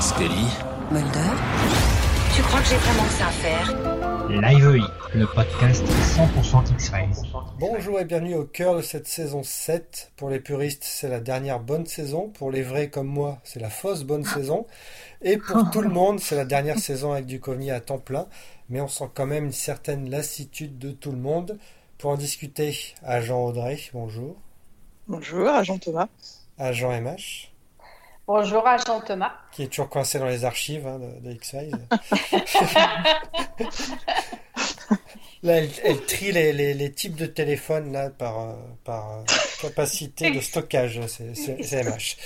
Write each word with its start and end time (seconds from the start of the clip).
Scully 0.00 0.46
Mulder 0.92 1.34
Tu 2.34 2.42
crois 2.42 2.60
que 2.60 2.66
j'ai 2.66 2.76
vraiment 2.76 3.02
que 3.02 3.10
ça 3.10 3.26
à 3.26 3.30
faire? 3.30 4.28
Live 4.28 4.86
le 5.14 5.26
podcast 5.26 5.84
100% 5.84 6.72
X-Files. 6.72 7.32
Bonjour 7.58 7.98
et 7.98 8.04
bienvenue 8.04 8.34
au 8.36 8.44
cœur 8.44 8.76
de 8.76 8.82
cette 8.82 9.08
saison 9.08 9.42
7. 9.42 10.12
Pour 10.16 10.30
les 10.30 10.38
puristes, 10.38 10.84
c'est 10.84 11.08
la 11.08 11.18
dernière 11.18 11.58
bonne 11.58 11.86
saison. 11.86 12.28
Pour 12.28 12.50
les 12.50 12.62
vrais 12.62 12.90
comme 12.90 13.08
moi, 13.08 13.38
c'est 13.42 13.58
la 13.58 13.70
fausse 13.70 14.04
bonne 14.04 14.24
saison. 14.24 14.66
Et 15.22 15.36
pour 15.38 15.70
tout 15.70 15.80
le 15.80 15.88
monde, 15.90 16.20
c'est 16.20 16.36
la 16.36 16.44
dernière 16.44 16.78
saison 16.78 17.12
avec 17.12 17.26
du 17.26 17.38
Duchovny 17.38 17.70
à 17.70 17.80
temps 17.80 17.98
plein. 17.98 18.28
Mais 18.68 18.80
on 18.80 18.88
sent 18.88 19.08
quand 19.14 19.26
même 19.26 19.46
une 19.46 19.52
certaine 19.52 20.10
lassitude 20.10 20.78
de 20.78 20.90
tout 20.92 21.10
le 21.10 21.18
monde. 21.18 21.58
Pour 21.96 22.10
en 22.10 22.16
discuter, 22.16 22.94
agent 23.02 23.42
Audrey, 23.42 23.80
bonjour. 23.92 24.36
Bonjour, 25.08 25.48
agent 25.48 25.78
Thomas. 25.78 26.08
Agent 26.58 27.00
MH. 27.00 27.47
Bonjour, 28.28 28.64
agent 28.68 29.00
Thomas. 29.06 29.32
Qui 29.52 29.62
est 29.62 29.68
toujours 29.68 29.88
coincé 29.88 30.18
dans 30.18 30.26
les 30.26 30.44
archives 30.44 30.86
hein, 30.86 30.98
de, 30.98 31.18
de 31.26 31.32
X-Files. 31.32 31.78
Là, 35.42 35.62
elle, 35.82 36.04
trie 36.04 36.30
les, 36.32 36.52
les, 36.52 36.74
les, 36.74 36.92
types 36.92 37.14
de 37.14 37.24
téléphones 37.24 37.90
là, 37.90 38.10
par, 38.10 38.40
euh, 38.40 38.52
par 38.84 39.12
euh, 39.12 39.24
capacité 39.62 40.30
de 40.30 40.40
stockage. 40.40 41.00
C'est 41.06 41.84
MH. 41.84 42.16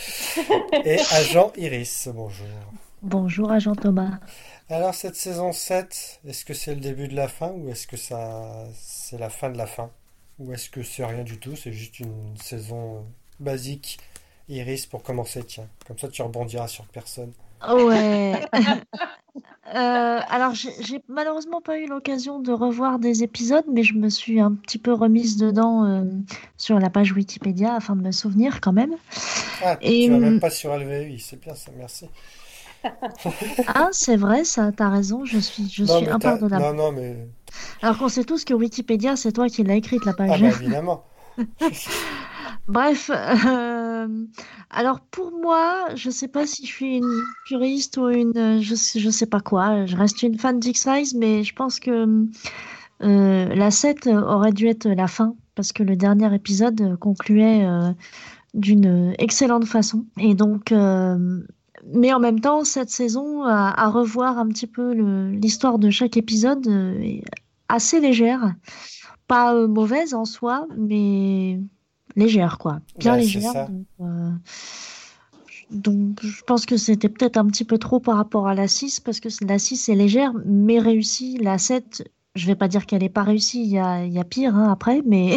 Et 0.85 0.99
agent 1.13 1.53
Iris, 1.57 2.09
bonjour. 2.13 2.49
Bonjour, 3.03 3.53
agent 3.53 3.77
Thomas. 3.77 4.19
Alors, 4.71 4.95
cette 4.95 5.15
saison 5.15 5.53
7, 5.53 6.23
est-ce 6.27 6.45
que 6.45 6.55
c'est 6.55 6.75
le 6.75 6.81
début 6.81 7.07
de 7.07 7.15
la 7.15 7.29
fin 7.29 7.51
ou 7.51 7.71
est-ce 7.71 7.87
que 7.87 7.97
ça 7.97 8.65
c'est 8.75 9.19
la 9.19 9.31
fin 9.31 9.51
de 9.51 9.59
la 9.59 9.69
fin? 9.69 9.93
Ou 10.41 10.53
est-ce 10.53 10.69
que 10.69 10.83
c'est 10.83 11.05
rien 11.05 11.23
du 11.23 11.39
tout 11.39 11.55
C'est 11.55 11.73
juste 11.73 12.01
une 12.01 12.37
saison 12.39 13.07
basique? 13.39 14.01
Iris 14.49 14.87
pour 14.87 15.03
commencer, 15.03 15.43
tiens. 15.45 15.69
Comme 15.87 15.99
ça, 15.99 16.09
tu 16.09 16.23
rebondiras 16.23 16.69
sur 16.69 16.85
personne. 16.87 17.33
Ouais. 17.69 18.41
Euh, 19.75 20.21
alors, 20.29 20.55
j'ai 20.55 21.03
malheureusement 21.09 21.63
pas 21.63 21.79
eu 21.79 21.87
l'occasion 21.87 22.41
de 22.41 22.53
revoir 22.53 22.99
des 22.99 23.23
épisodes, 23.23 23.65
mais 23.73 23.83
je 23.83 23.95
me 23.95 24.11
suis 24.11 24.39
un 24.39 24.53
petit 24.53 24.77
peu 24.77 24.93
remise 24.93 25.39
dedans 25.39 25.87
euh, 25.87 26.05
sur 26.59 26.79
la 26.79 26.91
page 26.91 27.13
Wikipédia 27.13 27.77
afin 27.77 27.97
de 27.97 28.03
me 28.03 28.13
souvenir 28.13 28.61
quand 28.61 28.73
même. 28.73 28.95
Ah, 29.65 29.79
Et, 29.81 30.07
tu 30.07 30.11
vas 30.11 30.19
même 30.19 30.41
pas 30.41 30.51
sur 30.51 30.77
LVI, 30.77 31.19
c'est 31.21 31.41
bien 31.41 31.55
ça, 31.55 31.71
merci. 31.79 32.07
ah, 33.69 33.89
c'est 33.93 34.17
vrai, 34.17 34.45
ça, 34.45 34.73
t'as 34.73 34.91
raison, 34.91 35.25
je 35.25 35.39
suis, 35.39 35.71
je 35.71 35.85
suis 35.85 36.09
impardonnable. 36.09 36.63
Non, 36.63 36.75
non, 36.75 36.93
mais. 36.93 37.17
Alors 37.81 37.97
qu'on 37.97 38.09
sait 38.09 38.25
tous 38.25 38.45
que 38.45 38.53
Wikipédia, 38.53 39.17
c'est 39.17 39.33
toi 39.33 39.49
qui 39.49 39.63
l'as 39.63 39.77
écrite 39.77 40.05
la 40.05 40.13
page. 40.13 40.31
Ah, 40.35 40.39
bah, 40.39 40.49
évidemment. 40.61 41.05
Bref, 42.69 43.11
euh, 43.13 44.27
alors 44.71 45.01
pour 45.01 45.33
moi, 45.33 45.89
je 45.97 46.11
sais 46.11 46.29
pas 46.29 46.47
si 46.47 46.65
je 46.65 46.73
suis 46.73 46.97
une 46.99 47.23
puriste 47.45 47.97
ou 47.97 48.09
une, 48.09 48.61
je 48.63 48.75
sais, 48.75 49.01
je 49.01 49.11
sais 49.11 49.27
pas 49.27 49.41
quoi. 49.41 49.85
Je 49.87 49.97
reste 49.97 50.23
une 50.23 50.39
fan 50.39 50.61
d'X-Files, 50.61 51.19
mais 51.19 51.43
je 51.43 51.55
pense 51.55 51.81
que 51.81 52.27
euh, 53.03 53.55
la 53.55 53.71
7 53.71 54.07
aurait 54.07 54.53
dû 54.53 54.69
être 54.69 54.89
la 54.89 55.09
fin 55.09 55.35
parce 55.57 55.73
que 55.73 55.83
le 55.83 55.97
dernier 55.97 56.33
épisode 56.35 56.97
concluait 57.01 57.67
euh, 57.67 57.93
d'une 58.55 59.13
excellente 59.19 59.65
façon. 59.65 60.07
Et 60.19 60.35
donc, 60.35 60.73
mais 60.73 62.13
en 62.13 62.21
même 62.21 62.41
temps, 62.41 62.63
cette 62.65 62.91
saison, 62.91 63.43
à, 63.43 63.75
à 63.77 63.89
revoir 63.89 64.39
un 64.39 64.47
petit 64.47 64.69
peu 64.69 64.93
l'histoire 65.33 65.81
de 65.81 65.91
chaque 65.91 66.17
épisode, 66.17 66.67
est 67.03 67.25
assez 67.69 68.01
légère. 68.01 68.55
Pas 69.27 69.67
mauvaise 69.67 70.15
en 70.15 70.25
soi, 70.25 70.67
mais 70.77 71.59
légère, 72.17 72.59
quoi. 72.59 72.81
Bien 72.99 73.17
légère. 73.17 73.69
Euh, 74.01 74.31
donc, 75.71 76.19
je 76.23 76.43
pense 76.43 76.67
que 76.67 76.77
c'était 76.77 77.09
peut-être 77.09 77.37
un 77.37 77.47
petit 77.47 77.65
peu 77.65 77.79
trop 77.79 78.01
par 78.01 78.17
rapport 78.17 78.47
à 78.47 78.55
la 78.55 78.69
6, 78.69 79.01
parce 79.01 79.21
que 79.21 79.29
la 79.45 79.59
6 79.59 79.89
est 79.89 79.95
légère, 79.95 80.33
mais 80.45 80.79
réussie. 80.79 81.39
La 81.39 81.59
7, 81.59 82.11
je 82.35 82.47
vais 82.47 82.55
pas 82.55 82.69
dire 82.69 82.87
qu'elle 82.87 83.03
n'est 83.03 83.09
pas 83.09 83.23
réussie, 83.23 83.63
il 83.63 83.71
y 83.71 83.79
a, 83.79 84.05
y 84.05 84.19
a, 84.19 84.25
pire 84.25 84.55
hein, 84.55 84.71
après, 84.71 85.01
mais. 85.07 85.37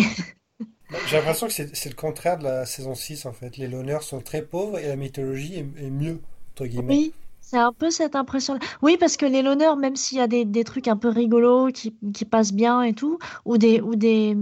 J'ai 1.07 1.17
l'impression 1.17 1.47
que 1.47 1.53
c'est 1.53 1.89
le 1.89 1.95
contraire 1.95 2.37
de 2.37 2.43
la 2.43 2.65
saison 2.65 2.95
6, 2.95 3.25
en 3.25 3.33
fait. 3.33 3.57
Les 3.57 3.67
loners 3.67 4.01
sont 4.01 4.21
très 4.21 4.41
pauvres 4.41 4.77
et 4.77 4.87
la 4.87 4.95
mythologie 4.95 5.55
est, 5.55 5.89
mieux, 5.89 6.19
entre 6.53 6.67
guillemets. 6.67 6.93
Oui. 6.93 7.13
C'est 7.45 7.57
un 7.57 7.71
peu 7.71 7.91
cette 7.91 8.15
impression. 8.15 8.57
Oui, 8.81 8.97
parce 8.99 9.17
que 9.17 9.25
les 9.27 9.43
loners, 9.43 9.75
même 9.77 9.95
s'il 9.95 10.17
y 10.17 10.21
a 10.21 10.25
des, 10.25 10.45
des, 10.45 10.63
trucs 10.63 10.87
un 10.87 10.97
peu 10.97 11.09
rigolos 11.09 11.67
qui, 11.67 11.95
qui, 12.11 12.25
passent 12.25 12.53
bien 12.53 12.81
et 12.81 12.93
tout, 12.93 13.19
ou 13.45 13.59
des, 13.59 13.81
ou 13.81 13.95
des, 13.95 14.35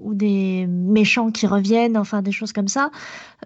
ou 0.00 0.12
des 0.12 0.66
méchants 0.66 1.30
qui 1.30 1.46
reviennent, 1.46 1.96
enfin 1.96 2.20
des 2.20 2.32
choses 2.32 2.52
comme 2.52 2.66
ça, 2.66 2.90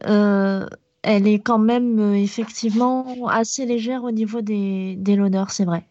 euh, 0.06 0.66
elle 1.02 1.28
est 1.28 1.40
quand 1.40 1.58
même 1.58 1.98
euh, 2.00 2.14
effectivement 2.14 3.28
assez 3.28 3.66
légère 3.66 4.02
au 4.02 4.12
niveau 4.12 4.40
des, 4.40 4.94
des 4.96 5.14
l'honneur, 5.14 5.50
c'est 5.50 5.66
vrai. 5.66 5.82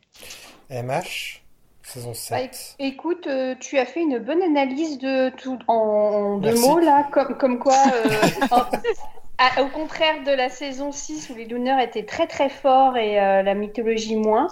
MH 0.71 1.43
Saison 1.83 2.15
7. 2.15 2.75
Bah, 2.79 2.85
écoute, 2.85 3.27
euh, 3.27 3.53
tu 3.59 3.77
as 3.77 3.85
fait 3.85 4.01
une 4.01 4.17
bonne 4.17 4.41
analyse 4.41 4.97
de 4.97 5.29
tout 5.37 5.59
en 5.67 6.39
deux 6.39 6.59
mots 6.59 6.79
là, 6.79 7.07
comme, 7.11 7.37
comme 7.37 7.59
quoi, 7.59 7.77
au 9.59 9.67
contraire 9.67 10.23
de 10.25 10.31
la 10.31 10.49
saison 10.49 10.91
6 10.91 11.29
où 11.29 11.35
les 11.35 11.45
Lunars 11.45 11.79
étaient 11.79 12.05
très 12.05 12.27
très 12.27 12.49
forts 12.49 12.97
et 12.97 13.15
la 13.15 13.53
mythologie 13.53 14.15
moins, 14.15 14.47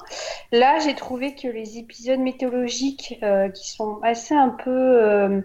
là 0.52 0.80
j'ai 0.80 0.94
trouvé 0.94 1.36
que 1.36 1.48
les 1.48 1.78
épisodes 1.78 2.20
mythologiques 2.20 3.20
qui 3.54 3.72
sont 3.72 4.00
assez 4.04 4.36
un 4.36 4.50
peu 4.50 5.42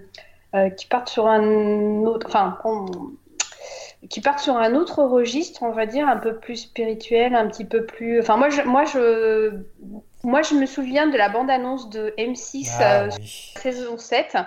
euh, 0.55 0.71
qui 0.71 0.87
partent 0.87 1.11
sur 1.11 1.27
un 1.27 2.05
autre, 2.05 2.27
enfin, 2.27 2.57
qui 4.09 4.23
partent 4.23 4.39
sur 4.39 4.57
un 4.57 4.75
autre 4.75 5.05
registre, 5.05 5.63
on 5.63 5.73
va 5.73 5.85
dire, 5.85 6.09
un 6.09 6.17
peu 6.17 6.39
plus 6.39 6.57
spirituel, 6.57 7.35
un 7.35 7.47
petit 7.49 7.67
peu 7.67 7.85
plus. 7.85 8.19
Enfin, 8.19 8.39
moi, 8.39 8.49
je, 8.49 8.63
moi, 8.63 8.87
je, 8.87 9.61
moi, 10.25 10.41
je 10.41 10.55
me 10.55 10.65
souviens 10.65 11.07
de 11.07 11.19
la 11.19 11.29
bande-annonce 11.29 11.91
de 11.91 12.15
M6 12.17 12.79
ah 12.81 13.03
euh, 13.03 13.11
saison 13.57 13.99
7, 13.99 14.39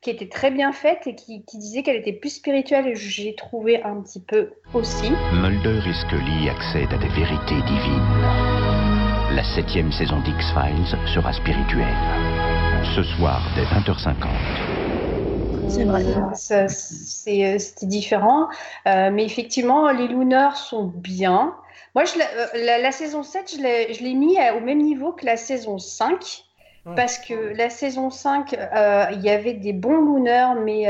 qui 0.00 0.10
était 0.10 0.28
très 0.28 0.50
bien 0.50 0.72
faite 0.72 1.06
et 1.06 1.14
qui, 1.14 1.44
qui 1.44 1.58
disait 1.58 1.82
qu'elle 1.82 1.96
était 1.96 2.12
plus 2.12 2.30
spirituelle, 2.30 2.86
et 2.86 2.94
j'ai 2.94 3.34
trouvé 3.34 3.82
un 3.82 4.00
petit 4.00 4.22
peu 4.22 4.52
aussi. 4.74 5.10
Mulder 5.32 5.80
et 5.88 5.92
Scully 5.92 6.48
accèdent 6.48 6.92
à 6.92 6.98
des 6.98 7.08
vérités 7.08 7.60
divines. 7.66 8.78
La 9.34 9.42
septième 9.44 9.92
saison 9.92 10.20
d'X-Files 10.20 10.98
sera 11.14 11.32
spirituelle. 11.32 11.96
Ce 12.94 13.02
soir, 13.02 13.42
dès 13.56 13.64
20h50. 13.64 14.88
C'est 15.68 15.84
vrai. 15.84 16.02
Euh, 16.52 16.68
c'était 16.68 17.86
différent. 17.86 18.48
Euh, 18.86 19.10
mais 19.12 19.24
effectivement, 19.24 19.90
les 19.90 20.08
Lunars 20.08 20.56
sont 20.56 20.84
bien. 20.84 21.54
Moi, 21.94 22.04
je, 22.04 22.18
la, 22.64 22.78
la, 22.78 22.92
saison 22.92 23.22
7, 23.22 23.56
je 23.58 24.02
l'ai 24.02 24.14
mis 24.14 24.38
au 24.56 24.60
même 24.60 24.80
niveau 24.80 25.12
que 25.12 25.26
la 25.26 25.36
saison 25.36 25.78
5. 25.78 26.44
Parce 26.96 27.18
que 27.18 27.56
la 27.56 27.70
saison 27.70 28.10
5, 28.10 28.54
euh, 28.54 29.06
il 29.12 29.20
y 29.20 29.30
avait 29.30 29.54
des 29.54 29.72
bons 29.72 30.00
Lunars, 30.00 30.54
mais 30.56 30.86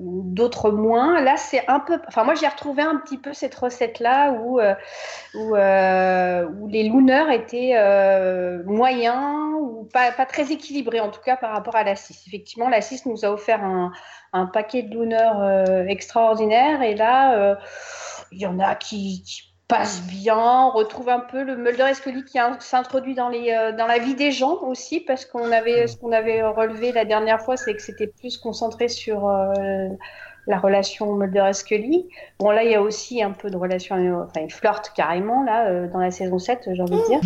d'autres 0.00 0.70
moins. 0.70 1.20
Là, 1.20 1.36
c'est 1.36 1.64
un 1.68 1.80
peu. 1.80 2.00
Enfin, 2.08 2.24
moi, 2.24 2.34
j'ai 2.34 2.48
retrouvé 2.48 2.82
un 2.82 2.96
petit 2.96 3.18
peu 3.18 3.32
cette 3.32 3.54
recette-là 3.54 4.32
où, 4.32 4.60
où, 4.60 5.56
où, 5.56 6.68
les 6.68 6.88
Lunars 6.88 7.30
étaient 7.30 7.74
moyens 8.64 9.46
pas, 9.92 10.26
très 10.26 10.52
équilibré, 10.52 11.00
en 11.00 11.10
tout 11.10 11.20
cas 11.20 11.36
par 11.36 11.52
rapport 11.52 11.76
à 11.76 11.84
la 11.84 11.96
6. 11.96 12.24
Effectivement, 12.26 12.68
la 12.68 12.80
6 12.80 13.06
nous 13.06 13.24
a 13.24 13.30
offert 13.30 13.62
un, 13.62 13.92
paquet 14.52 14.82
de 14.82 14.98
euh, 14.98 15.86
extraordinaire, 15.86 16.82
et 16.82 16.94
là, 16.94 17.34
euh, 17.38 17.54
il 18.32 18.40
y 18.40 18.46
en 18.46 18.58
a 18.58 18.74
qui, 18.74 19.45
passent 19.68 20.02
bien. 20.02 20.38
On 20.38 20.70
retrouve 20.70 21.08
un 21.08 21.20
peu 21.20 21.42
le 21.42 21.56
Mulder 21.56 21.88
et 21.90 21.94
Scully 21.94 22.24
qui 22.24 22.38
s'introduit 22.60 23.14
dans, 23.14 23.32
euh, 23.32 23.72
dans 23.72 23.86
la 23.86 23.98
vie 23.98 24.14
des 24.14 24.30
gens 24.30 24.58
aussi, 24.62 25.00
parce 25.00 25.24
qu'on 25.24 25.50
avait, 25.52 25.86
ce 25.86 25.96
qu'on 25.96 26.12
avait 26.12 26.42
relevé 26.42 26.92
la 26.92 27.04
dernière 27.04 27.40
fois, 27.40 27.56
c'est 27.56 27.74
que 27.74 27.82
c'était 27.82 28.06
plus 28.06 28.36
concentré 28.38 28.88
sur 28.88 29.28
la 30.46 30.58
relation 30.58 31.14
Mulder 31.14 31.46
et 31.50 31.52
Scully. 31.52 32.06
Bon, 32.38 32.50
là, 32.50 32.62
il 32.62 32.70
y 32.70 32.74
a 32.74 32.82
aussi 32.82 33.22
un 33.22 33.32
peu 33.32 33.50
de 33.50 33.56
relation, 33.56 33.96
enfin, 33.96 34.40
ils 34.42 34.52
flirtent 34.52 34.92
carrément, 34.94 35.42
là, 35.42 35.66
euh, 35.66 35.88
dans 35.88 35.98
la 35.98 36.10
saison 36.10 36.38
7, 36.38 36.68
j'ai 36.72 36.82
envie 36.82 36.96
de 36.96 37.06
dire. 37.08 37.20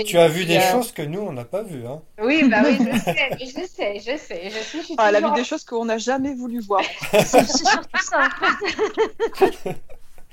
tu 0.06 0.18
as 0.18 0.28
vu 0.28 0.44
des 0.46 0.56
euh, 0.56 0.72
choses 0.72 0.92
que 0.92 1.02
nous, 1.02 1.20
on 1.20 1.32
n'a 1.32 1.44
pas 1.44 1.62
vues, 1.62 1.86
hein. 1.86 2.00
Oui, 2.22 2.48
bah 2.48 2.62
oui, 2.64 2.78
je 2.80 2.98
sais, 2.98 3.28
je 3.40 3.66
sais, 3.66 3.98
je 3.98 4.16
sais. 4.16 4.50
Je 4.50 4.58
suis, 4.58 4.80
je 4.80 4.84
suis 4.84 4.94
ah, 4.96 5.10
Elle 5.10 5.16
a 5.16 5.28
vu 5.28 5.34
des 5.34 5.44
choses 5.44 5.64
qu'on 5.64 5.84
n'a 5.84 5.98
jamais 5.98 6.34
voulu 6.34 6.60
voir. 6.60 6.82
C'est 7.12 7.46
surtout 7.46 8.00
ça, 8.00 8.28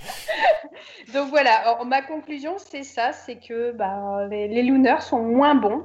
Donc 1.13 1.30
voilà, 1.30 1.80
ma 1.86 2.01
conclusion 2.01 2.56
c'est 2.57 2.83
ça, 2.83 3.12
c'est 3.13 3.36
que 3.36 3.71
bah, 3.71 4.27
les, 4.30 4.48
les 4.48 4.63
Lunars 4.63 5.01
sont 5.01 5.21
moins 5.21 5.56
bons 5.56 5.83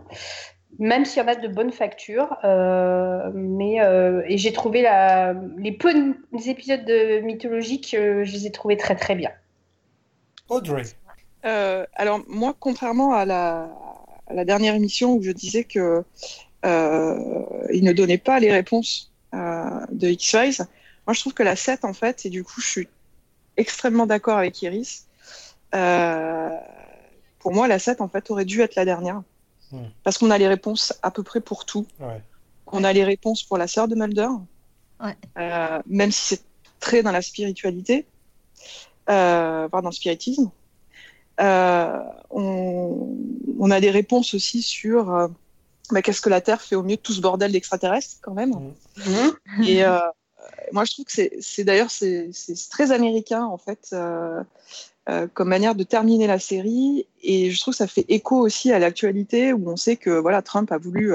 même 0.78 1.04
s'il 1.04 1.22
y 1.22 1.24
en 1.24 1.28
a 1.28 1.34
de 1.34 1.48
bonnes 1.48 1.72
factures. 1.72 2.36
Euh, 2.44 3.30
mais, 3.34 3.80
euh, 3.80 4.22
et 4.26 4.38
j'ai 4.38 4.52
trouvé 4.52 4.82
la, 4.82 5.34
les 5.56 5.72
peu 5.72 5.92
épisodes 6.46 6.84
de 6.84 7.20
mythologiques, 7.20 7.94
euh, 7.94 8.24
je 8.24 8.32
les 8.32 8.46
ai 8.46 8.50
trouvés 8.50 8.76
très 8.76 8.96
très 8.96 9.14
bien. 9.14 9.30
Audrey. 10.48 10.82
alors 11.42 12.20
moi, 12.28 12.54
contrairement 12.58 13.14
à 13.14 13.24
la, 13.24 13.68
à 14.28 14.34
la, 14.34 14.44
dernière 14.44 14.74
émission 14.74 15.14
où 15.14 15.22
je 15.22 15.32
disais 15.32 15.64
que 15.64 16.04
il 16.64 17.84
ne 17.84 17.92
donnait 17.92 18.18
pas 18.18 18.38
les 18.40 18.52
réponses 18.52 19.12
de 19.32 20.08
X-Files, 20.08 20.66
moi 21.06 21.14
je 21.14 21.20
trouve 21.20 21.34
que 21.34 21.42
la 21.42 21.56
7 21.56 21.84
en 21.84 21.92
fait, 21.92 22.26
et 22.26 22.30
du 22.30 22.42
coup 22.42 22.60
je 22.60 22.66
suis 22.66 22.88
extrêmement 23.56 24.06
d'accord 24.06 24.38
avec 24.38 24.61
Iris, 24.62 25.06
euh, 25.75 26.50
pour 27.38 27.53
moi, 27.53 27.69
la 27.69 27.79
7, 27.79 28.00
en 28.00 28.08
fait, 28.08 28.31
aurait 28.31 28.44
dû 28.44 28.61
être 28.61 28.75
la 28.75 28.85
dernière. 28.85 29.23
Parce 30.05 30.17
qu'on 30.17 30.31
a 30.31 30.38
les 30.38 30.47
réponses 30.47 30.94
à 31.03 31.11
peu 31.11 31.23
près 31.23 31.41
pour 31.41 31.64
tout. 31.64 31.87
Ouais. 31.99 32.23
On 32.69 32.85
a 32.85 32.93
les 32.93 33.05
réponses 33.05 33.43
pour 33.43 33.58
la 33.58 33.67
sœur 33.67 33.88
de 33.88 33.94
Mulder, 33.94 34.29
Ouais. 35.00 35.17
Euh, 35.37 35.82
même 35.87 36.11
si 36.11 36.37
c'est 36.37 36.43
très 36.81 37.03
dans 37.03 37.12
la 37.12 37.20
spiritualité, 37.20 38.06
euh, 39.11 39.69
voire 39.70 39.82
dans 39.82 39.91
le 39.91 39.94
spiritisme. 39.94 40.50
Euh, 41.41 41.99
on, 42.31 43.14
on 43.59 43.70
a 43.70 43.81
des 43.81 43.91
réponses 43.91 44.32
aussi 44.32 44.62
sur 44.62 45.14
euh, 45.14 45.29
bah, 45.91 46.00
qu'est-ce 46.00 46.23
que 46.23 46.31
la 46.31 46.41
Terre 46.41 46.62
fait 46.62 46.76
au 46.76 46.82
mieux 46.82 46.97
de 46.97 47.00
tout 47.00 47.12
ce 47.12 47.20
bordel 47.20 47.52
d'extraterrestres, 47.52 48.17
quand 48.23 48.32
même. 48.35 48.73
Mhm. 48.97 49.64
Et 49.67 49.85
euh, 49.85 49.99
moi, 50.72 50.84
je 50.84 50.92
trouve 50.92 51.04
que 51.04 51.12
c'est, 51.12 51.64
d'ailleurs 51.64 51.90
c'est, 51.90 52.30
très 52.70 52.92
américain 52.92 53.44
en 53.44 53.58
fait 53.58 53.90
euh, 53.92 54.42
euh, 55.08 55.26
comme 55.32 55.48
manière 55.48 55.74
de 55.74 55.84
terminer 55.84 56.26
la 56.26 56.38
série. 56.38 57.06
Et 57.22 57.50
je 57.50 57.60
trouve 57.60 57.72
que 57.72 57.78
ça 57.78 57.86
fait 57.86 58.04
écho 58.08 58.36
aussi 58.36 58.72
à 58.72 58.78
l'actualité 58.78 59.52
où 59.52 59.70
on 59.70 59.76
sait 59.76 59.96
que 59.96 60.10
voilà 60.10 60.42
Trump 60.42 60.72
a 60.72 60.78
voulu 60.78 61.14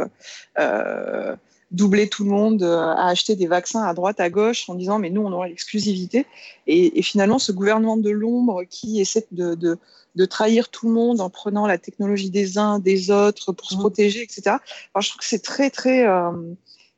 euh, 0.59 1.35
doubler 1.71 2.09
tout 2.09 2.23
le 2.23 2.29
monde, 2.29 2.63
euh, 2.63 2.77
a 2.77 3.07
acheté 3.07 3.35
des 3.35 3.47
vaccins 3.47 3.83
à 3.83 3.93
droite 3.93 4.19
à 4.19 4.29
gauche 4.29 4.69
en 4.69 4.75
disant 4.75 4.99
mais 4.99 5.09
nous 5.09 5.21
on 5.21 5.31
aura 5.31 5.47
l'exclusivité. 5.47 6.25
Et, 6.67 6.99
et 6.99 7.01
finalement, 7.01 7.39
ce 7.39 7.51
gouvernement 7.51 7.97
de 7.97 8.09
l'ombre 8.09 8.63
qui 8.69 8.99
essaie 9.01 9.25
de, 9.31 9.55
de 9.55 9.77
de 10.15 10.25
trahir 10.25 10.69
tout 10.69 10.87
le 10.87 10.93
monde 10.93 11.21
en 11.21 11.29
prenant 11.29 11.65
la 11.65 11.77
technologie 11.77 12.29
des 12.29 12.57
uns, 12.57 12.79
des 12.79 13.11
autres 13.11 13.53
pour 13.53 13.69
se 13.69 13.75
Mhm. 13.75 13.79
protéger, 13.79 14.21
etc. 14.21 14.41
Alors, 14.93 15.01
je 15.01 15.09
trouve 15.09 15.19
que 15.19 15.25
c'est 15.25 15.43
très, 15.43 15.69
très, 15.69 16.05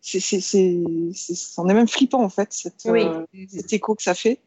c'est, 0.06 0.20
c'est, 0.20 0.42
c'est, 0.42 0.84
c'est, 1.16 1.34
c'en 1.34 1.68
est 1.70 1.74
même 1.74 1.88
flippant 1.88 2.22
en 2.24 2.30
fait, 2.30 2.52
cette, 2.52 2.84
Oui. 2.86 3.04
euh, 3.06 3.26
cet 3.50 3.72
écho 3.74 3.96
que 3.96 4.04
ça 4.04 4.14
fait. 4.14 4.40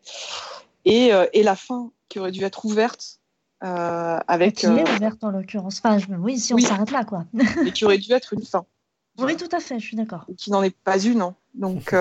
Et, 0.84 1.12
euh, 1.14 1.26
et 1.32 1.42
la 1.42 1.56
fin 1.56 1.90
qui 2.08 2.18
aurait 2.20 2.30
dû 2.30 2.44
être 2.44 2.64
ouverte 2.66 3.18
euh, 3.64 4.18
avec, 4.28 4.56
Qui 4.56 4.66
est 4.66 4.68
euh, 4.68 4.94
ouverte 4.96 5.24
en 5.24 5.30
l'occurrence. 5.30 5.78
Enfin, 5.82 5.98
je- 5.98 6.06
oui, 6.14 6.38
si 6.38 6.52
on 6.52 6.56
Oui. 6.56 6.62
s'arrête 6.62 6.90
là, 6.90 7.04
quoi. 7.04 7.24
et 7.66 7.72
qui 7.72 7.84
aurait 7.86 7.96
dû 7.98 8.12
être 8.12 8.34
une 8.34 8.44
fin, 8.44 8.66
Oui, 9.18 9.34
tout 9.36 9.48
à 9.50 9.60
fait, 9.60 9.80
je 9.80 9.86
suis 9.86 9.96
d'accord. 9.96 10.26
et 10.28 10.34
qui 10.34 10.50
n'en 10.50 10.62
est 10.62 10.76
pas 10.76 10.98
une. 11.02 11.22
hein. 11.22 11.34
Donc, 11.54 11.94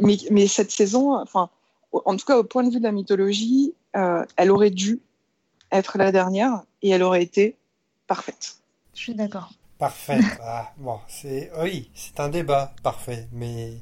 mais, 0.00 0.16
mais 0.30 0.46
cette 0.48 0.70
saison, 0.70 1.14
enfin, 1.20 1.50
en 1.92 2.16
tout 2.16 2.24
cas 2.24 2.38
au 2.38 2.44
point 2.44 2.64
de 2.64 2.70
vue 2.72 2.78
de 2.78 2.84
la 2.84 2.90
mythologie, 2.92 3.74
elle 3.92 4.50
aurait 4.50 4.70
dû 4.70 4.98
être 5.70 5.98
la 5.98 6.10
dernière 6.10 6.62
et 6.80 6.88
elle 6.88 7.02
aurait 7.02 7.22
été 7.22 7.56
parfaite. 8.06 8.56
Je 8.94 9.00
suis 9.00 9.14
d'accord. 9.14 9.52
Parfait. 9.82 10.20
Ah, 10.44 10.70
bon, 10.76 11.00
c'est 11.08 11.50
oui, 11.60 11.90
c'est 11.92 12.20
un 12.20 12.28
débat 12.28 12.72
parfait, 12.84 13.26
mais 13.32 13.72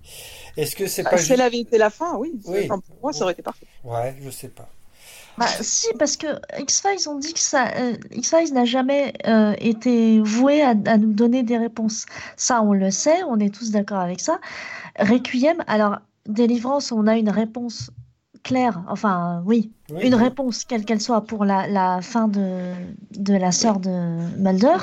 est-ce 0.56 0.74
que 0.74 0.86
c'est 0.86 1.02
Bah, 1.02 1.10
pas 1.10 1.18
si 1.18 1.26
juste 1.26 1.40
avait 1.40 1.58
été 1.58 1.76
la 1.76 1.90
fin, 1.90 2.16
oui. 2.16 2.40
Oui. 2.46 2.60
Enfin, 2.64 2.78
pour 2.78 2.96
moi, 3.02 3.12
ça 3.12 3.24
aurait 3.24 3.34
été 3.34 3.42
parfait. 3.42 3.66
Ouais, 3.84 4.16
je 4.22 4.30
sais 4.30 4.48
pas. 4.48 4.66
Bah, 5.36 5.46
si, 5.60 5.88
parce 5.98 6.16
que 6.16 6.26
X-Files, 6.58 7.06
on 7.06 7.18
dit 7.18 7.34
que 7.34 7.38
ça, 7.38 7.68
euh, 7.76 7.96
X-Files 8.12 8.54
n'a 8.54 8.64
jamais 8.64 9.12
euh, 9.26 9.54
été 9.58 10.20
voué 10.20 10.62
à, 10.62 10.70
à 10.70 10.96
nous 10.96 11.12
donner 11.12 11.42
des 11.42 11.58
réponses. 11.58 12.06
Ça, 12.36 12.62
on 12.62 12.72
le 12.72 12.90
sait, 12.90 13.22
on 13.24 13.38
est 13.38 13.54
tous 13.54 13.70
d'accord 13.70 14.00
avec 14.00 14.20
ça. 14.20 14.40
Requiem, 14.98 15.62
alors, 15.66 15.98
Délivrance, 16.26 16.92
on 16.92 17.06
a 17.08 17.16
une 17.16 17.30
réponse 17.30 17.90
claire, 18.42 18.82
enfin, 18.88 19.42
oui, 19.46 19.72
Oui, 19.90 20.02
une 20.02 20.14
oui. 20.14 20.20
réponse, 20.22 20.64
quelle 20.64 20.84
qu'elle 20.84 21.00
soit, 21.00 21.22
pour 21.22 21.44
la, 21.44 21.66
la 21.66 22.00
fin 22.02 22.28
de, 22.28 22.72
de 23.12 23.34
la 23.34 23.52
sœur 23.52 23.80
de 23.80 23.90
Mulder. 24.38 24.76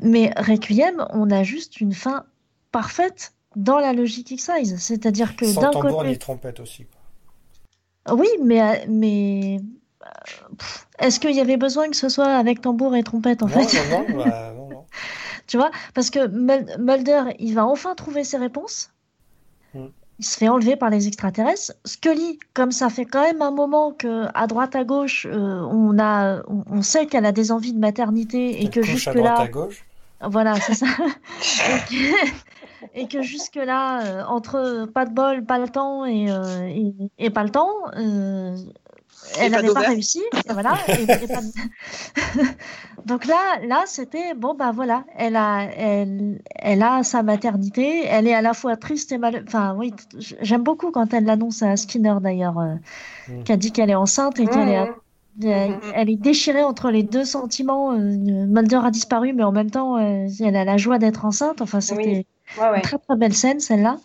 Mais 0.00 0.32
Requiem, 0.36 1.04
on 1.10 1.30
a 1.30 1.42
juste 1.44 1.80
une 1.80 1.92
fin 1.94 2.24
parfaite 2.72 3.34
dans 3.56 3.78
la 3.78 3.92
logique 3.92 4.30
X-Files. 4.30 4.78
C'est-à-dire 4.78 5.36
que 5.36 5.44
Sans 5.46 5.60
d'un 5.60 5.70
tambour 5.70 5.98
côté. 5.98 6.10
ni 6.10 6.18
trompette 6.18 6.60
aussi. 6.60 6.86
Oui, 8.10 8.28
mais, 8.42 8.60
euh, 8.60 8.84
mais 8.88 9.60
euh, 10.04 10.06
est-ce 10.98 11.20
qu'il 11.20 11.32
y 11.36 11.40
avait 11.40 11.56
besoin 11.56 11.88
que 11.88 11.96
ce 11.96 12.08
soit 12.08 12.34
avec 12.36 12.60
tambour 12.60 12.94
et 12.96 13.02
trompette 13.02 13.42
en 13.42 13.48
non, 13.48 13.62
fait? 13.62 13.74
non, 13.74 13.84
non, 13.84 14.10
bah, 14.10 14.52
non, 14.56 14.68
non. 14.68 14.86
Tu 15.48 15.56
vois? 15.56 15.70
Parce 15.94 16.10
que 16.10 16.26
Mul- 16.28 16.66
Mulder, 16.78 17.24
il 17.38 17.54
va 17.54 17.66
enfin 17.66 17.94
trouver 17.94 18.24
ses 18.24 18.38
réponses. 18.38 18.91
Il 20.22 20.24
se 20.24 20.36
fait 20.38 20.46
enlever 20.46 20.76
par 20.76 20.88
les 20.88 21.08
extraterrestres. 21.08 21.72
Scully, 21.84 22.38
comme 22.54 22.70
ça 22.70 22.90
fait 22.90 23.04
quand 23.06 23.22
même 23.22 23.42
un 23.42 23.50
moment 23.50 23.90
que 23.90 24.26
à 24.34 24.46
droite 24.46 24.76
à 24.76 24.84
gauche, 24.84 25.26
euh, 25.28 25.60
on 25.68 25.98
a, 25.98 26.42
on, 26.46 26.62
on 26.70 26.82
sait 26.82 27.06
qu'elle 27.06 27.26
a 27.26 27.32
des 27.32 27.50
envies 27.50 27.72
de 27.72 27.80
maternité 27.80 28.60
et 28.62 28.66
Elle 28.66 28.70
que 28.70 28.82
jusque 28.82 29.08
à 29.08 29.14
droite 29.14 29.38
là, 29.38 29.44
à 29.44 29.48
gauche? 29.48 29.84
voilà, 30.24 30.54
c'est 30.60 30.74
ça. 30.74 30.86
Et 31.68 31.80
que, 31.88 32.94
et 33.00 33.08
que 33.08 33.20
jusque-là, 33.22 34.02
euh, 34.04 34.24
entre 34.28 34.86
pas 34.94 35.06
de 35.06 35.12
bol, 35.12 35.44
pas 35.44 35.58
le 35.58 35.68
temps 35.68 36.04
et, 36.04 36.30
euh, 36.30 36.68
et, 36.68 36.94
et 37.18 37.30
pas 37.30 37.42
le 37.42 37.50
temps, 37.50 37.72
euh, 37.96 38.54
elle 39.38 39.50
n'avait 39.50 39.72
pas 39.74 39.80
réussi. 39.88 40.22
Et 40.48 40.52
voilà. 40.52 40.76
et- 40.98 41.02
et 41.02 41.26
pas 41.26 41.40
de- 41.40 42.46
Donc 43.06 43.26
là, 43.26 43.58
là, 43.66 43.84
c'était 43.86 44.34
bon, 44.34 44.54
bah 44.54 44.70
voilà, 44.72 45.04
elle 45.16 45.36
a, 45.36 45.64
elle, 45.76 46.40
elle 46.56 46.82
a 46.82 47.02
sa 47.02 47.22
maternité. 47.22 48.04
Elle 48.06 48.26
est 48.28 48.34
à 48.34 48.42
la 48.42 48.54
fois 48.54 48.76
triste 48.76 49.12
et 49.12 49.18
mal. 49.18 49.44
Enfin, 49.46 49.74
oui, 49.76 49.92
j'aime 50.40 50.62
beaucoup 50.62 50.90
quand 50.90 51.12
elle 51.14 51.24
l'annonce 51.24 51.62
à 51.62 51.76
Skinner 51.76 52.14
d'ailleurs, 52.20 52.58
euh, 52.58 52.74
Mm. 53.28 53.42
qui 53.44 53.52
a 53.52 53.56
dit 53.56 53.72
qu'elle 53.72 53.90
est 53.90 53.94
enceinte 53.94 54.40
et 54.40 54.46
qu'elle 54.46 54.68
est 54.68 54.86
elle, 55.42 55.78
elle 55.94 56.10
est 56.10 56.16
déchirée 56.16 56.62
entre 56.62 56.90
les 56.90 57.02
deux 57.02 57.24
sentiments. 57.24 57.92
euh, 57.92 57.98
Mulder 57.98 58.80
a 58.84 58.90
disparu, 58.90 59.32
mais 59.32 59.44
en 59.44 59.52
même 59.52 59.70
temps, 59.70 59.96
euh, 59.96 60.26
elle 60.40 60.56
a 60.56 60.64
la 60.64 60.76
joie 60.76 60.98
d'être 60.98 61.24
enceinte. 61.24 61.60
Enfin, 61.62 61.80
c'était 61.80 62.26
Oui. 62.56 62.60
Ouais, 62.60 62.68
ouais, 62.68 62.76
une 62.76 62.82
très 62.82 62.98
très 62.98 63.16
belle 63.16 63.32
scène, 63.32 63.60
celle-là. 63.60 63.96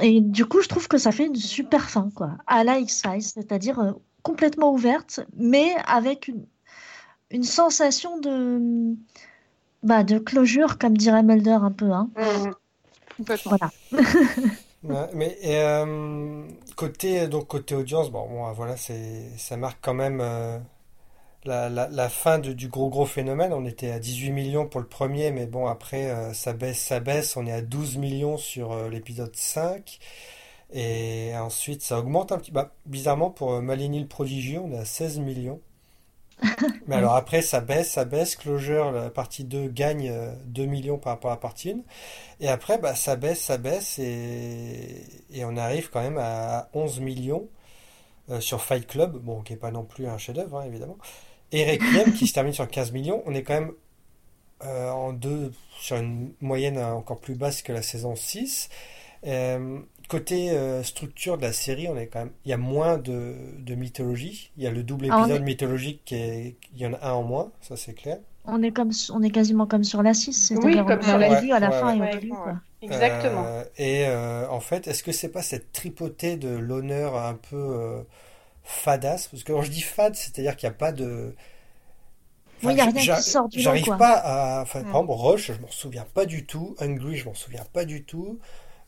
Et 0.00 0.20
du 0.20 0.44
coup, 0.44 0.60
je 0.60 0.68
trouve 0.68 0.88
que 0.88 0.98
ça 0.98 1.10
fait 1.12 1.26
une 1.26 1.36
super 1.36 1.88
fin, 1.88 2.10
quoi, 2.14 2.32
à 2.46 2.64
la 2.64 2.78
X-Files, 2.78 3.22
c'est-à-dire 3.22 3.78
euh, 3.80 3.92
complètement 4.22 4.72
ouverte, 4.72 5.20
mais 5.36 5.74
avec 5.86 6.28
une, 6.28 6.44
une 7.30 7.44
sensation 7.44 8.18
de, 8.18 8.94
bah, 9.82 10.04
de 10.04 10.18
closure, 10.18 10.78
comme 10.78 10.96
dirait 10.96 11.22
Mulder 11.22 11.58
un 11.62 11.70
peu. 11.72 11.92
Hein. 11.92 12.10
Complètement. 13.16 13.52
Voilà. 13.58 13.72
Ouais, 14.84 15.08
mais 15.12 15.36
euh, 15.44 16.46
côté 16.76 17.26
donc 17.26 17.48
côté 17.48 17.74
audience, 17.74 18.10
bon, 18.12 18.28
bon, 18.28 18.52
voilà, 18.52 18.76
c'est 18.76 19.28
ça 19.36 19.56
marque 19.56 19.78
quand 19.82 19.92
même 19.94 20.20
euh, 20.20 20.56
la, 21.44 21.68
la, 21.70 21.88
la 21.88 22.08
fin 22.10 22.38
de- 22.38 22.52
du 22.52 22.68
gros 22.68 22.88
gros 22.90 23.06
phénomène. 23.06 23.52
On 23.52 23.64
était 23.66 23.90
à 23.92 23.98
18 24.00 24.32
millions 24.32 24.66
pour 24.68 24.80
le 24.80 24.86
premier, 24.88 25.32
mais 25.32 25.46
bon 25.46 25.66
après 25.66 26.10
euh, 26.10 26.32
ça 26.34 26.52
baisse, 26.54 26.80
ça 26.80 27.00
baisse. 27.00 27.36
On 27.36 27.46
est 27.46 27.52
à 27.52 27.62
12 27.62 27.96
millions 27.98 28.36
sur 28.38 28.72
euh, 28.72 28.88
l'épisode 28.90 29.34
5 29.36 29.98
et 30.72 31.32
ensuite 31.36 31.82
ça 31.82 31.98
augmente 32.00 32.32
un 32.32 32.38
petit. 32.38 32.52
Bah, 32.52 32.74
bizarrement 32.86 33.30
pour 33.30 33.54
euh, 33.54 33.60
Maligny 33.62 34.00
le 34.00 34.08
prodigieux, 34.08 34.60
on 34.60 34.72
est 34.72 34.78
à 34.78 34.84
16 34.86 35.18
millions. 35.20 35.60
Mais 36.86 36.96
alors 36.96 37.14
après 37.14 37.42
ça 37.42 37.60
baisse, 37.60 37.92
ça 37.92 38.04
baisse. 38.04 38.36
Closure, 38.36 38.92
la 38.92 39.10
partie 39.10 39.44
2 39.44 39.68
gagne 39.68 40.08
euh, 40.10 40.32
2 40.46 40.66
millions 40.66 40.98
par 40.98 41.14
rapport 41.14 41.30
à 41.30 41.34
la 41.34 41.40
partie 41.40 41.70
1. 41.70 41.76
Et 42.40 42.48
après, 42.48 42.78
bah, 42.78 42.94
ça 42.94 43.16
baisse, 43.16 43.40
ça 43.40 43.58
baisse, 43.58 43.98
et, 43.98 45.04
et 45.32 45.44
on 45.44 45.56
arrive 45.56 45.90
quand 45.90 46.00
même 46.00 46.18
à 46.18 46.68
11 46.74 47.00
millions 47.00 47.48
euh, 48.30 48.40
sur 48.40 48.62
Fight 48.62 48.86
Club, 48.86 49.16
bon, 49.16 49.40
qui 49.42 49.54
n'est 49.54 49.58
pas 49.58 49.70
non 49.70 49.84
plus 49.84 50.06
un 50.06 50.18
chef-d'œuvre, 50.18 50.58
hein, 50.58 50.64
évidemment. 50.66 50.98
Et 51.50 51.64
Requiem, 51.64 52.12
qui 52.12 52.26
se 52.26 52.34
termine 52.34 52.52
sur 52.52 52.68
15 52.68 52.92
millions, 52.92 53.22
on 53.26 53.34
est 53.34 53.42
quand 53.42 53.54
même 53.54 53.72
euh, 54.64 54.90
en 54.90 55.12
deux, 55.12 55.52
sur 55.80 55.96
une 55.96 56.32
moyenne 56.40 56.78
encore 56.78 57.20
plus 57.20 57.34
basse 57.34 57.62
que 57.62 57.72
la 57.72 57.82
saison 57.82 58.16
6. 58.16 58.68
Euh, 59.26 59.80
côté 60.08 60.50
euh, 60.50 60.82
structure 60.82 61.36
de 61.36 61.42
la 61.42 61.52
série, 61.52 61.88
on 61.88 61.96
est 61.96 62.06
quand 62.06 62.20
même, 62.20 62.32
il 62.44 62.50
y 62.50 62.54
a 62.54 62.56
moins 62.56 62.98
de, 62.98 63.34
de 63.58 63.74
mythologie. 63.74 64.50
Il 64.56 64.64
y 64.64 64.66
a 64.66 64.70
le 64.70 64.82
double 64.82 65.08
Ah, 65.10 65.18
on 65.18 65.22
épisode 65.24 65.42
est- 65.42 65.44
mythologique, 65.44 66.02
qui 66.04 66.14
est, 66.16 66.56
il 66.74 66.80
y 66.80 66.86
en 66.86 66.94
a 66.94 67.08
un 67.08 67.12
en 67.12 67.22
moins, 67.22 67.52
ça 67.60 67.76
c'est 67.76 67.94
clair. 67.94 68.18
On 68.50 68.62
est, 68.62 68.70
comme, 68.72 68.90
on 69.12 69.22
est 69.22 69.30
quasiment 69.30 69.66
comme 69.66 69.84
sur 69.84 70.02
la 70.02 70.14
6, 70.14 70.32
c'est-à-dire 70.32 70.86
comme 70.86 71.00
on 71.00 71.02
sur 71.02 71.18
la 71.18 71.28
le 71.28 71.34
six. 71.34 71.40
début, 71.42 71.52
à 71.52 71.60
la 71.60 71.68
Ouais, 71.68 71.80
fin 71.80 71.94
et 71.94 72.00
ouais. 72.00 72.08
au 72.10 72.14
début. 72.18 72.30
Ouais. 72.32 72.36
Quoi. 72.42 72.54
Exactement. 72.80 73.44
Euh, 73.46 73.64
et 73.76 74.06
euh, 74.06 74.48
en 74.48 74.60
fait, 74.60 74.88
est-ce 74.88 75.02
que 75.02 75.12
c'est 75.12 75.28
pas 75.28 75.42
cette 75.42 75.70
tripotée 75.72 76.36
de 76.38 76.48
l'honneur 76.48 77.14
un 77.16 77.34
peu 77.34 77.56
euh, 77.56 78.00
fadasse? 78.64 79.28
Parce 79.28 79.42
que 79.44 79.52
quand 79.52 79.62
je 79.62 79.70
dis 79.70 79.82
fade, 79.82 80.14
c'est-à-dire 80.14 80.56
qu'il 80.56 80.66
n'y 80.68 80.74
a 80.74 80.78
pas 80.78 80.92
de. 80.92 81.34
Oui, 82.62 82.72
il 82.72 82.74
n'y 82.74 82.80
a 82.80 82.84
Enfin, 82.86 82.98
rien 83.00 83.16
qui 83.16 83.22
sort 83.22 83.48
du 83.48 83.60
J'arrive 83.60 83.84
pas 83.98 84.14
à. 84.14 84.62
Enfin, 84.62 84.80
Mm. 84.80 84.82
par 84.84 85.00
exemple, 85.02 85.12
Rush, 85.12 85.52
je 85.52 85.60
m'en 85.60 85.68
souviens 85.70 86.06
pas 86.14 86.24
du 86.24 86.46
tout. 86.46 86.74
Hungry, 86.80 87.16
je 87.16 87.26
m'en 87.26 87.34
souviens 87.34 87.64
pas 87.72 87.84
du 87.84 88.02
tout. 88.04 88.38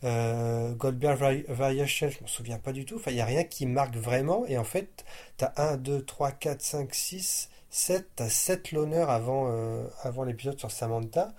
Euh, 0.05 0.75
Goldberg 0.75 1.19
Vari- 1.19 1.45
Variation, 1.49 2.09
je 2.11 2.21
m'en 2.21 2.27
souviens 2.27 2.59
pas 2.59 2.73
du 2.73 2.85
tout. 2.85 2.97
Enfin, 2.97 3.11
il 3.11 3.15
n'y 3.15 3.21
a 3.21 3.27
rien 3.27 3.45
qui 3.45 3.67
marque 3.67 3.97
vraiment. 3.97 4.47
Et 4.47 4.57
en 4.59 4.65
fait, 4.65 5.05
tu 5.39 5.45
as 5.45 5.53
1, 5.57 5.77
2, 5.77 6.05
3, 6.05 6.33
4, 6.33 6.63
5, 6.63 6.95
6, 6.95 7.51
7. 7.71 8.09
Tu 8.17 8.23
as 8.23 8.31
7 8.31 8.73
l'honneur 8.73 9.11
avant, 9.11 9.49
euh, 9.51 9.85
avant 10.03 10.25
l'épisode 10.25 10.59
sur 10.59 10.71
Samantha. 10.71 11.35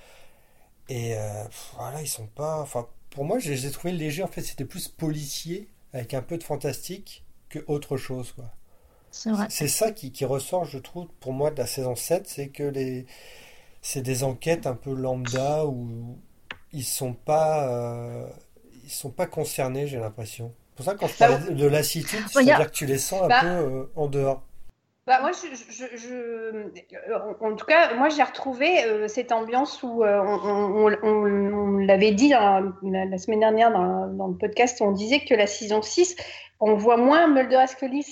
Et 0.89 1.15
euh, 1.17 1.43
voilà, 1.77 2.01
ils 2.01 2.07
sont 2.07 2.27
pas. 2.27 2.59
Enfin, 2.61 2.87
pour 3.11 3.25
moi, 3.25 3.39
je 3.39 3.51
les 3.51 3.65
ai 3.67 3.71
trouvés 3.71 3.93
légers. 3.93 4.23
En 4.23 4.27
fait, 4.27 4.41
c'était 4.41 4.65
plus 4.65 4.87
policier, 4.87 5.67
avec 5.93 6.13
un 6.13 6.21
peu 6.21 6.37
de 6.37 6.43
fantastique, 6.43 7.25
que 7.49 7.59
autre 7.67 7.97
chose, 7.97 8.31
quoi. 8.33 8.45
C'est 9.11 9.31
vrai. 9.31 9.47
C'est 9.49 9.67
ça 9.67 9.91
qui, 9.91 10.11
qui 10.11 10.25
ressort, 10.25 10.65
je 10.65 10.77
trouve, 10.79 11.07
pour 11.19 11.33
moi, 11.33 11.51
de 11.51 11.57
la 11.57 11.67
saison 11.67 11.95
7, 11.95 12.27
c'est 12.27 12.49
que 12.49 12.63
les, 12.63 13.05
c'est 13.81 14.01
des 14.01 14.23
enquêtes 14.23 14.67
un 14.67 14.75
peu 14.75 14.93
lambda 14.93 15.65
où 15.65 16.17
ils 16.73 16.85
sont 16.85 17.13
pas, 17.13 17.67
euh, 17.69 18.27
ils 18.91 18.95
sont 18.95 19.09
pas 19.09 19.25
concernés, 19.25 19.87
j'ai 19.87 19.97
l'impression. 19.99 20.51
C'est 20.71 20.75
pour 20.75 20.85
ça 20.85 20.93
que 20.93 20.99
quand 20.99 21.07
je 21.07 21.17
Bah, 21.19 21.27
parlais 21.29 21.53
de 21.55 21.67
lassitude, 21.67 22.19
c'est-à-dire 22.29 22.65
que 22.69 22.75
tu 22.75 22.85
les 22.85 22.97
sens 22.97 23.23
un 23.23 23.27
Bah, 23.27 23.39
peu 23.41 23.47
euh, 23.47 23.83
en 23.95 24.07
dehors. 24.07 24.41
Bah, 25.07 25.19
moi, 25.21 25.31
je, 25.31 25.47
je, 25.71 25.97
je, 25.97 27.43
en 27.43 27.55
tout 27.55 27.65
cas, 27.65 27.95
moi, 27.95 28.09
j'ai 28.09 28.21
retrouvé 28.21 28.83
euh, 28.85 29.07
cette 29.07 29.31
ambiance 29.31 29.81
où 29.81 30.03
euh, 30.03 30.21
on, 30.23 30.85
on, 30.85 30.97
on, 31.03 31.53
on 31.53 31.77
l'avait 31.77 32.11
dit 32.11 32.29
la, 32.29 32.61
la, 32.83 33.17
semaine 33.17 33.39
dernière 33.39 33.71
dans, 33.71 34.07
dans, 34.07 34.27
le 34.27 34.35
podcast, 34.35 34.79
on 34.81 34.91
disait 34.91 35.21
que 35.21 35.33
la 35.33 35.47
saison 35.47 35.81
6, 35.81 36.15
on 36.59 36.75
voit 36.75 36.97
moins 36.97 37.27
Mulder 37.27 37.61
et 37.63 37.67
Scully 37.67 38.03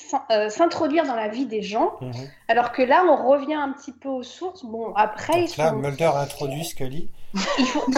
s'introduire 0.49 1.05
dans 1.05 1.15
la 1.15 1.27
vie 1.27 1.45
des 1.45 1.61
gens, 1.61 1.93
mm 2.01 2.09
-hmm. 2.11 2.27
alors 2.47 2.71
que 2.71 2.81
là, 2.81 3.03
on 3.07 3.17
revient 3.29 3.53
un 3.67 3.71
petit 3.73 3.91
peu 3.93 4.09
aux 4.09 4.23
sources. 4.23 4.63
Bon, 4.65 4.93
après, 4.95 5.41
Donc 5.41 5.57
là, 5.57 5.69
sont... 5.69 5.75
Mulder 5.75 6.11
introduit 6.15 6.65
Scully. 6.65 7.09
Il 7.33 7.65
faut... 7.65 7.85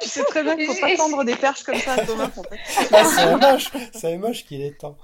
tu 0.00 0.08
sais 0.08 0.24
très 0.24 0.42
bien 0.42 0.56
qu'il 0.56 0.68
ne 0.68 0.74
faut 0.74 0.80
pas 0.80 0.96
tendre 0.96 1.22
des 1.24 1.36
perches 1.36 1.62
comme 1.62 1.76
ça 1.76 1.92
à 1.94 2.04
Thomas. 2.04 2.30
En 2.36 2.42
fait. 2.42 2.58
Bah, 2.90 3.04
c'est 3.04 3.36
moche, 3.36 3.70
c'est 3.92 4.16
moche 4.16 4.44
qu'il 4.44 4.62
est 4.62 4.78
temps. 4.78 4.96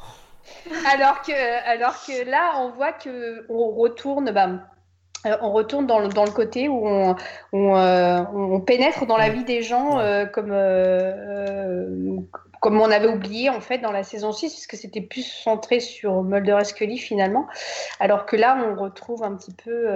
Alors 0.91 1.23
que, 1.23 1.33
alors 1.69 2.05
que 2.05 2.25
là, 2.25 2.61
on 2.61 2.71
voit 2.71 2.93
que 2.93 3.47
on 3.49 3.71
retourne, 3.71 4.31
bah, 4.31 4.49
euh, 5.27 5.37
on 5.43 5.53
retourne 5.53 5.87
dans 5.87 5.99
le, 5.99 6.09
dans 6.09 6.25
le 6.25 6.31
côté 6.31 6.69
où 6.69 6.87
on, 6.87 7.17
on, 7.53 7.77
euh, 7.77 8.23
on 8.33 8.61
pénètre 8.61 9.05
dans 9.07 9.17
la 9.17 9.31
vie 9.31 9.45
des 9.45 9.63
gens 9.63 9.99
euh, 9.99 10.27
comme, 10.27 10.53
comme 12.61 12.81
on 12.81 12.91
avait 12.91 13.09
oublié 13.09 13.51
en 13.51 13.61
fait 13.61 13.79
dans 13.79 13.91
la 13.91 14.05
saison 14.05 14.31
6, 14.31 14.53
puisque 14.53 14.77
c'était 14.77 15.01
plus 15.01 15.25
centré 15.25 15.81
sur 15.81 16.23
Mulder 16.23 16.59
et 16.61 16.65
Scully 16.65 16.99
finalement, 16.99 17.49
alors 17.99 18.27
que 18.27 18.37
là 18.37 18.57
on 18.65 18.81
retrouve 18.81 19.25
un 19.25 19.35
petit 19.35 19.55
peu, 19.55 19.89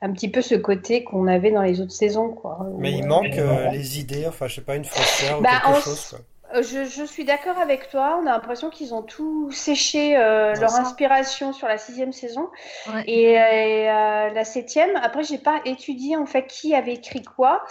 un 0.00 0.12
petit 0.12 0.30
peu 0.30 0.40
ce 0.40 0.54
côté 0.54 1.04
qu'on 1.04 1.26
avait 1.26 1.50
dans 1.50 1.62
les 1.62 1.82
autres 1.82 1.92
saisons. 1.92 2.30
Quoi. 2.30 2.66
Mais 2.78 2.92
il 2.92 3.06
manque 3.06 3.36
les 3.72 4.00
idées, 4.00 4.26
enfin 4.26 4.46
je 4.46 4.56
sais 4.56 4.60
pas, 4.62 4.76
une 4.76 4.84
fraîcheur 4.84 5.42
bah, 5.42 5.48
ou 5.48 5.66
quelque 5.66 5.78
on... 5.78 5.80
chose. 5.80 6.06
Quoi. 6.10 6.18
Je, 6.54 6.84
je, 6.84 7.04
suis 7.04 7.24
d'accord 7.24 7.58
avec 7.58 7.88
toi. 7.90 8.18
On 8.20 8.26
a 8.26 8.30
l'impression 8.32 8.70
qu'ils 8.70 8.92
ont 8.94 9.02
tout 9.02 9.50
séché 9.52 10.16
euh, 10.16 10.54
leur 10.54 10.70
ça. 10.70 10.80
inspiration 10.82 11.52
sur 11.52 11.68
la 11.68 11.78
sixième 11.78 12.12
saison 12.12 12.48
ouais. 12.92 13.04
et, 13.06 13.32
et 13.32 13.90
euh, 13.90 14.30
la 14.30 14.44
septième. 14.44 14.96
Après, 14.96 15.22
j'ai 15.22 15.38
pas 15.38 15.60
étudié 15.64 16.16
en 16.16 16.26
fait 16.26 16.46
qui 16.46 16.74
avait 16.74 16.94
écrit 16.94 17.22
quoi, 17.22 17.64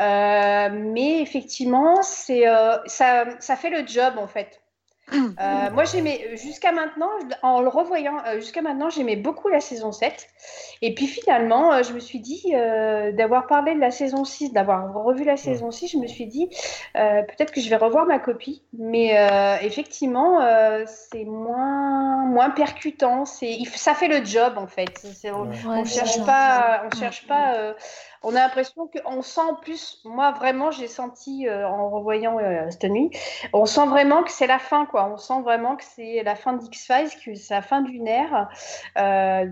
euh, 0.00 0.68
mais 0.72 1.20
effectivement, 1.20 2.02
c'est 2.02 2.44
ça, 2.86 3.26
ça 3.40 3.56
fait 3.56 3.70
le 3.70 3.86
job 3.86 4.14
en 4.18 4.26
fait. 4.26 4.61
Euh, 5.12 5.70
moi, 5.72 5.84
j'aimais 5.84 6.36
jusqu'à 6.36 6.72
maintenant, 6.72 7.08
en 7.42 7.60
le 7.60 7.68
revoyant, 7.68 8.16
euh, 8.26 8.36
jusqu'à 8.36 8.62
maintenant, 8.62 8.90
j'aimais 8.90 9.16
beaucoup 9.16 9.48
la 9.48 9.60
saison 9.60 9.92
7. 9.92 10.28
Et 10.82 10.94
puis 10.94 11.06
finalement, 11.06 11.72
euh, 11.72 11.82
je 11.82 11.92
me 11.92 12.00
suis 12.00 12.20
dit, 12.20 12.52
euh, 12.54 13.12
d'avoir 13.12 13.46
parlé 13.46 13.74
de 13.74 13.80
la 13.80 13.90
saison 13.90 14.24
6, 14.24 14.52
d'avoir 14.52 14.92
revu 14.92 15.24
la 15.24 15.36
saison 15.36 15.70
6, 15.70 15.88
je 15.92 15.98
me 15.98 16.06
suis 16.06 16.26
dit, 16.26 16.48
euh, 16.96 17.22
peut-être 17.22 17.52
que 17.52 17.60
je 17.60 17.68
vais 17.68 17.76
revoir 17.76 18.06
ma 18.06 18.18
copie. 18.18 18.62
Mais 18.78 19.18
euh, 19.18 19.56
effectivement, 19.62 20.40
c'est 20.86 21.24
moins, 21.24 22.24
moins 22.26 22.50
percutant. 22.50 23.24
Ça 23.24 23.94
fait 23.94 24.08
le 24.08 24.24
job, 24.24 24.54
en 24.56 24.66
fait. 24.66 25.06
on 25.24 25.44
ne 25.44 25.84
cherche 25.84 26.24
pas. 26.24 26.84
On 26.86 26.96
cherche 26.96 27.26
pas 27.26 27.74
on 28.22 28.30
a 28.30 28.40
l'impression 28.40 28.88
qu'on 28.88 29.22
sent 29.22 29.40
en 29.40 29.54
plus, 29.54 30.00
moi 30.04 30.32
vraiment 30.32 30.70
j'ai 30.70 30.88
senti 30.88 31.48
euh, 31.48 31.68
en 31.68 31.90
revoyant 31.90 32.38
euh, 32.38 32.66
cette 32.70 32.84
nuit, 32.84 33.10
on 33.52 33.66
sent 33.66 33.86
vraiment 33.86 34.22
que 34.22 34.30
c'est 34.30 34.46
la 34.46 34.58
fin 34.58 34.86
quoi, 34.86 35.10
on 35.12 35.16
sent 35.16 35.40
vraiment 35.42 35.76
que 35.76 35.84
c'est 35.84 36.22
la 36.22 36.34
fin 36.34 36.54
d'X-Files, 36.54 37.10
que 37.24 37.34
c'est 37.34 37.54
la 37.54 37.62
fin 37.62 37.82
d'une 37.82 38.06
ère, 38.06 38.48
euh, 38.98 39.46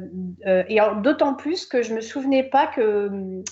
euh 0.47 0.65
et 0.69 0.79
d'autant 1.03 1.35
plus 1.35 1.67
que 1.67 1.83
je 1.83 1.95
me 1.95 2.01
souvenais 2.01 2.45
pas 2.45 2.67
que 2.67 3.43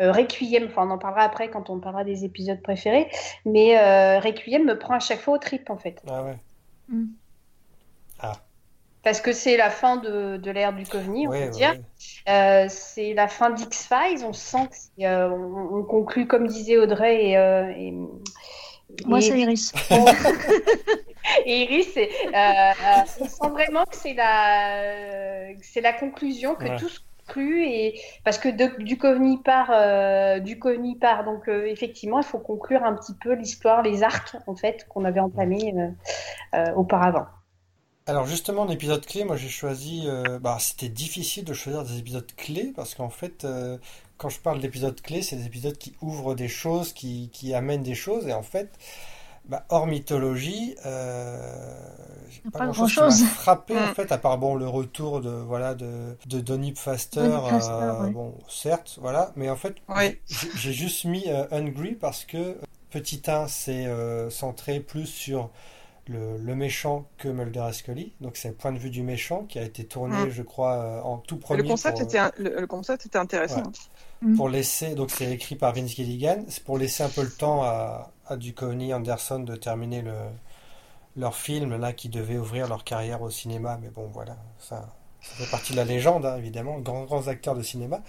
euh, 0.00 0.12
Requiem, 0.12 0.66
enfin 0.66 0.86
on 0.86 0.90
en 0.90 0.98
parlera 0.98 1.22
après 1.22 1.50
quand 1.50 1.70
on 1.70 1.78
parlera 1.78 2.04
des 2.04 2.24
épisodes 2.24 2.62
préférés, 2.62 3.08
mais 3.44 4.18
Requiem 4.20 4.64
me 4.64 4.78
prend 4.78 4.94
à 4.94 5.00
chaque 5.00 5.20
fois 5.20 5.34
au 5.34 5.38
trip 5.38 5.70
en 5.70 5.76
fait. 5.76 6.02
Ah 6.08 6.22
ouais. 6.24 6.36
Mm. 6.88 7.06
Parce 9.02 9.20
que 9.20 9.32
c'est 9.32 9.56
la 9.56 9.70
fin 9.70 9.96
de, 9.96 10.36
de 10.36 10.50
l'ère 10.50 10.72
du 10.72 10.84
Coveney, 10.84 11.26
on 11.26 11.30
ouais, 11.30 11.46
peut 11.46 11.50
dire. 11.50 11.70
Ouais. 11.70 12.32
Euh, 12.32 12.66
c'est 12.68 13.14
la 13.14 13.26
fin 13.26 13.50
d'X-Files, 13.50 14.24
on 14.24 14.32
sent 14.32 14.68
qu'on 14.96 15.04
euh, 15.04 15.28
on, 15.28 15.78
on 15.78 15.82
conclut, 15.82 16.26
comme 16.26 16.46
disait 16.46 16.78
Audrey 16.78 17.30
et... 17.30 17.36
Euh, 17.36 17.72
et 17.76 19.06
Moi, 19.06 19.20
c'est 19.20 19.40
Iris. 19.40 19.72
et 21.46 21.62
Iris, 21.62 21.96
euh, 21.96 22.00
euh, 22.32 22.72
on 23.20 23.24
sent 23.24 23.48
vraiment 23.50 23.84
que 23.84 23.96
c'est 23.96 24.14
la, 24.14 25.54
c'est 25.62 25.80
la 25.80 25.92
conclusion, 25.92 26.54
que 26.54 26.64
ouais. 26.64 26.76
tout 26.76 26.88
se 26.88 27.00
conclut, 27.26 27.64
et, 27.64 28.00
parce 28.24 28.38
que 28.38 28.50
de, 28.50 28.82
du 28.82 28.98
Coveney 28.98 29.38
part, 29.42 29.70
euh, 29.72 30.40
du 30.40 30.58
part, 31.00 31.24
donc 31.24 31.48
effectivement, 31.48 32.18
il 32.20 32.24
faut 32.24 32.38
conclure 32.38 32.84
un 32.84 32.94
petit 32.94 33.14
peu 33.20 33.32
l'histoire, 33.32 33.82
les 33.82 34.02
arcs, 34.02 34.36
en 34.46 34.54
fait, 34.54 34.86
qu'on 34.88 35.04
avait 35.04 35.20
entamés 35.20 35.74
auparavant. 36.76 37.26
Alors 38.06 38.26
justement, 38.26 38.64
l'épisode 38.64 39.04
clé, 39.06 39.24
moi 39.24 39.36
j'ai 39.36 39.48
choisi. 39.48 40.04
Euh, 40.06 40.38
bah, 40.38 40.58
c'était 40.60 40.88
difficile 40.88 41.44
de 41.44 41.52
choisir 41.52 41.84
des 41.84 41.98
épisodes 41.98 42.26
clés 42.36 42.72
parce 42.74 42.94
qu'en 42.94 43.10
fait, 43.10 43.44
euh, 43.44 43.78
quand 44.18 44.28
je 44.28 44.40
parle 44.40 44.60
d'épisodes 44.60 45.00
clés, 45.00 45.22
c'est 45.22 45.36
des 45.36 45.46
épisodes 45.46 45.76
qui 45.76 45.94
ouvrent 46.00 46.34
des 46.34 46.48
choses, 46.48 46.92
qui, 46.92 47.30
qui 47.32 47.54
amènent 47.54 47.82
des 47.82 47.94
choses, 47.94 48.26
et 48.26 48.32
en 48.32 48.42
fait, 48.42 48.70
bah, 49.46 49.64
hors 49.70 49.88
mythologie, 49.88 50.76
euh, 50.86 51.74
pas, 52.52 52.60
pas 52.60 52.66
grand 52.68 52.86
chose, 52.86 53.18
chose. 53.18 53.24
frappé 53.24 53.76
en 53.76 53.92
fait, 53.94 54.12
à 54.12 54.18
part 54.18 54.38
bon 54.38 54.54
le 54.54 54.68
retour 54.68 55.20
de 55.20 55.30
voilà 55.30 55.74
de 55.74 56.16
de 56.26 56.40
Donny 56.40 56.74
Faster, 56.76 57.20
Donny 57.20 57.50
Faster 57.50 57.72
euh, 57.72 58.02
ouais. 58.04 58.10
bon 58.10 58.34
certes, 58.48 58.98
voilà, 59.00 59.32
mais 59.34 59.50
en 59.50 59.56
fait, 59.56 59.74
ouais. 59.88 60.20
j'ai 60.28 60.72
juste 60.72 61.04
mis 61.04 61.24
euh, 61.26 61.44
Hungry 61.50 61.94
parce 61.94 62.24
que 62.24 62.56
petit 62.90 63.22
1 63.26 63.48
c'est 63.48 63.86
euh, 63.86 64.30
centré 64.30 64.78
plus 64.78 65.06
sur 65.06 65.50
le, 66.06 66.36
le, 66.38 66.54
méchant 66.54 67.06
que 67.18 67.28
Mulder 67.28 67.66
et 67.68 67.72
Scully. 67.72 68.12
Donc 68.20 68.36
c'est 68.36 68.48
le 68.48 68.54
point 68.54 68.72
de 68.72 68.78
vue 68.78 68.90
du 68.90 69.02
méchant 69.02 69.44
qui 69.44 69.58
a 69.58 69.62
été 69.62 69.84
tourné, 69.84 70.26
mmh. 70.26 70.30
je 70.30 70.42
crois, 70.42 70.74
euh, 70.74 71.00
en 71.02 71.18
tout 71.18 71.36
premier. 71.36 71.62
Le 71.62 71.68
concept, 71.68 71.98
pour, 71.98 72.06
était, 72.06 72.18
un, 72.18 72.32
le, 72.38 72.60
le, 72.60 72.66
concept 72.66 73.06
était 73.06 73.18
intéressant. 73.18 73.62
Ouais. 73.62 74.28
Mmh. 74.28 74.36
Pour 74.36 74.48
laisser, 74.48 74.94
donc 74.94 75.10
c'est 75.10 75.30
écrit 75.32 75.56
par 75.56 75.72
Vince 75.74 75.90
Gilligan, 75.90 76.44
c'est 76.48 76.62
pour 76.64 76.78
laisser 76.78 77.02
un 77.02 77.08
peu 77.08 77.22
le 77.22 77.30
temps 77.30 77.62
à, 77.62 78.12
à 78.26 78.36
Duchovny, 78.36 78.94
Anderson 78.94 79.40
de 79.40 79.56
terminer 79.56 80.02
le, 80.02 80.14
leur 81.16 81.36
film 81.36 81.76
là 81.76 81.92
qui 81.92 82.08
devait 82.08 82.38
ouvrir 82.38 82.68
leur 82.68 82.84
carrière 82.84 83.22
au 83.22 83.30
cinéma. 83.30 83.78
Mais 83.80 83.90
bon, 83.90 84.08
voilà, 84.12 84.36
ça, 84.58 84.94
ça 85.20 85.34
fait 85.44 85.50
partie 85.50 85.72
de 85.72 85.76
la 85.76 85.84
légende, 85.84 86.26
hein, 86.26 86.36
évidemment, 86.36 86.78
grands 86.78 87.04
grands 87.04 87.28
acteurs 87.28 87.54
de 87.54 87.62
cinéma. 87.62 88.02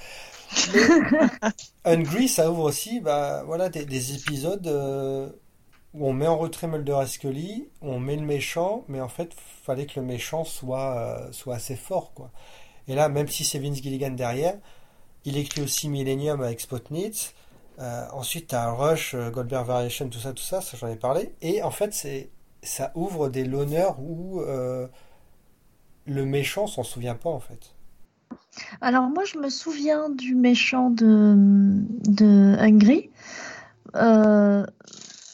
Hungry, 1.85 2.27
ça 2.27 2.51
ouvre 2.51 2.63
aussi, 2.63 3.00
bah 3.00 3.43
voilà, 3.45 3.69
des, 3.69 3.85
des 3.85 4.15
épisodes. 4.15 4.67
Euh, 4.67 5.29
on 5.93 6.13
met 6.13 6.27
en 6.27 6.38
retrait 6.38 6.67
Mulder 6.67 7.00
et 7.03 7.07
Scully, 7.07 7.67
on 7.81 8.00
met 8.00 8.15
le 8.15 8.25
méchant, 8.25 8.83
mais 8.88 9.00
en 9.00 9.07
fait, 9.07 9.31
fallait 9.63 9.85
que 9.85 10.00
le 10.00 10.05
méchant 10.05 10.43
soit, 10.43 10.97
euh, 10.97 11.51
assez 11.51 11.75
fort, 11.75 12.13
quoi. 12.13 12.31
Et 12.88 12.95
là, 12.95 13.09
même 13.09 13.27
si 13.27 13.43
c'est 13.43 13.59
Vince 13.59 13.81
Gilligan 13.81 14.12
derrière, 14.12 14.57
il 15.25 15.38
écrit 15.38 15.62
aussi 15.62 15.88
Millennium 15.89 16.41
avec 16.41 16.59
Spotnitz. 16.59 17.33
Euh, 17.79 18.05
ensuite, 18.12 18.47
t'as 18.47 18.71
Rush, 18.71 19.13
euh, 19.13 19.29
Goldberg 19.29 19.65
Variation, 19.65 20.09
tout 20.09 20.19
ça, 20.19 20.33
tout 20.33 20.43
ça, 20.43 20.62
ça 20.62 20.77
j'en 20.77 20.88
ai 20.88 20.95
parlé. 20.95 21.33
Et 21.41 21.63
en 21.63 21.71
fait, 21.71 21.93
c'est, 21.93 22.29
ça 22.62 22.91
ouvre 22.95 23.29
des 23.29 23.45
l'honneur 23.45 24.00
où 24.00 24.41
le 26.05 26.25
méchant 26.25 26.67
s'en 26.67 26.83
souvient 26.83 27.15
pas, 27.15 27.29
en 27.29 27.39
fait. 27.39 27.75
Alors, 28.81 29.03
moi, 29.03 29.23
je 29.23 29.38
me 29.38 29.50
souviens 29.50 30.09
du 30.09 30.35
méchant 30.35 30.89
de, 30.89 31.35
de 31.38 32.55
Hungry. 32.59 33.09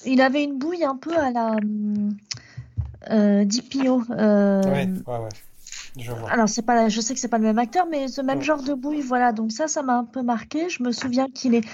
Il 0.06 0.22
avait 0.22 0.44
une 0.44 0.58
bouille 0.58 0.84
un 0.84 0.96
peu 0.96 1.16
à 1.18 1.32
la 1.32 1.58
euh, 3.12 3.46
DPO. 3.46 4.04
Euh... 4.12 4.64
Ouais, 4.64 4.88
ouais, 5.08 5.18
ouais. 5.20 5.30
Je 5.98 6.12
vois. 6.12 6.30
Alors 6.30 6.48
c'est 6.48 6.62
pas, 6.62 6.88
je 6.88 7.02
sais 7.02 7.14
que 7.14 7.20
c'est 7.20 7.28
pas 7.28 7.40
le 7.40 7.44
même 7.44 7.60
acteur, 7.60 7.88
mais 7.90 8.08
ce 8.08 8.22
même 8.22 8.42
genre 8.42 8.62
de 8.62 8.74
bouille, 8.74 9.02
voilà. 9.02 9.32
Donc 9.32 9.52
ça, 9.52 9.68
ça 9.68 9.82
m'a 9.82 9.98
un 9.98 10.06
peu 10.06 10.22
marqué. 10.22 10.70
Je 10.70 10.84
me 10.84 10.92
souviens 10.92 11.28
qu'il 11.34 11.56
est, 11.56 11.68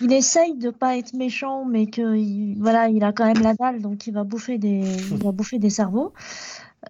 il 0.00 0.12
essaye 0.12 0.56
de 0.56 0.70
pas 0.70 0.96
être 0.96 1.14
méchant, 1.14 1.64
mais 1.64 1.86
que 1.86 2.16
il, 2.16 2.56
voilà, 2.60 2.88
il 2.88 3.04
a 3.04 3.12
quand 3.12 3.26
même 3.26 3.42
la 3.42 3.54
dalle, 3.54 3.80
donc 3.80 4.06
il 4.06 4.12
va 4.12 4.24
bouffer 4.24 4.58
des, 4.58 4.82
il 5.10 5.22
va 5.22 5.32
bouffer 5.32 5.58
des 5.58 5.70
cerveaux. 5.70 6.12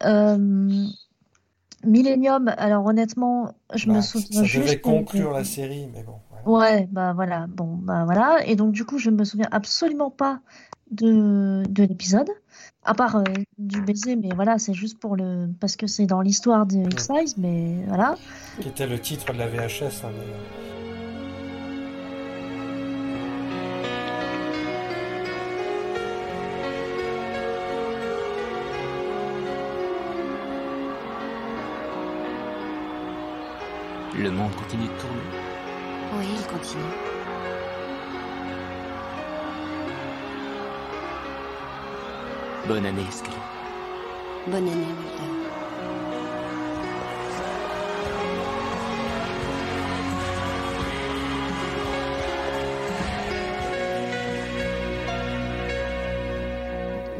Euh... 0.04 0.86
Millennium, 1.82 2.52
alors 2.58 2.84
honnêtement, 2.84 3.54
je 3.74 3.86
bah, 3.86 3.94
me 3.94 4.00
souviens 4.02 4.40
ça 4.40 4.44
juste. 4.44 4.66
Devait 4.66 4.80
conclure 4.80 5.32
la 5.32 5.44
série, 5.44 5.88
mais 5.94 6.02
bon. 6.02 6.16
Ouais. 6.44 6.60
ouais, 6.60 6.88
bah 6.90 7.12
voilà, 7.14 7.46
bon, 7.48 7.76
bah 7.76 8.04
voilà. 8.04 8.46
Et 8.46 8.54
donc 8.54 8.72
du 8.72 8.84
coup, 8.84 8.98
je 8.98 9.10
me 9.10 9.24
souviens 9.24 9.48
absolument 9.50 10.10
pas 10.10 10.40
de, 10.90 11.62
de 11.68 11.84
l'épisode, 11.84 12.30
à 12.84 12.94
part 12.94 13.16
euh, 13.16 13.24
du 13.58 13.80
baiser, 13.82 14.16
mais 14.16 14.30
voilà, 14.34 14.58
c'est 14.58 14.74
juste 14.74 14.98
pour 14.98 15.16
le. 15.16 15.48
parce 15.60 15.76
que 15.76 15.86
c'est 15.86 16.06
dans 16.06 16.20
l'histoire 16.20 16.66
de 16.66 16.78
X-Files, 16.92 17.34
mais 17.38 17.76
voilà. 17.86 18.16
Qui 18.60 18.68
était 18.68 18.86
le 18.86 18.98
titre 18.98 19.32
de 19.32 19.38
la 19.38 19.48
VHS, 19.48 20.04
hein. 20.04 20.10
Le 34.18 34.30
monde 34.30 34.54
continue 34.54 34.82
de 34.82 35.00
tourner 35.00 35.22
Oui, 36.18 36.26
il 36.36 36.46
continue. 36.46 37.19
Bonne 42.70 42.86
année, 42.86 43.02
Scarlett. 43.10 43.40
Bonne 44.46 44.68
année, 44.68 44.76
Mulder. 44.76 45.40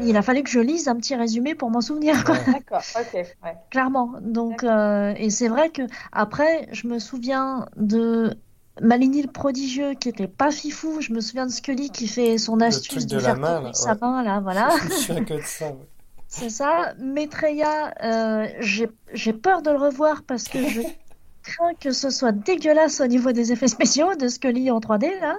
il 0.03 0.15
a 0.15 0.21
fallu 0.21 0.43
que 0.43 0.49
je 0.49 0.59
lise 0.61 0.87
un 0.87 0.95
petit 0.95 1.15
résumé 1.15 1.53
pour 1.53 1.69
m'en 1.69 1.81
souvenir. 1.81 2.15
D'accord, 2.23 2.81
ok. 2.95 3.25
Clairement. 3.69 4.13
Donc, 4.21 4.63
euh, 4.63 5.13
et 5.17 5.29
c'est 5.29 5.49
vrai 5.49 5.69
que 5.69 5.81
après, 6.13 6.69
je 6.71 6.87
me 6.87 6.97
souviens 6.97 7.67
de 7.75 8.37
Malini 8.79 9.21
le 9.21 9.27
prodigieux 9.31 9.93
qui 9.95 10.09
était 10.09 10.27
pas 10.27 10.51
fifou. 10.51 11.01
Je 11.01 11.11
me 11.11 11.19
souviens 11.19 11.45
de 11.45 11.51
Scully 11.51 11.89
qui 11.89 12.07
fait 12.07 12.37
son 12.37 12.61
astuce 12.61 12.99
truc 13.05 13.09
de, 13.09 13.15
de 13.15 13.19
faire 13.21 13.37
main, 13.37 13.61
là, 13.61 13.73
sa 13.73 13.91
ouais. 13.93 13.97
main 14.01 14.23
là, 14.23 14.39
voilà. 14.43 14.69
Je 14.81 14.85
me 14.85 14.89
souviens 14.91 15.23
que 15.25 15.33
de 15.33 15.41
ça. 15.43 15.67
ouais. 15.67 15.87
C'est 16.27 16.49
ça. 16.49 16.93
Maitreya, 16.99 17.93
euh, 18.03 18.47
j'ai 18.59 18.89
j'ai 19.13 19.33
peur 19.33 19.61
de 19.61 19.71
le 19.71 19.77
revoir 19.77 20.23
parce 20.23 20.45
que 20.47 20.65
je 20.67 20.81
crains 21.43 21.73
que 21.79 21.91
ce 21.91 22.09
soit 22.09 22.31
dégueulasse 22.31 23.01
au 23.01 23.07
niveau 23.07 23.33
des 23.33 23.51
effets 23.51 23.67
spéciaux 23.67 24.15
de 24.15 24.27
Scully 24.29 24.71
en 24.71 24.79
3D 24.79 25.19
là. 25.19 25.35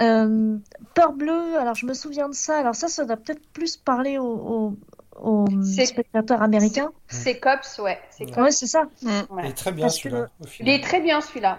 Euh, 0.00 0.56
Peur 0.94 1.12
bleue, 1.12 1.58
alors 1.58 1.74
je 1.74 1.84
me 1.84 1.92
souviens 1.92 2.28
de 2.30 2.34
ça. 2.34 2.58
Alors 2.58 2.74
ça, 2.74 2.88
ça 2.88 3.04
doit 3.04 3.18
peut-être 3.18 3.46
plus 3.52 3.76
parler 3.76 4.16
aux, 4.16 4.24
aux, 4.24 4.74
aux 5.22 5.46
C'est- 5.62 5.84
spectateurs 5.86 6.40
américains. 6.42 6.90
C'est 7.08 7.38
Cops, 7.38 7.78
ouais. 7.78 7.98
C'est 8.10 8.24
Cops. 8.24 8.38
Ouais, 8.38 8.50
c'est 8.50 8.66
ça. 8.66 8.84
Il 9.02 9.10
est 9.44 9.52
très 9.52 9.72
bien 9.72 9.90
celui-là, 9.90 10.28
Il 10.60 10.68
est 10.70 10.82
très 10.82 11.00
bien 11.00 11.20
celui-là. 11.20 11.58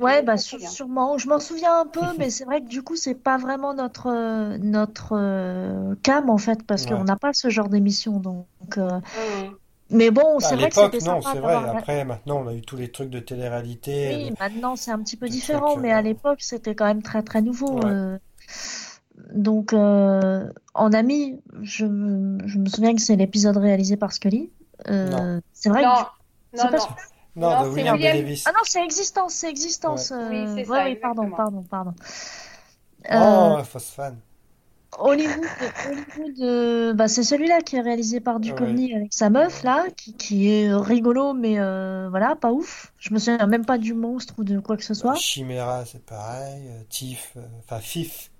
Ouais, 0.00 0.22
bah 0.22 0.36
sûrement. 0.36 1.18
Je 1.18 1.28
m'en 1.28 1.38
souviens 1.40 1.80
un 1.80 1.86
peu, 1.86 2.00
mais 2.18 2.30
c'est 2.30 2.44
vrai 2.44 2.60
que 2.62 2.66
du 2.68 2.82
coup, 2.82 2.96
c'est 2.96 3.14
pas 3.14 3.36
vraiment 3.36 3.74
notre 3.74 4.06
euh, 4.10 4.56
notre 4.58 5.10
euh, 5.16 5.94
cam 6.02 6.30
en 6.30 6.38
fait, 6.38 6.62
parce 6.62 6.84
Ouais. 6.84 6.92
qu'on 6.92 7.04
n'a 7.04 7.16
pas 7.16 7.32
ce 7.32 7.50
genre 7.50 7.68
d'émission. 7.68 8.18
Donc, 8.18 8.46
euh, 8.78 9.00
mais 9.90 10.10
bon, 10.10 10.38
Bah, 10.38 10.46
c'est 10.48 10.56
vrai 10.56 10.70
que 10.70 10.76
l'époque, 10.76 10.94
c'était 10.94 11.10
non, 11.10 11.20
c'est 11.20 11.38
vrai. 11.40 11.54
Après, 11.54 12.04
maintenant, 12.04 12.42
on 12.44 12.46
a 12.48 12.54
eu 12.54 12.62
tous 12.62 12.76
les 12.76 12.90
trucs 12.90 13.10
de 13.10 13.18
télé-réalité. 13.20 14.14
Oui, 14.16 14.32
maintenant 14.40 14.76
c'est 14.76 14.90
un 14.90 14.98
petit 14.98 15.16
peu 15.16 15.28
différent, 15.28 15.72
trucs, 15.72 15.82
mais 15.82 15.92
euh, 15.92 15.96
à 15.98 16.02
l'époque 16.02 16.38
c'était 16.40 16.74
quand 16.74 16.86
même 16.86 17.02
très 17.02 17.22
très 17.22 17.42
nouveau. 17.42 17.76
Ouais. 17.80 17.84
euh. 17.90 18.18
Donc, 19.32 19.72
euh, 19.72 20.48
en 20.74 20.92
ami, 20.92 21.40
je, 21.62 21.86
me- 21.86 22.46
je 22.46 22.58
me 22.58 22.66
souviens 22.68 22.94
que 22.94 23.00
c'est 23.00 23.16
l'épisode 23.16 23.56
réalisé 23.56 23.96
par 23.96 24.12
Scully. 24.12 24.50
Euh, 24.88 25.08
Non. 25.08 25.40
c'est 25.52 25.68
vrai 25.70 25.82
que 25.82 25.86
Non, 26.58 26.64
non. 26.64 26.70
pas- 26.70 26.96
Non, 27.36 27.50
Non, 27.50 27.64
de 27.64 27.64
c'est 27.64 27.68
William 27.74 27.98
Davis. 27.98 28.44
Ah 28.46 28.52
non, 28.52 28.60
c'est 28.64 28.82
Existence, 28.84 29.34
c'est 29.34 29.50
Existence. 29.50 30.10
Ouais. 30.10 30.16
Oui, 30.28 30.46
euh, 30.46 30.54
c'est 30.54 30.64
ouais, 30.64 30.78
ça, 30.78 30.84
oui, 30.84 30.96
pardon, 30.96 31.30
pardon, 31.30 31.62
pardon. 31.64 31.94
Euh, 33.10 33.56
Oh, 33.60 33.64
Phosphane. 33.64 34.20
Hollywood, 34.98 35.44
Hollywood 35.84 36.40
euh, 36.40 36.94
bah, 36.94 37.08
c'est 37.08 37.22
celui-là 37.22 37.60
qui 37.60 37.76
est 37.76 37.80
réalisé 37.82 38.20
par 38.20 38.40
Duchovny 38.40 38.94
avec 38.94 39.12
sa 39.12 39.28
meuf 39.30 39.62
là, 39.62 39.84
qui, 39.96 40.14
qui 40.16 40.48
est 40.50 40.72
rigolo, 40.74 41.34
mais 41.34 41.58
euh, 41.58 42.08
voilà, 42.08 42.34
pas 42.36 42.52
ouf. 42.52 42.92
Je 42.98 43.12
me 43.12 43.18
souviens 43.18 43.46
même 43.46 43.66
pas 43.66 43.78
du 43.78 43.92
monstre 43.94 44.34
ou 44.38 44.44
de 44.44 44.58
quoi 44.58 44.76
que 44.76 44.84
ce 44.84 44.94
soit. 44.94 45.14
Chimera, 45.14 45.84
c'est 45.84 46.04
pareil. 46.04 46.68
euh, 46.68 46.82
Tiff, 46.88 47.32
euh, 47.36 47.40
enfin 47.58 47.80
Fif. 47.80 48.30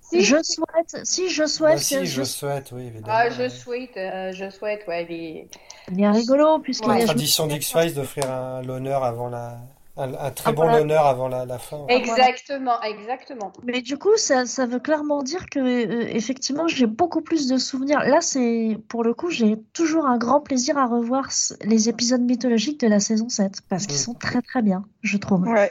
Si. 0.00 0.20
Je 0.22 0.36
souhaite, 0.42 1.06
si 1.06 1.28
je 1.30 1.46
souhaite, 1.46 1.76
aussi, 1.76 1.94
que- 1.96 2.04
je 2.04 2.22
je- 2.22 2.24
souhaite, 2.24 2.72
oui, 2.72 2.82
évidemment. 2.82 3.06
Ah, 3.08 3.30
je 3.30 3.48
souhaite, 3.48 3.96
euh, 3.96 4.32
je 4.32 4.50
souhaite, 4.50 4.86
ouais, 4.86 5.06
il 5.08 5.48
est 5.98 6.10
rigolo 6.10 6.58
puisqu'il 6.60 6.88
Ouais. 6.88 7.00
y 7.00 7.02
a. 7.02 7.06
Tradition 7.06 7.46
d'X-Files 7.46 7.94
d'offrir 7.94 8.30
un 8.30 8.62
l'honneur 8.62 9.04
avant 9.04 9.28
la. 9.28 9.58
Un, 9.98 10.14
un 10.14 10.30
très 10.30 10.48
Ah, 10.48 10.52
bon 10.52 10.62
voilà. 10.62 10.80
honneur 10.80 11.04
avant 11.04 11.28
la, 11.28 11.44
la 11.44 11.58
fin. 11.58 11.84
Exactement, 11.88 12.80
exactement. 12.80 13.52
Mais 13.62 13.82
du 13.82 13.98
coup, 13.98 14.16
ça, 14.16 14.46
ça 14.46 14.64
veut 14.64 14.78
clairement 14.78 15.22
dire 15.22 15.44
que 15.50 15.58
euh, 15.58 16.06
effectivement, 16.08 16.66
j'ai 16.66 16.86
beaucoup 16.86 17.20
plus 17.20 17.46
de 17.46 17.58
souvenirs. 17.58 17.98
Là, 18.00 18.22
c'est 18.22 18.78
pour 18.88 19.04
le 19.04 19.12
coup, 19.12 19.28
j'ai 19.28 19.58
toujours 19.74 20.06
un 20.06 20.16
grand 20.16 20.40
plaisir 20.40 20.78
à 20.78 20.86
revoir 20.86 21.28
les 21.64 21.90
épisodes 21.90 22.22
mythologiques 22.22 22.80
de 22.80 22.88
la 22.88 23.00
saison 23.00 23.28
7 23.28 23.60
parce 23.68 23.86
qu'ils 23.86 23.96
Mm. 23.98 24.04
sont 24.04 24.14
très 24.14 24.40
très 24.40 24.62
bien, 24.62 24.82
je 25.02 25.18
trouve. 25.18 25.42
Ouais. 25.46 25.70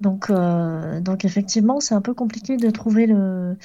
Donc, 0.00 0.28
euh, 0.30 1.00
donc 1.00 1.24
effectivement, 1.24 1.80
c'est 1.80 1.94
un 1.94 2.00
peu 2.02 2.12
compliqué 2.12 2.56
de 2.58 2.68
trouver 2.70 3.06
le. 3.06 3.56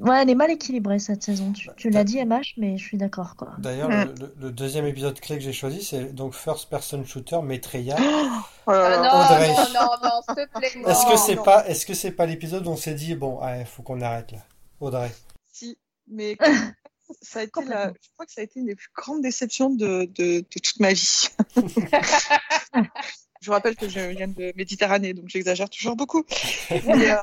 Ouais, 0.00 0.22
elle 0.22 0.30
est 0.30 0.34
mal 0.34 0.50
équilibrée 0.50 0.98
cette 0.98 1.22
saison. 1.22 1.52
Tu, 1.52 1.68
tu 1.76 1.90
l'as 1.90 2.04
dit, 2.04 2.24
MH, 2.24 2.54
mais 2.56 2.76
je 2.78 2.84
suis 2.84 2.96
d'accord, 2.96 3.36
quoi. 3.36 3.52
D'ailleurs, 3.58 3.88
Mm. 3.88 4.14
le, 4.40 4.50
deuxième 4.50 4.86
épisode 4.86 5.18
clé 5.20 5.36
que 5.38 5.42
j'ai 5.44 5.52
choisi, 5.52 5.82
c'est 5.82 6.12
donc 6.14 6.34
First 6.34 6.68
Person 6.68 7.04
Shooter 7.04 7.40
Maitreya. 7.42 7.96
Oh 7.98 8.70
non, 8.70 8.74
Audrey. 8.74 9.48
non, 9.48 9.66
non, 9.74 9.88
non, 10.02 10.20
s'il 10.26 10.34
te 10.36 10.58
plaît, 10.58 10.70
non. 10.76 10.88
Est-ce 10.88 11.06
que 11.10 11.16
c'est 11.16 11.34
non. 11.36 11.42
pas, 11.42 11.66
est-ce 11.68 11.84
que 11.86 11.94
c'est 11.94 12.12
pas 12.12 12.26
l'épisode 12.26 12.66
où 12.66 12.70
on 12.70 12.76
s'est 12.76 12.94
dit 12.94 13.14
bon, 13.14 13.40
il 13.58 13.66
faut 13.66 13.82
qu'on 13.82 14.00
arrête 14.00 14.32
là, 14.32 14.38
Audrey. 14.80 15.10
Si, 15.52 15.76
mais 16.08 16.36
ça 17.22 17.40
a 17.40 17.42
été 17.42 17.64
la, 17.64 17.88
je 17.88 18.08
crois 18.14 18.26
que 18.26 18.32
ça 18.32 18.40
a 18.40 18.44
été 18.44 18.60
une 18.60 18.66
des 18.66 18.74
plus 18.76 18.90
grandes 18.96 19.22
déceptions 19.22 19.70
de, 19.70 20.04
de, 20.14 20.40
de 20.40 20.44
toute 20.48 20.78
ma 20.80 20.92
vie. 20.92 21.28
je 23.40 23.46
vous 23.46 23.52
rappelle 23.52 23.76
que 23.76 23.88
je 23.88 24.00
viens 24.00 24.28
de 24.28 24.52
Méditerranée, 24.56 25.12
donc 25.14 25.28
j'exagère 25.28 25.68
toujours 25.68 25.96
beaucoup. 25.96 26.24
Mais, 26.70 27.10
euh, 27.10 27.16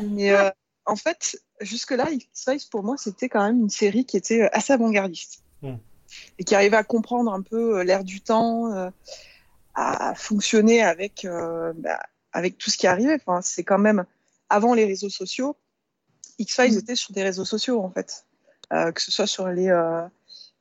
mais, 0.00 0.30
euh, 0.30 0.50
en 0.84 0.96
fait, 0.96 1.38
jusque-là, 1.60 2.10
X-Files, 2.10 2.60
pour 2.70 2.82
moi, 2.82 2.96
c'était 2.96 3.28
quand 3.28 3.44
même 3.44 3.60
une 3.60 3.70
série 3.70 4.04
qui 4.04 4.16
était 4.16 4.42
euh, 4.42 4.48
assez 4.52 4.72
avant-gardiste. 4.72 5.42
Mm. 5.62 5.74
Et 6.38 6.44
qui 6.44 6.54
arrivait 6.54 6.76
à 6.76 6.84
comprendre 6.84 7.32
un 7.32 7.42
peu 7.42 7.78
euh, 7.78 7.84
l'air 7.84 8.02
du 8.04 8.20
temps, 8.20 8.72
euh, 8.74 8.90
à 9.74 10.14
fonctionner 10.14 10.82
avec, 10.82 11.24
euh, 11.24 11.72
bah, 11.76 12.00
avec 12.32 12.58
tout 12.58 12.70
ce 12.70 12.76
qui 12.78 12.86
arrivait. 12.86 13.14
Enfin, 13.24 13.40
c'est 13.42 13.62
quand 13.64 13.78
même, 13.78 14.04
avant 14.48 14.74
les 14.74 14.84
réseaux 14.86 15.10
sociaux, 15.10 15.56
X-Files 16.38 16.74
Mm. 16.74 16.78
était 16.78 16.96
sur 16.96 17.12
des 17.12 17.22
réseaux 17.22 17.44
sociaux, 17.44 17.82
en 17.82 17.90
fait. 17.90 18.24
Euh, 18.72 18.92
que 18.92 19.00
ce 19.02 19.10
soit 19.10 19.26
sur 19.26 19.48
les, 19.48 19.68
euh, 19.68 20.02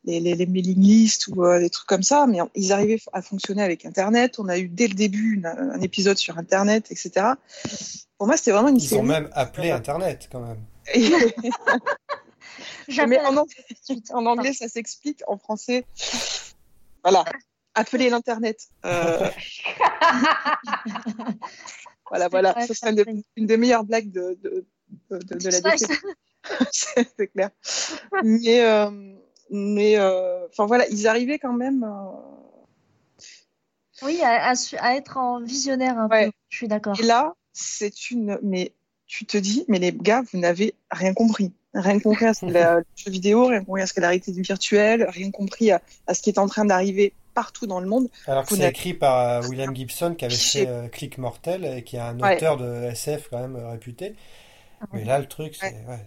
les, 0.06 0.20
les, 0.22 0.34
les 0.36 0.46
mailing 0.46 0.80
lists 0.82 1.28
ou 1.28 1.44
euh, 1.44 1.60
des 1.60 1.70
trucs 1.70 1.88
comme 1.88 2.04
ça, 2.04 2.26
mais 2.28 2.40
ils 2.56 2.72
arrivaient 2.72 3.00
à 3.12 3.22
fonctionner 3.22 3.62
avec 3.64 3.86
Internet. 3.86 4.40
On 4.40 4.48
a 4.48 4.58
eu 4.58 4.70
dès 4.70 4.88
le 4.88 4.94
début 4.94 5.36
une- 5.36 5.46
un 5.46 5.82
épisode 5.82 6.18
sur 6.18 6.38
Internet, 6.38 6.88
etc. 6.92 7.34
Pour 8.18 8.28
moi, 8.28 8.38
c'était 8.38 8.52
vraiment 8.52 8.70
une 8.70 8.78
Ils 8.78 8.86
ont 8.96 9.00
série. 9.00 9.08
même 9.08 9.30
appelé 9.34 9.72
Internet 9.72 10.30
quand 10.32 10.40
même. 10.40 10.58
Mais 13.08 13.20
en, 13.20 14.26
anglais, 14.26 14.54
ça 14.54 14.68
s'explique. 14.68 15.22
En 15.28 15.38
français, 15.38 15.86
voilà. 17.04 17.24
Appeler 17.76 18.10
l'Internet. 18.10 18.60
Euh, 18.86 19.30
voilà, 22.10 22.28
voilà. 22.30 22.54
vrai, 22.54 22.66
Ce 22.68 22.74
serait 22.74 22.96
une, 23.36 23.46
des 23.46 23.58
meilleures 23.58 23.84
blagues 23.84 24.10
de, 24.12 24.38
de, 24.42 24.66
de, 25.12 25.18
de- 25.18 25.36
de 25.38 25.50
la 25.50 25.62
c'est 26.72 27.28
clair. 27.28 27.50
Mais, 28.24 28.62
euh, 28.66 28.90
mais, 29.52 29.98
euh, 29.98 30.48
enfin 30.48 30.66
voilà, 30.66 30.88
ils 30.90 31.08
arrivaient 31.08 31.40
quand 31.40 31.54
même. 31.54 31.86
Oui, 34.02 34.22
à, 34.22 34.54
à 34.80 34.96
être 34.96 35.18
en 35.18 35.42
visionnaire 35.42 35.98
un 36.00 36.08
Ouais. 36.08 36.28
peu. 36.28 36.32
Je 36.50 36.58
suis 36.58 36.68
d'accord. 36.68 37.00
Et 37.00 37.04
là, 37.04 37.34
c'est 37.54 38.10
une. 38.12 38.40
Mais 38.42 38.74
tu 39.08 39.26
te 39.26 39.38
dis, 39.38 39.66
mais 39.68 39.80
les 39.80 39.92
gars, 39.94 40.24
vous 40.32 40.40
n'avez 40.40 40.74
rien 40.92 41.14
compris. 41.14 41.52
Rien 41.74 42.00
compris 42.00 42.26
à 42.26 42.34
ce 42.34 42.46
la- 42.46 42.76
le 42.80 42.86
jeu 42.96 43.12
vidéo, 43.12 43.48
rien 43.48 43.64
compris 43.64 43.82
à 43.82 43.88
ce 43.88 43.94
qu'est 43.94 44.02
la 44.02 44.08
réalité 44.10 44.32
virtuelle, 44.34 45.06
rien 45.10 45.32
compris 45.32 45.72
à, 45.72 45.82
à 46.08 46.14
ce 46.14 46.22
qui 46.22 46.30
est 46.30 46.40
en 46.40 46.48
train 46.48 46.66
d'arriver 46.66 47.14
partout 47.34 47.68
dans 47.68 47.80
le 47.80 47.88
monde. 47.88 48.10
Alors 48.26 48.46
que 48.46 48.56
c'est 48.56 48.68
écrit 48.68 48.94
par 48.94 49.44
euh, 49.44 49.48
William 49.48 49.76
Gibson 49.76 50.16
qui 50.18 50.26
avait 50.26 50.36
fait 50.36 50.68
euh, 50.68 50.88
Click 50.88 51.18
Mortel 51.20 51.66
et 51.66 51.84
qui 51.84 51.98
est 51.98 52.00
un 52.00 52.20
Ouais. 52.20 52.36
auteur 52.36 52.58
de 52.58 52.90
SF 52.92 53.28
quand 53.30 53.40
même 53.40 53.56
euh, 53.56 53.70
réputé. 53.70 54.16
Mais 54.94 55.04
là, 55.06 55.20
le 55.20 55.28
truc, 55.28 55.56
c'est. 55.56 55.66
ouais, 55.88 56.00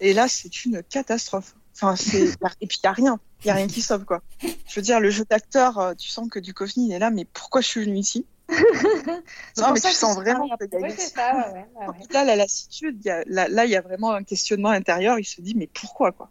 Et 0.00 0.12
là, 0.14 0.28
c'est 0.28 0.64
une 0.64 0.82
catastrophe. 0.82 1.54
Enfin, 1.76 1.96
c'est 1.96 2.24
et 2.60 2.66
puis 2.66 2.78
il 2.82 2.84
y 2.84 2.88
a 2.88 2.92
rien, 2.92 3.18
il 3.44 3.48
y 3.48 3.50
a 3.50 3.54
rien 3.54 3.66
qui 3.66 3.80
sauve 3.80 4.04
quoi. 4.04 4.22
Je 4.42 4.74
veux 4.76 4.82
dire, 4.82 5.00
le 5.00 5.10
jeu 5.10 5.24
d'acteur, 5.28 5.94
tu 5.98 6.08
sens 6.08 6.28
que 6.28 6.38
Duchovny 6.38 6.88
il 6.88 6.92
est 6.92 6.98
là, 6.98 7.10
mais 7.10 7.24
pourquoi 7.24 7.60
je 7.62 7.68
suis 7.68 7.84
venu 7.84 7.96
ici? 7.98 8.26
Non, 8.50 9.64
pour 9.64 9.72
mais 9.74 9.80
ça 9.80 9.88
tu 9.88 9.94
que 9.94 10.00
sens 10.00 10.16
vraiment 10.16 10.48
qu'il 10.56 10.68
y 10.72 10.76
a 10.76 10.78
Oui, 10.80 10.90
une- 10.90 10.96
c'est 10.96 11.14
ça, 11.14 11.34
ouais, 11.34 11.52
ouais, 11.52 11.66
ouais, 11.80 11.86
ouais. 11.88 11.94
Là, 12.12 12.24
la 12.24 12.36
lassitude, 12.36 12.96
il 13.04 13.06
y 13.06 13.10
a, 13.10 13.22
là, 13.26 13.48
là, 13.48 13.64
il 13.64 13.70
y 13.70 13.76
a 13.76 13.80
vraiment 13.80 14.12
un 14.12 14.22
questionnement 14.24 14.70
intérieur. 14.70 15.18
Il 15.18 15.24
se 15.24 15.40
dit, 15.40 15.54
mais 15.54 15.66
pourquoi, 15.68 16.12
quoi? 16.12 16.30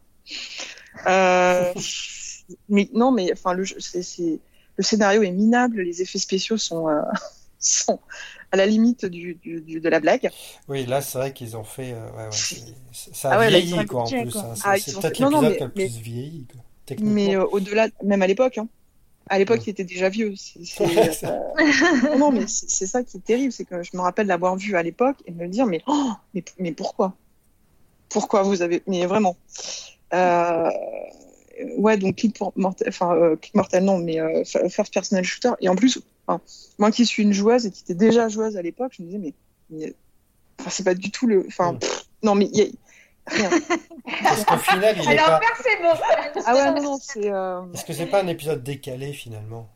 Euh, 1.08 1.74
Mais 2.68 2.90
non, 2.94 3.12
mais 3.12 3.32
enfin, 3.32 3.54
le, 3.54 3.64
scénario 4.82 5.22
est 5.22 5.30
minable, 5.32 5.82
les 5.82 6.02
effets 6.02 6.18
spéciaux 6.18 6.58
sont, 6.58 6.90
euh, 6.90 7.02
sont 7.60 8.00
à 8.52 8.58
la 8.58 8.66
limite 8.66 9.06
du, 9.06 9.36
du, 9.36 9.62
du- 9.62 9.80
de 9.80 9.88
la 9.90 10.00
blague. 10.00 10.32
Oui, 10.68 10.88
là, 10.88 11.02
c'est 11.02 11.20
vrai 11.20 11.32
qu'ils 11.32 11.56
ont 11.56 11.64
fait. 11.64 11.94
euh, 11.94 12.32
ça 12.32 13.30
a 13.30 13.34
Ah 13.34 13.38
là, 13.52 13.60
vieilli, 13.60 13.86
quoi, 13.86 14.02
en 14.02 14.08
plus. 14.08 14.36
hein. 14.36 14.54
C'est 14.56 14.62
Ah, 14.66 14.78
ils 14.78 14.82
c'est 14.82 14.94
peut-être 15.00 15.20
l'épisode 15.20 15.44
mais- 15.44 15.58
qui 15.58 15.64
a 15.64 15.66
le 15.68 15.72
mais- 15.76 15.86
plus 15.86 15.98
vieilli, 16.00 16.48
quoi, 16.52 16.62
techniquement. 16.88 17.14
Mais 17.14 17.36
euh, 17.36 17.46
au-delà, 17.46 17.88
même 18.04 18.22
à 18.24 18.28
l'époque, 18.28 18.58
hein. 18.58 18.68
À 19.30 19.38
l'époque, 19.38 19.62
il 19.68 19.70
était 19.70 19.84
déjà 19.84 20.10
vieux. 20.10 20.34
Euh, 20.82 22.18
non, 22.18 22.32
mais 22.32 22.46
c'est, 22.48 22.88
ça 22.88 23.04
qui 23.04 23.18
est 23.18 23.24
terrible, 23.24 23.52
c'est 23.52 23.66
que 23.66 23.84
je 23.84 23.92
me 23.94 24.02
rappelle 24.02 24.28
l'avoir 24.28 24.56
vu 24.56 24.76
à 24.76 24.82
l'époque 24.84 25.18
et 25.26 25.32
me 25.32 25.48
dire, 25.48 25.66
mais, 25.68 25.82
oh, 25.88 26.12
mais, 26.34 26.44
mais 26.58 26.72
pourquoi? 26.72 27.14
Pourquoi 28.10 28.42
vous 28.42 28.62
avez, 28.64 28.82
mais 28.88 29.06
vraiment. 29.06 29.38
Euh, 30.16 30.70
ouais, 31.78 31.98
donc 31.98 32.16
Click 32.16 32.36
pour- 32.38 32.54
Mortel, 32.56 32.88
enfin 32.90 33.14
euh, 33.16 33.36
Click 33.36 33.54
Mortel 33.54 33.84
non, 33.84 34.00
mais 34.00 34.20
euh, 34.20 34.44
First 34.46 34.92
Personal 34.92 35.24
Shooter. 35.24 35.52
Et 35.62 35.70
en 35.70 35.76
plus, 35.76 36.00
enfin, 36.26 36.42
moi 36.80 36.90
qui 36.90 37.06
suis 37.06 37.22
une 37.22 37.34
joueuse 37.34 37.68
et 37.68 37.72
qui 37.72 37.84
était 37.84 37.94
déjà 37.94 38.28
joueuse 38.30 38.58
à 38.58 38.64
l'époque, 38.64 38.94
je 38.98 39.04
me 39.04 39.08
disais 39.08 39.20
mais, 39.20 39.34
mais 39.70 39.94
enfin 40.60 40.72
c'est 40.72 40.84
pas 40.84 40.96
du 40.96 41.12
tout 41.12 41.28
le, 41.28 41.46
enfin 41.48 41.74
Mm. 41.74 41.80
pff, 41.80 42.06
non 42.24 42.34
mais 42.34 42.50
il 42.52 42.58
y 42.58 42.62
a 42.64 42.66
rien. 43.30 43.50
Parce 44.24 44.46
qu'au 44.46 44.58
final, 44.58 44.96
il 44.98 45.04
est 45.12 45.18
Alors, 45.18 45.40
pas. 45.40 45.46
c'est 45.64 45.82
bon. 45.82 46.42
Ah 46.46 46.54
ouais 46.56 46.72
non 46.74 46.82
non 46.84 47.00
c'est. 47.02 47.32
Euh... 47.32 47.62
Est-ce 47.74 47.86
que 47.86 47.94
c'est 47.94 48.08
pas 48.08 48.22
un 48.22 48.28
épisode 48.28 48.64
décalé 48.64 49.14
finalement? 49.14 49.70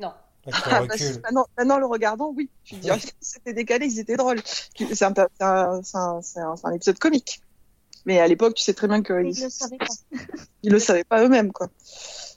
Non. 0.00 0.12
Ah, 0.52 0.82
bah, 0.86 0.94
maintenant, 1.22 1.46
maintenant, 1.58 1.78
le 1.78 1.86
regardant, 1.86 2.32
oui, 2.34 2.48
tu 2.64 2.76
dirais 2.76 2.98
que 2.98 3.06
c'était 3.20 3.52
décalé, 3.52 3.86
ils 3.86 3.98
étaient 3.98 4.16
drôles. 4.16 4.40
C'est 4.44 5.02
un, 5.02 5.12
un, 5.40 5.80
un, 5.94 6.20
un 6.64 6.72
épisode 6.72 6.98
comique. 6.98 7.42
Mais 8.06 8.18
à 8.20 8.26
l'époque, 8.26 8.54
tu 8.54 8.62
sais 8.62 8.72
très 8.72 8.88
bien 8.88 9.02
qu'ils 9.02 9.36
Ils 9.36 9.42
le 9.44 9.50
savaient 9.50 9.76
pas. 9.76 9.86
ils 10.62 10.72
le 10.72 10.78
savaient 10.78 11.04
pas 11.04 11.22
eux-mêmes, 11.22 11.52
quoi. 11.52 11.68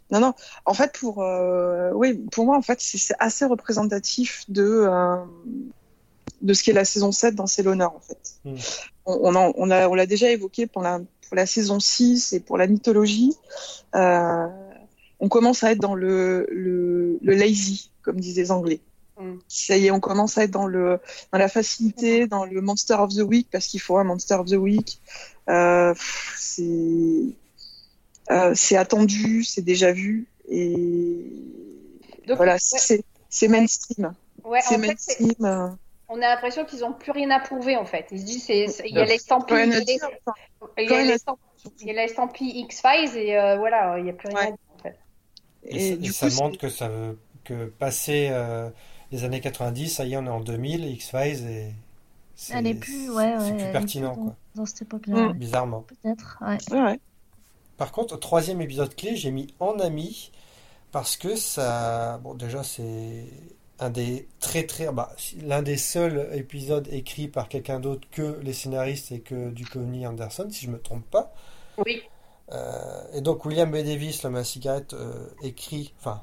Non, 0.09 0.19
non. 0.19 0.33
En 0.65 0.73
fait, 0.73 0.91
pour, 0.99 1.23
euh, 1.23 1.91
oui, 1.93 2.15
pour 2.31 2.45
moi, 2.45 2.57
en 2.57 2.61
fait, 2.61 2.81
c'est 2.81 2.97
c'est 2.97 3.15
assez 3.19 3.45
représentatif 3.45 4.43
de, 4.49 4.63
euh, 4.63 5.15
de 6.41 6.53
ce 6.53 6.63
qu'est 6.63 6.73
la 6.73 6.85
saison 6.85 7.11
7 7.11 7.35
dans 7.35 7.47
C'est 7.47 7.63
l'honneur, 7.63 7.95
en 7.95 7.99
fait. 7.99 8.35
Mm. 8.45 8.55
On, 9.05 9.19
on, 9.23 9.35
en- 9.35 9.53
on 9.55 9.65
l'a 9.65 9.89
on 9.89 9.93
l'a 9.95 10.05
déjà 10.05 10.29
évoqué 10.31 10.67
pour 10.67 10.81
la, 10.81 10.99
pour 11.27 11.35
la 11.35 11.45
saison 11.45 11.79
6 11.79 12.33
et 12.33 12.39
pour 12.39 12.57
la 12.57 12.67
mythologie. 12.67 13.35
Euh, 13.95 14.47
on 15.19 15.29
commence 15.29 15.63
à 15.63 15.71
être 15.71 15.79
dans 15.79 15.93
le, 15.95 16.47
le, 16.51 17.19
le 17.21 17.33
lazy, 17.35 17.91
comme 18.01 18.19
disent 18.19 18.37
les 18.37 18.51
Anglais. 18.51 18.79
Mm. 19.19 19.35
Ça 19.47 19.77
y 19.77 19.87
est, 19.87 19.91
on 19.91 19.99
commence 19.99 20.37
à 20.37 20.43
être 20.45 20.51
dans 20.51 20.65
le 20.67 20.99
dans 21.31 21.37
la 21.37 21.47
facilité, 21.47 22.25
dans 22.27 22.45
le 22.45 22.59
Monster 22.61 22.95
of 22.95 23.13
the 23.13 23.21
Week 23.21 23.47
parce 23.51 23.67
qu'il 23.67 23.79
faut 23.81 23.97
un 23.97 24.03
Monster 24.03 24.35
of 24.35 24.47
the 24.47 24.53
Week. 24.55 24.99
Euh, 25.49 25.93
c'est 26.37 27.35
euh, 28.31 28.53
c'est 28.55 28.77
attendu, 28.77 29.43
c'est 29.43 29.61
déjà 29.61 29.91
vu 29.91 30.27
et 30.49 31.25
Donc, 32.27 32.37
voilà, 32.37 32.53
ouais. 32.53 32.59
c'est 32.61 33.03
c'est 33.29 33.47
mainstream. 33.47 34.13
Ouais, 34.43 34.59
en 34.71 34.77
mainstream. 34.79 35.33
euh. 35.41 35.67
On 36.11 36.17
a 36.17 36.27
l'impression 36.27 36.65
qu'ils 36.65 36.83
ont 36.83 36.93
plus 36.93 37.11
rien 37.11 37.29
à 37.31 37.39
prouver 37.39 37.77
en 37.77 37.85
fait. 37.85 38.07
Ils 38.11 38.19
se 38.19 38.25
disent, 38.25 38.43
c'est- 38.45 38.67
c'est- 38.67 38.87
il 38.87 38.95
y 38.95 38.99
a 38.99 39.05
l'estampille, 41.95 42.51
X-Files 42.61 43.17
et 43.17 43.37
euh, 43.37 43.57
voilà, 43.57 43.97
il 43.97 44.03
n'y 44.03 44.09
a 44.09 44.13
plus 44.13 44.27
rien 44.29 44.37
Ouais. 44.37 44.43
à 44.43 44.47
dire 44.47 44.57
en 44.75 44.79
fait. 44.83 44.99
Et, 45.63 45.75
Et 45.75 45.79
ça, 45.79 45.93
et 45.93 45.97
du 45.97 46.11
ça 46.11 46.29
coup, 46.29 46.35
montre 46.43 46.57
que 46.57 46.69
ça 46.69 46.87
veut 46.89 47.19
que 47.43 47.65
passer 47.65 48.29
euh, 48.31 48.69
les 49.11 49.23
années 49.23 49.41
90, 49.41 49.89
ça 49.89 50.05
y 50.05 50.13
est, 50.13 50.17
on 50.17 50.25
est 50.25 50.29
en 50.29 50.39
2000, 50.41 50.85
X-Files 50.85 51.47
et 51.47 51.71
c'est 52.35 52.55
Elle 52.55 52.67
est 52.67 52.73
plus, 52.75 53.09
ouais, 53.09 53.15
ouais. 53.35 53.39
c'est 53.39 53.47
elle 53.49 53.55
plus 53.57 53.65
est 53.65 53.71
pertinent, 53.71 54.15
dans, 54.15 54.23
quoi. 54.23 54.35
dans 54.55 54.65
cette 54.65 54.81
époque-là. 54.83 55.33
Bizarrement. 55.33 55.81
peut-être. 55.81 56.37
Ouais. 56.71 56.99
Par 57.77 57.91
contre, 57.91 58.13
au 58.15 58.17
troisième 58.17 58.61
épisode 58.61 58.95
clé, 58.95 59.15
j'ai 59.15 59.31
mis 59.31 59.53
En 59.59 59.79
ami 59.79 60.31
parce 60.91 61.15
que 61.17 61.35
ça, 61.35 62.19
bon, 62.23 62.33
déjà 62.35 62.63
c'est 62.63 63.25
un 63.81 63.89
des 63.89 64.27
très 64.39 64.65
très, 64.65 64.91
bah, 64.91 65.11
l'un 65.43 65.63
des 65.63 65.75
seuls 65.75 66.29
épisodes 66.33 66.87
écrits 66.91 67.27
par 67.27 67.49
quelqu'un 67.49 67.79
d'autre 67.79 68.07
que 68.11 68.39
les 68.43 68.53
scénaristes 68.53 69.11
et 69.11 69.19
que 69.19 69.49
Duchovny 69.49 70.05
Anderson, 70.05 70.47
si 70.51 70.67
je 70.67 70.71
me 70.71 70.79
trompe 70.79 71.09
pas. 71.09 71.33
Oui. 71.85 72.03
Euh, 72.51 73.03
et 73.13 73.21
donc 73.21 73.43
William 73.43 73.69
B. 73.69 73.77
Davis, 73.77 74.21
l'homme 74.21 74.35
à 74.35 74.43
cigarette, 74.43 74.93
euh, 74.93 75.27
écrit, 75.41 75.93
enfin, 75.99 76.21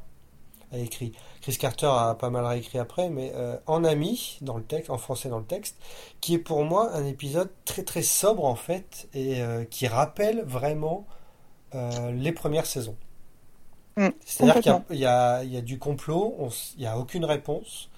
a 0.71 0.79
écrit. 0.79 1.13
Chris 1.41 1.57
Carter 1.57 1.89
a 1.91 2.15
pas 2.15 2.31
mal 2.31 2.45
réécrit 2.45 2.79
après, 2.79 3.11
mais 3.11 3.33
euh, 3.35 3.57
En 3.67 3.83
ami 3.83 4.39
dans 4.41 4.57
le 4.57 4.63
texte, 4.63 4.91
en 4.91 4.99
français 4.99 5.29
dans 5.29 5.39
le 5.39 5.45
texte, 5.45 5.79
qui 6.21 6.35
est 6.35 6.39
pour 6.39 6.63
moi 6.65 6.93
un 6.93 7.05
épisode 7.07 7.51
très 7.65 7.83
très 7.83 8.03
sobre 8.03 8.45
en 8.45 8.55
fait 8.55 9.09
et 9.15 9.43
qui 9.71 9.87
rappelle 9.87 10.43
vraiment 10.45 11.07
les 12.13 12.33
premières 12.33 12.67
saisons. 12.67 12.97
Mm, 13.99 14.13
C'est-à-dire 14.25 14.61
qu'il 14.61 14.81
y 14.91 15.05
a- 15.07 15.43
y, 15.45 15.57
y 15.57 15.63
du 15.63 15.79
complot, 15.79 16.35
on 16.39 16.49
il 16.77 16.81
n'y 16.81 16.87
a 16.87 16.99
aucune 16.99 17.25
réponse 17.25 17.91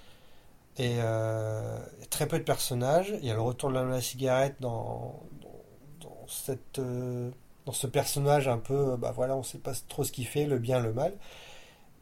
et 0.77 0.97
euh, 0.99 1.79
très 2.09 2.27
peu 2.27 2.39
de 2.39 2.43
personnages. 2.43 3.13
Il 3.21 3.25
y 3.27 3.31
a 3.31 3.35
le 3.35 3.41
retour 3.41 3.71
de 3.71 3.75
la 3.79 4.01
cigarette 4.01 4.55
dans, 4.61 5.21
dans, 5.41 6.09
dans 6.09 6.27
cette, 6.27 6.79
euh, 6.79 7.31
dans 7.65 7.73
ce 7.73 7.87
personnage 7.87 8.47
un 8.47 8.57
peu, 8.59 8.97
bah 8.97 9.11
voilà, 9.15 9.35
on 9.35 9.39
ne 9.39 9.43
sait 9.45 9.59
pas 9.59 9.73
trop 9.89 10.03
ce 10.03 10.11
qu'il 10.11 10.27
fait, 10.27 10.45
le 10.45 10.59
bien, 10.59 10.79
le 10.81 10.93
mal. 10.93 11.13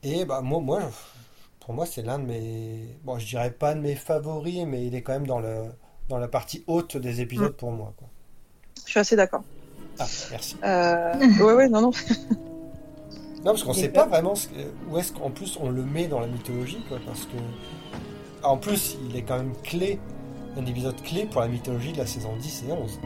Et 0.04 0.26
bah 0.26 0.42
moi, 0.42 0.82
pour 1.62 1.74
moi, 1.74 1.86
c'est 1.86 2.02
l'un 2.04 2.20
de 2.20 2.26
mes, 2.26 2.98
bon, 3.04 3.20
je 3.20 3.28
dirais 3.28 3.52
pas 3.52 3.76
de 3.76 3.82
mes 3.82 3.96
favoris, 3.96 4.66
mais 4.68 4.86
il 4.88 4.96
est 4.96 5.04
quand 5.04 5.14
même 5.14 5.28
dans 5.28 5.40
le, 5.40 5.72
dans 6.10 6.18
la 6.20 6.28
partie 6.28 6.64
haute 6.68 6.98
des 6.98 7.22
épisodes 7.22 7.56
pour 7.56 7.72
moi, 7.72 7.94
quoi. 7.98 8.10
Je 8.86 8.92
suis 8.92 9.00
assez 9.00 9.16
d'accord. 9.16 9.44
Ah, 10.00 10.12
merci. 10.30 10.56
Euh, 10.64 11.14
ouais, 11.40 11.54
ouais, 11.54 11.70
non, 11.70 11.82
non. 11.82 11.92
Non, 13.40 13.52
parce 13.52 13.64
qu'on 13.64 13.74
sait 13.74 13.90
pas 13.90 14.06
vraiment 14.06 14.36
ce 14.36 14.48
que- 14.48 14.54
où 14.90 14.98
est-ce 14.98 15.14
qu'en 15.14 15.30
plus 15.30 15.58
on 15.62 15.70
le 15.70 15.84
met 15.84 16.08
dans 16.08 16.20
la 16.20 16.28
mythologie, 16.28 16.84
quoi, 16.90 17.00
parce 17.06 17.22
que 17.26 17.38
en 18.44 18.58
plus 18.58 18.98
il 19.10 19.16
est 19.16 19.22
quand 19.22 19.38
même 19.38 19.54
clé, 19.64 20.00
un 20.58 20.66
épisode 20.66 21.02
clé 21.02 21.26
pour 21.26 21.42
la 21.42 21.48
mythologie 21.48 21.94
de 21.94 22.00
la 22.00 22.06
saison 22.06 22.36
10 22.38 22.66
et 22.68 22.72
11. 22.74 23.00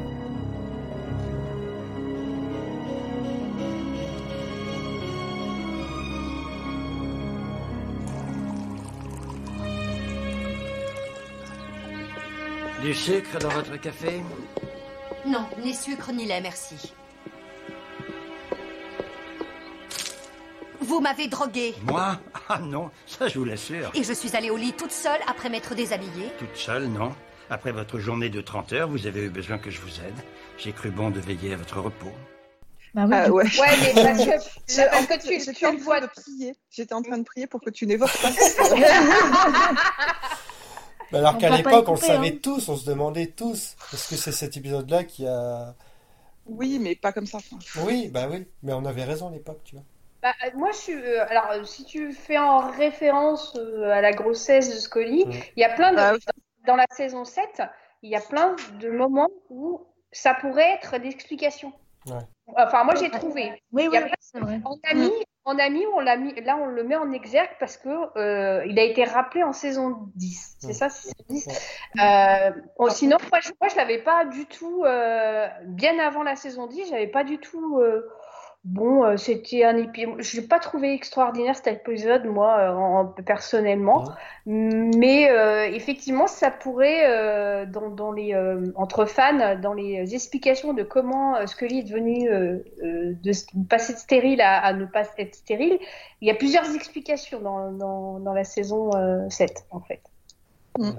Du 12.81 12.93
sucre 12.93 13.39
dans 13.39 13.49
votre 13.49 13.77
café? 13.79 14.21
Non, 15.25 15.45
ni 15.63 15.73
sucre 15.73 16.11
ni 16.11 16.25
lait, 16.25 16.41
merci. 16.41 16.93
Vous 20.83 20.99
m'avez 20.99 21.27
droguée 21.27 21.73
Moi? 21.83 22.19
Ah 22.49 22.59
non, 22.59 22.91
ça 23.05 23.27
je 23.27 23.39
vous 23.39 23.45
l'assure. 23.45 23.91
et 23.93 24.03
je 24.03 24.13
suis 24.13 24.35
allée 24.35 24.49
au 24.49 24.57
lit 24.57 24.73
toute 24.73 24.91
seule 24.91 25.19
après 25.27 25.49
m'être 25.49 25.73
déshabillée. 25.75 26.31
Toute 26.37 26.55
seule, 26.55 26.87
non. 26.87 27.13
Après 27.49 27.71
votre 27.71 27.99
journée 27.99 28.29
de 28.29 28.41
30 28.41 28.73
heures, 28.73 28.89
vous 28.89 29.05
avez 29.07 29.21
eu 29.25 29.29
besoin 29.29 29.57
que 29.57 29.69
je 29.69 29.79
vous 29.81 29.89
aide. 29.99 30.15
J'ai 30.57 30.71
cru 30.71 30.89
bon 30.91 31.09
de 31.09 31.19
veiller 31.19 31.53
à 31.53 31.57
votre 31.57 31.79
repos. 31.79 32.11
Bah 32.93 33.05
oui, 33.07 33.15
Ah, 33.15 33.29
ouais. 33.31 33.43
Ouais, 33.43 33.77
mais 33.81 33.93
parce 34.03 34.17
que, 34.25 34.31
J'étais 34.67 34.85
parce 34.89 35.01
en 35.01 35.05
que 35.05 35.07
train- 35.07 35.17
tu, 35.17 35.53
tu 35.53 35.65
en 35.65 35.69
train 35.71 35.77
vois. 35.83 36.01
de 36.01 36.07
prier. 36.07 36.55
J'étais 36.69 36.93
en 36.93 37.01
train 37.01 37.17
de 37.17 37.23
prier 37.23 37.47
pour 37.47 37.59
que 37.61 37.69
tu 37.69 37.85
n'évoques 37.87 38.15
pas. 38.21 38.29
Mais 41.11 41.17
alors 41.19 41.37
qu'à 41.37 41.49
l'époque 41.55 41.87
on 41.87 41.93
le 41.93 41.97
savait 41.97 42.33
hein. 42.33 42.39
tous, 42.41 42.69
on 42.69 42.75
se 42.77 42.85
demandait 42.85 43.27
tous, 43.27 43.75
est-ce 43.93 44.09
que 44.09 44.15
c'est 44.15 44.31
cet 44.31 44.57
épisode-là 44.57 45.03
qui 45.03 45.25
a... 45.27 45.75
oui, 46.45 46.79
mais 46.79 46.95
pas 46.95 47.11
comme 47.11 47.25
ça. 47.27 47.37
Oui, 47.83 48.09
bah 48.09 48.27
oui, 48.29 48.45
mais 48.63 48.73
on 48.73 48.85
avait 48.85 49.03
raison 49.03 49.27
à 49.29 49.31
l'époque, 49.31 49.61
tu 49.63 49.75
vois. 49.75 49.83
Bah, 50.23 50.31
euh, 50.45 50.49
moi, 50.55 50.71
je 50.71 50.77
suis. 50.77 50.93
euh, 50.95 51.25
alors, 51.29 51.51
euh, 51.51 51.63
si 51.65 51.83
tu 51.85 52.13
fais 52.13 52.37
en 52.37 52.59
référence 52.71 53.55
euh, 53.57 53.91
à 53.91 54.01
la 54.01 54.11
grossesse 54.13 54.69
de 54.73 54.79
Scully, 54.79 55.25
Mm. 55.25 55.31
il 55.57 55.59
y 55.61 55.63
a 55.65 55.69
plein 55.75 55.91
de. 55.91 55.97
Ah 55.99 56.13
oui. 56.13 56.19
Dans 56.65 56.77
la 56.77 56.85
saison 56.91 57.25
7, 57.25 57.61
il 58.03 58.09
y 58.09 58.15
a 58.15 58.21
plein 58.21 58.55
de 58.79 58.89
moments 58.89 59.29
où 59.49 59.81
ça 60.13 60.33
pourrait 60.33 60.71
être 60.75 60.95
l'explication. 60.97 61.73
Ouais. 62.07 62.13
Enfin, 62.57 62.85
moi, 62.85 62.95
j'ai 62.95 63.09
trouvé. 63.09 63.61
oui, 63.73 63.87
oui, 63.91 63.97
c'est 64.21 64.39
vrai. 64.39 64.61
En 64.63 64.77
ami, 64.89 65.11
en 65.45 65.59
ami, 65.59 65.83
on 65.93 65.99
l'a 65.99 66.15
mis. 66.15 66.33
Là, 66.41 66.57
on 66.57 66.67
le 66.67 66.83
met 66.85 66.95
en 66.95 67.11
exergue 67.11 67.49
parce 67.59 67.75
que 67.77 67.89
euh, 68.17 68.65
il 68.65 68.79
a 68.79 68.83
été 68.83 69.03
rappelé 69.03 69.43
en 69.43 69.51
saison 69.53 70.09
10. 70.15 70.55
C'est 70.59 70.69
Mm. 70.69 70.73
ça, 70.73 70.89
saison 70.89 71.13
10. 71.29 71.47
Ouais. 71.47 72.01
Euh, 72.01 72.51
bon, 72.79 72.89
sinon, 72.89 73.17
moi, 73.29 73.39
je, 73.41 73.51
je 73.69 73.75
l'avais 73.75 73.99
pas 74.03 74.23
du 74.25 74.45
tout. 74.45 74.83
euh, 74.85 75.47
bien 75.65 75.99
avant 75.99 76.23
la 76.23 76.37
saison 76.37 76.67
10, 76.67 76.89
j'avais 76.89 77.07
pas 77.07 77.25
du 77.25 77.39
tout. 77.39 77.81
Bon, 78.65 79.03
euh, 79.03 79.17
c'était 79.17 79.65
un 79.65 79.75
épisode. 79.75 80.21
Je 80.21 80.39
l'ai 80.39 80.47
pas 80.47 80.57
trouvé 80.57 80.93
extraordinaire 80.93 81.53
cet 81.53 81.67
épisode, 81.67 82.23
moi, 82.25 82.57
euh, 82.59 82.73
en- 82.73 83.05
personnellement. 83.07 84.05
Mais 84.45 85.29
euh, 85.29 85.65
effectivement, 85.65 86.27
ça 86.27 86.49
pourrait, 86.49 87.09
euh, 87.09 87.65
dans, 87.65 87.89
dans 87.89 88.13
les, 88.13 88.33
euh, 88.33 88.71
entre 88.75 89.03
fans, 89.05 89.57
dans 89.59 89.73
les 89.73 90.15
explications 90.15 90.73
de 90.73 90.83
comment 90.83 91.35
euh, 91.35 91.45
Scully 91.45 91.79
est 91.79 92.27
euh, 92.29 92.63
euh, 92.83 93.13
de 93.21 93.29
s- 93.31 93.47
passer 93.69 93.93
de 93.93 93.97
stérile 93.99 94.39
à, 94.39 94.59
à 94.63 94.71
ne 94.73 94.85
pas 94.85 95.03
être 95.17 95.35
stérile, 95.35 95.77
il 96.21 96.27
y 96.29 96.31
a 96.31 96.35
plusieurs 96.35 96.73
explications 96.73 97.41
dans, 97.41 97.71
dans, 97.73 98.19
dans 98.19 98.33
la 98.33 98.45
saison 98.45 98.91
euh, 98.95 99.29
7, 99.29 99.65
en 99.71 99.81
fait. 99.81 100.01
Mhm. 100.77 100.95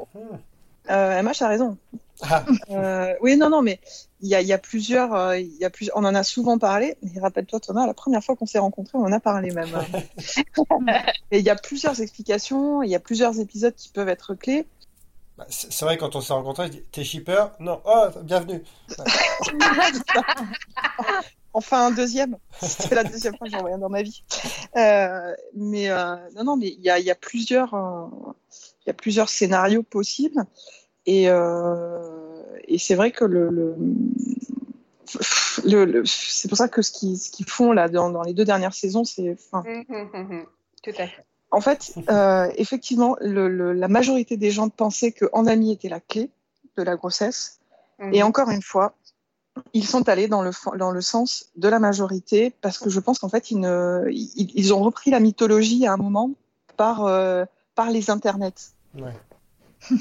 Euh, 0.90 1.22
MH 1.22 1.42
a 1.42 1.48
raison. 1.48 1.78
Ah, 2.22 2.44
Euh, 2.70 3.14
oui, 3.20 3.36
non, 3.36 3.50
non, 3.50 3.62
mais 3.62 3.80
il 4.20 4.28
y 4.28 4.34
a, 4.34 4.40
il 4.40 4.46
y 4.46 4.52
a 4.52 4.58
plusieurs, 4.58 5.14
euh, 5.14 5.38
il 5.38 5.56
y 5.56 5.64
a 5.64 5.70
plus, 5.70 5.90
on 5.94 6.04
en 6.04 6.14
a 6.14 6.22
souvent 6.22 6.58
parlé. 6.58 6.96
Et 7.02 7.20
rappelle-toi, 7.20 7.60
Thomas, 7.60 7.86
la 7.86 7.94
première 7.94 8.22
fois 8.22 8.36
qu'on 8.36 8.46
s'est 8.46 8.58
rencontrés, 8.58 8.96
on 8.98 9.04
en 9.04 9.12
a 9.12 9.20
parlé 9.20 9.50
même. 9.50 9.70
et 11.30 11.38
il 11.38 11.44
y 11.44 11.50
a 11.50 11.56
plusieurs 11.56 12.00
explications, 12.00 12.82
il 12.82 12.90
y 12.90 12.94
a 12.94 13.00
plusieurs 13.00 13.40
épisodes 13.40 13.74
qui 13.74 13.88
peuvent 13.88 14.08
être 14.08 14.34
clés. 14.34 14.66
bah, 15.36 15.46
c'est 15.48 15.84
vrai 15.84 15.98
quand 15.98 16.14
on 16.16 16.20
s'est 16.20 16.32
rencontrés, 16.32 16.66
je 16.68 16.72
dis, 16.72 16.82
t'es 16.92 17.04
shipper? 17.04 17.46
Non, 17.58 17.80
oh, 17.84 18.06
bienvenue. 18.22 18.62
Enfin, 21.56 21.86
un 21.86 21.90
deuxième. 21.92 22.36
C'était 22.60 22.96
la 22.96 23.04
deuxième 23.04 23.36
fois 23.36 23.46
que 23.46 23.52
j'en 23.52 23.60
voyais 23.60 23.76
un 23.76 23.78
dans 23.78 23.88
ma 23.88 24.02
vie. 24.02 24.24
Euh, 24.76 25.32
mais 25.54 25.88
euh, 25.88 26.16
non, 26.34 26.42
non, 26.42 26.56
mais 26.56 26.66
il 26.66 26.80
y 26.80 26.90
a, 26.90 26.98
il 26.98 27.04
y 27.04 27.12
a 27.12 27.14
plusieurs, 27.14 27.74
euh, 27.74 28.06
y 28.86 28.90
a 28.90 28.94
plusieurs 28.94 29.28
scénarios 29.28 29.82
possibles. 29.82 30.44
Et, 31.06 31.28
euh, 31.28 31.98
et 32.66 32.78
c'est 32.78 32.94
vrai 32.94 33.10
que 33.10 33.24
le, 33.24 33.50
le, 33.50 33.74
le- 35.64 35.84
le- 35.84 36.02
c'est 36.06 36.48
pour 36.48 36.56
ça 36.58 36.68
que 36.68 36.82
ce 36.82 36.92
qu'ils 36.92 37.18
ce 37.18 37.30
qu'ils 37.30 37.48
font 37.48 37.72
là 37.72 37.88
dans, 37.88 38.10
dans 38.10 38.22
les 38.22 38.34
deux 38.34 38.44
dernières 38.44 38.74
saisons, 38.74 39.04
c'est, 39.04 39.32
enfin, 39.32 39.62
Tout 40.82 40.90
à 40.98 41.06
fait. 41.06 41.24
en 41.50 41.60
fait, 41.60 41.94
euh, 42.10 42.50
effectivement, 42.56 43.16
le, 43.20 43.48
le- 43.48 43.72
la 43.72 43.88
majorité 43.88 44.36
des 44.36 44.50
gens 44.50 44.68
pensaient 44.68 45.12
que 45.12 45.26
En 45.32 45.46
Ami 45.46 45.72
était 45.72 45.88
la 45.88 46.00
clé 46.00 46.30
de 46.76 46.82
la 46.82 46.96
grossesse. 46.96 47.60
Et 48.12 48.22
encore 48.24 48.50
une 48.50 48.60
fois, 48.62 48.94
ils 49.72 49.86
sont 49.86 50.08
allés 50.08 50.26
dans 50.26 50.42
le, 50.42 50.50
dans 50.76 50.90
le 50.90 51.00
sens 51.00 51.50
de 51.54 51.68
la 51.68 51.78
majorité 51.78 52.52
parce 52.60 52.78
que 52.78 52.90
je 52.90 52.98
pense 52.98 53.20
qu'en 53.20 53.28
fait, 53.28 53.52
ils, 53.52 53.60
ne, 53.60 54.04
ils, 54.10 54.50
ils 54.54 54.74
ont 54.74 54.82
repris 54.82 55.10
la 55.12 55.20
mythologie 55.20 55.86
à 55.86 55.92
un 55.92 55.96
moment 55.96 56.30
par, 56.76 57.04
euh, 57.06 57.44
par 57.74 57.90
les 57.90 58.10
internets. 58.10 58.52
Ouais. 58.98 59.12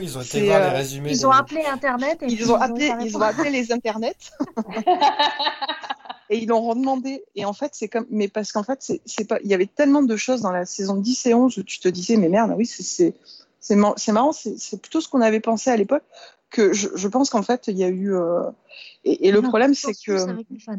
Ils 0.00 0.16
ont 0.16 0.20
été 0.22 0.46
voir 0.46 0.60
euh, 0.60 0.70
les 0.70 0.76
résumés. 0.76 1.10
Ils 1.10 1.26
ont 1.26 1.32
appelé 1.32 1.64
Internet 1.64 2.22
et 2.22 2.26
Ils 2.26 2.52
ont 2.52 2.54
appelé, 2.54 2.86
fait 2.88 2.94
ils 3.04 3.16
ont 3.16 3.20
répondre. 3.20 3.24
appelé 3.24 3.50
les 3.50 3.72
internets 3.72 4.14
et 6.30 6.38
ils 6.38 6.46
l'ont 6.48 6.60
redemandé. 6.62 7.24
Et 7.34 7.44
en 7.44 7.52
fait, 7.52 7.70
c'est 7.74 7.88
comme, 7.88 8.06
mais 8.08 8.28
parce 8.28 8.52
qu'en 8.52 8.62
fait, 8.62 8.92
c'est, 9.04 9.24
pas, 9.24 9.38
il 9.42 9.50
y 9.50 9.54
avait 9.54 9.66
tellement 9.66 10.02
de 10.02 10.16
choses 10.16 10.42
dans 10.42 10.52
la 10.52 10.64
saison 10.64 10.94
10 10.96 11.26
et 11.26 11.34
11 11.34 11.58
où 11.58 11.62
tu 11.64 11.80
te 11.80 11.88
disais, 11.88 12.16
mais 12.16 12.28
merde, 12.28 12.54
oui, 12.56 12.66
c'est, 12.66 12.84
c'est, 12.84 13.14
c'est, 13.58 13.74
mar- 13.74 13.94
c'est 13.96 14.12
marrant, 14.12 14.30
c'est, 14.32 14.80
plutôt 14.80 15.00
ce 15.00 15.08
qu'on 15.08 15.20
avait 15.22 15.40
pensé 15.40 15.70
à 15.70 15.76
l'époque 15.76 16.04
que 16.50 16.72
je, 16.72 16.88
je 16.94 17.08
pense 17.08 17.28
qu'en 17.30 17.42
fait, 17.42 17.64
il 17.66 17.76
y 17.76 17.82
a 17.84 17.88
eu, 17.88 18.14
euh, 18.14 18.42
et, 19.04 19.26
et 19.28 19.32
le 19.32 19.40
Non, 19.40 19.48
problème, 19.48 19.74
c'est 19.74 19.92
que, 19.94 20.12
avec 20.30 20.46
les 20.50 20.58
fans. 20.60 20.76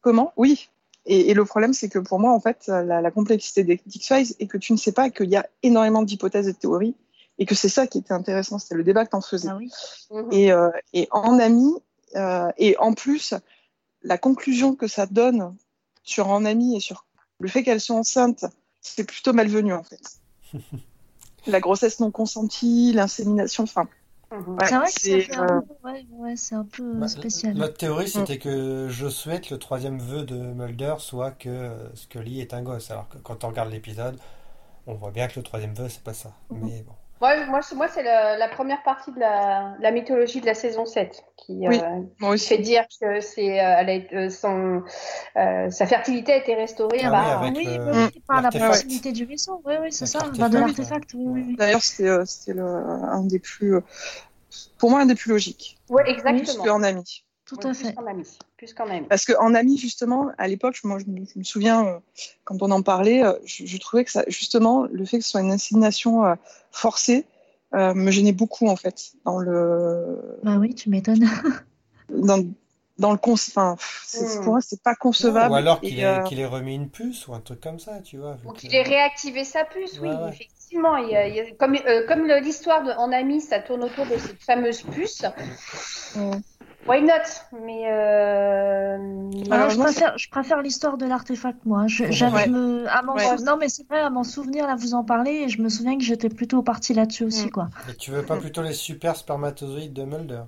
comment? 0.00 0.32
Oui. 0.38 0.68
Et, 1.06 1.30
et 1.30 1.34
le 1.34 1.44
problème, 1.44 1.74
c'est 1.74 1.88
que 1.88 1.98
pour 1.98 2.18
moi, 2.18 2.32
en 2.32 2.40
fait, 2.40 2.66
la, 2.66 3.00
la 3.00 3.10
complexité 3.10 3.62
des 3.64 3.80
X-Files 3.86 4.34
est 4.38 4.46
que 4.46 4.58
tu 4.58 4.72
ne 4.72 4.78
sais 4.78 4.92
pas 4.92 5.10
qu'il 5.10 5.28
y 5.30 5.36
a 5.36 5.46
énormément 5.62 6.02
d'hypothèses 6.02 6.48
et 6.48 6.52
de 6.52 6.58
théories 6.58 6.94
et 7.38 7.46
que 7.46 7.54
c'est 7.54 7.68
ça 7.68 7.86
qui 7.86 7.98
était 7.98 8.12
intéressant, 8.12 8.58
c'était 8.58 8.76
le 8.76 8.84
débat 8.84 9.04
que 9.04 9.10
t'en 9.10 9.20
faisais. 9.20 9.48
Ah 9.50 9.56
oui. 9.56 9.70
Et, 10.30 10.52
euh, 10.52 10.70
et 10.92 11.08
en 11.10 11.38
ami, 11.38 11.74
euh, 12.16 12.50
et 12.58 12.76
en 12.78 12.94
plus, 12.94 13.34
la 14.02 14.18
conclusion 14.18 14.74
que 14.76 14.86
ça 14.86 15.06
donne 15.06 15.56
sur 16.02 16.28
en 16.28 16.44
ami 16.44 16.76
et 16.76 16.80
sur 16.80 17.06
le 17.40 17.48
fait 17.48 17.62
qu'elles 17.62 17.80
sont 17.80 17.96
enceintes, 17.96 18.44
c'est 18.80 19.04
plutôt 19.04 19.32
malvenu 19.32 19.72
en 19.72 19.82
fait. 19.82 20.20
la 21.46 21.60
grossesse 21.60 22.00
non 22.00 22.10
consentie, 22.10 22.92
l'insémination, 22.92 23.64
enfin. 23.64 23.88
Ouais, 24.30 24.66
c'est 24.66 24.76
vrai 24.76 24.86
que 24.86 25.00
c'est, 25.00 25.36
un 25.36 25.42
euh, 25.42 25.60
peu, 25.60 25.88
ouais, 25.88 26.06
ouais, 26.10 26.36
c'est 26.36 26.54
un 26.54 26.64
peu 26.64 26.94
Bah, 26.94 27.08
spécial. 27.08 27.56
L'autre 27.56 27.76
théorie, 27.76 28.08
c'était 28.08 28.38
que 28.38 28.88
je 28.88 29.08
souhaite 29.08 29.50
le 29.50 29.58
troisième 29.58 29.98
vœu 29.98 30.24
de 30.24 30.36
Mulder 30.36 30.96
soit 30.98 31.30
que 31.32 31.48
euh, 31.48 31.94
Scully 31.94 32.40
est 32.40 32.54
un 32.54 32.62
gosse. 32.62 32.90
Alors 32.90 33.08
que 33.08 33.18
quand 33.18 33.44
on 33.44 33.48
regarde 33.48 33.70
l'épisode, 33.70 34.18
on 34.86 34.94
voit 34.94 35.10
bien 35.10 35.28
que 35.28 35.38
le 35.38 35.42
troisième 35.42 35.74
vœu, 35.74 35.88
c'est 35.88 36.02
pas 36.02 36.14
ça. 36.14 36.32
Mais 36.50 36.82
bon. 36.82 36.94
Moi, 37.20 37.46
moi, 37.46 37.62
c'est- 37.62 37.74
moi, 37.74 37.88
c'est 37.88 38.02
la, 38.02 38.36
la 38.36 38.48
première 38.48 38.82
partie 38.82 39.12
de 39.12 39.20
la, 39.20 39.74
la 39.80 39.90
mythologie 39.92 40.40
de 40.40 40.46
la 40.46 40.54
saison 40.54 40.84
7 40.84 41.24
qui, 41.36 41.52
Oui, 41.66 41.78
euh, 41.78 42.00
moi 42.18 42.30
qui 42.30 42.34
aussi. 42.34 42.48
fait 42.48 42.58
dire 42.58 42.84
que 43.00 43.20
c'est, 43.20 43.60
euh, 43.60 43.76
elle 43.78 43.88
a 43.88 43.92
été- 43.92 44.16
euh, 44.16 44.30
son, 44.30 44.82
euh, 45.36 45.70
sa 45.70 45.86
fertilité 45.86 46.32
a 46.32 46.36
été 46.36 46.54
restaurée 46.54 47.00
Ah 47.04 47.10
par. 47.10 47.42
oui, 47.42 47.48
avec 47.48 47.56
oui, 47.58 47.64
le- 47.76 47.92
oui, 47.92 48.10
oui, 48.14 48.22
par 48.26 48.42
la 48.42 48.50
proximité 48.50 49.12
du 49.12 49.24
vaisseau. 49.24 49.62
Oui, 49.64 49.74
oui, 49.80 49.92
c'est 49.92 50.06
ça. 50.06 50.18
Enfin, 50.30 50.50
de 50.50 50.58
l'artefact. 50.58 51.14
Oui, 51.14 51.22
oui, 51.26 51.44
oui. 51.48 51.56
D'ailleurs, 51.56 51.82
c'était 51.82 52.08
euh, 52.08 52.24
le- 52.48 52.62
un 52.64 53.22
des 53.24 53.38
plus, 53.38 53.76
euh, 53.76 53.80
pour 54.78 54.90
moi, 54.90 55.00
un 55.00 55.06
des 55.06 55.14
plus 55.14 55.30
logiques. 55.30 55.78
Ouais, 55.88 56.02
Plus 56.04 56.12
exactement. 56.12 56.64
qu'en 56.64 56.82
ami. 56.82 57.23
Tout 57.46 57.56
Ouais, 57.56 57.66
à 57.66 57.74
plus 57.74 57.84
fait. 57.84 57.94
qu'en 57.94 58.06
ami. 58.06 58.38
Plus 58.56 58.72
qu'en 58.74 58.88
ami. 58.88 59.06
Parce 59.08 59.26
qu'en 59.26 59.54
ami, 59.54 59.76
justement, 59.76 60.30
à 60.38 60.48
l'époque, 60.48 60.78
moi, 60.84 60.98
je 60.98 61.04
me, 61.10 61.24
je 61.26 61.38
me 61.38 61.44
souviens, 61.44 61.86
euh, 61.86 61.98
quand 62.44 62.62
on 62.62 62.70
en 62.70 62.80
parlait, 62.82 63.22
euh, 63.22 63.34
je, 63.44 63.66
je 63.66 63.76
trouvais 63.78 64.04
que 64.04 64.10
ça, 64.10 64.24
justement, 64.28 64.84
le 64.90 65.04
fait 65.04 65.18
que 65.18 65.24
ce 65.24 65.30
soit 65.30 65.40
une 65.42 65.52
insémination 65.52 66.24
euh, 66.24 66.34
forcée 66.70 67.26
euh, 67.74 67.92
me 67.92 68.10
gênait 68.10 68.32
beaucoup, 68.32 68.68
en 68.68 68.76
fait, 68.76 69.12
dans 69.24 69.38
le, 69.38 70.38
Bah 70.42 70.56
oui, 70.58 70.74
tu 70.74 70.88
m'étonnes. 70.90 71.24
dans, 72.08 72.42
dans 72.98 73.12
le 73.12 73.18
con, 73.18 73.32
enfin, 73.32 73.76
c'est- 74.06 74.36
pour 74.42 74.52
moi, 74.52 74.60
c'est 74.62 74.80
pas 74.82 74.94
concevable. 74.94 75.52
Ou 75.52 75.56
alors 75.56 75.80
Et, 75.82 75.88
qu'il 75.88 75.98
ait, 76.00 76.04
euh, 76.04 76.22
qu'il 76.22 76.38
ait 76.40 76.46
remis 76.46 76.74
une 76.76 76.88
puce 76.88 77.26
ou 77.26 77.34
un 77.34 77.40
truc 77.40 77.60
comme 77.60 77.78
ça, 77.80 78.00
tu 78.00 78.16
vois. 78.18 78.36
Ou 78.46 78.52
qu'il 78.52 78.74
ait 78.74 78.82
réactivé 78.82 79.44
sa 79.44 79.64
puce, 79.64 79.98
oui, 80.00 80.08
Ouais, 80.08 80.28
effectivement. 80.30 80.96
Il 80.96 81.10
y 81.10 81.16
a- 81.16 81.26
il 81.28 81.34
y 81.34 81.40
a- 81.40 81.52
comme 81.56 81.74
euh, 82.30 82.40
l'histoire 82.40 82.82
de 82.84 82.92
En 82.92 83.10
ami, 83.12 83.40
ça 83.40 83.58
tourne 83.58 83.82
autour 83.84 84.06
de 84.06 84.16
cette 84.16 84.40
fameuse 84.42 84.82
puce. 84.82 85.24
Why 86.86 87.00
not? 87.02 87.12
Mais. 87.64 87.84
Euh... 87.90 89.30
Alors, 89.50 89.70
je 89.70 89.78
préfère, 89.78 90.18
je 90.18 90.28
préfère 90.28 90.60
l'histoire 90.60 90.98
de 90.98 91.06
l'artefact, 91.06 91.58
moi. 91.64 91.86
Je, 91.86 92.04
Ouais. 92.04 92.46
me, 92.48 92.86
à 92.88 93.02
m'en 93.02 93.14
Ouais. 93.14 93.36
sou- 93.36 93.44
Non, 93.44 93.56
mais 93.58 93.68
c'est 93.68 93.86
vrai, 93.88 94.00
à 94.00 94.10
m'en 94.10 94.24
souvenir, 94.24 94.66
là, 94.66 94.76
vous 94.76 94.94
en 94.94 95.02
parlez, 95.04 95.32
et 95.32 95.48
je 95.48 95.62
me 95.62 95.68
souviens 95.68 95.96
que 95.96 96.04
j'étais 96.04 96.28
plutôt 96.28 96.62
partie 96.62 96.92
là-dessus 96.94 97.24
aussi, 97.24 97.46
Mm. 97.46 97.50
quoi. 97.50 97.68
Et 97.90 97.94
tu 97.94 98.10
veux 98.10 98.22
pas 98.24 98.36
plutôt 98.36 98.62
les 98.62 98.72
super 98.74 99.16
spermatozoïdes 99.16 99.92
de 99.94 100.04
Mulder? 100.04 100.42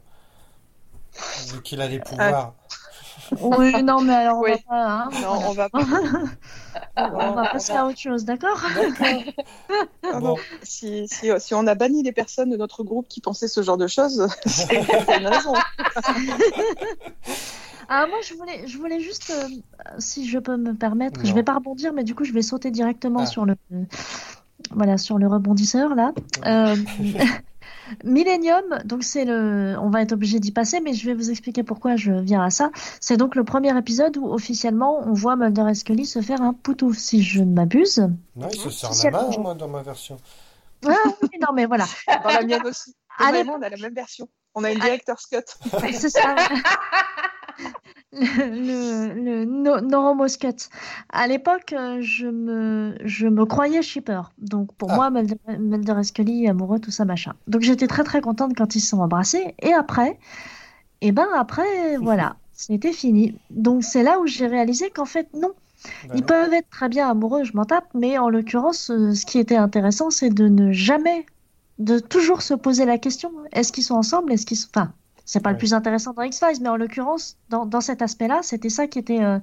Vu 1.52 1.62
qu'il 1.62 1.80
a 1.80 1.88
des 1.88 2.00
Ah. 2.18 2.52
Oui, 3.40 3.82
non, 3.82 4.00
mais 4.02 4.14
alors, 4.14 4.38
on 4.38 4.42
Oui. 4.42 4.50
va 4.52 4.58
pas, 4.68 4.86
hein, 4.90 5.08
non, 5.22 5.34
voilà. 5.34 5.48
on 5.48 5.52
va 5.52 5.68
pas. 5.68 5.80
On 6.98 7.32
va 7.32 7.48
passer 7.48 7.72
à 7.72 7.86
autre 7.86 7.98
chose, 7.98 8.24
d'accord? 8.24 8.58
Ah 10.12 10.20
Bon. 10.20 10.36
si, 10.62 11.06
si, 11.08 11.30
si 11.38 11.54
on 11.54 11.66
a 11.66 11.74
banni 11.74 12.02
les 12.02 12.12
personnes 12.12 12.50
de 12.50 12.56
notre 12.56 12.84
groupe 12.84 13.06
qui 13.08 13.20
pensaient 13.20 13.48
ce 13.48 13.62
genre 13.62 13.76
de 13.78 13.86
choses, 13.86 14.26
c'est 14.46 14.74
une 15.18 15.26
raison. 15.26 15.52
Ah, 17.88 18.06
moi, 18.08 18.18
je 18.28 18.34
voulais, 18.34 18.66
je 18.66 18.78
voulais 18.78 18.98
juste, 18.98 19.30
euh, 19.30 19.48
si 20.00 20.28
je 20.28 20.40
peux 20.40 20.56
me 20.56 20.74
permettre, 20.74 21.20
je 21.22 21.28
Non. 21.28 21.34
vais 21.36 21.42
pas 21.44 21.54
rebondir, 21.54 21.92
mais 21.92 22.02
du 22.02 22.16
coup, 22.16 22.24
je 22.24 22.32
vais 22.32 22.42
sauter 22.42 22.72
directement 22.72 23.20
Ah. 23.20 23.26
sur 23.26 23.44
le, 23.46 23.54
voilà, 24.72 24.98
sur 24.98 25.18
le 25.18 25.28
rebondisseur, 25.28 25.94
là. 25.94 26.12
Euh, 26.46 26.74
Millennium, 28.04 28.64
donc 28.84 29.04
c'est 29.04 29.24
le, 29.24 29.76
on 29.80 29.90
va 29.90 30.02
être 30.02 30.12
obligé 30.12 30.40
d'y 30.40 30.52
passer, 30.52 30.80
mais 30.80 30.92
je 30.94 31.06
vais 31.06 31.14
vous 31.14 31.30
expliquer 31.30 31.62
pourquoi 31.62 31.96
je 31.96 32.12
viens 32.12 32.42
à 32.42 32.50
ça. 32.50 32.70
C'est 33.00 33.16
donc 33.16 33.34
le 33.34 33.44
premier 33.44 33.76
épisode 33.78 34.16
où 34.16 34.26
officiellement 34.32 35.00
on 35.06 35.12
voit 35.12 35.36
Mulder 35.36 35.66
et 35.70 35.74
Scully 35.74 36.06
se 36.06 36.20
faire 36.20 36.42
un 36.42 36.52
poutou, 36.52 36.92
si 36.94 37.22
je 37.22 37.42
ne 37.42 37.52
m'abuse. 37.54 38.08
Non, 38.34 38.48
il 38.52 38.58
se 38.60 38.70
serre 38.70 39.12
la 39.12 39.30
je- 39.30 39.38
moi, 39.38 39.54
dans 39.54 39.68
ma 39.68 39.82
version. 39.82 40.16
Ah 40.86 40.92
oui, 41.22 41.28
non, 41.40 41.52
mais 41.54 41.66
voilà. 41.66 41.86
Dans 42.22 42.30
la 42.30 42.42
mienne 42.42 42.66
aussi. 42.66 42.94
Moi, 43.18 43.56
on 43.58 43.62
a 43.62 43.68
la 43.70 43.76
même 43.76 43.94
version. 43.94 44.28
On 44.54 44.62
a 44.64 44.70
une 44.72 44.78
director's 44.78 45.26
cut. 45.26 45.38
C'est 45.92 46.10
ça. 46.10 46.34
le, 48.20 49.12
le 49.14 49.44
no- 49.44 49.80
Noromoscut. 49.80 50.68
À 51.10 51.26
l'époque, 51.26 51.72
euh, 51.72 51.98
je 52.00 52.26
me, 52.26 52.96
je 53.04 53.26
me 53.26 53.44
croyais 53.44 53.82
shipper. 53.82 54.22
Donc 54.38 54.72
pour 54.74 54.90
Ah. 54.92 55.10
moi, 55.10 55.22
Mulder, 55.58 55.94
et 56.00 56.04
Scully, 56.04 56.48
amoureux, 56.48 56.78
tout 56.78 56.90
ça, 56.90 57.04
machin. 57.04 57.34
Donc 57.46 57.62
j'étais 57.62 57.86
très 57.86 58.04
très 58.04 58.20
contente 58.20 58.52
quand 58.56 58.74
ils 58.74 58.80
se 58.80 58.88
sont 58.88 59.00
embrassés. 59.00 59.54
Et 59.62 59.72
après, 59.72 60.18
et 61.00 61.12
ben 61.12 61.28
après, 61.34 61.96
voilà, 61.98 62.36
c'était 62.52 62.92
fini. 62.92 63.34
Donc 63.50 63.84
c'est 63.84 64.02
là 64.02 64.18
où 64.20 64.26
j'ai 64.26 64.46
réalisé 64.46 64.90
qu'en 64.90 65.04
fait, 65.04 65.28
non. 65.34 65.52
Ben 66.08 66.14
Ils 66.14 66.20
non. 66.20 66.26
peuvent 66.26 66.52
être 66.54 66.70
très 66.70 66.88
bien 66.88 67.08
amoureux, 67.08 67.44
je 67.44 67.52
m'en 67.54 67.64
tape, 67.64 67.86
mais 67.94 68.18
en 68.18 68.28
l'occurrence, 68.30 68.90
euh, 68.90 69.12
ce 69.14 69.26
qui 69.26 69.38
était 69.38 69.56
intéressant, 69.56 70.10
c'est 70.10 70.30
de 70.30 70.48
ne 70.48 70.72
jamais, 70.72 71.26
de 71.78 71.98
toujours 71.98 72.42
se 72.42 72.54
poser 72.54 72.86
la 72.86 72.98
question, 72.98 73.30
est-ce 73.52 73.72
qu'ils 73.72 73.84
sont 73.84 73.94
ensemble, 73.94 74.32
est-ce 74.32 74.46
qu'ils 74.46 74.56
sont... 74.56 74.68
Enfin, 74.74 74.92
c'est 75.26 75.40
pas 75.42 75.50
le 75.50 75.58
plus 75.58 75.74
intéressant 75.74 76.14
dans 76.14 76.22
X-Files, 76.22 76.62
mais 76.62 76.70
en 76.70 76.76
l'occurrence, 76.76 77.36
dans, 77.50 77.66
dans 77.66 77.82
cet 77.82 78.00
aspect-là, 78.00 78.38
c'était 78.42 78.70
ça 78.70 78.86
qui 78.86 78.98
était 78.98 79.22
euh, 79.22 79.38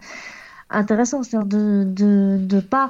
intéressant, 0.71 1.21
c'est-à-dire 1.21 1.45
de, 1.47 1.83
de, 1.85 2.37
de 2.39 2.59
pas 2.59 2.89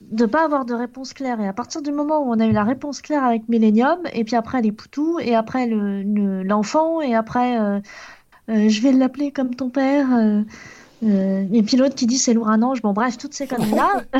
de 0.00 0.26
pas 0.26 0.44
avoir 0.44 0.64
de 0.64 0.74
réponse 0.74 1.12
claire. 1.12 1.40
Et 1.40 1.48
à 1.48 1.52
partir 1.52 1.82
du 1.82 1.90
moment 1.90 2.20
où 2.20 2.32
on 2.32 2.38
a 2.38 2.46
eu 2.46 2.52
la 2.52 2.62
réponse 2.64 3.02
claire 3.02 3.24
avec 3.24 3.48
Millennium, 3.48 3.98
et 4.12 4.22
puis 4.24 4.36
après 4.36 4.62
les 4.62 4.70
poutous, 4.72 5.18
et 5.20 5.34
après 5.34 5.66
le, 5.66 6.02
le- 6.04 6.44
l'enfant, 6.44 7.00
et 7.02 7.14
après 7.16 7.58
euh, 7.60 7.80
euh, 8.48 8.68
je 8.68 8.80
vais 8.80 8.92
l'appeler 8.92 9.32
comme 9.32 9.56
ton 9.56 9.70
père, 9.70 10.06
euh, 10.14 10.42
euh, 11.02 11.44
et 11.52 11.62
puis 11.64 11.76
l'autre 11.76 11.96
qui 11.96 12.06
dit 12.06 12.16
c'est 12.18 12.32
lourd 12.32 12.48
un 12.48 12.62
ange, 12.62 12.80
bon 12.80 12.92
bref, 12.92 13.18
toutes 13.18 13.34
ces 13.34 13.48
conneries-là, 13.48 14.04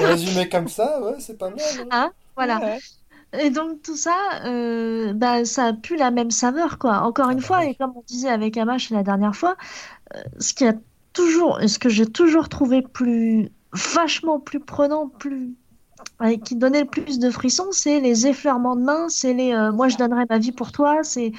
Résumé 0.00 0.48
comme 0.48 0.68
ça, 0.68 1.00
ouais, 1.02 1.14
c'est 1.20 1.38
pas 1.38 1.50
mal. 1.50 1.58
hein. 1.60 1.86
hein, 1.90 2.10
voilà. 2.36 2.58
Ouais. 2.58 2.78
Et 3.32 3.50
donc 3.50 3.82
tout 3.82 3.96
ça, 3.96 4.16
euh, 4.46 5.12
bah, 5.12 5.44
ça 5.44 5.66
a 5.66 5.72
plus 5.72 5.96
la 5.96 6.10
même 6.10 6.30
saveur, 6.30 6.78
quoi. 6.78 7.00
Encore 7.00 7.26
Ah 7.28 7.32
une 7.32 7.40
bah 7.40 7.44
fois, 7.44 7.64
et 7.66 7.74
comme 7.74 7.92
on 7.94 8.02
disait 8.06 8.30
avec 8.30 8.56
Amash 8.56 8.90
la 8.90 9.02
dernière 9.02 9.36
fois, 9.36 9.56
euh, 10.14 10.22
ce 10.38 10.54
qui 10.54 10.66
a 10.66 10.74
toujours, 11.12 11.58
ce 11.66 11.78
que 11.78 11.88
j'ai 11.88 12.06
toujours 12.06 12.48
trouvé 12.48 12.80
plus, 12.82 13.50
vachement 13.72 14.40
plus 14.40 14.60
prenant, 14.60 15.08
plus, 15.08 15.54
ouais, 16.20 16.38
qui 16.38 16.56
donnait 16.56 16.82
le 16.82 16.86
plus 16.86 17.18
de 17.18 17.30
frissons, 17.30 17.68
c'est 17.70 18.00
les 18.00 18.26
effleurements 18.26 18.76
de 18.76 18.82
main, 18.82 19.08
c'est 19.10 19.34
les, 19.34 19.52
euh, 19.52 19.72
moi 19.72 19.88
je 19.88 19.98
donnerais 19.98 20.24
ma 20.30 20.38
vie 20.38 20.52
pour 20.52 20.72
toi, 20.72 21.02
c'est, 21.02 21.32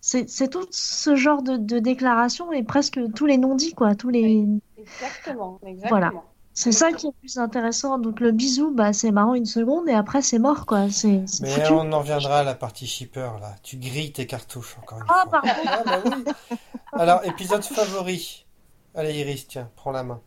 c'est, 0.00 0.48
tout 0.48 0.66
ce 0.70 1.16
genre 1.16 1.42
de, 1.42 1.56
de 1.56 1.80
déclarations 1.80 2.52
et 2.52 2.62
presque 2.62 3.00
tous 3.14 3.26
les 3.26 3.38
non-dits, 3.38 3.74
quoi, 3.74 3.96
tous 3.96 4.10
les, 4.10 4.46
Exactement, 4.78 5.60
exactement. 5.64 5.88
Voilà. 5.88 6.12
C'est 6.54 6.72
ça 6.72 6.92
qui 6.92 7.06
est 7.06 7.10
le 7.10 7.14
plus 7.20 7.38
intéressant. 7.38 7.98
Donc 7.98 8.20
le 8.20 8.30
bisou, 8.32 8.70
bah 8.72 8.92
c'est 8.92 9.10
marrant 9.10 9.34
une 9.34 9.46
seconde 9.46 9.88
et 9.88 9.94
après 9.94 10.22
c'est 10.22 10.38
mort, 10.38 10.66
quoi. 10.66 10.90
C'est, 10.90 11.24
Mais 11.40 11.48
foutu. 11.48 11.72
on 11.72 11.90
en 11.92 12.00
viendra 12.00 12.40
à 12.40 12.42
la 12.44 12.54
partie 12.54 12.86
shipper, 12.86 13.30
là. 13.40 13.54
Tu 13.62 13.76
grilles 13.76 14.12
tes 14.12 14.26
cartouches, 14.26 14.76
encore 14.82 14.98
une 14.98 15.04
Ah, 15.08 15.24
fois. 15.28 15.40
pardon. 15.42 15.50
Ah, 15.66 15.82
bah 15.84 15.98
oui. 16.04 16.58
Alors, 16.92 17.24
épisode 17.24 17.64
favori. 17.64 18.46
Allez, 18.94 19.14
Iris, 19.20 19.46
tiens, 19.48 19.70
prends 19.76 19.92
la 19.92 20.02
main. 20.02 20.20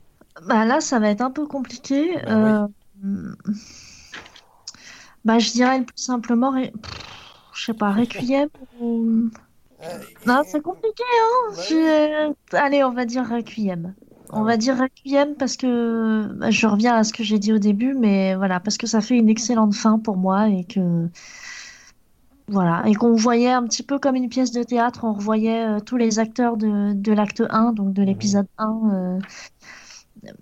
Bah 0.47 0.65
là, 0.65 0.81
ça 0.81 0.99
va 0.99 1.09
être 1.09 1.21
un 1.21 1.31
peu 1.31 1.45
compliqué. 1.47 2.19
Bah 2.25 2.67
Euh, 3.05 3.33
Bah, 5.23 5.39
je 5.39 5.51
dirais 5.51 5.79
le 5.79 5.85
plus 5.85 5.97
simplement, 6.01 6.51
ré- 6.51 6.71
je 7.53 7.65
sais 7.65 7.73
pas, 7.73 7.91
Requiem 7.91 8.49
ou... 8.79 9.29
Euh, 9.83 9.99
Non, 10.25 10.41
c'est 10.45 10.61
compliqué, 10.61 11.03
hein. 11.21 11.53
Ouais. 11.55 11.63
Je- 11.69 12.33
Allez, 12.57 12.83
on 12.83 12.91
va 12.93 13.05
dire 13.05 13.27
Requiem. 13.27 13.93
On 14.31 14.41
Ah 14.41 14.43
va 14.43 14.57
ouais. 14.57 14.57
dire 14.57 14.77
Requiem 14.77 15.35
parce 15.35 15.55
que 15.57 16.27
bah, 16.33 16.51
je 16.51 16.67
reviens 16.67 16.95
à 16.95 17.03
ce 17.03 17.13
que 17.13 17.23
j'ai 17.23 17.39
dit 17.39 17.53
au 17.53 17.59
début, 17.59 17.93
mais 17.93 18.35
voilà, 18.35 18.59
parce 18.59 18.77
que 18.77 18.87
ça 18.87 19.01
fait 19.01 19.17
une 19.17 19.29
excellente 19.29 19.75
fin 19.75 19.99
pour 19.99 20.17
moi 20.17 20.49
et 20.49 20.63
que 20.65 21.09
voilà, 22.47 22.83
et 22.87 22.93
qu'on 22.93 23.15
voyait 23.15 23.51
un 23.51 23.63
petit 23.63 23.81
peu 23.83 23.97
comme 23.97 24.15
une 24.15 24.29
pièce 24.29 24.51
de 24.51 24.61
théâtre, 24.63 25.03
on 25.03 25.13
revoyait 25.13 25.65
euh, 25.67 25.79
tous 25.79 25.97
les 25.97 26.19
acteurs 26.19 26.57
de, 26.57 26.93
de 26.93 27.11
l'acte 27.11 27.41
1, 27.49 27.71
donc 27.73 27.93
de 27.93 28.03
Mhm. 28.03 28.03
l'épisode 28.03 28.47
1, 28.59 28.81
euh, 28.93 29.19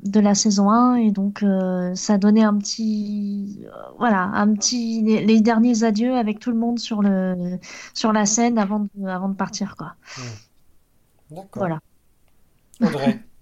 de 0.03 0.19
la 0.19 0.35
saison 0.35 0.69
1 0.69 0.95
et 0.95 1.11
donc 1.11 1.43
euh, 1.43 1.93
ça 1.95 2.17
donnait 2.17 2.43
un 2.43 2.57
petit 2.57 3.65
voilà 3.97 4.23
un 4.33 4.53
petit 4.53 5.01
les, 5.03 5.25
les 5.25 5.41
derniers 5.41 5.83
adieux 5.83 6.15
avec 6.15 6.39
tout 6.39 6.51
le 6.51 6.57
monde 6.57 6.79
sur 6.79 7.01
le 7.01 7.57
sur 7.93 8.13
la 8.13 8.25
scène 8.25 8.57
avant 8.57 8.87
de, 8.95 9.07
avant 9.07 9.29
de 9.29 9.35
partir 9.35 9.75
quoi. 9.75 9.95
D'accord. 11.29 11.67
Voilà. 11.67 11.79
Audrey. 12.81 13.19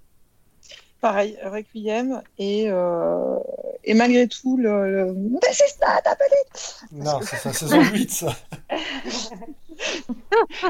Pareil, 1.01 1.35
Requiem 1.43 2.21
et, 2.37 2.65
euh, 2.69 3.35
et 3.83 3.95
malgré 3.95 4.27
tout 4.27 4.55
le, 4.55 5.07
le... 5.07 5.39
Pas 5.39 5.49
dit 5.49 6.85
Non, 6.91 7.19
c'est 7.21 7.37
sa 7.37 7.51
saison 7.51 7.81
8 7.81 8.11
ça. 8.11 8.35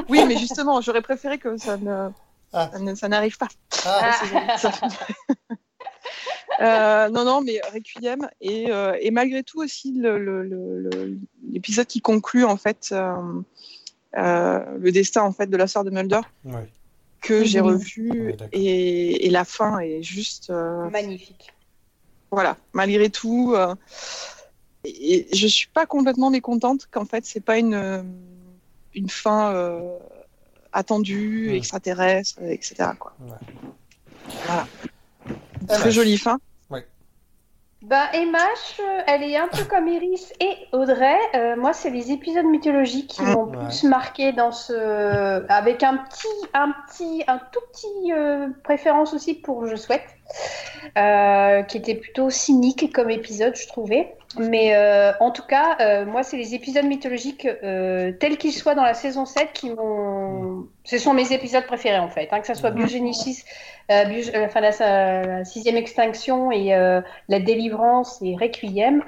Oui, 0.08 0.24
mais 0.26 0.38
justement, 0.38 0.80
j'aurais 0.80 1.02
préféré 1.02 1.36
que 1.36 1.58
ça 1.58 1.76
ne 1.76 2.08
Ah. 2.54 2.70
ça 2.96 3.08
n'arrive 3.08 3.36
pas. 3.36 3.48
Ah. 3.84 4.16
Euh, 6.60 7.08
non, 7.08 7.24
non, 7.24 7.40
mais 7.40 7.60
Requiem 7.72 8.28
et, 8.40 8.70
euh, 8.70 8.94
et 9.00 9.10
malgré 9.10 9.42
tout 9.42 9.60
aussi 9.62 9.90
l'épisode 11.50 11.86
qui 11.86 12.00
conclut 12.00 12.44
en 12.44 12.56
fait 12.58 12.94
le 14.14 14.90
destin 14.90 15.22
en 15.22 15.32
fait 15.32 15.46
de 15.46 15.56
la 15.56 15.66
sœur 15.66 15.82
de 15.84 15.90
Mulder. 15.90 16.20
Que 17.22 17.44
j'ai 17.44 17.60
revu 17.60 18.34
et, 18.52 19.26
et 19.26 19.30
la 19.30 19.44
fin 19.44 19.78
est 19.78 20.02
juste 20.02 20.50
euh, 20.50 20.90
Magnifique. 20.90 21.54
voilà 22.30 22.56
malgré 22.72 23.08
tout 23.08 23.54
euh, 23.54 23.74
et, 24.84 25.26
je 25.32 25.46
suis 25.46 25.68
pas 25.68 25.86
complètement 25.86 26.30
mécontente 26.30 26.88
qu'en 26.90 27.04
fait 27.04 27.24
c'est 27.24 27.40
pas 27.40 27.58
une 27.58 28.04
une 28.94 29.08
fin 29.08 29.54
euh, 29.54 29.96
attendue 30.72 31.54
extraterrestre 31.54 32.42
etc 32.42 32.90
quoi. 32.98 33.14
Ouais. 33.20 33.36
voilà. 34.46 34.66
Très 35.68 35.92
jolie 35.92 36.18
fin 36.18 36.38
Bah, 37.82 38.04
MH, 38.14 38.80
elle 39.08 39.24
est 39.24 39.36
un 39.36 39.48
peu 39.48 39.64
comme 39.64 39.88
Iris 39.88 40.32
et 40.40 40.56
Audrey. 40.72 41.16
Euh, 41.34 41.56
moi, 41.56 41.72
c'est 41.72 41.90
les 41.90 42.12
épisodes 42.12 42.44
mythologiques 42.44 43.08
qui 43.08 43.22
m'ont 43.22 43.46
Ouais. 43.46 43.58
plus 43.64 43.82
marqué 43.84 44.32
dans 44.32 44.52
ce. 44.52 45.44
Avec 45.50 45.82
un 45.82 45.96
petit, 45.96 46.28
un 46.54 46.72
petit, 46.86 47.24
un 47.26 47.38
tout 47.38 47.60
petit 47.72 48.12
euh, 48.12 48.48
préférence 48.62 49.14
aussi 49.14 49.34
pour 49.34 49.66
Je 49.66 49.74
souhaite, 49.74 50.04
euh, 50.98 51.62
qui 51.62 51.78
était 51.78 51.94
plutôt 51.94 52.28
cynique 52.28 52.92
comme 52.92 53.10
épisode, 53.10 53.56
je 53.56 53.66
trouvais. 53.66 54.14
Mais 54.38 54.74
euh, 54.74 55.12
en 55.20 55.30
tout 55.30 55.42
cas, 55.42 55.76
euh, 55.80 56.06
moi, 56.06 56.22
c'est 56.22 56.36
les 56.36 56.54
épisodes 56.54 56.84
mythologiques 56.84 57.46
tels 57.60 58.38
qu'ils 58.38 58.52
soient 58.52 58.74
dans 58.74 58.84
la 58.84 58.94
saison 58.94 59.26
7 59.26 59.52
qui 59.52 59.70
m'ont. 59.70 60.66
Ce 60.84 60.98
sont 60.98 61.14
mes 61.14 61.32
épisodes 61.32 61.64
préférés 61.66 61.98
en 61.98 62.08
fait, 62.08 62.28
hein, 62.32 62.40
que 62.40 62.46
ce 62.46 62.54
soit 62.54 62.70
Biogenesis, 62.70 63.44
euh, 63.90 64.04
Bio- 64.04 64.32
enfin, 64.44 64.60
la, 64.60 65.44
sixième 65.44 65.76
extinction 65.76 66.50
et 66.50 66.70
la 67.28 67.40
délivrance 67.40 68.20
et 68.22 68.36
Requiem. 68.36 69.02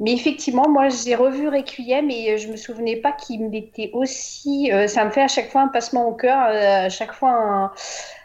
Mais 0.00 0.12
effectivement, 0.12 0.68
moi, 0.68 0.88
j'ai 0.88 1.14
revu 1.14 1.48
Requiem 1.48 2.10
et 2.10 2.36
je 2.36 2.48
me 2.48 2.56
souvenais 2.56 2.96
pas 2.96 3.12
qu'il 3.12 3.48
m'était 3.48 3.90
aussi. 3.92 4.70
ça 4.88 5.04
me 5.04 5.10
fait 5.10 5.22
à 5.22 5.28
chaque 5.28 5.50
fois 5.50 5.62
un 5.62 5.68
passement 5.68 6.08
au 6.08 6.14
cœur, 6.14 6.38
à 6.38 6.88
chaque 6.88 7.12
fois 7.12 7.30
un. 7.30 7.72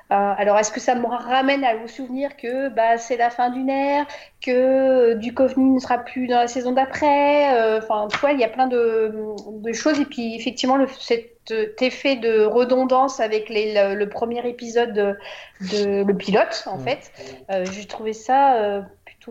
Un- 0.10 0.36
alors, 0.38 0.58
est-ce 0.58 0.72
que 0.72 0.80
ça 0.80 0.96
me 0.96 1.06
ramène 1.06 1.64
à 1.64 1.76
vous 1.76 1.88
souvenir 1.88 2.36
que 2.38 2.70
bah, 2.70 2.98
c'est 2.98 3.18
la 3.18 3.30
fin 3.30 3.50
d'une 3.50 3.70
ère, 3.70 4.06
que 4.42 4.52
euh, 4.52 5.16
Duchovny 5.16 5.72
ne 5.76 5.80
sera 5.80 6.00
plus 6.00 6.28
dans 6.28 6.38
la 6.38 6.48
saison 6.48 6.72
d'après 6.72 7.54
euh, 7.60 7.80
Enfin, 7.80 8.08
tu 8.12 8.18
vois, 8.20 8.32
il 8.32 8.40
y 8.40 8.44
a 8.44 8.50
plein 8.50 8.68
de, 8.68 9.14
de 9.62 9.74
choses. 9.74 10.00
Et 10.00 10.06
puis, 10.06 10.36
effectivement, 10.36 10.78
le, 10.78 10.88
cet 10.88 11.82
effet 11.82 12.16
de 12.16 12.44
redondance 12.46 13.20
avec 13.20 13.50
les, 13.50 13.74
le, 13.74 13.96
le 13.96 14.10
premier 14.10 14.48
épisode 14.48 14.94
de, 14.94 15.18
de- 15.62 16.04
le 16.04 16.14
pilote, 16.18 16.64
en 16.68 16.78
Mm. 16.78 16.84
fait, 16.88 17.12
euh, 17.52 17.66
j'ai 17.72 17.86
trouvé 17.86 18.14
ça 18.14 18.56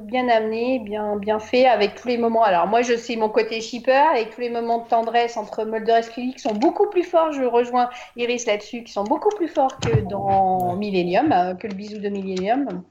bien 0.02 0.28
amené, 0.28 0.78
bien, 0.78 1.16
bien 1.16 1.38
fait, 1.38 1.66
avec 1.66 1.94
tous 1.94 2.08
les 2.08 2.18
moments. 2.18 2.42
Alors 2.42 2.66
moi, 2.66 2.82
je 2.82 2.96
sais 2.96 3.16
mon 3.16 3.28
côté 3.28 3.60
shipper, 3.60 3.92
avec 3.92 4.30
tous 4.34 4.40
les 4.40 4.50
moments 4.50 4.78
de 4.78 4.88
tendresse 4.88 5.36
entre 5.36 5.64
Mulder 5.64 5.98
et 5.98 6.02
Scully 6.02 6.34
qui 6.34 6.40
sont 6.40 6.54
beaucoup 6.54 6.88
plus 6.88 7.04
forts. 7.04 7.32
Je 7.32 7.44
rejoins 7.44 7.90
Iris 8.16 8.46
là-dessus, 8.46 8.84
qui 8.84 8.92
sont 8.92 9.04
beaucoup 9.04 9.34
plus 9.36 9.48
forts 9.48 9.78
que 9.78 10.00
dans. 10.00 10.76
Millennium, 10.76 11.32
euh, 11.32 11.54
que 11.54 11.66
le 11.66 11.74
bisou 11.74 11.98
de 11.98 12.08
Millennium. 12.08 12.82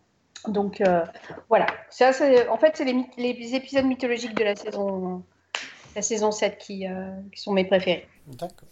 Donc 0.48 0.82
euh, 0.82 1.04
voilà. 1.50 1.68
Ça, 1.90 2.12
en 2.50 2.58
fait, 2.58 2.74
c'est 2.76 2.86
les, 2.86 3.56
épisodes 3.56 3.86
mythologiques 3.86 4.36
de 4.36 4.44
la 4.44 4.56
saison, 4.56 5.24
la 5.96 6.02
saison 6.02 6.32
7 6.32 6.58
qui, 6.58 6.88
euh, 6.88 7.12
qui 7.34 7.42
sont 7.42 7.54
mes 7.54 7.66
préférés. 7.66 8.08
D'accord. 8.28 8.70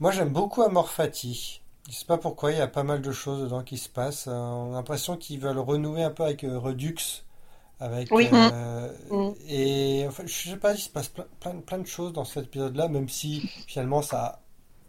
Moi, 0.00 0.10
j'aime 0.10 0.30
beaucoup 0.30 0.62
Amor 0.62 0.90
Fati. 0.90 1.62
Je 1.88 1.94
sais 1.94 2.04
pas 2.04 2.18
pourquoi, 2.18 2.50
il 2.50 2.58
y 2.58 2.60
a 2.60 2.66
pas 2.66 2.82
mal 2.82 3.00
de 3.00 3.12
choses 3.12 3.42
dedans 3.42 3.62
qui 3.62 3.78
se 3.78 3.88
passent. 3.88 4.26
On 4.26 4.72
a 4.72 4.76
l'impression 4.76 5.16
qu'ils 5.16 5.38
veulent 5.38 5.58
renouer 5.58 6.02
un 6.02 6.10
peu 6.10 6.24
avec 6.24 6.42
Redux. 6.42 7.24
Avec, 7.78 8.10
Oui. 8.10 8.28
euh, 8.32 8.88
Mm. 9.10 9.32
Et 9.48 10.04
enfin, 10.08 10.22
je 10.26 10.50
sais 10.50 10.56
pas, 10.56 10.72
il 10.74 10.78
se 10.78 10.88
passe 10.88 11.08
plein, 11.08 11.26
plein, 11.40 11.60
plein 11.60 11.78
de 11.78 11.86
choses 11.86 12.12
dans 12.12 12.24
cet 12.24 12.44
épisode-là, 12.46 12.88
même 12.88 13.08
si 13.08 13.40
finalement 13.66 14.00
ça 14.02 14.24
a 14.24 14.40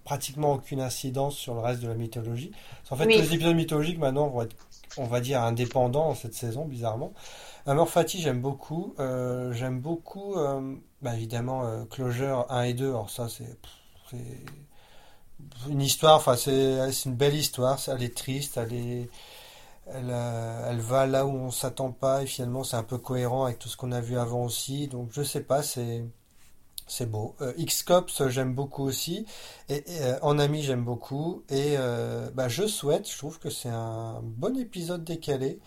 pratiquement 0.06 0.54
aucune 0.54 0.80
incidence 0.80 1.36
sur 1.36 1.54
le 1.54 1.60
reste 1.60 1.82
de 1.82 1.88
la 1.90 1.96
mythologie. 1.96 2.52
En 2.90 2.96
fait, 2.96 3.06
Oui. 3.06 3.16
tous 3.16 3.22
les 3.24 3.34
épisodes 3.34 3.56
mythologiques 3.56 4.00
maintenant 4.00 4.28
vont 4.30 4.44
être, 4.44 4.56
on 4.98 5.04
va 5.04 5.20
dire, 5.20 5.42
indépendants 5.42 6.16
cette 6.16 6.34
saison, 6.34 6.64
bizarrement. 6.66 7.12
Amor 7.66 7.90
Fati, 7.90 8.22
j'aime 8.22 8.40
beaucoup. 8.42 8.96
Euh, 9.00 9.52
j'aime 9.52 9.82
beaucoup, 9.82 10.36
euh, 10.36 10.76
bah, 11.02 11.14
évidemment, 11.16 11.66
euh, 11.66 11.84
Closure 11.84 12.46
1 12.50 12.64
et 12.64 12.74
2. 12.74 12.88
Alors 12.88 13.10
ça, 13.10 13.28
c'est 13.28 13.58
une 15.70 15.82
histoire, 15.82 16.16
enfin, 16.16 16.36
c'est 16.38 17.06
une 17.06 17.16
belle 17.16 17.36
histoire. 17.36 17.78
Elle 17.88 18.04
est 18.04 18.16
triste, 18.16 18.58
elle 18.58 18.74
est, 18.74 19.10
elle, 19.94 20.10
euh, 20.12 20.70
elle 20.72 20.80
va 20.80 21.06
là 21.08 21.26
où 21.26 21.32
on 21.32 21.52
s'attend 21.52 21.92
pas 21.92 22.24
et 22.24 22.26
finalement 22.28 22.64
c'est 22.64 22.76
un 22.78 22.84
peu 22.84 22.98
cohérent 22.98 23.46
avec 23.46 23.60
tout 23.60 23.70
ce 23.70 23.78
qu'on 23.78 23.92
a 23.92 24.02
vu 24.02 24.18
avant 24.18 24.44
aussi. 24.46 24.88
Donc 24.88 25.10
je 25.14 25.24
sais 25.24 25.42
pas, 25.44 25.64
c'est 25.64 26.06
c'est 26.88 27.10
beau. 27.10 27.36
Euh, 27.42 27.54
X-Cops, 27.58 28.28
j'aime 28.30 28.56
beaucoup 28.56 28.84
aussi. 28.84 29.26
Et, 29.70 29.78
et, 29.78 30.02
euh, 30.04 30.20
En 30.22 30.40
ami, 30.40 30.64
j'aime 30.64 30.86
beaucoup. 30.86 31.44
Et 31.50 31.76
euh, 31.78 32.30
bah, 32.34 32.48
je 32.50 32.66
souhaite, 32.68 33.10
je 33.12 33.18
trouve 33.18 33.40
que 33.40 33.50
c'est 33.50 33.70
un 33.70 34.22
bon 34.24 34.58
épisode 34.58 35.04
décalé 35.04 35.60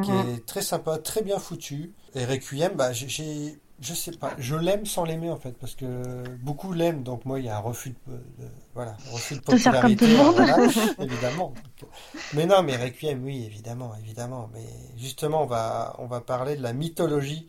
qui 0.00 0.14
Mhm. 0.14 0.16
est 0.16 0.46
très 0.46 0.62
sympa, 0.62 0.98
très 0.98 1.22
bien 1.22 1.38
foutu. 1.38 1.94
Et 2.14 2.24
Requiem, 2.24 2.74
bah, 2.76 2.92
j'ai- 2.92 3.58
je 3.80 3.94
sais 3.94 4.12
pas, 4.12 4.34
je 4.38 4.54
l'aime 4.56 4.86
sans 4.86 5.04
l'aimer 5.04 5.30
en 5.30 5.36
fait, 5.36 5.52
parce 5.52 5.74
que 5.74 6.36
beaucoup 6.36 6.72
l'aiment, 6.72 7.02
donc 7.02 7.24
moi 7.24 7.38
il 7.40 7.46
y 7.46 7.48
a 7.48 7.56
un 7.56 7.60
refus 7.60 7.94
de, 8.06 8.12
de- 8.14 8.50
voilà, 8.74 8.96
un 9.08 9.10
refus 9.10 9.36
de 9.36 9.40
De 9.48 9.56
faire 9.58 9.78
comme 9.78 9.94
popularité, 9.94 9.96
tout 9.96 10.06
le 10.06 10.16
monde. 10.16 10.34
voilà, 10.34 10.58
évidemment. 10.98 11.58
Donc, 11.80 11.90
mais 12.32 12.46
non, 12.46 12.62
mais 12.62 12.76
Requiem, 12.76 13.22
oui, 13.24 13.44
évidemment, 13.44 13.94
évidemment. 13.96 14.50
Mais 14.52 14.64
justement, 14.96 15.42
on 15.42 15.46
va, 15.46 15.94
on 15.98 16.06
va 16.06 16.20
parler 16.20 16.56
de 16.56 16.62
la 16.62 16.72
mythologie. 16.72 17.48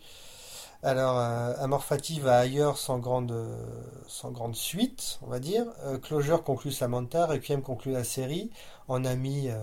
Alors, 0.84 1.18
euh, 1.20 1.54
Amor 1.60 1.84
Fati 1.84 2.20
va 2.20 2.38
ailleurs 2.40 2.78
sans 2.78 3.00
grande, 3.00 3.34
sans 4.08 4.32
grande 4.32 4.56
suite, 4.56 5.20
on 5.24 5.28
va 5.28 5.40
dire. 5.40 5.66
Euh, 5.86 5.98
Closure 5.98 6.44
conclut 6.44 6.72
Samantha, 6.72 7.26
Requiem 7.26 7.62
conclut 7.62 7.92
la 7.94 8.04
série. 8.04 8.52
En 8.88 9.04
ami 9.06 9.50
euh, 9.50 9.58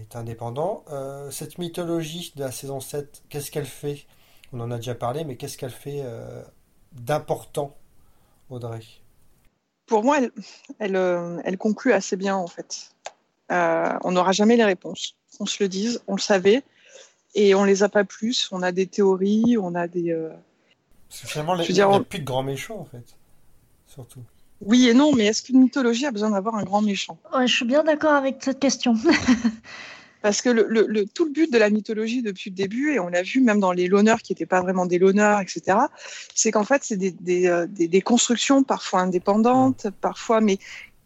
est 0.00 0.16
indépendant. 0.16 0.84
Euh, 0.90 1.30
cette 1.30 1.58
mythologie 1.58 2.32
de 2.36 2.40
la 2.44 2.52
saison 2.52 2.80
7, 2.80 3.22
qu'est-ce 3.28 3.50
qu'elle 3.50 3.66
fait? 3.66 4.06
On 4.52 4.60
en 4.60 4.70
a 4.70 4.76
déjà 4.76 4.94
parlé, 4.94 5.24
mais 5.24 5.36
qu'est-ce 5.36 5.56
qu'elle 5.56 5.70
fait 5.70 6.00
euh, 6.04 6.42
d'important, 6.92 7.76
Audrey? 8.48 8.80
Pour 9.86 10.02
moi, 10.04 10.18
elle, 10.18 10.30
elle, 10.78 10.96
euh, 10.96 11.40
elle 11.44 11.56
conclut 11.58 11.92
assez 11.92 12.16
bien 12.16 12.36
en 12.36 12.46
fait. 12.46 12.90
Euh, 13.52 13.92
on 14.04 14.12
n'aura 14.12 14.32
jamais 14.32 14.56
les 14.56 14.64
réponses. 14.64 15.16
On 15.40 15.46
se 15.46 15.62
le 15.62 15.68
dise, 15.68 16.02
on 16.06 16.14
le 16.16 16.20
savait, 16.20 16.62
et 17.34 17.54
on 17.54 17.64
les 17.64 17.82
a 17.82 17.88
pas 17.88 18.04
plus. 18.04 18.48
On 18.52 18.62
a 18.62 18.72
des 18.72 18.86
théories, 18.86 19.56
on 19.58 19.74
a 19.74 19.86
des. 19.88 20.10
euh, 20.12 20.30
Parce 21.08 21.22
que 21.22 21.26
finalement, 21.28 21.56
Je 21.56 21.62
il 21.62 21.66
veux 21.66 21.68
n'y 21.72 21.74
dire, 21.74 21.90
a 21.90 21.96
on- 21.96 22.04
plus 22.04 22.18
de 22.20 22.24
grands 22.24 22.42
méchants, 22.42 22.78
en 22.78 22.84
fait. 22.84 23.16
Surtout. 23.86 24.20
Oui 24.60 24.88
et 24.88 24.94
non, 24.94 25.12
mais 25.14 25.26
est-ce 25.26 25.42
qu'une 25.42 25.60
mythologie 25.60 26.06
a 26.06 26.10
besoin 26.10 26.30
d'avoir 26.30 26.54
un 26.56 26.64
grand 26.64 26.82
méchant? 26.82 27.18
Ouais, 27.34 27.46
je 27.46 27.54
suis 27.56 27.64
bien 27.64 27.82
d'accord 27.82 28.12
avec 28.12 28.36
cette 28.44 28.60
question. 28.60 28.94
Parce 30.22 30.42
que 30.42 30.50
le, 30.50 30.66
le- 30.68 30.86
le- 30.86 31.06
tout 31.06 31.24
le 31.24 31.30
but 31.30 31.50
de 31.52 31.58
la 31.58 31.70
mythologie 31.70 32.22
depuis 32.22 32.50
le 32.50 32.56
début, 32.56 32.92
et 32.92 33.00
on 33.00 33.08
l'a 33.08 33.22
vu 33.22 33.40
même 33.40 33.60
dans 33.60 33.72
les 33.72 33.88
loneurs 33.88 34.20
qui 34.20 34.32
n'étaient 34.32 34.46
pas 34.46 34.60
vraiment 34.60 34.86
des 34.86 34.98
loneurs, 34.98 35.40
etc., 35.40 35.78
c'est 36.34 36.50
qu'en 36.50 36.64
fait, 36.64 36.84
c'est 36.84 36.96
des, 36.96 37.46
euh, 37.46 37.66
des- 37.66 37.88
des 37.88 38.00
constructions 38.02 38.62
parfois 38.62 39.00
indépendantes, 39.00 39.86
parfois, 40.00 40.40
mais 40.40 40.58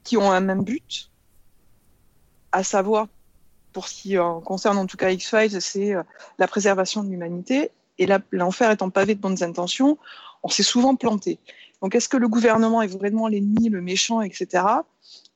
qui 0.02 0.16
ont 0.16 0.30
un 0.32 0.40
même 0.40 0.64
but, 0.64 1.10
à 2.52 2.62
savoir, 2.64 3.08
pour 3.72 3.88
ce 3.88 4.02
qui 4.02 4.16
euh, 4.16 4.40
concerne 4.40 4.78
en 4.78 4.86
tout 4.86 4.96
cas 4.96 5.10
X-Files, 5.10 5.60
c'est 5.60 5.94
euh, 5.94 6.02
la 6.38 6.46
préservation 6.46 7.02
de 7.02 7.10
l'humanité. 7.10 7.70
Et 7.98 8.08
l'enfer 8.32 8.72
étant 8.72 8.90
pavé 8.90 9.14
de 9.14 9.20
bonnes 9.20 9.42
intentions, 9.44 9.98
on 10.42 10.48
s'est 10.48 10.64
souvent 10.64 10.96
planté. 10.96 11.38
Donc, 11.84 11.94
est-ce 11.94 12.08
que 12.08 12.16
le 12.16 12.28
gouvernement 12.28 12.80
est 12.80 12.86
vraiment 12.86 13.28
l'ennemi, 13.28 13.68
le 13.68 13.82
méchant, 13.82 14.22
etc. 14.22 14.64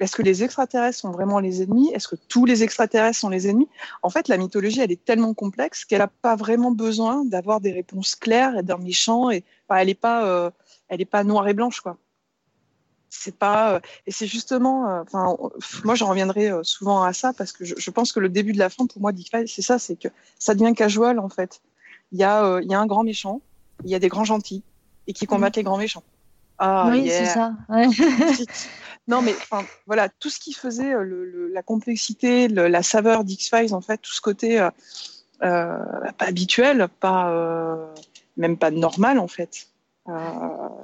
Est-ce 0.01 0.17
que 0.17 0.23
les 0.23 0.45
extraterrestres 0.45 0.99
sont 0.99 1.11
vraiment 1.11 1.41
les 1.41 1.61
ennemis? 1.61 1.93
Est-ce 1.93 2.09
que 2.09 2.17
tous 2.17 2.47
les 2.47 2.63
extraterrestres 2.63 3.19
sont 3.19 3.29
les 3.29 3.49
ennemis? 3.49 3.69
En 4.03 4.09
fait, 4.09 4.29
la 4.29 4.39
mythologie, 4.39 4.81
elle 4.81 4.91
est 4.91 5.05
tellement 5.05 5.35
complexe 5.35 5.85
qu'elle 5.85 5.99
n'a 5.99 6.07
pas 6.07 6.37
vraiment 6.37 6.71
besoin 6.71 7.27
d'avoir 7.27 7.61
des 7.61 7.71
réponses 7.71 8.15
claires 8.15 8.57
et 8.57 8.63
d'un 8.63 8.79
méchant. 8.79 9.31
Et 9.31 9.45
enfin, 9.69 9.81
elle 9.81 9.89
n'est 9.89 9.95
pas, 9.95 10.25
euh, 10.25 10.51
elle 10.89 11.03
est 11.03 11.05
pas 11.05 11.23
noire 11.23 11.47
et 11.49 11.53
blanche, 11.53 11.83
quoi. 11.83 11.99
c'est 13.11 13.37
pas 13.37 13.75
euh, 13.75 13.81
et 14.07 14.11
c'est 14.11 14.27
justement 14.27 14.89
euh, 14.89 15.03
moi 15.85 15.95
j'en 15.97 16.09
reviendrai 16.09 16.51
souvent 16.63 17.03
à 17.03 17.13
ça 17.13 17.35
parce 17.35 17.53
que 17.53 17.67
je, 17.67 17.75
je 17.77 17.91
pense 17.91 18.11
que 18.11 18.21
le 18.21 18.31
début 18.31 18.53
de 18.53 18.59
la 18.59 18.71
fin 18.71 18.87
pour 18.87 19.03
moi 19.03 19.13
c'est 19.47 19.63
ça 19.63 19.79
c'est 19.79 19.97
que 19.97 20.09
ça 20.39 20.55
devient 20.55 20.75
casual 20.75 21.19
en 21.19 21.29
fait 21.29 21.61
il 22.13 22.19
y 22.19 22.25
a 22.25 22.61
il 22.63 22.71
y 22.71 22.75
a 22.75 22.81
un 22.81 22.87
grand 22.87 23.05
méchant 23.05 23.41
il 23.85 23.91
y 23.91 23.95
a 23.95 23.99
des 23.99 24.09
grands 24.09 24.25
gentils 24.25 24.63
et 25.07 25.15
qui 25.15 25.27
combattent 25.27 25.57
les 25.57 25.63
grands 25.63 25.79
méchants 25.79 26.05
ah 26.59 26.89
oui, 26.91 27.03
yeah. 27.03 27.25
c'est 27.25 27.35
ça. 27.35 27.53
Ouais. 27.69 27.87
non 29.09 29.23
mais 29.23 29.35
voilà 29.87 30.09
tout 30.09 30.31
ce 30.31 30.39
qui 30.39 30.53
faisait 30.53 30.93
euh, 30.93 31.03
le, 31.03 31.25
le, 31.25 31.49
la 31.49 31.63
complexité 31.63 32.49
le, 32.49 32.69
la 32.69 32.83
saveur 32.83 33.25
d'X-Files 33.25 33.75
en 33.75 33.81
fait 33.81 33.99
tout 33.99 34.13
ce 34.13 34.21
côté 34.21 34.61
euh, 34.61 34.71
euh, 35.43 35.79
pas 36.19 36.27
habituel 36.27 36.89
pas 37.01 37.31
euh, 37.31 37.87
même 38.37 38.57
pas 38.57 38.71
normal 38.71 39.19
en 39.19 39.29
fait 39.29 39.69
euh, 40.09 40.13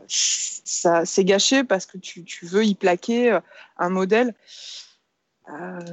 ça 0.08 1.04
c'est 1.04 1.24
gâché 1.24 1.64
parce 1.64 1.86
que 1.86 1.98
tu, 1.98 2.24
tu, 2.24 2.46
veux 2.46 2.64
y 2.64 2.74
plaquer 2.74 3.38
un 3.78 3.88
modèle 3.88 4.34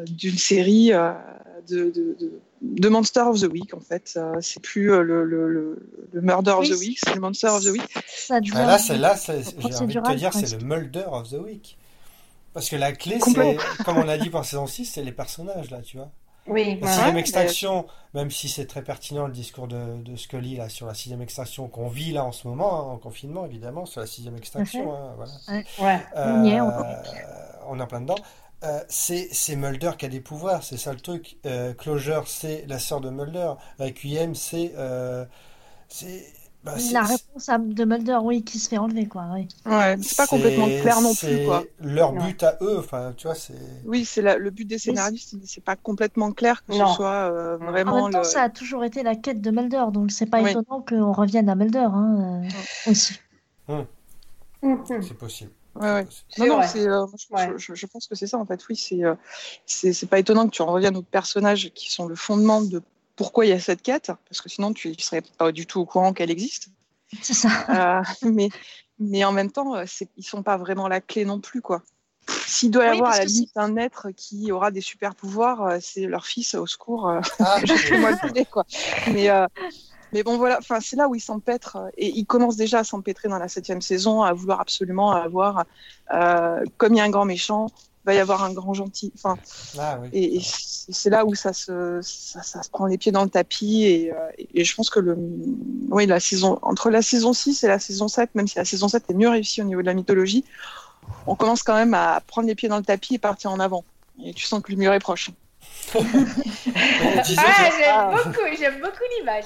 d'une 0.08 0.38
série 0.38 0.94
euh, 0.94 1.12
de, 1.68 1.92
de, 1.92 2.16
de, 2.20 2.42
de, 2.62 2.90
Monster 2.90 3.22
of 3.22 3.42
the 3.42 3.52
Week 3.52 3.74
en 3.74 3.82
fait 3.82 4.14
euh, 4.16 4.36
c'est 4.40 4.62
plus 4.62 4.88
le, 4.88 5.04
le, 5.04 5.50
le, 5.50 5.88
le, 6.14 6.22
Murder 6.22 6.56
oui, 6.60 6.72
of 6.72 6.78
the 6.78 6.80
Week 6.80 7.00
c'est 7.04 7.16
le 7.16 7.22
Monster 7.22 7.48
of 7.48 7.64
the 7.64 7.70
Week 7.70 7.98
ça 8.08 8.40
bah 8.40 8.66
là 8.66 8.78
c'est 8.78 8.98
là 8.98 9.16
j'ai 9.18 9.76
envie 9.76 9.96
de 9.96 10.00
te 10.00 10.14
dire 10.14 10.34
c'est 10.34 10.58
le 10.58 10.66
Mulder 10.66 11.04
of 11.12 11.30
the 11.30 11.40
Week 11.44 11.78
parce 12.54 12.70
que 12.70 12.78
la 12.78 12.94
clé 12.94 13.20
c'est 13.20 13.58
comme 13.84 13.98
on 13.98 14.08
a 14.08 14.18
dit 14.18 14.30
pour 14.30 14.46
saison 14.46 14.68
6 14.68 14.86
c'est 14.86 15.04
les 15.04 15.12
personnages 15.12 15.70
là 15.70 15.82
tu 15.82 15.98
vois 15.98 16.12
oui, 16.48 16.80
la 16.82 16.88
sixième 16.92 17.18
extraction, 17.18 17.86
même 18.16 18.32
si 18.32 18.50
c'est 18.50 18.66
très 18.66 18.82
pertinent 18.82 19.28
le 19.28 19.32
discours 19.32 19.68
de, 19.68 20.02
de, 20.02 20.16
Scully 20.16 20.56
là 20.56 20.70
sur 20.70 20.88
la 20.88 20.96
sixième 20.96 21.22
extraction 21.22 21.68
qu'on 21.68 21.88
vit 21.88 22.14
là 22.14 22.26
en 22.26 22.32
ce 22.32 22.48
moment, 22.48 22.80
hein, 22.80 22.94
en 22.94 22.98
confinement 22.98 23.46
évidemment, 23.46 23.86
sur 23.86 24.02
la 24.02 24.08
sixième 24.08 24.36
extraction. 24.36 24.90
Okay. 24.90 24.98
Hein, 24.98 25.14
voilà. 25.18 25.64
ouais. 25.80 26.02
euh, 26.18 26.34
on, 26.34 26.44
y 26.44 26.50
est, 26.50 26.62
on... 26.62 26.72
on 27.70 27.80
est 27.80 27.84
en 27.84 27.88
plein 27.88 28.02
dedans. 28.02 28.16
Euh, 28.64 28.80
c'est 28.90 29.56
Mulder 29.56 29.92
qui 29.98 30.06
a 30.06 30.10
des 30.10 30.20
pouvoirs, 30.20 30.64
c'est 30.64 30.78
ça 30.78 30.94
le 30.94 31.00
truc. 31.00 31.38
Euh, 31.46 31.74
Closure, 31.74 32.28
c'est 32.28 32.66
la 32.68 32.80
sœur 32.80 33.02
de 33.02 33.10
Mulder. 33.10 33.54
Requiem, 33.80 34.36
c'est 34.36 34.74
c'est 35.88 36.26
bah, 36.64 36.74
la 36.92 37.02
réponse 37.02 37.50
à, 37.50 37.58
de 37.58 37.86
Mulder, 37.86 38.20
oui, 38.22 38.44
qui 38.44 38.60
se 38.60 38.70
fait 38.70 38.78
enlever, 38.78 39.08
quoi. 39.08 39.26
Oui. 39.34 39.48
Ouais, 39.66 39.96
c'est 40.04 40.16
pas 40.16 40.28
complètement 40.28 40.68
clair 40.68 41.02
non 41.02 41.16
plus, 41.16 41.44
quoi. 41.46 41.64
Leur 41.80 42.14
but 42.14 42.44
à 42.44 42.58
eux, 42.62 42.78
enfin, 42.78 43.14
tu 43.18 43.26
vois, 43.26 43.36
c'est. 43.36 43.56
Oui, 43.86 44.06
c'est 44.06 44.22
le 44.22 44.50
but 44.52 44.66
des 44.66 44.78
scénaristes, 44.78 45.36
c'est 45.46 45.64
pas 45.64 45.76
complètement 45.76 46.32
clair 46.32 46.64
que 46.64 46.74
non. 46.74 46.88
ce 46.88 46.96
soit 46.96 47.32
euh, 47.32 47.58
vraiment. 47.58 47.94
En 47.94 48.04
même 48.04 48.12
temps, 48.12 48.20
le... 48.20 48.24
ça 48.26 48.44
a 48.44 48.50
toujours 48.50 48.84
été 48.84 49.02
la 49.02 49.16
quête 49.16 49.42
de 49.42 49.50
Mulder, 49.50 49.86
donc 49.92 50.12
c'est 50.12 50.28
pas 50.28 50.44
oui. 50.44 50.52
étonnant 50.52 50.86
qu'on 50.88 51.12
revienne 51.12 51.50
à 51.50 51.56
Mulder, 51.56 51.80
hein, 51.80 52.44
euh, 52.46 52.92
aussi. 52.92 53.20
Hum. 53.68 53.86
Hum. 54.62 54.84
C'est 54.88 55.18
possible. 55.18 55.52
Ouais, 55.76 55.94
ouais. 55.94 56.08
Non, 56.38 56.48
non, 56.48 56.62
c'est, 56.68 56.88
euh, 56.88 57.06
je, 57.18 57.34
ouais. 57.34 57.54
je, 57.58 57.74
je, 57.76 57.86
pense 57.86 58.08
que 58.08 58.16
c'est 58.16 58.28
ça 58.28 58.38
en 58.38 58.46
fait. 58.46 58.62
Oui, 58.68 58.76
c'est, 58.76 59.04
euh, 59.04 59.16
c'est, 59.66 60.10
pas 60.10 60.20
étonnant 60.20 60.46
que 60.48 60.52
tu 60.52 60.62
en 60.62 60.72
reviennes 60.72 60.98
aux 60.98 61.02
personnages 61.02 61.72
qui 61.74 61.92
sont 61.92 62.08
le 62.08 62.16
fondement 62.16 62.62
de 62.62 62.82
pourquoi 63.16 63.46
il 63.46 63.50
y 63.50 63.54
a 63.54 63.60
cette 63.60 63.82
quête, 63.82 64.12
parce 64.28 64.42
que 64.42 64.50
sinon 64.50 64.74
tu 64.74 64.90
ne 64.90 64.96
serais 64.98 65.22
pas 65.38 65.52
du 65.52 65.66
tout 65.66 65.80
au 65.80 65.86
courant 65.86 66.12
qu'elle 66.14 66.32
existe. 66.32 66.70
C'est 67.22 67.34
ça. 67.34 67.50
Euh, 67.70 68.04
mais, 68.30 68.50
mais 69.00 69.24
en 69.24 69.32
même 69.32 69.52
temps, 69.52 69.84
c'est, 69.86 70.10
ils 70.18 70.26
sont 70.26 70.44
pas 70.44 70.58
vraiment 70.58 70.88
la 70.88 71.00
clé 71.00 71.24
non 71.24 71.40
plus, 71.40 71.62
quoi. 71.62 71.82
S'il 72.46 72.72
doit 72.72 72.86
y 72.86 72.90
oui, 72.90 72.98
avoir 72.98 73.14
à 73.14 73.18
la 73.20 73.26
limite 73.26 73.52
un 73.56 73.76
être 73.78 74.12
qui 74.12 74.52
aura 74.52 74.72
des 74.72 74.82
super 74.82 75.16
pouvoirs, 75.16 75.78
c'est 75.82 76.06
leur 76.06 76.26
fils 76.26 76.54
au 76.54 76.68
secours. 76.68 77.10
Ah, 77.40 77.60
je 77.64 77.96
moi 77.96 78.12
le 78.12 78.46
quoi. 78.46 78.66
Mais 79.12 79.30
euh, 79.30 79.48
mais 80.14 80.24
bon 80.24 80.38
voilà, 80.38 80.58
enfin 80.60 80.80
c'est 80.82 80.96
là 80.96 81.08
où 81.08 81.16
ils 81.16 81.22
s'empêtrent 81.22 81.90
et 81.98 82.08
ils 82.10 82.26
commencent 82.26 82.58
déjà 82.58 82.80
à 82.80 82.84
s'empêtrer 82.84 83.30
dans 83.30 83.38
la 83.38 83.48
septième 83.48 83.82
saison, 83.82 84.24
à 84.24 84.34
vouloir 84.34 84.60
absolument 84.60 85.12
avoir, 85.12 85.66
euh, 86.14 86.64
comme 86.78 86.94
il 86.94 86.98
y 86.98 87.02
a 87.02 87.04
un 87.04 87.10
grand 87.10 87.26
méchant, 87.26 87.68
va 88.06 88.14
y 88.14 88.20
avoir 88.20 88.44
un 88.44 88.54
grand 88.54 88.74
gentil. 88.74 89.12
Enfin, 89.16 89.38
ah, 89.80 90.00
oui. 90.02 90.10
et, 90.14 90.38
et 90.38 90.42
c'est 90.44 91.10
là 91.10 91.26
où 91.26 91.36
ça 91.36 91.54
se, 91.54 92.00
ça, 92.02 92.42
ça, 92.42 92.64
se 92.64 92.70
prend 92.70 92.88
les 92.88 92.98
pieds 92.98 93.12
dans 93.12 93.24
le 93.24 93.30
tapis. 93.30 93.84
Et, 93.84 94.12
et, 94.54 94.64
je 94.64 94.76
pense 94.76 94.90
que 94.90 95.00
le, 95.00 95.18
oui, 95.90 96.06
la 96.08 96.20
saison, 96.20 96.60
entre 96.62 96.90
la 96.90 97.02
saison 97.02 97.34
6 97.34 97.64
et 97.64 97.68
la 97.68 97.80
saison 97.80 98.08
7, 98.08 98.34
même 98.36 98.48
si 98.48 98.58
la 98.58 98.66
saison 98.66 98.88
7 98.88 99.10
est 99.10 99.14
mieux 99.14 99.30
réussie 99.30 99.62
au 99.62 99.66
niveau 99.66 99.82
de 99.82 99.88
la 99.88 99.94
mythologie, 99.94 100.44
on 101.28 101.36
commence 101.36 101.64
quand 101.64 101.76
même 101.76 101.94
à 101.94 102.22
prendre 102.26 102.48
les 102.48 102.56
pieds 102.56 102.70
dans 102.70 102.78
le 102.78 102.84
tapis 102.84 103.16
et 103.16 103.20
partir 103.20 103.52
en 103.52 103.60
avant. 103.60 103.84
Et 104.24 104.34
tu 104.34 104.46
sens 104.46 104.62
que 104.62 104.72
le 104.72 104.78
mur 104.78 104.94
est 104.94 105.00
proche. 105.00 105.32
ah, 105.96 107.24
j'aime 107.24 108.24
beaucoup, 108.24 108.48
j'aime 108.58 108.80
beaucoup 108.82 109.04
l'image. 109.18 109.44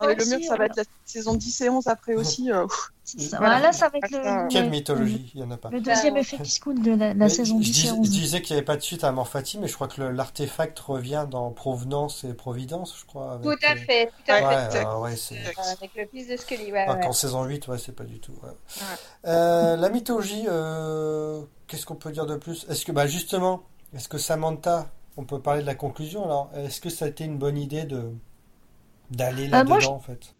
Ouais, 0.00 0.14
le 0.14 0.24
mur, 0.24 0.46
ça 0.46 0.56
va 0.56 0.66
être 0.66 0.76
la 0.76 0.84
saison 1.04 1.34
10 1.34 1.60
et 1.62 1.68
11 1.70 1.86
après 1.86 2.14
aussi. 2.14 2.52
Euh, 2.52 2.66
ça, 3.04 3.38
voilà. 3.38 3.58
là, 3.58 3.72
ça 3.72 3.88
va 3.88 3.98
être 3.98 4.10
le. 4.10 4.48
Quelle 4.48 4.68
mythologie 4.68 5.30
Il 5.34 5.40
n'y 5.40 5.46
en 5.46 5.50
a 5.50 5.56
pas. 5.56 5.70
Le 5.70 5.80
deuxième 5.80 6.16
effet 6.18 6.36
qui 6.38 6.50
se 6.50 6.60
coule 6.60 6.82
de 6.82 6.92
la, 6.92 7.14
la 7.14 7.28
saison 7.28 7.58
10 7.58 7.70
dis, 7.70 7.86
et 7.86 7.92
11. 7.92 8.06
Je 8.06 8.10
disais 8.10 8.42
qu'il 8.42 8.54
n'y 8.54 8.58
avait 8.58 8.66
pas 8.66 8.76
de 8.76 8.82
suite 8.82 9.04
à 9.04 9.12
Morphati, 9.12 9.58
mais 9.58 9.68
je 9.68 9.74
crois 9.74 9.88
que 9.88 10.02
l'artefact 10.02 10.78
revient 10.80 11.26
dans 11.30 11.50
Provenance 11.50 12.24
et 12.24 12.34
Providence, 12.34 12.94
je 13.00 13.06
crois. 13.06 13.32
Avec, 13.32 13.44
tout 13.44 13.66
à 13.66 13.76
fait, 13.76 14.06
tout 14.06 14.32
à 14.32 14.40
ouais, 14.40 14.70
fait. 14.70 14.84
Euh, 14.84 14.98
ouais, 14.98 15.14
euh, 15.32 15.72
avec 15.78 15.90
le 15.96 16.06
fils 16.06 16.28
de 16.28 16.36
Scully, 16.36 16.72
ouais. 16.72 16.86
Donc, 16.86 17.04
en 17.04 17.12
saison 17.12 17.44
8, 17.44 17.68
ouais, 17.68 17.78
c'est 17.78 17.94
pas 17.94 18.04
du 18.04 18.20
tout. 18.20 18.34
Euh, 19.26 19.76
la 19.76 19.88
mythologie, 19.88 20.44
euh, 20.46 21.42
qu'est-ce 21.66 21.86
qu'on 21.86 21.96
peut 21.96 22.12
dire 22.12 22.26
de 22.26 22.36
plus? 22.36 22.66
Est-ce 22.68 22.84
que, 22.84 22.92
bah, 22.92 23.06
justement, 23.06 23.62
est-ce 23.94 24.08
que 24.08 24.18
Samantha 24.18 24.90
on 25.18 25.24
peut 25.24 25.40
parler 25.40 25.62
de 25.62 25.66
la 25.66 25.74
conclusion. 25.74 26.24
Alors, 26.24 26.50
est-ce 26.54 26.80
que 26.80 26.88
ça 26.88 27.04
a 27.04 27.08
été 27.08 27.24
une 27.24 27.38
bonne 27.38 27.58
idée 27.58 27.84
de 27.84 28.12
d'aller 29.10 29.48
là-dedans, 29.48 29.76
euh, 29.82 29.86
en 29.88 29.98
fait? 29.98 30.34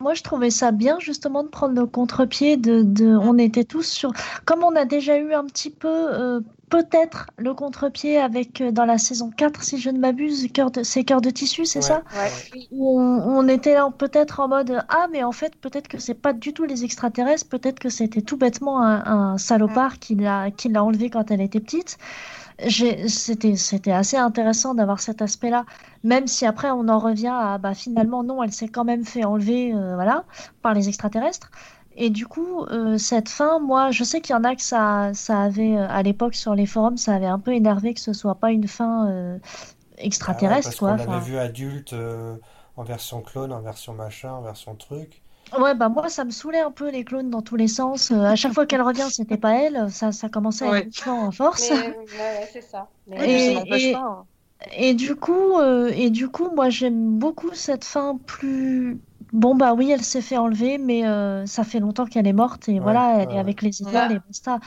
Moi, 0.00 0.14
je 0.14 0.24
trouvais 0.24 0.50
ça 0.50 0.72
bien, 0.72 0.98
justement, 0.98 1.44
de 1.44 1.48
prendre 1.48 1.74
le 1.74 1.86
contre-pied. 1.86 2.56
De, 2.56 2.82
de, 2.82 3.06
on 3.16 3.38
était 3.38 3.62
tous 3.62 3.86
sur. 3.86 4.12
Comme 4.44 4.64
on 4.64 4.74
a 4.74 4.86
déjà 4.86 5.18
eu 5.18 5.34
un 5.34 5.44
petit 5.44 5.70
peu, 5.70 5.88
euh, 5.88 6.40
peut-être, 6.68 7.30
le 7.36 7.54
contre-pied 7.54 8.18
avec, 8.18 8.60
euh, 8.60 8.72
dans 8.72 8.86
la 8.86 8.98
saison 8.98 9.30
4, 9.30 9.62
si 9.62 9.78
je 9.78 9.88
ne 9.88 10.00
m'abuse, 10.00 10.48
c'est 10.82 11.04
cœur 11.04 11.20
de 11.20 11.30
tissu, 11.30 11.64
c'est 11.64 11.78
ouais, 11.78 11.84
ça? 11.84 12.02
ouais. 12.16 12.66
On, 12.72 13.22
on 13.24 13.46
était 13.46 13.76
peut-être 13.96 14.40
en 14.40 14.48
mode 14.48 14.82
Ah, 14.88 15.06
mais 15.12 15.22
en 15.22 15.32
fait, 15.32 15.54
peut-être 15.54 15.86
que 15.86 15.98
c'est 15.98 16.14
pas 16.14 16.32
du 16.32 16.52
tout 16.52 16.64
les 16.64 16.82
extraterrestres, 16.82 17.48
peut-être 17.48 17.78
que 17.78 17.88
c'était 17.88 18.22
tout 18.22 18.36
bêtement 18.36 18.82
un, 18.82 19.04
un 19.06 19.38
salopard 19.38 19.92
ouais. 20.10 20.52
qui 20.56 20.68
l'a 20.70 20.84
enlevé 20.84 21.08
quand 21.08 21.30
elle 21.30 21.40
était 21.40 21.60
petite 21.60 21.98
c'était 22.58 23.92
assez 23.92 24.16
intéressant 24.16 24.74
d'avoir 24.74 25.00
cet 25.00 25.22
aspect-là, 25.22 25.64
même 26.04 26.26
si 26.26 26.46
après 26.46 26.70
on 26.70 26.88
en 26.88 26.98
revient 26.98 27.32
à 27.34 27.58
bah 27.58 27.74
finalement 27.74 28.22
non, 28.22 28.42
elle 28.42 28.52
s'est 28.52 28.68
quand 28.68 28.84
même 28.84 29.04
fait 29.04 29.24
enlever 29.24 29.74
euh, 29.74 29.94
voilà 29.94 30.24
par 30.62 30.74
les 30.74 30.88
extraterrestres. 30.88 31.50
Et 31.96 32.10
du 32.10 32.26
coup, 32.26 32.64
euh, 32.64 32.98
cette 32.98 33.28
fin, 33.28 33.60
moi, 33.60 33.92
je 33.92 34.02
sais 34.02 34.20
qu'il 34.20 34.34
y 34.34 34.36
en 34.36 34.42
a 34.42 34.56
que 34.56 34.62
ça, 34.62 35.12
ça 35.14 35.42
avait 35.42 35.76
à 35.76 36.02
l'époque 36.02 36.34
sur 36.34 36.56
les 36.56 36.66
forums, 36.66 36.96
ça 36.96 37.14
avait 37.14 37.26
un 37.26 37.38
peu 37.38 37.52
énervé 37.52 37.94
que 37.94 38.00
ce 38.00 38.12
soit 38.12 38.34
pas 38.34 38.50
une 38.50 38.66
fin 38.66 39.08
euh, 39.08 39.38
extraterrestre, 39.98 40.70
ah 40.82 40.84
ouais, 40.84 40.90
parce 40.90 40.98
quoi. 40.98 41.06
On 41.08 41.12
l'avait 41.12 41.24
vu 41.24 41.38
adulte 41.38 41.94
en 42.76 42.82
version 42.82 43.20
clone, 43.20 43.52
en 43.52 43.60
version 43.60 43.94
machin, 43.94 44.32
en 44.32 44.42
version 44.42 44.74
truc. 44.74 45.23
Ouais, 45.58 45.74
bah 45.74 45.88
moi, 45.88 46.08
ça 46.08 46.24
me 46.24 46.30
saoulait 46.30 46.60
un 46.60 46.70
peu 46.70 46.90
les 46.90 47.04
clones 47.04 47.30
dans 47.30 47.42
tous 47.42 47.56
les 47.56 47.68
sens. 47.68 48.10
Euh, 48.10 48.22
à 48.22 48.36
chaque 48.36 48.52
fois 48.52 48.66
qu'elle 48.66 48.82
revient, 48.82 49.06
c'était 49.10 49.36
pas 49.36 49.52
elle. 49.52 49.90
Ça, 49.90 50.12
ça 50.12 50.28
commençait 50.28 50.66
à 50.66 50.78
être 50.78 51.08
en 51.08 51.30
force. 51.30 51.70
Mais, 51.70 51.76
ouais, 51.76 52.48
c'est 52.52 52.62
ça. 52.62 52.88
Mais 53.06 53.50
et, 53.50 53.54
ça 53.54 53.62
et, 53.66 53.92
pas, 53.92 53.98
hein. 53.98 54.24
et, 54.76 54.94
du 54.94 55.14
coup, 55.14 55.58
euh, 55.58 55.90
et 55.94 56.10
du 56.10 56.28
coup, 56.28 56.50
moi, 56.54 56.70
j'aime 56.70 57.18
beaucoup 57.18 57.50
cette 57.52 57.84
fin 57.84 58.18
plus. 58.26 58.98
Bon, 59.32 59.54
bah 59.54 59.74
oui, 59.74 59.90
elle 59.90 60.02
s'est 60.02 60.20
fait 60.20 60.36
enlever, 60.36 60.78
mais 60.78 61.06
euh, 61.06 61.44
ça 61.46 61.64
fait 61.64 61.80
longtemps 61.80 62.06
qu'elle 62.06 62.26
est 62.26 62.32
morte. 62.32 62.68
Et 62.68 62.74
ouais, 62.74 62.80
voilà, 62.80 63.22
elle 63.22 63.30
est 63.30 63.38
avec 63.38 63.62
les 63.62 63.82
étoiles 63.82 64.12
et 64.12 64.18
basta. 64.26 64.58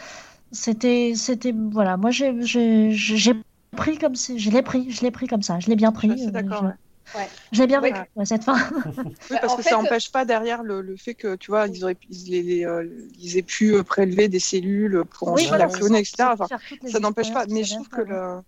C'était, 0.51 1.13
c'était, 1.15 1.53
voilà, 1.53 1.97
moi, 1.97 2.11
j'ai, 2.11 2.33
j'ai 2.41 3.33
pris 3.75 3.97
comme 3.97 4.15
si, 4.15 4.39
je 4.39 4.49
l'ai 4.51 4.61
pris, 4.61 4.91
je 4.91 5.01
l'ai 5.01 5.11
pris 5.11 5.27
comme 5.27 5.41
ça, 5.41 5.59
je 5.59 5.67
l'ai 5.67 5.75
bien 5.75 5.91
pris. 5.91 6.17
Suis 6.17 6.31
d'accord. 6.31 6.63
Ouais. 6.63 6.71
Ouais. 7.15 7.27
J'ai 7.51 7.67
bien 7.67 7.79
vécu 7.79 7.99
ouais. 8.15 8.25
cette 8.25 8.43
fin. 8.43 8.57
oui, 8.97 9.37
parce 9.41 9.55
que 9.55 9.61
fait, 9.61 9.69
ça 9.69 9.77
n'empêche 9.77 10.11
pas 10.11 10.25
derrière 10.25 10.63
le, 10.63 10.81
le, 10.81 10.97
fait 10.97 11.13
que 11.13 11.35
tu 11.35 11.51
vois, 11.51 11.67
ils, 11.67 11.83
auraient, 11.83 11.97
ils, 12.09 12.29
les, 12.29 12.43
les, 12.43 12.65
euh, 12.65 12.85
ils 13.19 13.37
aient 13.37 13.43
pu 13.43 13.81
prélever 13.83 14.27
des 14.27 14.39
cellules 14.39 15.03
pour 15.05 15.29
oui, 15.29 15.33
ensuite 15.33 15.49
voilà, 15.49 15.67
la 15.67 15.71
cloner, 15.71 15.99
etc. 15.99 16.29
Enfin, 16.33 16.47
ça 16.87 16.99
n'empêche 16.99 17.31
pas. 17.31 17.45
Mais 17.47 17.63
je 17.63 17.75
trouve 17.75 17.89
que 17.89 18.01
le. 18.01 18.41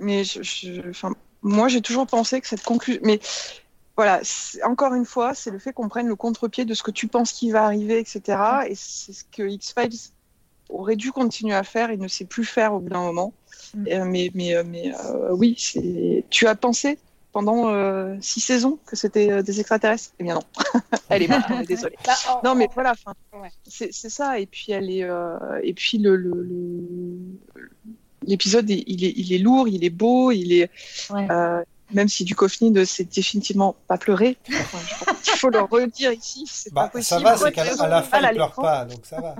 Mais 0.00 0.24
je, 0.24 0.42
je, 0.42 0.90
enfin, 0.90 1.14
moi, 1.42 1.68
j'ai 1.68 1.80
toujours 1.80 2.06
pensé 2.06 2.40
que 2.40 2.48
cette 2.48 2.62
conclusion. 2.62 3.00
Mais 3.04 3.20
voilà, 3.96 4.20
encore 4.64 4.94
une 4.94 5.04
fois, 5.04 5.34
c'est 5.34 5.50
le 5.50 5.58
fait 5.58 5.72
qu'on 5.72 5.88
prenne 5.88 6.08
le 6.08 6.16
contre-pied 6.16 6.64
de 6.64 6.74
ce 6.74 6.82
que 6.82 6.90
tu 6.90 7.08
penses 7.08 7.32
qui 7.32 7.50
va 7.50 7.64
arriver, 7.64 7.98
etc. 7.98 8.38
Et 8.68 8.74
c'est 8.74 9.12
ce 9.12 9.24
que 9.24 9.42
X-Files 9.42 10.10
aurait 10.68 10.96
dû 10.96 11.12
continuer 11.12 11.54
à 11.54 11.62
faire 11.62 11.90
et 11.90 11.96
ne 11.96 12.08
sait 12.08 12.24
plus 12.24 12.44
faire 12.44 12.74
au 12.74 12.80
bout 12.80 12.90
d'un 12.90 13.02
moment. 13.02 13.32
Mm. 13.74 13.86
Euh, 13.88 14.04
mais 14.04 14.30
mais, 14.34 14.64
mais 14.64 14.94
euh, 14.94 15.30
oui, 15.32 15.56
tu 16.30 16.46
as 16.46 16.54
pensé 16.54 16.98
pendant 17.32 17.68
euh, 17.68 18.14
six 18.20 18.40
saisons 18.40 18.78
que 18.86 18.94
c'était 18.94 19.30
euh, 19.30 19.42
des 19.42 19.58
extraterrestres 19.58 20.12
Eh 20.20 20.22
bien 20.22 20.34
non, 20.34 20.42
elle 21.08 21.22
est 21.22 21.28
morte, 21.28 21.46
on 21.50 21.60
est 21.60 21.66
désolé. 21.66 21.96
Bah, 22.04 22.12
oh, 22.28 22.40
non 22.44 22.54
mais 22.54 22.66
oh, 22.68 22.72
voilà, 22.74 22.94
ouais. 23.32 23.50
c'est 23.66 23.90
ça. 23.92 24.38
Et 24.38 24.46
puis 24.46 24.72
elle 24.72 24.90
est, 24.90 25.02
euh, 25.02 25.38
et 25.62 25.72
puis 25.72 25.98
le 25.98 26.16
l'épisode 28.24 28.68
le, 28.68 28.76
il 28.86 29.04
est 29.04 29.14
il 29.16 29.32
est 29.32 29.38
lourd, 29.38 29.66
il 29.66 29.82
est 29.84 29.90
beau, 29.90 30.30
il 30.30 30.52
est 30.52 30.70
ouais. 31.10 31.26
même 31.92 32.08
si 32.08 32.24
du 32.24 32.36
ne 32.60 32.84
c'est 32.84 33.14
définitivement 33.14 33.76
pas 33.88 33.96
pleuré. 33.96 34.36
Enfin, 34.48 34.78
il 35.26 35.38
faut 35.38 35.50
le 35.50 35.60
redire 35.60 36.12
ici, 36.12 36.44
c'est 36.48 36.72
bah, 36.72 36.82
pas 36.82 36.88
possible. 36.90 37.20
Ça 37.20 37.24
va, 37.24 37.36
c'est 37.36 37.52
qu'à 37.52 37.88
la 37.88 38.02
fin 38.02 38.20
elle 38.22 38.34
pleure 38.34 38.54
pas, 38.54 38.84
donc 38.84 39.00
ça 39.04 39.20
va. 39.20 39.36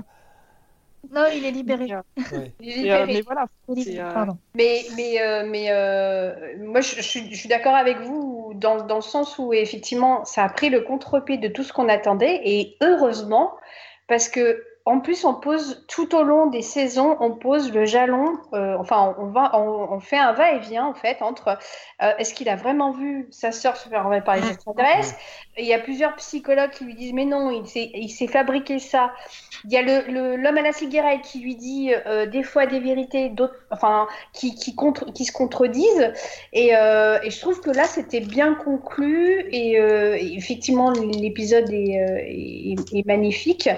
Non, 1.13 1.25
il 1.33 1.45
est 1.45 1.51
libéré. 1.51 1.87
Ouais. 2.31 2.51
Il 2.59 2.87
est 2.87 2.91
euh, 2.91 3.05
libéré. 3.05 3.13
mais 3.13 3.21
voilà. 3.21 3.45
Est 3.75 3.99
euh, 3.99 4.13
Pardon. 4.13 4.37
Mais, 4.55 4.81
mais, 4.95 5.21
euh, 5.21 5.45
mais 5.47 5.67
euh, 5.69 6.57
moi, 6.59 6.81
je, 6.81 6.95
je 6.95 7.01
suis, 7.01 7.31
je 7.31 7.39
suis 7.39 7.49
d'accord 7.49 7.75
avec 7.75 7.99
vous 7.99 8.53
dans, 8.55 8.85
dans 8.85 8.95
le 8.95 9.01
sens 9.01 9.37
où, 9.37 9.53
effectivement, 9.53 10.25
ça 10.25 10.43
a 10.43 10.49
pris 10.49 10.69
le 10.69 10.81
contre-pied 10.81 11.37
de 11.37 11.47
tout 11.47 11.63
ce 11.63 11.71
qu'on 11.71 11.89
attendait. 11.89 12.41
Et 12.43 12.77
heureusement, 12.81 13.53
parce 14.07 14.29
que 14.29 14.63
en 14.85 14.99
plus, 14.99 15.23
on 15.23 15.33
pose 15.33 15.85
tout 15.87 16.13
au 16.13 16.23
long 16.23 16.47
des 16.47 16.61
saisons, 16.61 17.15
on 17.21 17.31
pose 17.31 17.71
le 17.71 17.85
jalon. 17.85 18.37
euh, 18.51 18.75
enfin, 18.77 19.15
on, 19.17 19.27
va, 19.27 19.57
on, 19.57 19.93
on 19.93 19.99
fait 20.01 20.17
un 20.17 20.33
va-et-vient, 20.33 20.85
en 20.85 20.93
fait, 20.93 21.21
entre 21.21 21.57
euh, 22.01 22.11
est-ce 22.17 22.33
qu'il 22.33 22.49
a 22.49 22.57
vraiment 22.57 22.91
vu 22.91 23.27
sa 23.31 23.53
sœur 23.53 23.77
se 23.77 23.87
faire 23.87 24.05
enlever 24.05 24.19
par 24.21 24.35
les 24.35 24.49
extraterrestres? 24.49 25.15
Il 25.57 25.65
y 25.65 25.73
a 25.73 25.79
plusieurs 25.79 26.15
psychologues 26.17 26.71
qui 26.71 26.83
lui 26.83 26.95
disent 26.95 27.13
mais 27.13 27.23
non, 27.23 27.49
il 27.49 28.09
s'est, 28.09 28.27
fabriqué 28.27 28.79
ça. 28.79 29.13
Il 29.63 29.71
y 29.71 29.77
a 29.77 29.81
l'homme 29.81 30.57
à 30.57 30.61
la 30.61 30.73
cigarette 30.73 31.21
qui 31.21 31.39
lui 31.39 31.55
dit 31.55 31.93
euh, 32.05 32.25
des 32.25 32.43
fois 32.43 32.65
des 32.65 32.81
vérités, 32.81 33.29
d'autres, 33.29 33.55
enfin, 33.71 34.07
qui, 34.33 34.53
qui, 34.55 34.75
contre, 34.75 35.13
qui 35.13 35.23
se 35.23 35.31
contredisent. 35.31 36.11
Et, 36.51 36.69
et 36.71 37.29
je 37.29 37.39
trouve 37.39 37.61
que 37.61 37.69
là, 37.69 37.85
c'était 37.85 38.19
bien 38.19 38.55
conclu. 38.55 39.45
Et, 39.51 39.77
effectivement, 40.35 40.91
l'épisode 40.91 41.71
est, 41.71 42.73
est, 42.73 42.93
est 42.93 43.05
magnifique. 43.05 43.69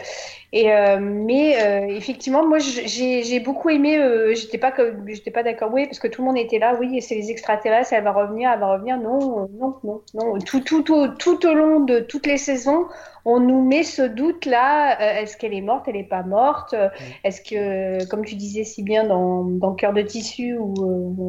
Et 0.58 0.72
euh, 0.72 1.00
mais 1.02 1.62
euh, 1.62 1.88
effectivement, 1.90 2.48
moi, 2.48 2.60
j'ai 2.60 3.24
j'ai 3.24 3.40
beaucoup 3.42 3.70
aimé. 3.70 3.98
Euh, 3.98 4.34
j'étais 4.36 4.58
pas 4.58 4.74
j'étais 5.08 5.30
pas 5.32 5.44
d'accord. 5.44 5.70
Oui, 5.74 5.86
parce 5.86 6.00
que 6.00 6.08
tout 6.08 6.22
le 6.22 6.28
monde 6.28 6.38
était 6.38 6.60
là. 6.60 6.76
Oui, 6.80 7.02
c'est 7.02 7.16
les 7.16 7.30
extraterrestres. 7.30 7.92
Elle 7.92 8.06
va 8.06 8.14
revenir. 8.14 8.50
Elle 8.54 8.62
va 8.62 8.72
revenir. 8.74 8.98
Non, 8.98 9.50
non, 9.60 9.76
non, 9.84 10.02
non. 10.14 10.40
Tout, 10.40 10.62
tout, 10.62 10.94
au- 10.94 11.10
tout 11.10 11.46
au 11.46 11.54
long 11.54 11.82
de 11.82 12.00
toutes 12.00 12.26
les 12.26 12.38
saisons, 12.38 12.86
on 13.26 13.42
nous 13.42 13.62
met 13.64 13.84
ce 13.84 14.02
doute 14.04 14.46
là. 14.46 14.98
Euh, 15.02 15.22
Est-ce 15.24 15.36
qu'elle 15.36 15.54
est 15.54 15.60
morte? 15.62 15.88
Elle 15.90 15.98
est 15.98 16.04
pas 16.10 16.24
morte 16.24 16.74
Euh, 16.74 16.88
Est-ce 17.26 17.42
que, 17.42 18.06
comme 18.10 18.24
tu 18.24 18.36
disais 18.36 18.64
si 18.64 18.82
bien 18.82 19.04
dans, 19.04 19.44
dans 19.44 19.74
Cœur 19.76 19.92
de 19.92 20.04
tissu, 20.04 20.58
ou 20.58 20.74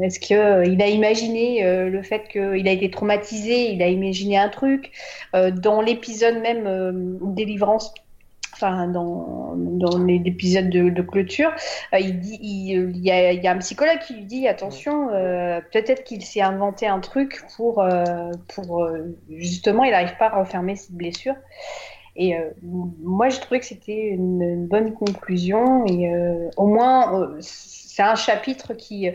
euh, 0.01 0.03
est-ce 0.07 0.21
que 0.21 0.35
euh, 0.35 0.65
il 0.65 0.81
a 0.83 0.87
imaginé 0.89 1.65
euh, 1.67 1.91
le 1.91 2.03
fait 2.05 2.29
qu'il 2.29 2.69
a 2.69 2.71
été 2.71 2.91
traumatisé 2.93 3.73
Il 3.73 3.83
a 3.83 3.89
imaginé 3.89 4.39
un 4.39 4.49
truc 4.51 4.93
Euh, 5.35 5.51
dans 5.51 5.81
l'épisode 5.81 6.39
même 6.41 6.67
euh, 6.69 6.93
Délivrance. 7.35 7.93
Enfin, 8.57 8.89
dans, 8.89 9.53
dans 9.55 9.99
les 9.99 10.23
épisodes 10.25 10.71
de, 10.71 10.89
de 10.89 11.03
clôture, 11.03 11.53
euh, 11.93 11.99
il, 11.99 12.21
dit, 12.21 12.39
il, 12.41 12.97
il 12.97 13.05
y 13.05 13.11
a, 13.11 13.33
il 13.33 13.45
y 13.45 13.47
a 13.47 13.53
un 13.53 13.59
psychologue 13.59 13.99
qui 13.99 14.15
lui 14.15 14.25
dit 14.25 14.49
attention, 14.49 15.11
euh, 15.11 15.61
peut-être 15.73 16.05
qu'il 16.05 16.25
s'est 16.25 16.41
inventé 16.41 16.87
un 16.87 17.01
truc 17.01 17.43
pour, 17.55 17.83
euh, 17.83 18.33
pour 18.55 18.89
justement, 19.29 19.85
il 19.85 19.91
n'arrive 19.91 20.17
pas 20.19 20.29
à 20.29 20.39
refermer 20.39 20.75
cette 20.75 20.93
blessure. 20.93 21.35
Et 22.19 22.35
moi, 23.03 23.29
j'ai 23.29 23.41
trouvé 23.41 23.61
que 23.61 23.67
c'était 23.67 24.07
une, 24.07 24.41
une 24.41 24.67
bonne 24.67 24.95
conclusion. 24.95 25.85
Et 25.85 26.11
au 26.57 26.67
moins, 26.67 27.37
c'est 27.41 28.03
un 28.03 28.15
chapitre 28.15 28.73
qui, 28.73 29.11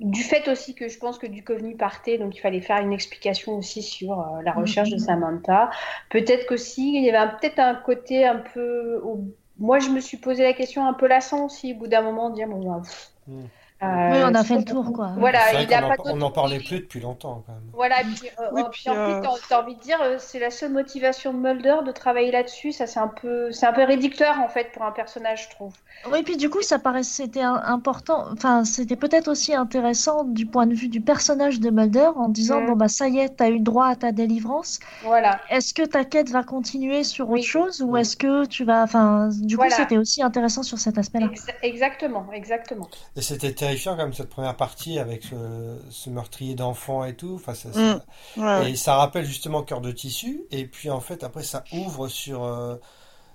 du 0.00 0.22
fait 0.22 0.48
aussi 0.48 0.74
que 0.74 0.88
je 0.88 0.98
pense 0.98 1.18
que 1.18 1.26
Duchovny 1.26 1.74
partait, 1.74 2.18
donc 2.18 2.36
il 2.36 2.40
fallait 2.40 2.60
faire 2.60 2.78
une 2.78 2.92
explication 2.92 3.56
aussi 3.58 3.82
sur 3.82 4.12
euh, 4.20 4.42
la 4.42 4.52
recherche 4.52 4.90
de 4.90 4.98
Samantha. 4.98 5.70
Peut-être 6.10 6.46
qu'aussi, 6.46 6.94
il 6.96 7.04
y 7.04 7.10
avait 7.10 7.32
peut-être 7.40 7.58
un 7.58 7.74
côté 7.74 8.26
un 8.26 8.36
peu. 8.36 9.00
au- 9.04 9.24
Moi, 9.58 9.80
je 9.80 9.90
me 9.90 10.00
suis 10.00 10.16
posé 10.18 10.44
la 10.44 10.52
question 10.52 10.86
un 10.86 10.94
peu 10.94 11.08
lassant 11.08 11.46
aussi, 11.46 11.72
au 11.74 11.76
bout 11.78 11.88
d'un 11.88 12.02
moment, 12.02 12.30
de 12.30 12.36
dire 12.36 12.48
bon, 12.48 12.64
bah, 12.64 12.80
pff, 12.82 13.10
Mm. 13.26 13.44
Euh, 13.82 13.86
Oui, 14.12 14.18
on 14.24 14.34
a 14.34 14.44
fait 14.44 14.56
le 14.56 14.64
pas- 14.64 14.70
tour, 14.72 14.92
quoi. 14.92 15.12
Voilà, 15.18 15.60
il 15.60 15.66
pas 15.68 15.82
en- 15.86 15.94
on 16.12 16.16
n'en 16.16 16.30
parlait 16.30 16.58
plus 16.58 16.80
depuis 16.80 17.00
longtemps 17.00 17.42
quand 17.46 17.52
même. 17.52 17.62
voilà, 17.72 18.00
et 18.00 18.04
puis, 18.04 18.28
euh, 18.40 18.48
Oui, 18.52 18.62
euh, 18.62 18.68
puis, 18.70 18.80
puis 18.82 18.90
en 18.90 18.94
plus, 19.20 19.28
euh, 19.28 19.32
t'as 19.48 19.62
envie 19.62 19.74
de 19.76 19.80
dire, 19.80 19.98
euh, 20.02 20.16
c'est 20.18 20.38
la 20.38 20.50
seule 20.50 20.72
motivation 20.72 21.32
de 21.32 21.38
Mulder 21.38 21.76
de 21.86 21.92
travailler 21.92 22.30
là-dessus. 22.30 22.72
Ça, 22.72 22.86
c'est 22.86 23.00
un 23.00 23.08
peu, 23.08 23.52
c'est 23.52 23.66
un 23.66 23.72
peu 23.72 23.84
réducteur 23.84 24.38
en 24.40 24.48
fait 24.48 24.72
pour 24.72 24.82
un 24.84 24.92
personnage, 24.92 25.44
je 25.50 25.54
trouve. 25.56 25.72
Oui, 26.12 26.22
puis 26.22 26.36
du 26.36 26.48
coup, 26.50 26.62
ça 26.62 26.78
paraissait 26.78 27.08
c'était 27.24 27.42
important. 27.42 28.26
Enfin, 28.32 28.64
c'était 28.64 28.96
peut-être 28.96 29.28
aussi 29.28 29.54
intéressant 29.54 30.24
du 30.24 30.46
point 30.46 30.66
de 30.66 30.74
vue 30.74 30.88
du 30.88 31.00
personnage 31.00 31.58
de 31.60 31.70
Mulder 31.70 32.10
en 32.16 32.28
disant 32.28 32.60
Mm. 32.60 32.66
bon 32.66 32.72
bah 32.76 32.88
ça 32.88 33.08
y 33.08 33.18
est, 33.18 33.30
t'as 33.30 33.50
eu 33.50 33.60
droit 33.60 33.86
à 33.86 33.96
ta 33.96 34.12
délivrance. 34.12 34.78
Voilà. 35.02 35.40
Est-ce 35.50 35.74
que 35.74 35.82
ta 35.82 36.04
quête 36.04 36.28
va 36.30 36.42
continuer 36.44 37.02
sur 37.04 37.28
Oui. 37.30 37.40
autre 37.40 37.48
chose 37.48 37.82
ou 37.82 37.96
est-ce 37.96 38.16
que 38.16 38.44
tu 38.46 38.64
vas. 38.64 38.82
Enfin, 38.82 39.28
du 39.40 39.56
coup, 39.56 39.64
c'était 39.70 39.96
aussi 39.96 40.22
intéressant 40.22 40.62
sur 40.62 40.78
cet 40.78 40.98
aspect-là. 40.98 41.26
Exa- 41.28 41.54
exactement, 41.62 42.26
exactement. 42.32 42.88
Et 43.16 43.22
c'était 43.22 43.52
terrifiant 43.68 43.96
même 43.96 44.12
cette 44.12 44.28
première 44.28 44.56
partie 44.56 44.98
avec 44.98 45.24
ce, 45.24 45.78
ce 45.90 46.10
meurtrier 46.10 46.54
d'enfants 46.54 47.04
et 47.04 47.14
tout. 47.14 47.34
Enfin, 47.34 47.54
ça- 47.54 47.68
Mm. 47.70 48.00
ça- 48.36 48.60
ouais. 48.60 48.70
Et 48.72 48.76
ça 48.76 48.96
rappelle 48.96 49.24
justement 49.24 49.62
Cœur 49.62 49.80
de 49.80 49.92
tissu. 49.92 50.42
Et 50.50 50.66
puis 50.66 50.90
en 50.90 51.00
fait, 51.00 51.24
après, 51.24 51.42
ça 51.42 51.64
ouvre 51.72 52.08
sur, 52.08 52.44
euh, 52.44 52.76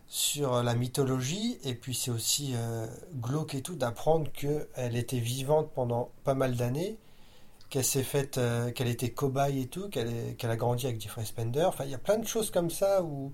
sur 0.07 0.61
la 0.63 0.75
mythologie. 0.75 1.57
Et 1.63 1.75
puis 1.75 1.93
c'est 1.95 2.11
aussi 2.11 2.53
euh, 2.55 2.87
glauque 3.15 3.55
et 3.55 3.61
tout 3.61 3.75
d'apprendre 3.75 4.31
qu'elle 4.31 4.95
était 4.95 5.19
vivante 5.19 5.69
pendant 5.73 6.09
pas 6.23 6.33
mal 6.33 6.55
d'années, 6.55 6.97
qu'elle 7.69 7.85
s'est 7.85 8.03
faite, 8.03 8.37
euh, 8.37 8.71
qu'elle 8.71 8.87
était 8.89 9.09
cobaye 9.09 9.61
et 9.61 9.67
tout, 9.67 9.89
qu'elle 9.89 10.35
qu'elle 10.37 10.51
a 10.51 10.55
grandi 10.55 10.85
avec 10.85 11.01
Jeffrey 11.01 11.25
Spender. 11.25 11.63
Enfin, 11.65 11.85
il 11.85 11.91
y 11.91 11.95
a 11.95 11.99
plein 11.99 12.17
de 12.17 12.27
choses 12.27 12.51
comme 12.51 12.69
ça 12.69 13.01
où 13.03 13.31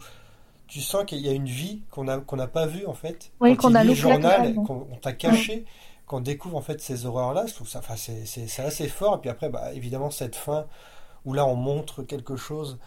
tu 0.67 0.81
sens 0.81 1.03
qu'il 1.05 1.19
y 1.19 1.27
a 1.27 1.31
une 1.31 1.47
vie 1.47 1.81
qu'on 1.89 2.07
a, 2.07 2.19
qu'on 2.19 2.35
n'a 2.35 2.47
pas 2.47 2.67
vue 2.67 2.85
en 2.85 2.93
fait. 2.93 3.31
Oui, 3.41 3.55
qu'on 3.57 3.73
a 3.75 3.83
le 3.83 3.93
journal, 3.95 4.53
qu'on 4.67 4.87
on 4.91 4.95
t'a 4.97 5.13
caché. 5.13 5.65
Qu'on 6.09 6.19
découvre 6.21 6.57
en 6.57 6.61
fait 6.61 6.81
ces 6.81 7.05
horreurs-là, 7.05 7.45
je 7.45 7.53
trouve 7.53 7.69
ça, 7.69 7.79
enfin, 7.79 7.95
c'est 7.95 8.59
assez 8.61 8.87
fort. 8.89 9.15
Et 9.15 9.21
puis 9.21 9.29
après, 9.29 9.47
bah, 9.49 9.71
évidemment, 9.73 10.09
cette 10.11 10.35
fin 10.35 10.65
où 11.23 11.33
là 11.33 11.45
on 11.45 11.55
montre 11.55 12.01
quelque 12.03 12.35
chose 12.35 12.79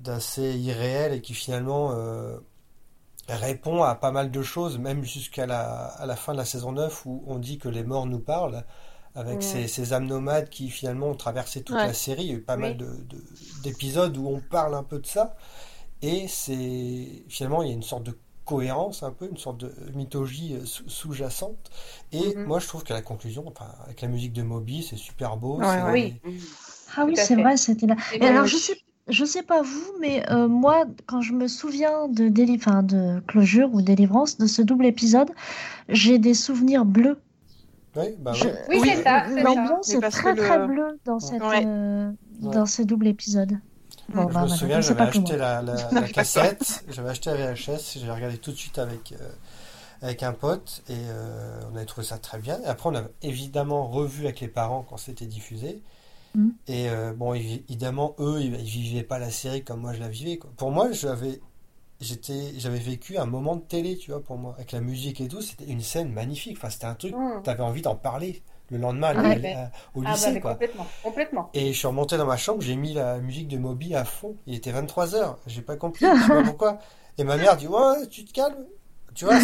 d'assez 0.00 0.56
irréel 0.58 1.12
et 1.12 1.20
qui 1.20 1.34
finalement 1.34 1.92
euh, 1.92 2.38
répond 3.28 3.82
à 3.82 3.94
pas 3.94 4.10
mal 4.10 4.30
de 4.30 4.42
choses, 4.42 4.78
même 4.78 5.04
jusqu'à 5.04 5.46
la, 5.46 5.84
à 5.84 6.06
la 6.06 6.16
fin 6.16 6.32
de 6.32 6.38
la 6.38 6.44
saison 6.44 6.72
9 6.72 7.06
où 7.06 7.22
on 7.26 7.38
dit 7.38 7.58
que 7.58 7.68
les 7.68 7.84
morts 7.84 8.06
nous 8.06 8.18
parlent, 8.20 8.64
avec 9.14 9.36
Ouais. 9.36 9.42
ces, 9.42 9.68
ces 9.68 9.92
âmes 9.92 10.06
nomades 10.06 10.48
qui 10.48 10.70
finalement 10.70 11.08
ont 11.08 11.14
traversé 11.14 11.62
toute 11.62 11.76
Ouais. 11.76 11.86
la 11.86 11.92
série. 11.94 12.22
Il 12.24 12.28
y 12.28 12.32
a 12.32 12.36
eu 12.36 12.40
pas 12.42 12.56
Oui. 12.56 12.62
mal 12.62 12.76
de, 12.78 12.86
de- 12.86 13.22
d'épisodes 13.62 14.16
où 14.16 14.26
on 14.28 14.40
parle 14.40 14.74
un 14.74 14.82
peu 14.82 14.98
de 14.98 15.06
ça. 15.06 15.36
Et 16.00 16.26
c'est 16.26 17.24
finalement, 17.28 17.62
il 17.62 17.68
y 17.68 17.72
a 17.72 17.74
une 17.74 17.82
sorte 17.82 18.04
de 18.04 18.18
cohérence, 18.56 19.02
un 19.02 19.10
peu, 19.10 19.28
une 19.30 19.36
sorte 19.36 19.58
de 19.58 19.72
mythologie 19.94 20.54
euh, 20.54 20.64
sous- 20.64 20.88
sous-jacente. 20.88 21.70
Et 22.12 22.34
Mhm. 22.36 22.44
moi, 22.44 22.58
je 22.58 22.66
trouve 22.68 22.84
qu'à 22.84 22.94
la 22.94 23.02
conclusion, 23.02 23.44
enfin, 23.46 23.66
avec 23.84 24.00
la 24.02 24.08
musique 24.08 24.32
de 24.32 24.42
Moby, 24.42 24.82
c'est 24.88 24.96
super 24.96 25.36
beau. 25.36 25.58
Ouais. 25.58 26.14
Ah 26.96 27.04
oui, 27.06 27.16
c'est 27.16 27.36
vrai, 27.36 27.56
c'était 27.56 27.86
là. 27.86 27.96
Et 28.14 28.24
alors, 28.26 28.46
je 28.46 28.56
sais, 28.56 28.76
je 29.08 29.24
sais 29.24 29.42
pas 29.42 29.62
vous, 29.62 29.92
mais 30.00 30.22
euh, 30.30 30.46
moi, 30.48 30.84
quand 31.06 31.20
je 31.22 31.32
me 31.32 31.48
souviens 31.48 32.08
de, 32.08 32.28
déli 32.28 32.56
enfin, 32.56 32.82
de 32.82 33.20
Closure 33.26 33.72
ou 33.72 33.80
Délivrance, 33.82 34.36
de 34.38 34.46
ce 34.46 34.60
double 34.62 34.86
épisode, 34.86 35.30
j'ai 35.88 36.18
des 36.18 36.34
souvenirs 36.34 36.84
bleus. 36.84 37.18
Oui, 37.96 38.14
bah 38.18 38.32
Je- 38.34 38.44
ouais. 38.44 38.54
Oui, 38.68 38.78
Oui, 38.82 38.90
c'est 38.94 39.02
ça. 39.02 39.26
L'ambiance 39.28 39.90
est 39.92 40.00
très 40.00 40.34
le- 40.34 40.42
très 40.42 40.66
bleue 40.66 40.98
dans, 41.04 41.18
cette, 41.18 41.42
Ouais. 41.42 41.62
euh, 41.66 42.08
Ouais. 42.42 42.54
dans 42.54 42.64
ces 42.66 42.84
doubles 42.84 43.06
épisodes. 43.06 43.58
Bon, 44.14 44.28
Je 44.28 44.34
bah, 44.34 44.42
me 44.42 44.46
voilà, 44.46 44.56
souviens, 44.56 44.80
j'avais 44.80 45.00
acheté 45.02 45.36
la, 45.36 45.62
la, 45.62 45.90
la 45.92 46.08
cassette, 46.08 46.84
j'avais 46.88 47.10
acheté 47.10 47.30
la 47.30 47.52
VHS, 47.54 47.98
j'ai 47.98 48.10
regardé 48.10 48.38
tout 48.38 48.52
de 48.52 48.56
suite 48.56 48.78
avec, 48.78 49.12
euh, 49.12 49.28
avec 50.02 50.22
un 50.22 50.32
pote 50.32 50.82
et 50.88 50.94
euh, 50.96 51.60
on 51.72 51.76
avait 51.76 51.86
trouvé 51.86 52.06
ça 52.06 52.18
très 52.18 52.38
bien. 52.38 52.60
Et 52.62 52.66
après, 52.66 52.90
on 52.90 52.94
a 52.96 53.04
évidemment 53.22 53.88
revu 53.88 54.24
avec 54.24 54.40
les 54.40 54.48
parents 54.48 54.84
quand 54.88 54.96
c'était 54.98 55.26
diffusé. 55.26 55.82
Mm. 56.34 56.48
Et 56.68 56.90
euh, 56.90 57.12
bon, 57.14 57.34
évi- 57.34 57.64
évidemment, 57.68 58.14
eux, 58.18 58.40
ils, 58.42 58.54
ils 58.60 58.66
vivaient 58.82 59.02
pas 59.04 59.18
la 59.18 59.30
série 59.30 59.64
comme 59.64 59.80
moi 59.80 59.92
je 59.94 60.00
la 60.00 60.08
vivais. 60.08 60.38
quoi. 60.38 60.50
Pour 60.56 60.70
moi, 60.72 60.92
j'avais, 60.92 61.40
j'étais, 62.00 62.54
j'avais 62.58 62.78
vécu 62.78 63.18
un 63.18 63.26
moment 63.26 63.56
de 63.56 63.62
télé, 63.62 63.96
tu 63.98 64.10
vois, 64.12 64.22
pour 64.22 64.38
moi, 64.38 64.54
avec 64.56 64.72
la 64.72 64.80
musique 64.80 65.20
et 65.20 65.28
tout. 65.28 65.42
C'était 65.42 65.66
une 65.66 65.82
scène 65.82 66.12
magnifique. 66.12 66.56
Enfin, 66.58 66.70
c'était 66.70 66.86
un 66.86 66.94
truc, 66.94 67.14
Mm. 67.14 67.42
t'avais 67.44 67.62
envie 67.62 67.82
d'en 67.82 67.96
parler 67.96 68.42
le 68.72 68.78
lendemain 68.78 69.08
à- 69.16 69.22
Ouais. 69.22 69.54
à- 69.54 69.70
au 69.94 70.00
Ah 70.00 70.04
bah, 70.04 70.10
lycée, 70.12 70.32
mais 70.32 70.40
quoi. 70.40 70.52
complètement, 70.52 70.86
complètement. 71.04 71.50
Et 71.54 71.72
je 71.72 71.78
suis 71.78 71.86
remonté 71.86 72.16
dans 72.16 72.26
ma 72.26 72.36
chambre, 72.36 72.60
j'ai 72.62 72.74
mis 72.74 72.94
la 72.94 73.18
musique 73.18 73.46
de 73.48 73.58
Moby 73.58 73.94
à 73.94 74.04
fond. 74.04 74.34
Il 74.46 74.54
était 74.54 74.72
23h, 74.72 75.36
j'ai 75.46 75.62
pas 75.62 75.76
compris, 75.76 76.06
je 76.16 76.22
sais 76.22 76.28
pas 76.28 76.42
pourquoi. 76.42 76.78
Et 77.18 77.24
ma 77.24 77.36
mère 77.36 77.56
dit 77.56 77.68
Ouais, 77.68 78.06
tu 78.10 78.24
te 78.24 78.32
calmes. 78.32 78.64
Tu 79.14 79.26
vois, 79.26 79.38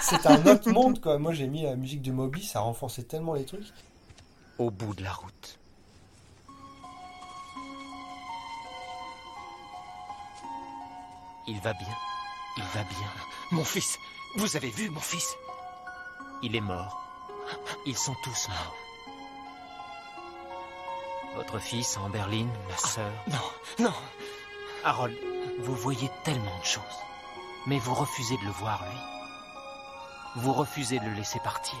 c'était 0.00 0.28
un 0.28 0.46
autre 0.46 0.70
monde, 0.70 0.98
quoi. 1.00 1.18
Moi, 1.18 1.32
j'ai 1.34 1.46
mis 1.46 1.62
la 1.64 1.76
musique 1.76 2.00
de 2.00 2.10
Moby, 2.10 2.42
ça 2.42 2.60
renforçait 2.60 3.02
tellement 3.02 3.34
les 3.34 3.44
trucs. 3.44 3.66
Au 4.58 4.70
bout 4.70 4.94
de 4.94 5.02
la 5.04 5.12
route. 5.12 5.58
Il 11.46 11.60
va 11.60 11.72
bien. 11.74 11.96
Il 12.56 12.62
va 12.74 12.82
bien. 12.84 13.08
Mon 13.52 13.64
fils. 13.64 13.98
Vous 14.36 14.56
avez 14.56 14.70
vu 14.70 14.90
mon 14.90 15.00
fils? 15.00 15.34
Il 16.42 16.54
est 16.56 16.60
mort. 16.60 17.02
Ils 17.86 17.96
sont 17.96 18.14
tous 18.22 18.48
morts. 18.48 18.76
Votre 21.36 21.58
fils, 21.58 21.96
Amberlyn, 21.98 22.48
ma 22.68 22.76
sœur. 22.76 23.12
Non, 23.28 23.84
non. 23.84 23.94
Harold, 24.84 25.16
vous 25.60 25.74
voyez 25.74 26.10
tellement 26.24 26.58
de 26.58 26.64
choses. 26.64 26.82
Mais 27.66 27.78
vous 27.78 27.94
refusez 27.94 28.36
de 28.36 28.44
le 28.44 28.50
voir, 28.50 28.84
lui. 28.88 30.42
Vous 30.42 30.52
refusez 30.52 30.98
de 30.98 31.04
le 31.04 31.14
laisser 31.14 31.40
partir. 31.40 31.78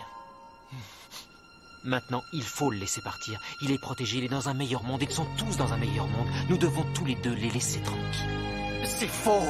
Maintenant, 1.84 2.22
il 2.32 2.42
faut 2.42 2.70
le 2.70 2.78
laisser 2.78 3.00
partir. 3.00 3.40
Il 3.62 3.70
est 3.70 3.78
protégé, 3.78 4.18
il 4.18 4.24
est 4.24 4.28
dans 4.28 4.48
un 4.48 4.54
meilleur 4.54 4.82
monde. 4.82 5.02
Ils 5.02 5.10
sont 5.10 5.26
tous 5.38 5.56
dans 5.56 5.72
un 5.72 5.76
meilleur 5.76 6.08
monde. 6.08 6.28
Nous 6.48 6.58
devons 6.58 6.84
tous 6.94 7.04
les 7.04 7.14
deux 7.14 7.34
les 7.34 7.50
laisser 7.50 7.80
tranquilles. 7.80 8.82
C'est 8.84 9.08
faux 9.08 9.42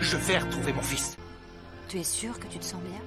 Je 0.00 0.16
vais 0.16 0.38
retrouver 0.38 0.72
mon 0.72 0.82
fils. 0.82 1.16
Tu 1.88 1.98
es 1.98 2.04
sûr 2.04 2.38
que 2.38 2.46
tu 2.46 2.58
te 2.58 2.64
sens 2.64 2.82
bien? 2.82 3.00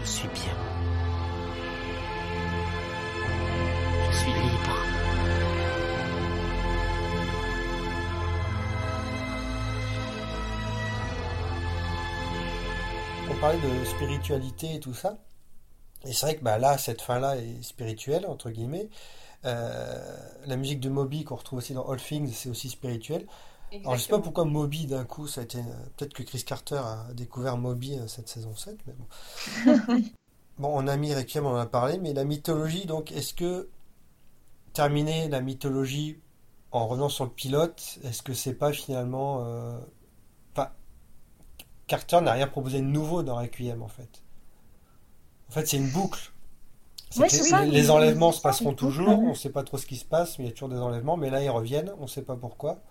Je 0.00 0.08
suis 0.08 0.28
bien. 0.28 0.56
Je 4.10 4.16
suis 4.16 4.32
libre. 4.32 4.76
On 13.28 13.34
parlait 13.40 13.58
de 13.58 13.84
spiritualité 13.84 14.74
et 14.76 14.80
tout 14.80 14.94
ça. 14.94 15.18
Et 16.04 16.12
c'est 16.12 16.26
vrai 16.26 16.36
que 16.36 16.44
bah, 16.44 16.58
là, 16.58 16.78
cette 16.78 17.02
fin-là 17.02 17.36
est 17.36 17.62
spirituelle, 17.62 18.26
entre 18.26 18.50
guillemets. 18.50 18.88
Euh, 19.44 19.98
la 20.46 20.56
musique 20.56 20.80
de 20.80 20.88
Moby 20.88 21.24
qu'on 21.24 21.36
retrouve 21.36 21.58
aussi 21.58 21.74
dans 21.74 21.88
All 21.88 22.00
Things, 22.00 22.32
c'est 22.32 22.48
aussi 22.48 22.68
spirituel. 22.68 23.26
Alors 23.72 23.96
je 23.96 24.02
sais 24.02 24.08
pas 24.10 24.20
pourquoi 24.20 24.44
Moby 24.44 24.86
d'un 24.86 25.04
coup, 25.04 25.26
ça 25.26 25.40
a 25.40 25.44
été. 25.44 25.58
Peut-être 25.96 26.14
que 26.14 26.22
Chris 26.22 26.44
Carter 26.44 26.76
a 26.76 27.06
découvert 27.14 27.56
Moby 27.56 27.98
euh, 27.98 28.06
cette 28.06 28.28
saison 28.28 28.54
7, 28.54 28.78
mais 28.86 28.92
bon. 28.94 29.06
bon, 30.58 30.70
on 30.72 30.86
a 30.86 30.96
mis 30.96 31.14
Requiem, 31.14 31.44
on 31.46 31.50
en 31.50 31.56
a 31.56 31.66
parlé, 31.66 31.98
mais 31.98 32.12
la 32.12 32.24
mythologie, 32.24 32.86
donc 32.86 33.12
est-ce 33.12 33.34
que 33.34 33.68
terminer 34.72 35.28
la 35.28 35.40
mythologie 35.40 36.18
en 36.70 36.86
revenant 36.86 37.08
sur 37.08 37.24
le 37.24 37.30
pilote, 37.30 37.98
est-ce 38.04 38.22
que 38.22 38.34
c'est 38.34 38.54
pas 38.54 38.72
finalement. 38.72 39.44
Euh... 39.46 39.78
Enfin, 40.52 40.70
Carter 41.86 42.20
n'a 42.20 42.32
rien 42.32 42.46
proposé 42.46 42.80
de 42.80 42.86
nouveau 42.86 43.22
dans 43.22 43.36
Requiem 43.36 43.82
en 43.82 43.88
fait. 43.88 44.22
En 45.48 45.52
fait, 45.52 45.66
c'est 45.66 45.76
une 45.76 45.90
boucle. 45.90 46.32
Ouais, 47.16 47.28
les, 47.28 47.28
ça, 47.28 47.64
les 47.64 47.84
il- 47.84 47.90
enlèvements 47.90 48.32
se 48.32 48.40
passeront 48.42 48.74
toujours, 48.74 49.08
on 49.20 49.30
ne 49.30 49.34
sait 49.34 49.50
pas 49.50 49.62
trop 49.62 49.78
ce 49.78 49.86
qui 49.86 49.96
se 49.96 50.04
passe, 50.04 50.38
mais 50.38 50.44
il 50.44 50.48
y 50.48 50.50
a 50.50 50.52
toujours 50.52 50.68
des 50.68 50.78
enlèvements, 50.78 51.16
mais 51.16 51.30
là 51.30 51.42
ils 51.42 51.48
reviennent, 51.50 51.92
on 51.98 52.02
ne 52.02 52.06
sait 52.08 52.22
pas 52.22 52.36
pourquoi. 52.36 52.82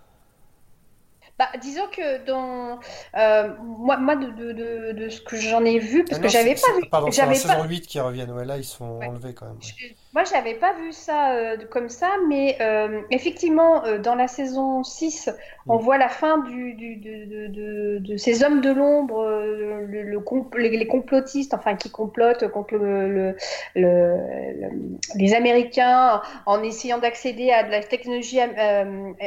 Bah, 1.38 1.48
disons 1.60 1.86
que 1.88 2.24
dans 2.24 2.80
euh, 3.16 3.54
moi, 3.60 3.98
moi 3.98 4.16
de, 4.16 4.30
de, 4.30 4.52
de, 4.52 4.92
de 4.92 5.08
ce 5.10 5.20
que 5.20 5.36
j'en 5.36 5.64
ai 5.64 5.78
vu, 5.78 6.04
parce 6.04 6.18
Ah 6.18 6.22
que 6.22 6.28
j'avais 6.28 6.54
pas 6.54 6.72
vu, 6.76 6.88
Pardon, 6.90 7.10
c'est 7.10 7.26
la 7.26 7.28
pas, 7.28 7.34
saison 7.34 7.64
8 7.64 7.86
qui 7.86 8.00
reviennent, 8.00 8.32
ouais, 8.32 8.44
là 8.44 8.58
ils 8.58 8.64
sont 8.64 8.84
Ouais. 9.00 9.06
enlevés 9.06 9.34
quand 9.34 9.46
même. 9.46 9.62
ouais. 9.64 9.74
je- 9.78 9.86
moi 10.12 10.24
j'avais 10.24 10.54
pas 10.54 10.72
vu 10.74 10.92
ça 10.92 11.32
euh, 11.32 11.56
comme 11.70 11.88
ça, 11.90 12.10
mais 12.28 12.56
euh, 12.62 13.02
effectivement 13.10 13.82
dans 13.98 14.14
la 14.14 14.28
saison 14.28 14.82
6, 14.82 15.30
on 15.68 15.76
Mm. 15.76 15.80
voit 15.80 15.98
la 15.98 16.08
fin 16.08 16.38
du, 16.38 16.74
du, 16.74 16.96
de, 16.96 18.16
ces 18.16 18.42
hommes 18.44 18.60
de 18.62 18.70
l'ombre, 18.72 19.24
le, 19.26 20.02
le 20.04 20.20
compl- 20.20 20.56
les, 20.58 20.70
les 20.76 20.86
complotistes, 20.86 21.52
enfin 21.54 21.76
qui 21.76 21.90
complotent 21.90 22.48
contre 22.48 22.76
le, 22.76 23.08
le, 23.12 23.36
le- 23.74 24.62
le- 24.62 24.98
les 25.16 25.34
Américains 25.34 26.22
en 26.46 26.62
essayant 26.62 26.98
d'accéder 26.98 27.50
à 27.50 27.62
de 27.64 27.70
la 27.70 27.82
technologie 27.82 28.38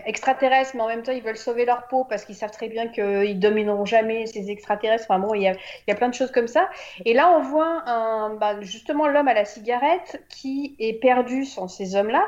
extraterrestre, 0.06 0.76
mais 0.76 0.82
en 0.82 0.88
même 0.88 1.04
temps 1.04 1.12
ils 1.12 1.24
veulent 1.24 1.38
sauver 1.38 1.66
leur 1.66 1.88
peau 1.88 1.99
parce 2.06 2.26
qu'ils 2.26 2.36
savent 2.36 2.52
très 2.52 2.68
bien 2.68 2.88
qu'ils 2.88 3.40
domineront 3.40 3.86
jamais 3.86 4.26
ces 4.26 4.50
extraterrestres. 4.50 5.06
Enfin 5.08 5.20
bon, 5.20 5.34
il 5.34 5.42
y 5.44 5.48
a, 5.48 5.96
plein 5.96 6.10
de 6.10 6.14
choses 6.14 6.32
comme 6.32 6.48
ça. 6.48 6.70
Et 7.06 7.14
là, 7.14 7.32
on 7.38 7.42
voit 7.42 7.84
un, 7.88 8.36
bah, 8.36 8.62
justement 8.62 9.08
l'homme 9.08 9.28
à 9.28 9.34
la 9.34 9.46
cigarette 9.46 10.24
qui 10.30 10.76
est 10.80 10.94
perdu 10.94 11.46
sans 11.46 11.68
ces 11.68 11.96
hommes-là 11.96 12.26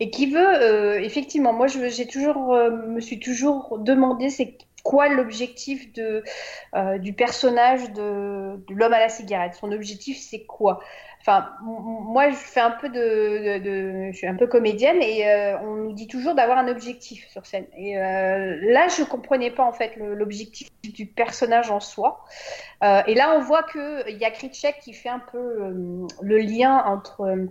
et 0.00 0.10
qui 0.10 0.26
veut, 0.26 0.62
euh, 0.62 1.00
effectivement, 1.00 1.52
moi 1.52 1.66
je- 1.66 1.88
j'ai 1.88 2.06
toujours, 2.06 2.54
euh, 2.54 2.70
me 2.70 3.00
suis 3.00 3.18
toujours 3.20 3.78
demandé 3.78 4.30
c'est 4.30 4.56
quoi 4.84 5.08
l'objectif 5.08 5.92
de, 5.94 6.22
euh, 6.76 6.98
du 6.98 7.14
personnage 7.14 7.90
de, 7.92 8.60
l'homme 8.68 8.92
à 8.92 9.00
la 9.00 9.08
cigarette? 9.08 9.54
Son 9.54 9.72
objectif, 9.72 10.18
c'est 10.20 10.44
quoi? 10.44 10.80
Enfin, 11.20 11.48
moi, 11.62 12.28
je 12.28 12.36
fais 12.36 12.60
un 12.60 12.70
peu 12.70 12.90
de, 12.90 14.12
je 14.12 14.16
suis 14.16 14.26
un 14.26 14.36
peu 14.36 14.46
comédienne 14.46 14.98
et 15.00 15.26
euh, 15.26 15.58
on 15.60 15.76
nous 15.76 15.92
dit 15.94 16.06
toujours 16.06 16.34
d'avoir 16.34 16.58
un 16.58 16.68
objectif 16.68 17.26
sur 17.30 17.46
scène. 17.46 17.64
Et 17.78 17.98
euh, 17.98 18.58
là, 18.60 18.88
je 18.88 19.02
comprenais 19.04 19.50
pas 19.50 19.64
en 19.64 19.72
fait 19.72 19.96
l'objectif 19.96 20.68
du 20.82 21.06
personnage 21.06 21.70
en 21.70 21.80
soi. 21.80 22.22
Et 22.82 23.14
là, 23.14 23.34
on 23.36 23.40
voit 23.40 23.62
que 23.62 24.06
il 24.10 24.18
y 24.18 24.26
a 24.26 24.30
Kritchek 24.30 24.80
qui 24.80 24.92
fait 24.92 25.08
un 25.08 25.22
peu 25.32 25.72
le 26.20 26.38
lien 26.38 26.84
entre 26.84 27.48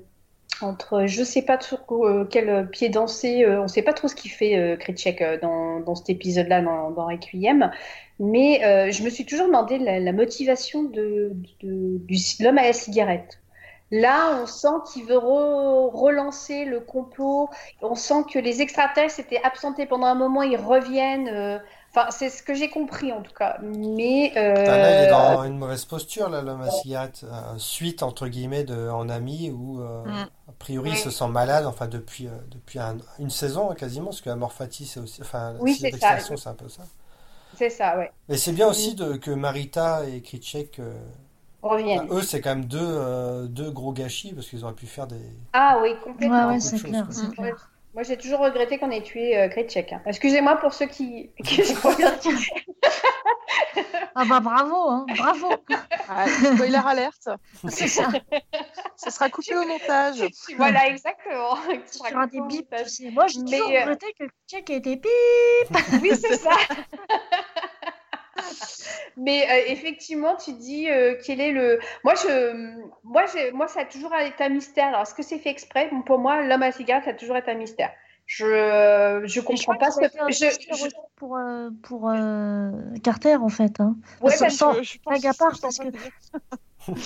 entre 0.63 1.05
je 1.07 1.23
sais 1.23 1.41
pas 1.43 1.59
sur 1.61 1.79
euh, 1.91 2.25
quel 2.29 2.69
pied 2.69 2.89
danser, 2.89 3.43
euh, 3.45 3.61
on 3.61 3.67
sait 3.67 3.81
pas 3.83 3.93
trop 3.93 4.07
ce 4.07 4.15
qu'il 4.15 4.31
fait 4.31 4.57
euh, 4.57 4.75
Kritchek 4.77 5.23
dans, 5.41 5.79
dans 5.81 5.95
cet 5.95 6.09
épisode-là 6.09 6.61
dans, 6.61 6.91
dans 6.91 7.07
Requiem, 7.07 7.71
mais 8.19 8.61
je 8.91 9.03
me 9.03 9.09
suis 9.09 9.25
toujours 9.25 9.47
demandé 9.47 9.77
la, 9.79 10.13
motivation 10.13 10.83
de, 10.83 11.33
de- 11.61 11.99
l'homme 12.43 12.57
à 12.57 12.63
la 12.63 12.73
cigarette. 12.73 13.39
Là, 13.91 14.39
on 14.41 14.45
sent 14.47 14.67
qu'il 14.91 15.05
veut 15.05 15.17
re- 15.17 15.89
relancer 15.91 16.65
le 16.65 16.79
complot. 16.79 17.49
On 17.81 17.95
sent 17.95 18.23
que 18.31 18.39
les 18.39 18.61
extraterrestres 18.61 19.19
étaient 19.19 19.41
absentés 19.43 19.85
pendant 19.85 20.07
un 20.07 20.15
moment, 20.15 20.41
ils 20.41 20.57
reviennent. 20.57 21.61
Enfin, 21.95 22.09
c'est 22.11 22.29
ce 22.29 22.41
que 22.43 22.53
j'ai 22.55 22.69
compris 22.69 23.11
en 23.11 23.21
tout 23.21 23.33
cas. 23.33 23.57
Mais 23.61 24.33
euh, 24.37 24.77
là 24.77 24.91
il 24.91 24.99
est 25.01 25.07
dans 25.07 25.43
une 25.43 25.57
mauvaise 25.57 25.85
posture, 25.85 26.29
là, 26.29 26.41
l'homme 26.41 26.61
à 26.61 26.69
cigarette, 26.69 27.23
euh, 27.23 27.57
suite 27.57 28.03
entre 28.03 28.27
guillemets 28.27 28.63
de 28.63 28.89
En 28.89 29.09
Ami, 29.09 29.49
où 29.51 29.81
euh, 29.81 30.03
Mm. 30.05 30.29
a 30.47 30.51
priori 30.59 30.91
il 30.91 30.97
se 30.97 31.09
sent 31.09 31.27
malade, 31.27 31.65
enfin 31.65 31.87
depuis, 31.87 32.27
euh, 32.27 32.31
depuis 32.49 32.79
un- 32.79 32.97
une 33.19 33.29
saison 33.29 33.71
hein, 33.71 33.75
quasiment, 33.75 34.07
parce 34.07 34.21
que 34.21 34.29
la 34.29 34.35
morphatie 34.35 34.85
c'est 34.85 34.99
aussi. 34.99 35.21
Enfin, 35.21 35.53
Oui, 35.59 35.73
la 35.79 35.89
c'est 35.89 35.91
ça. 35.99 36.17
c'est 36.35 36.47
un 36.49 36.53
peu 36.55 36.69
ça. 36.69 36.83
c'est 37.53 37.69
ça, 37.69 37.97
ouais. 37.97 38.11
Et 38.29 38.37
c'est 38.37 38.53
bien 38.53 38.67
aussi 38.69 38.95
de, 38.95 39.15
que 39.15 39.31
Marita 39.31 40.07
et 40.07 40.21
Kritchek. 40.21 40.79
euh, 40.79 40.93
Reviennent. 41.63 42.05
Enfin, 42.05 42.15
eux, 42.15 42.21
c'est 42.23 42.41
quand 42.41 42.55
même 42.55 42.65
deux, 42.65 42.79
euh, 42.81 43.47
deux 43.47 43.71
gros 43.71 43.93
gâchis 43.93 44.33
parce 44.33 44.49
qu'ils 44.49 44.63
auraient 44.65 44.73
pu 44.75 44.87
faire 44.87 45.07
des. 45.07 45.21
Ah 45.53 45.79
oui, 45.81 45.91
Ouais, 45.91 46.03
complètement. 46.03 46.47
ouais, 46.47 46.55
de 46.57 46.59
c'est 46.59 46.79
clair, 46.79 47.07
Moi, 47.93 48.01
j'ai 48.03 48.17
toujours 48.17 48.39
regretté 48.39 48.79
qu'on 48.79 48.89
ait 48.89 49.03
tué 49.03 49.37
euh, 49.37 49.47
Kretschek, 49.49 49.93
hein. 49.93 50.01
Excusez-moi 50.07 50.55
pour 50.57 50.73
ceux 50.73 50.87
qui. 50.87 51.29
qui- 51.45 51.61
Ah 54.15 54.25
bah 54.25 54.39
bravo, 54.39 54.75
hein, 54.89 55.05
bravo. 55.17 55.47
Ah, 56.07 56.27
spoiler 56.27 56.79
alerte, 56.85 57.29
C'est 57.69 57.87
ça. 57.87 58.09
ça 58.95 59.09
sera 59.11 59.29
coupé 59.29 59.55
au 59.55 59.63
montage. 59.65 60.23
voilà, 60.57 60.87
exactement. 60.87 61.55
Sur 61.91 62.17
un 62.17 62.27
des 62.27 62.41
bips, 62.41 62.69
tu 62.83 62.89
sais. 62.89 63.09
Moi, 63.11 63.25
j'ai 63.27 63.39
Mais, 63.41 63.57
toujours 63.57 63.71
euh, 63.71 63.79
regretté 63.81 64.13
que 64.19 64.25
check 64.47 64.69
ait 64.69 64.77
été 64.77 64.97
pip. 64.97 65.77
Oui, 66.01 66.11
c'est 66.19 66.37
ça. 66.37 66.51
Mais 69.17 69.45
euh, 69.49 69.71
effectivement, 69.71 70.35
tu 70.35 70.53
dis 70.53 70.89
euh, 70.89 71.15
quel 71.25 71.39
est 71.41 71.51
le. 71.51 71.79
Moi, 72.03 72.13
je, 72.15 72.77
moi, 73.03 73.23
moi, 73.53 73.67
ça 73.67 73.81
a 73.81 73.85
toujours 73.85 74.13
été 74.15 74.43
un 74.43 74.49
mystère. 74.49 74.87
Alors, 74.87 75.01
est-ce 75.01 75.13
que 75.13 75.23
c'est 75.23 75.39
fait 75.39 75.49
exprès? 75.49 75.89
Bon, 75.91 76.01
Pour 76.01 76.19
moi, 76.19 76.41
l'homme 76.41 76.63
à 76.63 76.71
cigarette, 76.71 77.05
ça 77.05 77.11
a 77.11 77.13
toujours 77.13 77.37
été 77.37 77.51
un 77.51 77.55
mystère. 77.55 77.91
Je, 78.25 79.21
je 79.25 79.41
comprends 79.41 79.75
pas 79.75 79.91
ce 79.91 79.99
que. 79.99 80.05
Je, 80.31 80.35
je- 80.75 80.89
pour, 81.17 81.37
euh, 81.37 81.69
pour 81.83 82.09
euh, 82.09 82.71
Carter, 83.03 83.35
en 83.35 83.49
fait. 83.49 83.79
Hein. 83.79 83.95
Ouais, 84.21 84.33
parce 84.39 84.55
sans 84.55 84.73
je, 84.73 84.83
je 84.83 84.97
pense 85.03 85.25
à 85.25 85.33
part, 85.33 85.53
parce 85.61 85.77
que. 85.77 85.87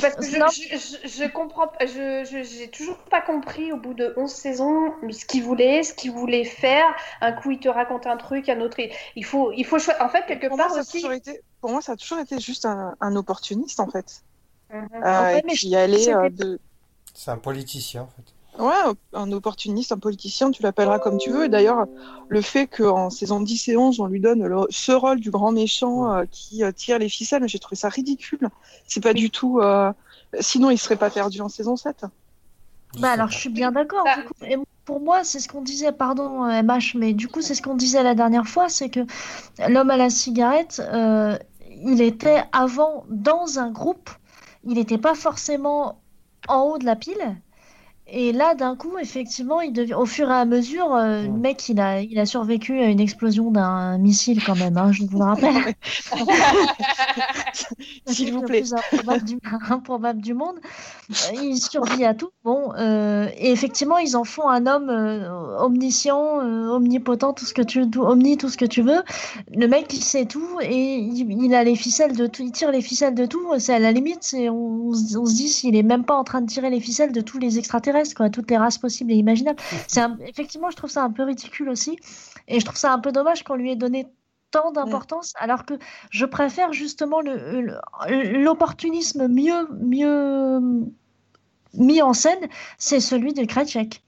Parce 0.01 0.15
que 0.15 0.25
je, 0.25 0.37
Non. 0.37 0.47
je, 0.49 0.77
je, 0.77 1.07
je 1.07 1.27
comprends, 1.27 1.67
pas- 1.67 1.85
je, 1.85 2.25
je, 2.29 2.43
j'ai 2.43 2.67
toujours 2.69 2.97
pas 2.97 3.21
compris 3.21 3.71
au 3.71 3.77
bout 3.77 3.93
de 3.93 4.13
11 4.17 4.31
saisons 4.31 4.93
ce 5.11 5.25
qu'il 5.25 5.43
voulait, 5.43 5.83
ce 5.83 5.93
qu'il 5.93 6.11
voulait 6.11 6.45
faire. 6.45 6.85
Un 7.21 7.31
coup, 7.33 7.51
il 7.51 7.59
te 7.59 7.69
raconte 7.69 8.07
un 8.07 8.17
truc, 8.17 8.49
un 8.49 8.59
autre, 8.61 8.79
il, 8.79 8.91
il 9.15 9.23
faut, 9.25 9.51
il 9.51 9.65
faut 9.65 9.77
choisir. 9.79 10.03
En 10.03 10.09
fait, 10.09 10.25
quelque 10.25 10.47
Pour 10.47 10.57
part 10.57 10.71
aussi. 11.11 11.29
été, 11.31 11.41
pour 11.61 11.69
moi, 11.71 11.81
ça 11.81 11.91
a 11.91 11.95
toujours 11.95 12.19
été 12.19 12.39
juste 12.39 12.65
un, 12.65 12.95
un 12.99 13.15
opportuniste, 13.15 13.79
en 13.79 13.87
fait. 13.87 14.23
Euh, 14.73 14.79
fait, 15.25 15.39
et 15.39 15.41
mais 15.45 15.53
qui 15.53 15.75
allait 15.75 15.97
c'était- 15.97 16.13
euh, 16.13 16.29
de. 16.29 16.59
C'est 17.13 17.31
un 17.31 17.37
politicien 17.37 18.01
en 18.03 18.07
fait. 18.07 18.33
Ouais, 18.59 18.73
un 19.13 19.31
opportuniste, 19.31 19.91
un 19.91 19.99
politicien, 19.99 20.49
tu 20.49 20.63
l'appelleras 20.63 20.97
comme 20.99 21.17
tu 21.17 21.31
veux. 21.31 21.45
Et 21.45 21.49
d'ailleurs, 21.49 21.85
le 22.27 22.41
fait 22.41 22.65
qu'en 22.67 23.09
saison 23.11 23.39
10 23.39 23.67
et 23.67 23.77
11, 23.77 23.99
on 23.99 24.07
lui 24.07 24.19
donne 24.19 24.43
le- 24.45 24.65
ce 24.71 24.91
rôle 24.91 25.19
du 25.19 25.29
grand 25.29 25.51
méchant 25.51 26.11
euh, 26.11 26.25
qui 26.31 26.63
euh, 26.63 26.71
tire 26.71 26.97
les 26.97 27.07
ficelles, 27.09 27.47
j'ai 27.47 27.59
trouvé 27.59 27.75
ça 27.75 27.89
ridicule. 27.89 28.49
C'est 28.87 29.01
pas 29.03 29.13
du 29.13 29.29
tout. 29.29 29.59
euh, 29.59 29.93
Sinon, 30.39 30.71
il 30.71 30.77
serait 30.77 30.95
pas 30.95 31.09
perdu 31.11 31.39
en 31.41 31.49
saison 31.49 31.75
7. 31.75 32.05
Je 32.95 33.01
Bah 33.01 33.11
alors 33.11 33.29
je 33.29 33.37
suis 33.37 33.49
bien 33.49 33.71
d'accord. 33.71 34.05
Et 34.41 34.57
pour 34.85 35.01
moi, 35.01 35.23
c'est 35.23 35.39
ce 35.39 35.47
qu'on 35.47 35.61
disait, 35.61 35.91
pardon 35.91 36.45
MH, 36.47 36.95
mais 36.95 37.13
du 37.13 37.27
coup 37.27 37.41
c'est 37.41 37.53
ce 37.55 37.61
qu'on 37.61 37.75
disait 37.75 38.01
la 38.03 38.15
dernière 38.15 38.47
fois, 38.47 38.69
c'est 38.69 38.89
que 38.89 39.01
l'homme 39.69 39.89
à 39.91 39.97
la 39.97 40.09
cigarette, 40.09 40.81
euh, 40.91 41.37
il 41.85 42.01
était 42.01 42.43
avant 42.53 43.05
dans 43.09 43.59
un 43.59 43.69
groupe, 43.71 44.09
il 44.63 44.75
n'était 44.75 44.97
pas 44.97 45.15
forcément 45.15 46.01
en 46.47 46.61
haut 46.63 46.77
de 46.77 46.85
la 46.85 46.95
pile. 46.95 47.37
Et 48.09 48.31
là, 48.31 48.55
d'un 48.55 48.77
coup, 48.77 48.97
effectivement, 48.97 49.59
il 49.59 49.73
devient, 49.73 49.95
au 49.95 50.05
fur 50.05 50.29
et 50.29 50.33
à 50.33 50.45
mesure, 50.45 50.93
euh, 50.93 51.23
le 51.23 51.29
mec, 51.29 51.67
il 51.67 51.79
a, 51.81 52.01
il 52.01 52.17
a 52.19 52.25
survécu 52.25 52.79
à 52.79 52.85
une 52.85 53.01
explosion 53.01 53.51
d'un 53.51 53.97
missile 53.97 54.41
quand 54.43 54.55
même, 54.55 54.77
hein, 54.77 54.93
je 54.93 55.03
vous 55.03 55.19
le 55.19 55.25
rappelle. 55.25 55.55
le 55.65 55.73
S'il 58.05 58.31
vous 58.31 58.41
le 58.41 58.45
plaît. 58.45 58.61
plus 58.61 58.73
improbable 58.73 59.25
du, 59.25 59.39
improbable 59.69 60.21
du 60.21 60.33
monde. 60.33 60.57
Euh, 61.09 61.41
il 61.41 61.57
survit 61.57 62.03
à 62.05 62.13
tout. 62.13 62.29
Bon, 62.43 62.73
euh, 62.75 63.29
et 63.37 63.51
effectivement, 63.51 63.97
ils 63.97 64.15
en 64.17 64.23
font 64.23 64.47
un 64.47 64.65
homme 64.67 64.89
euh, 64.89 65.57
omniscient, 65.59 66.41
euh, 66.41 66.69
omnipotent, 66.69 67.33
tout 67.33 67.45
ce 67.45 67.53
que 67.53 67.61
tu, 67.61 67.89
tout, 67.89 68.01
omni, 68.01 68.37
tout 68.37 68.49
ce 68.49 68.57
que 68.57 68.65
tu 68.65 68.81
veux. 68.81 69.03
Le 69.55 69.67
mec, 69.67 69.93
il 69.93 70.03
sait 70.03 70.25
tout 70.25 70.59
et 70.61 70.97
il, 70.97 71.55
a 71.55 71.63
les 71.63 71.75
ficelles 71.75 72.15
de 72.15 72.27
tout. 72.27 72.43
Il 72.43 72.51
tire 72.51 72.71
les 72.71 72.81
ficelles 72.81 73.15
de 73.15 73.25
tout. 73.25 73.57
C'est 73.59 73.73
à 73.73 73.79
la 73.79 73.91
limite, 73.91 74.19
c'est 74.21 74.49
on, 74.49 74.89
on 74.89 74.93
se 74.93 75.35
dit 75.35 75.49
s'il 75.49 75.75
est 75.75 75.83
même 75.83 76.03
pas 76.03 76.15
en 76.15 76.23
train 76.23 76.41
de 76.41 76.47
tirer 76.47 76.69
les 76.69 76.79
ficelles 76.79 77.11
de 77.11 77.21
tous 77.21 77.39
les 77.39 77.57
extraterrestres, 77.57 78.15
quoi, 78.15 78.29
toutes 78.29 78.49
les 78.51 78.57
races 78.57 78.77
possibles 78.77 79.11
et 79.11 79.15
imaginables. 79.15 79.59
C'est 79.87 80.01
effectivement, 80.27 80.69
je 80.69 80.75
trouve 80.75 80.89
ça 80.89 81.03
un 81.03 81.11
peu 81.11 81.23
ridicule 81.23 81.69
aussi, 81.69 81.97
et 82.47 82.59
je 82.59 82.65
trouve 82.65 82.77
ça 82.77 82.93
un 82.93 82.99
peu 82.99 83.11
dommage 83.11 83.43
qu'on 83.43 83.55
lui 83.55 83.71
ait 83.71 83.75
donné 83.75 84.07
tant 84.51 84.71
d'importance, 84.71 85.33
alors 85.37 85.65
que 85.65 85.73
je 86.09 86.25
préfère 86.25 86.73
justement 86.73 87.21
l'opportunisme 88.07 89.27
mieux, 89.27 89.67
mieux 89.81 90.59
mis 91.73 92.01
en 92.01 92.13
scène, 92.13 92.47
c'est 92.77 92.99
celui 92.99 93.33
de 93.33 93.43
Krajcek. 93.45 94.01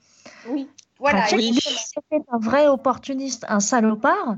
Oui, 0.48 0.68
voilà. 0.98 1.26
C'était 1.26 2.22
un 2.32 2.38
vrai 2.38 2.66
opportuniste, 2.68 3.44
un 3.48 3.60
salopard 3.60 4.36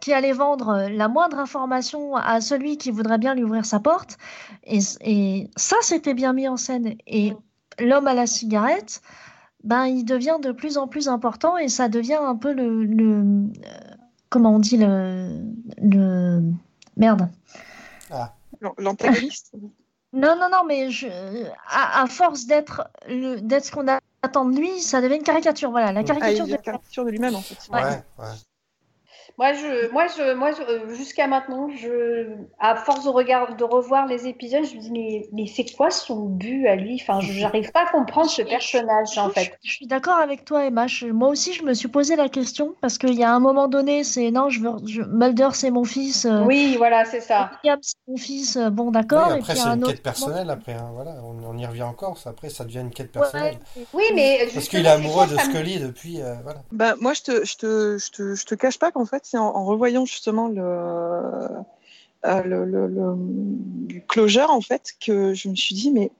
qui 0.00 0.12
allait 0.12 0.32
vendre 0.32 0.88
la 0.90 1.08
moindre 1.08 1.38
information 1.38 2.14
à 2.16 2.40
celui 2.42 2.76
qui 2.76 2.90
voudrait 2.90 3.18
bien 3.18 3.34
lui 3.34 3.44
ouvrir 3.44 3.64
sa 3.64 3.80
porte. 3.80 4.18
Et, 4.64 4.80
et 5.00 5.50
ça, 5.56 5.76
c'était 5.80 6.14
bien 6.14 6.34
mis 6.34 6.46
en 6.46 6.58
scène. 6.58 6.96
Et 7.06 7.32
l'homme 7.80 8.06
à 8.06 8.12
la 8.14 8.26
cigarette, 8.26 9.00
ben, 9.64 9.86
il 9.86 10.04
devient 10.04 10.36
de 10.40 10.52
plus 10.52 10.76
en 10.76 10.86
plus 10.86 11.08
important 11.08 11.56
et 11.56 11.68
ça 11.68 11.88
devient 11.88 12.20
un 12.20 12.36
peu 12.36 12.52
le, 12.52 12.84
le- 12.84 13.48
euh, 13.64 13.95
comment 14.36 14.54
on 14.54 14.58
dit 14.58 14.76
le, 14.76 15.40
le 15.80 16.42
merde. 16.96 17.28
L'an- 18.60 18.74
L'antagoniste. 18.78 19.52
Non, 20.12 20.34
non, 20.38 20.48
non, 20.50 20.64
mais 20.66 20.90
je, 20.90 21.08
à, 21.68 22.02
à 22.02 22.06
force 22.06 22.46
d'être 22.46 22.88
le- 23.06 23.40
d'être 23.40 23.66
ce 23.66 23.72
qu'on 23.72 23.86
attend 24.22 24.44
de 24.46 24.56
lui, 24.56 24.80
ça 24.80 25.02
devient 25.02 25.16
une 25.16 25.22
caricature. 25.24 25.70
Voilà, 25.70 25.92
la 25.92 26.00
Ah, 26.00 26.04
caricature 26.04 26.46
de 26.46 26.56
caricature 26.56 27.04
de 27.04 27.10
lui-même, 27.10 27.34
en 27.34 27.42
fait. 27.42 27.58
Ouais. 27.70 27.82
Ouais, 27.82 28.02
ouais. 28.20 28.24
Moi, 29.38 29.52
je, 29.52 29.90
moi, 29.92 30.06
je, 30.06 30.32
moi, 30.34 30.52
je- 30.52 30.62
euh, 30.62 30.94
jusqu'à 30.94 31.26
maintenant, 31.26 31.68
je, 31.68 32.26
à 32.58 32.74
force 32.76 33.04
de 33.04 33.10
regard, 33.10 33.54
de 33.54 33.64
revoir 33.64 34.06
les 34.06 34.26
épisodes, 34.26 34.64
je 34.64 34.76
me 34.76 34.80
dis 34.80 34.90
mais, 34.90 35.28
mais 35.32 35.46
c'est 35.46 35.66
quoi 35.76 35.90
son 35.90 36.24
but 36.24 36.66
à 36.66 36.74
lui? 36.74 36.98
Enfin, 37.02 37.20
je 37.20 37.32
j'arrive 37.32 37.70
pas 37.70 37.82
à 37.82 37.90
comprendre 37.90 38.30
ce 38.30 38.40
personnage 38.40 39.18
en 39.18 39.28
fait. 39.28 39.58
Je 39.62 39.72
suis 39.72 39.86
d'accord 39.86 40.16
avec 40.16 40.46
toi, 40.46 40.64
Emma. 40.64 40.86
Je- 40.86 41.08
moi 41.08 41.28
aussi, 41.28 41.52
je 41.52 41.62
me 41.64 41.74
suis 41.74 41.88
posé 41.88 42.16
la 42.16 42.30
question 42.30 42.74
parce 42.80 42.96
qu'il 42.96 43.12
y 43.14 43.24
a 43.24 43.30
un 43.34 43.40
moment 43.40 43.68
donné, 43.68 44.04
c'est 44.04 44.30
non, 44.30 44.48
je 44.48 44.60
veux, 44.60 44.70
je- 44.86 45.02
Mulder, 45.02 45.48
c'est 45.52 45.70
mon 45.70 45.84
fils. 45.84 46.24
euh, 46.24 46.44
Oui, 46.44 46.76
voilà, 46.78 47.04
c'est 47.04 47.20
ça. 47.20 47.50
William, 47.62 47.78
c'est 47.82 47.94
mon 48.08 48.16
fils. 48.16 48.56
euh, 48.56 48.70
Bon, 48.70 48.90
d'accord. 48.90 49.32
après, 49.32 49.54
c'est 49.54 49.60
un 49.60 49.76
une 49.76 49.82
quête 49.82 50.02
personnelle, 50.02 50.48
après. 50.48 50.72
hein, 50.72 50.90
voilà, 50.94 51.16
on, 51.22 51.36
on 51.44 51.58
y 51.58 51.66
revient 51.66 51.82
encore. 51.82 52.16
ça, 52.16 52.30
Après, 52.30 52.48
ça 52.48 52.64
devient 52.64 52.78
une 52.80 52.90
quête 52.90 53.12
personnelle. 53.12 53.58
Ouais, 53.76 53.86
Oui, 53.92 54.04
mais 54.14 54.48
Parce 54.54 54.68
qu'il 54.68 54.84
est 54.84 54.88
amoureux 54.88 55.26
de 55.26 55.36
Scully 55.36 55.78
depuis. 55.78 56.22
euh, 56.22 56.34
voilà. 56.42 56.62
Bah, 56.72 56.94
moi, 57.00 57.12
je 57.12 57.22
te, 57.22 57.44
je 57.44 57.56
te, 57.56 57.98
je 57.98 58.10
te, 58.10 58.34
je 58.34 58.44
te 58.44 58.54
cache 58.54 58.78
pas 58.78 58.90
qu'en 58.92 59.04
fait, 59.06 59.25
c'est 59.28 59.38
en, 59.38 59.46
en 59.54 59.64
revoyant 59.64 60.04
justement 60.06 60.48
le, 60.48 60.62
euh, 60.62 62.42
le, 62.44 62.64
le, 62.64 62.86
le 62.88 64.00
closure, 64.08 64.50
en 64.50 64.60
fait, 64.60 64.92
que 65.04 65.34
je 65.34 65.48
me 65.48 65.54
suis 65.56 65.74
dit, 65.74 65.90
mais 65.90 66.10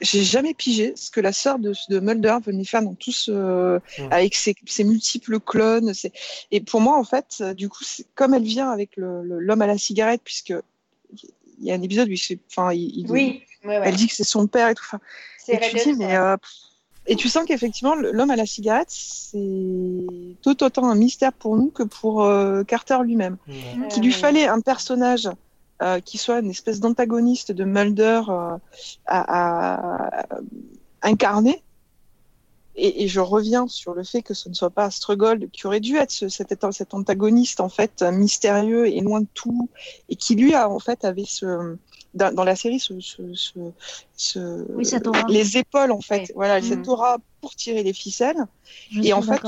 j'ai 0.00 0.22
jamais 0.22 0.54
pigé 0.54 0.92
ce 0.96 1.10
que 1.10 1.20
la 1.20 1.32
sœur 1.32 1.58
de, 1.58 1.72
de 1.88 2.00
Mulder 2.00 2.38
venait 2.44 2.64
faire 2.64 2.82
dans 2.82 2.94
tout 2.94 3.12
ce, 3.12 3.78
avec 4.10 4.34
ses, 4.34 4.54
ses 4.66 4.84
multiples 4.84 5.40
clones. 5.40 5.92
Et 6.50 6.60
pour 6.60 6.80
moi, 6.80 6.98
en 6.98 7.04
fait, 7.04 7.42
du 7.56 7.68
coup, 7.68 7.84
comme 8.14 8.34
elle 8.34 8.42
vient 8.42 8.70
avec 8.70 8.96
le- 8.96 9.22
le- 9.22 9.38
l'homme 9.38 9.62
à 9.62 9.66
la 9.66 9.78
cigarette, 9.78 10.20
puisque 10.24 10.54
il 11.12 11.66
y 11.66 11.72
a 11.72 11.74
un 11.74 11.82
épisode 11.82 12.08
où 12.08 12.12
il, 12.12 12.18
se- 12.18 12.34
enfin, 12.50 12.72
il, 12.72 13.00
il- 13.00 13.10
Oui, 13.10 13.42
ouais, 13.64 13.78
ouais. 13.78 13.82
elle 13.84 13.94
dit 13.96 14.06
que 14.08 14.14
c'est 14.14 14.24
son 14.24 14.46
père 14.46 14.68
et 14.68 14.74
tout. 14.74 14.84
Enfin, 14.86 15.00
C'est 15.38 15.54
et 15.54 15.60
tu 15.60 15.76
Reddit, 15.76 15.92
dis, 15.92 15.98
mais 15.98 16.16
euh, 16.16 16.36
pff, 16.36 16.50
et 17.12 17.16
tu 17.16 17.28
sens 17.28 17.44
qu'effectivement, 17.46 17.94
l'homme 17.94 18.30
à 18.30 18.36
la 18.36 18.46
cigarette, 18.46 18.88
c'est 18.90 20.36
tout 20.42 20.62
autant 20.62 20.88
un 20.88 20.94
mystère 20.94 21.32
pour 21.32 21.56
nous 21.56 21.70
que 21.70 21.82
pour 21.82 22.22
euh, 22.24 22.62
Carter 22.64 22.98
lui-même. 23.04 23.36
Qu'il 23.90 24.02
lui 24.02 24.12
fallait 24.12 24.46
un 24.46 24.60
personnage 24.60 25.28
euh, 25.82 26.00
qui 26.00 26.18
soit 26.18 26.38
une 26.40 26.50
espèce 26.50 26.78
d'antagoniste 26.80 27.52
de 27.52 27.64
Mulder 27.64 28.22
euh, 28.28 28.56
à, 29.06 30.18
à 30.28 30.38
incarner. 31.02 31.62
Et, 32.76 33.02
et 33.04 33.08
je 33.08 33.20
reviens 33.20 33.66
sur 33.66 33.94
le 33.94 34.04
fait 34.04 34.22
que 34.22 34.32
ce 34.32 34.48
ne 34.48 34.54
soit 34.54 34.70
pas 34.70 34.84
Astrogold 34.84 35.50
qui 35.50 35.66
aurait 35.66 35.80
dû 35.80 35.96
être 35.96 36.12
ce- 36.12 36.28
cet, 36.28 36.54
cet 36.72 36.94
antagoniste 36.94 37.60
en 37.60 37.68
fait 37.68 38.02
mystérieux 38.02 38.86
et 38.86 39.00
loin 39.00 39.20
de 39.20 39.26
tout 39.34 39.68
et 40.08 40.16
qui 40.16 40.34
lui 40.36 40.54
a 40.54 40.70
en 40.70 40.78
fait 40.78 41.04
avait 41.04 41.24
ce 41.26 41.76
dans, 42.14 42.34
dans 42.34 42.44
la 42.44 42.56
série 42.56 42.80
ce, 42.80 42.98
ce, 43.00 43.22
ce, 43.34 43.58
ce- 44.16 44.66
Oui, 44.72 44.84
cette 44.84 45.06
aura. 45.06 45.22
les 45.28 45.56
épaules 45.58 45.92
en 45.92 46.00
fait 46.00 46.20
Oui. 46.22 46.32
voilà 46.34 46.60
Mhm. 46.60 46.66
cette 46.68 46.88
aura 46.88 47.18
pour 47.40 47.54
tirer 47.54 47.82
les 47.82 47.92
ficelles 47.92 48.36
je 48.90 49.02
et 49.02 49.12
en 49.12 49.22
fait, 49.22 49.40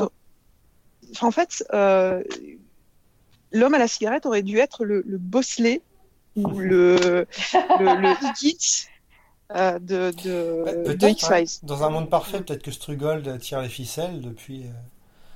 en 1.21 1.31
fait, 1.31 1.65
euh, 1.75 2.23
l'homme 3.53 3.75
à 3.75 3.79
la 3.79 3.89
cigarette 3.89 4.25
aurait 4.27 4.43
dû 4.43 4.59
être 4.59 4.85
le, 4.85 5.03
le 5.07 5.19
Bosley 5.19 5.83
ou 6.37 6.49
le, 6.59 7.27
le, 7.81 8.15
euh, 9.55 9.79
de, 9.79 10.13
de, 10.25 10.63
Ouais, 10.65 10.77
de 10.77 10.83
Peut-être, 10.85 11.05
hein, 11.05 11.39
X-Files. 11.41 11.67
dans 11.67 11.83
un 11.85 11.91
monde 11.91 12.09
parfait, 12.09 12.41
peut-être 12.41 12.63
que 12.63 12.71
Strugold 12.71 13.39
tire 13.41 13.61
les 13.61 13.69
ficelles 13.69 14.21
depuis. 14.21 14.63
euh, 14.65 14.69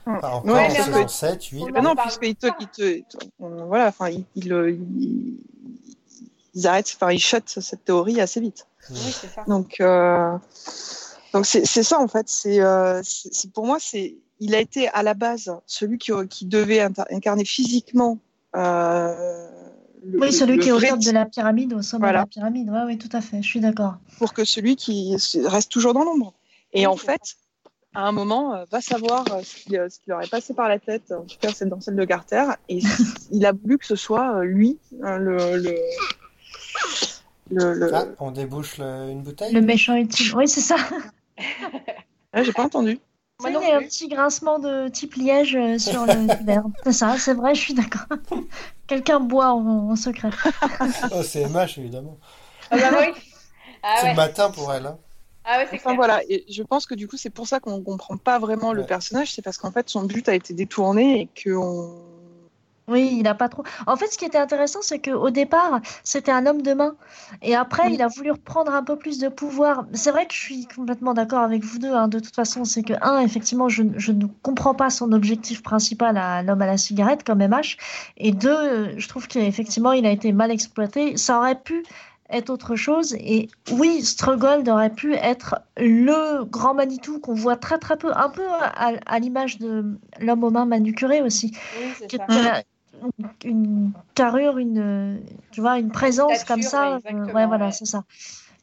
Mm. 0.08 0.14
enfin, 0.18 0.28
encore 0.28 0.44
Ouais, 0.54 0.60
en 0.64 0.68
mais 0.68 0.74
saison 0.76 1.02
on- 1.02 1.08
7, 1.08 1.44
8. 1.46 1.62
on 1.64 1.70
Ben 1.72 1.82
non, 1.82 1.96
puisqu'il 1.96 2.36
te, 2.36 2.46
il 2.60 2.68
te, 2.68 2.82
il 2.98 3.02
te- 3.04 3.16
on- 3.40 3.66
voilà, 3.66 3.88
enfin, 3.88 4.08
il, 4.10 4.24
il, 4.36 4.46
il- 4.46 5.34
ils 6.56 6.66
arrêtent, 6.66 6.92
enfin, 6.96 7.12
ils 7.12 7.20
shut 7.20 7.44
cette 7.60 7.84
théorie 7.84 8.20
assez 8.20 8.40
vite. 8.40 8.66
Oui, 8.90 8.96
c'est 9.20 9.28
ça. 9.32 9.44
Donc, 9.46 9.76
euh, 9.80 10.32
donc 11.32 11.46
c'est 11.46 11.64
c'est 11.64 11.82
ça 11.84 12.00
en 12.00 12.08
fait. 12.08 12.28
C'est 12.28 12.60
euh, 12.60 13.00
c'est- 13.04 13.32
c'est- 13.32 13.52
pour 13.52 13.66
moi, 13.66 13.76
c'est 13.80 14.16
il 14.40 14.54
a 14.54 14.58
été 14.60 14.88
à 14.88 15.02
la 15.02 15.14
base 15.14 15.54
celui 15.66 15.98
qui, 15.98 16.10
qui 16.28 16.46
devait 16.46 16.80
inter- 16.80 17.04
incarner 17.10 17.44
physiquement. 17.44 18.18
Euh, 18.54 19.48
le, 20.04 20.20
Oui, 20.20 20.32
celui 20.32 20.56
le 20.56 20.62
qui 20.62 20.68
est 20.68 20.72
au 20.72 20.80
top 20.80 20.98
de 21.00 21.10
la 21.10 21.24
pyramide, 21.26 21.72
au 21.74 21.82
sommet 21.82 22.06
Voilà. 22.06 22.20
de 22.20 22.24
la 22.24 22.26
pyramide. 22.26 22.68
Oui, 22.70 22.78
oui, 22.86 22.98
tout 22.98 23.14
à 23.16 23.20
fait. 23.20 23.42
Je 23.42 23.48
suis 23.48 23.60
d'accord. 23.60 23.94
pour 24.18 24.32
que 24.32 24.44
celui 24.44 24.76
qui 24.76 25.16
reste 25.44 25.70
toujours 25.70 25.94
dans 25.94 26.04
l'ombre. 26.04 26.32
Et 26.72 26.80
Oui, 26.80 26.86
en 26.86 26.96
fait, 26.96 27.20
à 27.94 28.02
un 28.06 28.12
moment, 28.12 28.54
euh, 28.54 28.64
va 28.70 28.80
savoir 28.80 29.24
euh, 29.32 29.40
ce 29.42 29.56
qui, 29.56 29.76
euh, 29.78 29.88
ce 29.88 29.98
qui 29.98 30.10
leur 30.10 30.22
est 30.22 30.30
passé 30.30 30.52
par 30.54 30.68
la 30.68 30.78
tête, 30.78 31.10
en 31.12 31.22
tout 31.24 31.36
cas 31.40 31.50
c'est 31.54 31.66
dans 31.68 31.80
celle 31.80 31.96
de 31.96 32.04
Carter, 32.04 32.44
et 32.68 32.80
il 33.30 33.44
a 33.46 33.52
voulu 33.52 33.78
que 33.78 33.86
ce 33.86 33.96
soit 33.96 34.36
euh, 34.36 34.42
lui, 34.44 34.78
hein, 35.02 35.16
le, 35.18 35.56
le, 35.56 35.74
le, 37.50 37.74
le- 37.74 37.94
Ah, 37.94 38.04
on 38.20 38.30
débouche 38.30 38.78
le- 38.78 39.10
une 39.10 39.22
bouteille 39.22 39.52
Le 39.52 39.60
méchant 39.60 39.94
ultime. 39.94 40.32
Oui, 40.36 40.48
c'est 40.48 40.60
ça. 40.60 40.76
Ah, 42.32 42.42
j'ai 42.42 42.52
pas 42.52 42.64
entendu. 42.64 42.98
Il 43.46 43.52
y 43.52 43.70
a 43.70 43.76
un 43.76 43.82
petit 43.82 44.08
grincement 44.08 44.58
de 44.58 44.88
type 44.88 45.14
liège 45.14 45.56
euh, 45.56 45.78
sur 45.78 46.04
le 46.06 46.26
verre. 46.44 46.64
C'est 46.84 46.92
ça, 46.92 47.16
c'est 47.18 47.32
vrai, 47.34 47.54
je 47.54 47.60
suis 47.60 47.74
d'accord. 47.74 48.06
Quelqu'un 48.86 49.20
boit 49.20 49.52
en, 49.52 49.90
en 49.90 49.96
secret. 49.96 50.30
Oh, 51.12 51.22
c'est 51.22 51.42
MH, 51.48 51.78
évidemment. 51.78 52.18
Ah 52.70 52.76
bah 52.78 52.90
oui. 53.00 53.06
Ah 53.82 53.94
c'est 53.98 54.02
ouais. 54.04 54.10
le 54.10 54.16
matin 54.16 54.50
pour 54.50 54.72
elle. 54.72 54.86
hein. 54.86 54.98
Ah 55.44 55.58
ouais, 55.58 55.66
c'est 55.70 55.76
Enfin 55.76 55.94
voilà, 55.94 56.20
et 56.28 56.44
je 56.50 56.62
pense 56.62 56.86
que 56.86 56.94
du 56.94 57.06
coup 57.06 57.16
c'est 57.16 57.30
pour 57.30 57.46
ça 57.46 57.60
qu'on 57.60 57.80
comprend 57.82 58.16
pas 58.16 58.38
vraiment 58.40 58.72
le 58.72 58.84
personnage, 58.84 59.32
c'est 59.32 59.42
parce 59.42 59.58
qu'en 59.58 59.70
fait 59.70 59.88
son 59.88 60.02
but 60.02 60.28
a 60.28 60.34
été 60.34 60.52
détourné 60.54 61.20
et 61.20 61.28
que 61.28 61.50
on... 61.56 62.02
Oui, 62.88 63.16
il 63.18 63.24
n'a 63.24 63.34
pas 63.34 63.48
trop. 63.48 63.64
En 63.88 63.96
fait, 63.96 64.06
ce 64.06 64.16
qui 64.16 64.24
était 64.24 64.38
intéressant, 64.38 64.78
c'est 64.80 65.00
qu'au 65.00 65.30
départ, 65.30 65.80
c'était 66.04 66.30
un 66.30 66.46
homme 66.46 66.62
de 66.62 66.72
main. 66.72 66.94
Et 67.42 67.56
après, 67.56 67.92
il 67.92 68.00
a 68.00 68.06
voulu 68.06 68.30
reprendre 68.30 68.72
un 68.72 68.84
peu 68.84 68.96
plus 68.96 69.18
de 69.18 69.28
pouvoir. 69.28 69.86
C'est 69.92 70.12
vrai 70.12 70.26
que 70.26 70.34
je 70.34 70.38
suis 70.40 70.66
complètement 70.68 71.12
d'accord 71.12 71.40
avec 71.40 71.64
vous 71.64 71.78
deux. 71.80 71.92
hein, 71.92 72.06
de 72.06 72.20
toute 72.20 72.34
façon, 72.36 72.64
c'est 72.64 72.84
que, 72.84 72.92
un, 73.02 73.20
effectivement, 73.20 73.68
je, 73.68 73.82
je 73.96 74.12
ne 74.12 74.26
comprends 74.42 74.74
pas 74.74 74.90
son 74.90 75.10
objectif 75.10 75.62
principal 75.64 76.16
à 76.16 76.42
l'homme 76.44 76.62
à 76.62 76.66
la 76.66 76.76
cigarette 76.76 77.24
comme 77.24 77.40
MH. 77.42 77.76
Et 78.18 78.30
deux, 78.30 78.96
je 78.96 79.08
trouve 79.08 79.26
qu'effectivement, 79.26 79.90
il 79.92 80.06
a 80.06 80.12
été 80.12 80.32
mal 80.32 80.52
exploité. 80.52 81.16
Ça 81.16 81.38
aurait 81.38 81.60
pu 81.60 81.82
être 82.30 82.50
autre 82.50 82.76
chose. 82.76 83.14
Et 83.18 83.48
oui, 83.72 84.02
Strugold 84.02 84.68
aurait 84.68 84.94
pu 84.94 85.14
être 85.14 85.56
le 85.76 86.44
grand 86.44 86.74
Manitou 86.74 87.18
qu'on 87.20 87.34
voit 87.34 87.56
très 87.56 87.78
très 87.78 87.96
peu, 87.96 88.12
un 88.16 88.28
peu 88.30 88.46
à, 88.48 88.92
à 89.06 89.18
l'image 89.18 89.58
de 89.58 89.84
l'homme 90.20 90.44
aux 90.44 90.50
mains 90.50 90.66
manucurées 90.66 91.22
aussi 91.22 91.52
Oui, 91.72 91.94
qui 92.08 92.16
était 92.16 92.24
une, 93.44 93.92
carrure, 94.14 94.58
une, 94.58 95.20
tu 95.50 95.60
vois, 95.60 95.78
une 95.78 95.90
présence 95.90 96.32
stature, 96.34 96.46
comme 96.46 96.62
ça. 96.62 96.96
ouais, 96.96 97.14
euh, 97.14 97.32
ouais, 97.32 97.46
voilà, 97.46 97.66
ouais. 97.66 97.72
c'est 97.72 97.84
ça. 97.84 98.04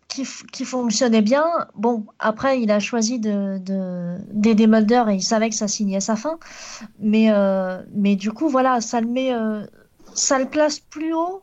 Qui, 0.08 0.28
qui 0.52 0.66
fonctionnait 0.66 1.22
bien. 1.22 1.46
Bon, 1.76 2.06
après, 2.20 2.62
il 2.62 2.70
a 2.72 2.80
choisi 2.80 3.20
de, 3.20 3.58
de, 3.58 4.18
d'aider 4.32 4.68
Mulder 4.68 5.06
et 5.10 5.16
il 5.16 5.24
savait 5.24 5.50
que 5.50 5.56
ça 5.56 5.68
signait 5.68 6.02
sa 6.02 6.16
fin. 6.16 6.38
Mais, 7.00 7.32
euh, 7.32 7.82
mais 7.94 8.16
du 8.16 8.32
coup, 8.32 8.50
voilà, 8.50 8.80
ça 8.82 9.02
le 9.02 9.08
met, 9.08 9.34
euh, 9.34 9.66
ça 10.14 10.38
le 10.38 10.46
place 10.46 10.80
plus 10.80 11.14
haut. 11.14 11.41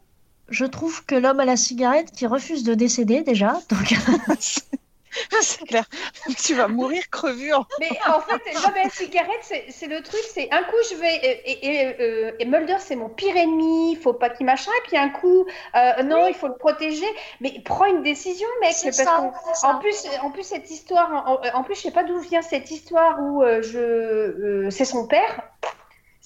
Je 0.49 0.65
trouve 0.65 1.05
que 1.05 1.15
l'homme 1.15 1.41
à 1.41 1.45
la 1.45 1.57
cigarette 1.57 2.13
qui 2.13 2.27
refuse 2.27 2.63
de 2.63 2.75
décéder 2.75 3.23
déjà. 3.23 3.61
Donc, 3.71 3.95
c'est 5.41 5.67
clair, 5.67 5.85
tu 6.45 6.55
vas 6.55 6.69
mourir 6.69 7.03
crevure. 7.11 7.67
Mais 7.79 7.91
en 8.07 8.21
fait, 8.21 8.41
l'homme 8.55 8.75
à 8.77 8.85
la 8.85 8.91
cigarette, 8.91 9.53
c'est 9.69 9.87
le 9.87 10.03
truc, 10.03 10.21
c'est 10.33 10.49
un 10.53 10.63
coup 10.65 10.77
je 10.91 10.97
vais 10.97 11.17
et, 11.17 11.67
et, 11.67 12.01
euh, 12.01 12.33
et 12.39 12.45
Mulder 12.45 12.77
c'est 12.79 12.97
mon 12.97 13.09
pire 13.09 13.37
ennemi, 13.37 13.97
faut 13.97 14.13
pas 14.13 14.31
qu'il 14.31 14.47
machin, 14.47 14.71
et 14.79 14.89
puis 14.89 14.97
un 14.97 15.11
coup 15.11 15.47
euh, 15.77 16.03
non, 16.03 16.27
il 16.27 16.35
faut 16.35 16.49
le 16.49 16.57
protéger, 16.57 17.07
mais 17.41 17.61
prends 17.65 17.87
une 17.87 18.03
décision, 18.03 18.49
mec, 18.61 18.75
parce 18.83 18.97
ça, 18.97 19.33
en 19.63 19.79
plus, 19.79 20.07
en 20.23 20.31
plus 20.31 20.43
cette 20.43 20.71
histoire, 20.71 21.11
en, 21.27 21.59
en 21.59 21.63
plus 21.63 21.75
je 21.77 21.83
sais 21.83 21.91
pas 21.91 22.05
d'où 22.05 22.19
vient 22.19 22.43
cette 22.43 22.71
histoire 22.71 23.19
où 23.21 23.43
euh, 23.43 23.63
je, 23.63 23.79
euh, 23.79 24.71
c'est 24.71 24.85
son 24.85 25.07
père. 25.07 25.43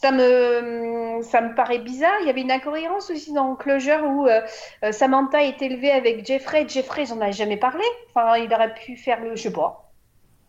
Ça 0.05 0.13
me, 0.13 1.23
ça 1.23 1.41
me 1.41 1.55
paraît 1.55 1.79
bizarre. 1.79 2.17
Il 2.21 2.27
y 2.27 2.31
avait 2.31 2.43
une 2.43 2.51
incohérence 2.53 3.11
aussi 3.11 3.33
dans 3.33 3.57
Closure 3.57 4.03
où 4.05 4.27
euh, 4.27 4.43
euh, 4.85 4.93
Samantha 4.93 5.43
est 5.43 5.63
élevée 5.63 5.91
avec 5.93 6.27
Jeffrey. 6.27 6.67
Jeffrey, 6.69 7.07
j'en 7.07 7.21
avais 7.21 7.33
jamais 7.33 7.57
parlé. 7.57 7.85
Enfin, 8.11 8.37
il 8.37 8.53
aurait 8.53 8.75
pu 8.75 8.97
faire 8.97 9.21
le, 9.23 9.35
je 9.37 9.43
sais 9.45 9.53
pas, 9.53 9.91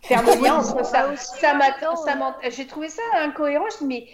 faire 0.01 0.23
le 0.23 0.33
lien 0.43 0.55
entre 0.55 0.85
ça. 0.85 1.15
Samantha, 1.15 1.95
Samantha- 1.95 2.49
j'ai 2.49 2.67
trouvé 2.67 2.89
ça 2.89 3.01
incohérent. 3.21 3.65
Je 3.73 3.77
dis, 3.79 3.85
mais 3.85 4.07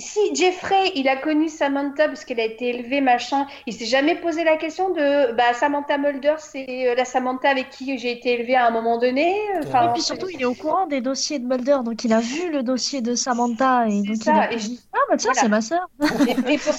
si 0.00 0.34
Jeffrey, 0.34 0.92
il 0.94 1.08
a 1.08 1.16
connu 1.16 1.48
Samantha 1.48 2.06
parce 2.08 2.24
qu'elle 2.24 2.40
a 2.40 2.44
été 2.44 2.68
élevée, 2.68 3.00
machin, 3.00 3.46
il 3.66 3.72
s'est 3.72 3.86
jamais 3.86 4.14
posé 4.14 4.44
la 4.44 4.56
question 4.56 4.90
de 4.90 5.32
bah, 5.32 5.54
Samantha 5.54 5.98
Mulder, 5.98 6.34
c'est 6.38 6.88
euh, 6.88 6.94
la 6.94 7.04
Samantha 7.04 7.48
avec 7.48 7.70
qui 7.70 7.96
j'ai 7.98 8.12
été 8.12 8.34
élevée 8.34 8.56
à 8.56 8.66
un 8.66 8.70
moment 8.70 8.98
donné. 8.98 9.34
Enfin, 9.64 9.88
et 9.88 9.92
puis 9.92 10.02
surtout, 10.02 10.28
il 10.28 10.40
est 10.40 10.46
au 10.46 10.54
courant 10.54 10.86
des 10.86 11.00
dossiers 11.00 11.38
de 11.38 11.46
Mulder, 11.46 11.78
donc 11.84 12.04
il 12.04 12.12
a 12.12 12.20
vu 12.20 12.50
le 12.50 12.62
dossier 12.62 13.00
de 13.00 13.14
Samantha 13.14 13.88
et 13.88 14.02
donc 14.02 14.16
ça, 14.16 14.48
il 14.50 14.56
a 14.56 14.58
dit 14.58 14.80
Ah, 14.92 14.98
bah 15.08 15.16
tiens, 15.16 15.32
c'est 15.34 15.48
ma 15.48 15.60
sœur. 15.60 15.88
Et, 16.26 16.30
et, 16.54 16.58
pour, 16.58 16.74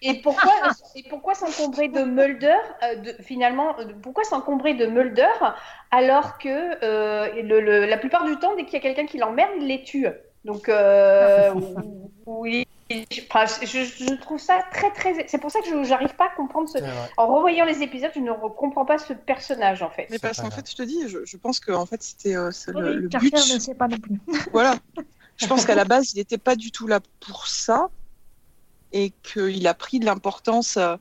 et, 0.00 0.14
pourquoi, 0.22 0.52
et 0.94 1.02
pourquoi 1.08 1.34
s'encombrer 1.34 1.88
de 1.88 2.02
Mulder, 2.02 2.54
euh, 2.82 2.94
de, 2.96 3.22
finalement, 3.22 3.78
euh, 3.78 3.84
pourquoi 4.02 4.24
s'encombrer 4.24 4.74
de 4.74 4.86
Mulder 4.86 5.26
alors 5.90 6.38
que 6.38 6.48
euh, 6.48 7.42
le, 7.42 7.60
le, 7.60 7.86
la 7.86 7.96
plupart 7.96 8.24
du 8.24 8.36
temps, 8.36 8.54
dès 8.56 8.64
qu'il 8.64 8.74
y 8.74 8.76
a 8.76 8.80
quelqu'un 8.80 9.06
qui 9.06 9.18
l'emmerde, 9.18 9.50
il 9.60 9.66
les 9.66 9.82
tue? 9.82 10.06
Donc, 10.44 10.68
euh, 10.68 11.54
oui, 12.26 12.66
enfin, 13.30 13.44
je, 13.62 13.66
je, 13.66 14.14
trouve 14.20 14.40
ça 14.40 14.60
très, 14.72 14.90
très. 14.92 15.26
C'est 15.28 15.38
pour 15.38 15.50
ça 15.50 15.60
que 15.60 15.66
je 15.66 15.74
n'arrive 15.74 16.14
pas 16.14 16.26
à 16.26 16.34
comprendre 16.34 16.68
ce. 16.68 16.78
En 17.16 17.34
revoyant 17.34 17.64
les 17.64 17.82
épisodes, 17.82 18.10
je 18.14 18.20
ne 18.20 18.32
comprends 18.48 18.84
pas 18.84 18.98
ce 18.98 19.12
personnage, 19.12 19.82
en 19.82 19.90
fait. 19.90 20.06
Mais 20.10 20.18
parce 20.18 20.40
qu'en 20.40 20.50
fait, 20.50 20.68
je 20.70 20.76
te 20.76 20.82
dis, 20.82 21.08
je, 21.08 21.24
je 21.24 21.36
pense 21.36 21.60
que 21.60 21.72
en 21.72 21.86
fait, 21.86 22.02
c'était 22.02 22.36
euh, 22.36 22.50
oui, 22.68 22.80
le, 22.80 22.94
le 23.00 23.08
Carter 23.08 23.28
but. 23.28 23.54
ne 23.54 23.58
sait 23.58 23.74
pas 23.74 23.88
non 23.88 23.98
plus. 23.98 24.20
Voilà. 24.52 24.76
Je 25.36 25.46
pense 25.46 25.64
qu'à 25.64 25.74
la 25.74 25.84
base, 25.84 26.12
il 26.12 26.18
n'était 26.18 26.38
pas 26.38 26.56
du 26.56 26.70
tout 26.70 26.86
là 26.86 27.00
pour 27.20 27.46
ça 27.46 27.88
et 28.92 29.12
qu'il 29.22 29.66
a 29.66 29.74
pris 29.74 29.98
de 29.98 30.04
l'importance. 30.04 30.76
Euh, 30.76 30.96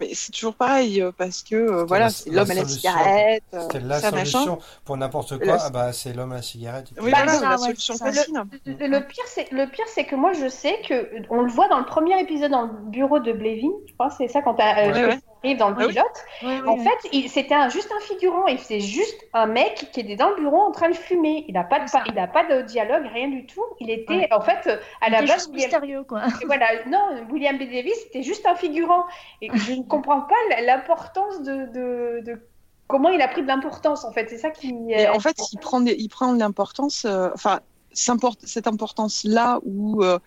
mais 0.00 0.10
c'est 0.14 0.32
toujours 0.32 0.54
pareil 0.54 1.00
euh, 1.02 1.12
parce 1.16 1.42
que 1.42 1.54
euh, 1.54 1.84
voilà, 1.84 2.10
c'est 2.10 2.30
l'homme 2.30 2.50
à 2.50 2.54
la 2.54 2.66
cigarette. 2.68 3.42
euh, 3.54 3.60
C'était 3.62 3.80
la 3.80 4.00
ça, 4.00 4.10
solution 4.10 4.38
machin. 4.40 4.58
pour 4.84 4.96
n'importe 4.96 5.38
quoi. 5.38 5.56
Ah 5.60 5.70
bah 5.70 5.92
c'est 5.92 6.12
l'homme 6.12 6.32
à 6.32 6.36
la 6.36 6.42
cigarette. 6.42 6.88
Oui, 7.00 7.10
Bah, 7.10 7.18
voilà, 7.24 7.32
ça, 7.32 7.48
la 7.50 7.56
ouais, 7.56 7.58
solution 7.58 7.94
facile. 7.96 8.34
Le, 8.66 8.86
le 8.86 9.06
pire, 9.06 9.24
c'est 9.26 9.50
le 9.52 9.66
pire, 9.70 9.84
c'est 9.88 10.04
que 10.04 10.16
moi, 10.16 10.32
je 10.32 10.48
sais 10.48 10.80
que 10.88 11.08
on 11.30 11.42
le 11.42 11.50
voit 11.50 11.68
dans 11.68 11.78
le 11.78 11.86
premier 11.86 12.20
épisode 12.20 12.50
dans 12.50 12.62
le 12.62 12.90
bureau 12.90 13.18
de 13.20 13.32
Blevin. 13.32 13.70
Je 13.86 13.92
crois 13.94 14.10
c'est 14.10 14.28
ça 14.28 14.42
quand 14.42 14.54
t'as- 14.54 14.88
euh, 14.88 15.08
ouais. 15.08 15.18
Arrive 15.44 15.58
dans 15.58 15.70
le 15.70 15.76
Ah 15.78 15.86
oui. 15.86 15.92
pilote. 15.92 16.66
En 16.66 16.76
fait, 16.78 17.28
c'était 17.28 17.54
un, 17.54 17.68
juste 17.68 17.90
un 17.96 18.00
figurant. 18.00 18.46
Et 18.46 18.56
c'est 18.58 18.80
juste 18.80 19.20
un 19.32 19.46
mec 19.46 19.88
qui 19.92 20.00
était 20.00 20.16
dans 20.16 20.30
le 20.30 20.36
bureau 20.36 20.60
en 20.60 20.70
train 20.72 20.88
de 20.88 20.94
fumer. 20.94 21.44
Il 21.48 21.54
n'a 21.54 21.64
pas 21.64 21.80
de, 21.80 21.86
C'est 21.88 21.98
ça. 21.98 22.04
il 22.06 22.18
a 22.18 22.26
pas 22.26 22.44
de 22.44 22.62
dialogue, 22.62 23.04
rien 23.12 23.28
du 23.28 23.46
tout. 23.46 23.62
Il 23.80 23.90
était, 23.90 24.14
Ouais. 24.14 24.28
en 24.32 24.40
fait, 24.40 24.68
à 25.00 25.10
la 25.10 25.18
Il 25.20 25.24
était 25.24 25.32
base, 25.34 25.48
William- 25.48 25.54
mystérieux, 25.64 26.04
quoi. 26.04 26.22
Et 26.42 26.46
voilà, 26.46 26.66
non, 26.88 27.26
William 27.30 27.56
B. 27.56 27.60
Davis, 27.70 27.94
c'était 28.04 28.22
juste 28.22 28.46
un 28.46 28.54
figurant. 28.54 29.04
Et 29.42 29.48
je 29.54 29.72
ne 29.74 29.82
comprends 29.82 30.22
pas 30.22 30.60
l'importance 30.62 31.42
de, 31.42 31.66
de, 31.72 32.20
de 32.24 32.40
comment 32.86 33.08
il 33.10 33.20
a 33.22 33.28
pris 33.28 33.42
de 33.42 33.46
l'importance, 33.46 34.04
en 34.04 34.12
fait. 34.12 34.28
C'est 34.28 34.38
ça 34.38 34.50
qui. 34.50 34.74
Et 34.88 35.08
en 35.08 35.20
fait, 35.20 35.36
il 35.52 35.58
prend, 35.58 35.80
des- 35.80 35.96
il 35.98 36.08
prend 36.08 36.32
de 36.34 36.38
l'importance, 36.40 37.04
euh, 37.04 37.30
enfin, 37.34 37.60
cette 37.92 38.66
importance-là 38.66 39.60
où, 39.64 40.02
euh, 40.02 40.18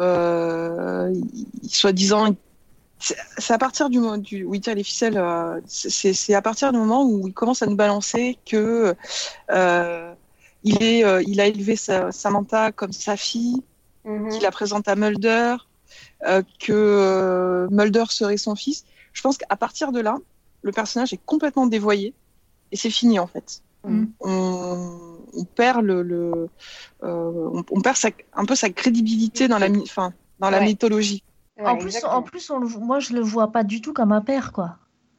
euh, 0.00 1.10
il- 1.14 1.46
il- 1.62 1.68
soi-disant, 1.70 2.34
c'est 3.38 3.52
à 3.54 3.58
partir 3.58 3.90
du 3.90 3.98
moment 3.98 4.16
du, 4.18 4.44
où 4.44 4.54
il 4.54 4.60
tire 4.60 4.74
les 4.74 4.82
ficelles, 4.84 5.18
euh, 5.18 5.60
c'est 5.66 6.34
à 6.34 6.42
partir 6.42 6.72
du 6.72 6.78
moment 6.78 7.04
où 7.04 7.28
il 7.28 7.34
commence 7.34 7.62
à 7.62 7.66
nous 7.66 7.76
balancer 7.76 8.38
que 8.46 8.94
euh, 9.50 10.14
il 10.64 10.82
est, 10.82 11.04
euh, 11.04 11.22
il 11.26 11.40
a 11.40 11.46
élevé 11.46 11.76
sa- 11.76 12.10
Samantha 12.12 12.72
comme 12.72 12.92
sa 12.92 13.16
fille, 13.16 13.62
mhm. 14.04 14.30
qu'il 14.30 14.42
la 14.42 14.50
présente 14.50 14.88
à 14.88 14.96
Mulder, 14.96 15.56
que 16.60 17.66
Mulder 17.70 18.04
serait 18.10 18.36
son 18.36 18.54
fils. 18.54 18.84
Je 19.12 19.22
pense 19.22 19.38
qu'à 19.38 19.56
partir 19.56 19.92
de 19.92 20.00
là, 20.00 20.16
le 20.62 20.72
personnage 20.72 21.12
est 21.12 21.20
complètement 21.24 21.66
dévoyé 21.66 22.14
et 22.72 22.76
c'est 22.76 22.90
fini 22.90 23.18
en 23.18 23.26
fait. 23.26 23.62
Mm. 23.84 24.06
On, 24.20 25.18
on 25.34 25.44
perd 25.44 25.84
le, 25.84 26.02
le 26.02 26.48
on, 27.02 27.62
on 27.70 27.80
perd 27.80 27.96
sa- 27.96 28.10
un 28.34 28.44
peu 28.44 28.56
sa 28.56 28.68
crédibilité 28.70 29.46
dans 29.46 29.58
la, 29.58 29.68
mythologie. 30.60 31.22
Ouais, 31.58 31.64
en 31.64 31.76
plus, 31.76 31.86
exactement. 31.86 32.12
en 32.16 32.22
plus 32.22 32.50
on 32.50 32.58
le- 32.58 32.68
moi, 32.68 33.00
je 33.00 33.12
le 33.14 33.20
vois 33.20 33.52
pas 33.52 33.64
du 33.64 33.80
tout 33.80 33.92
comme 33.92 34.12
un 34.12 34.20
père, 34.22 34.52
quoi. 34.52 34.78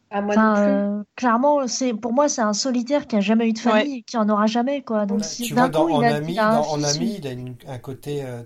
Ah, 0.10 0.22
moi 0.22 0.36
Enfin, 0.36 0.42
non 0.42 0.52
plus. 0.54 0.86
euh, 1.00 1.04
clairement, 1.16 1.68
c'est 1.68 1.94
pour 1.94 2.14
moi, 2.14 2.30
c'est 2.30 2.42
un 2.42 2.54
solitaire 2.54 3.08
qui 3.08 3.16
a 3.18 3.22
jamais 3.22 3.50
eu 3.50 3.54
de 3.54 3.60
famille 3.60 4.00
et 4.00 4.04
qui 4.04 4.18
en 4.18 4.30
aura 4.30 4.48
jamais, 4.48 4.84
quoi. 4.84 5.06
Donc, 5.06 5.24
Ouais, 5.24 5.26
si 5.26 5.48
tu 5.48 5.54
d'un 5.54 5.68
vois, 5.68 5.70
dans, 5.70 5.88
coup, 5.88 5.90
en, 5.90 6.02
il 6.02 6.06
a, 6.06 6.16
ami, 6.16 6.36
il 6.36 6.40
a 6.40 6.46
dans- 6.50 6.70
en 6.70 6.82
ami, 6.84 7.16
il 7.18 7.28
a 7.28 7.32
une- 7.32 7.56
un 7.68 7.78
côté 7.80 8.24
euh, 8.24 8.42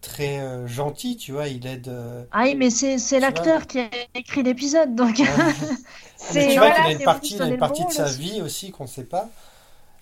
très 0.00 0.40
euh, 0.40 0.66
gentil, 0.66 1.16
tu 1.16 1.32
vois. 1.32 1.48
Il 1.48 1.66
aide. 1.66 1.88
euh, 1.88 2.24
Ah 2.32 2.42
oui, 2.44 2.54
mais 2.56 2.70
c'est 2.70 3.20
l'acteur 3.20 3.66
qui 3.66 3.78
a 3.80 3.88
écrit 4.14 4.42
l'épisode, 4.42 4.94
donc. 4.94 5.20
ouais. 5.24 5.26
C'est- 6.16 6.46
Mais 6.46 6.46
tu 6.46 6.58
vois 6.58 6.70
voilà, 6.70 6.72
qu'il 6.72 6.86
a 6.86 6.92
une 6.92 7.02
partie, 7.02 7.36
il 7.36 7.42
a 7.42 7.48
une 7.48 7.56
partie 7.56 7.84
de 7.86 7.90
sa 7.90 8.10
aussi. 8.10 8.18
vie 8.18 8.42
aussi 8.42 8.70
qu'on 8.72 8.84
ne 8.84 8.88
sait 8.88 9.04
pas. 9.04 9.28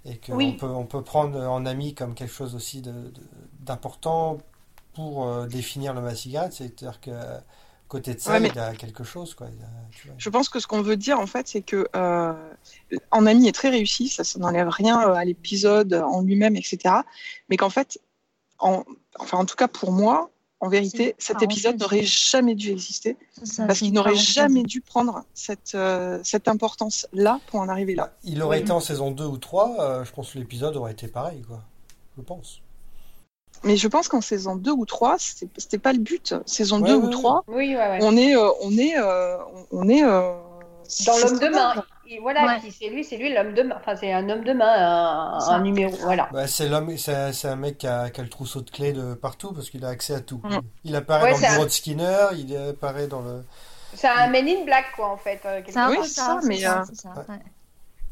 Et 0.07 0.19
qu'on 0.19 0.37
Oui. 0.37 0.55
peut, 0.55 0.67
on 0.69 0.87
peut 0.87 1.03
prendre 1.05 1.41
en 1.41 1.67
ami 1.67 1.95
comme 1.95 2.15
quelque 2.15 2.33
chose 2.33 2.55
aussi 2.57 2.83
de- 2.83 2.93
de- 2.93 3.13
d'important 3.61 4.39
pour 4.99 5.29
euh, 5.29 5.47
définir 5.47 5.95
l'homme 5.95 6.07
à 6.07 6.15
cigarette. 6.17 6.53
C'est-à-dire 6.53 7.01
que 7.01 7.11
côté 7.87 8.15
de 8.15 8.21
ça, 8.21 8.33
Ouais, 8.33 8.41
mais- 8.41 8.51
il 8.53 8.59
a 8.59 8.75
quelque 8.75 9.05
chose. 9.05 9.35
Quoi. 9.35 9.47
Il 9.57 9.63
a- 9.63 9.69
tu 9.93 10.09
vois. 10.09 10.17
Je 10.19 10.29
pense 10.29 10.49
que 10.49 10.59
ce 10.59 10.67
qu'on 10.67 10.83
veut 10.83 10.97
dire 10.97 11.21
en 11.21 11.27
fait, 11.27 11.47
c'est 11.47 11.63
que 11.63 11.89
euh, 11.95 12.33
En 13.13 13.25
ami 13.27 13.47
est 13.47 13.53
très 13.53 13.71
réussi, 13.71 14.09
ça, 14.09 14.25
ça 14.25 14.39
n'enlève 14.41 14.69
rien 14.69 15.09
euh, 15.09 15.15
à 15.15 15.25
l'épisode 15.25 15.95
en 15.95 16.21
lui-même, 16.23 16.57
etc. 16.57 16.97
Mais 17.49 17.57
qu'en 17.57 17.71
fait, 17.71 17.99
en, 18.59 18.83
enfin 19.21 19.39
en 19.39 19.45
tout 19.45 19.55
cas 19.57 19.69
pour 19.69 19.93
moi, 19.93 20.31
en 20.61 20.69
vérité, 20.69 21.15
cet 21.19 21.41
épisode 21.43 21.79
n'aurait 21.79 22.03
jamais 22.03 22.57
dû 22.57 22.71
exister 22.73 23.17
ça, 23.45 23.65
parce 23.67 23.79
qu'il 23.79 23.93
n'aurait 23.93 24.17
jamais 24.17 24.65
dû 24.65 24.81
prendre 24.81 25.23
cette, 25.33 25.77
euh, 25.77 26.19
cette 26.25 26.49
importance-là 26.49 27.39
pour 27.47 27.61
en 27.61 27.69
arriver 27.69 27.95
là. 27.95 28.13
Il 28.25 28.43
aurait 28.43 28.59
été 28.61 28.73
en 28.73 28.81
saison 28.81 29.13
2 29.13 29.25
ou 29.25 29.39
3, 29.39 30.03
je 30.05 30.11
pense 30.11 30.33
que 30.33 30.39
l'épisode 30.41 30.77
aurait 30.77 30.91
été 30.93 31.07
pareil. 31.07 31.43
Quoi. 31.43 31.63
Je 32.17 32.23
pense. 32.23 32.61
Mais 33.65 33.77
je 33.77 33.89
pense 33.89 34.09
qu'en 34.09 34.21
saison 34.21 34.55
2 34.57 34.71
ou 34.71 34.85
3, 34.87 35.17
c'était 35.19 35.79
pas 35.79 35.93
le 35.93 35.99
but. 35.99 36.35
Saison 36.47 36.81
Ouais, 36.81 36.89
2 36.91 36.95
ouais, 36.97 37.03
ou 37.03 37.07
ouais. 37.07 37.11
3, 37.13 37.45
Oui, 37.49 37.75
ouais, 37.75 37.77
ouais. 37.77 37.99
on 38.03 38.17
est, 38.17 38.37
euh, 38.37 38.49
on 38.63 38.77
est, 38.79 38.97
euh, 38.97 39.37
on 39.73 39.89
est 39.89 40.05
euh, 40.05 40.33
Dans 41.07 41.19
l'homme 41.19 41.39
de 41.39 41.49
main. 41.49 41.75
Et 42.11 42.21
voilà, 42.21 42.59
c'est 42.61 42.89
lui, 42.89 43.05
c'est 43.05 43.17
lui 43.19 43.35
l'homme 43.35 43.53
de 43.53 43.63
main. 43.63 43.75
Enfin, 43.79 43.95
c'est 43.97 44.13
un 44.13 44.31
homme 44.31 44.43
de 44.45 44.53
main, 44.55 45.39
un, 45.41 45.61
numéro. 45.61 45.95
Voilà. 46.01 46.29
Bah, 46.33 46.47
c'est 46.47 46.69
l'homme, 46.69 46.97
c'est 46.97 47.45
un 47.45 47.57
mec 47.57 47.79
qui 47.79 47.87
a, 47.87 48.09
qui 48.11 48.21
a 48.21 48.25
le 48.25 48.31
trousseau 48.31 48.63
de 48.63 48.71
clés 48.71 48.93
de 48.95 49.13
partout 49.15 49.53
parce 49.53 49.69
qu'il 49.69 49.85
a 49.85 49.89
accès 49.89 50.15
à 50.15 50.21
tout. 50.21 50.41
Mm. 50.45 50.59
Il 50.85 50.97
apparaît 50.97 51.25
Ouais, 51.25 51.33
dans 51.33 51.39
le 51.39 51.47
bureau 51.49 51.63
un- 51.63 51.67
de 51.67 51.71
Skinner, 51.71 52.27
il 52.39 52.57
apparaît 52.57 53.09
dans 53.09 53.21
le. 53.21 53.45
C'est 53.93 54.07
un 54.09 54.29
Men 54.29 54.47
in 54.49 54.65
Black, 54.65 54.87
quoi, 54.97 55.09
en 55.11 55.17
fait. 55.19 55.41
euh, 55.45 55.57
quelque 55.57 55.73
C'est 55.73 55.79
un 55.79 55.91
Oui, 55.91 55.97
peu 55.99 56.03
c'est 56.05 56.09
ça, 56.21 56.41
mais, 56.45 56.59
ça, 56.61 56.83
euh. 56.83 57.33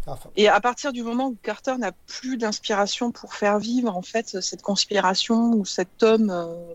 Enfin, 0.07 0.31
Et 0.37 0.49
à 0.49 0.61
partir 0.61 0.93
du 0.93 1.03
moment 1.03 1.27
où 1.27 1.37
Carter 1.43 1.77
n'a 1.79 1.91
plus 2.07 2.37
d'inspiration 2.37 3.11
pour 3.11 3.35
faire 3.35 3.59
vivre 3.59 3.97
en 3.97 4.03
fait 4.03 4.41
cette 4.41 4.63
conspiration 4.63 5.53
ou 5.55 5.65
cet 5.65 6.03
homme. 6.05 6.31
euh, 6.31 6.75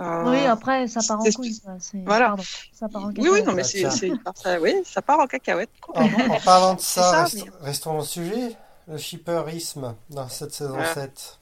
euh, 0.00 0.30
Oui, 0.30 0.46
après, 0.46 0.86
ça 0.88 1.00
part 1.06 1.20
en 1.20 1.24
couille. 1.24 1.60
quoi, 1.60 1.74
Voilà. 2.06 2.26
pardon, 2.28 2.42
ça 2.72 2.88
part 2.88 3.04
en 3.04 3.08
oui, 3.08 3.14
oui, 3.18 3.24
non, 3.24 3.34
cacahuète. 3.36 3.54
mais 3.56 3.64
c'est, 3.64 3.78
tiens. 3.80 3.90
c'est- 3.90 4.12
ça, 4.34 4.60
oui, 4.60 4.74
ça 4.84 5.02
part 5.02 5.20
en 5.20 5.26
cacahuète. 5.26 5.68
en, 5.94 6.04
en 6.04 6.40
parlant 6.40 6.74
de 6.74 6.80
ça, 6.80 7.24
restons, 7.24 7.46
restons 7.60 7.92
dans 7.94 7.98
le 7.98 8.04
sujet. 8.04 8.56
Le 8.86 8.96
shipperisme 8.96 9.94
dans 10.08 10.28
cette 10.30 10.54
saison 10.54 10.78
Ouais. 10.78 10.94
7. 10.94 11.38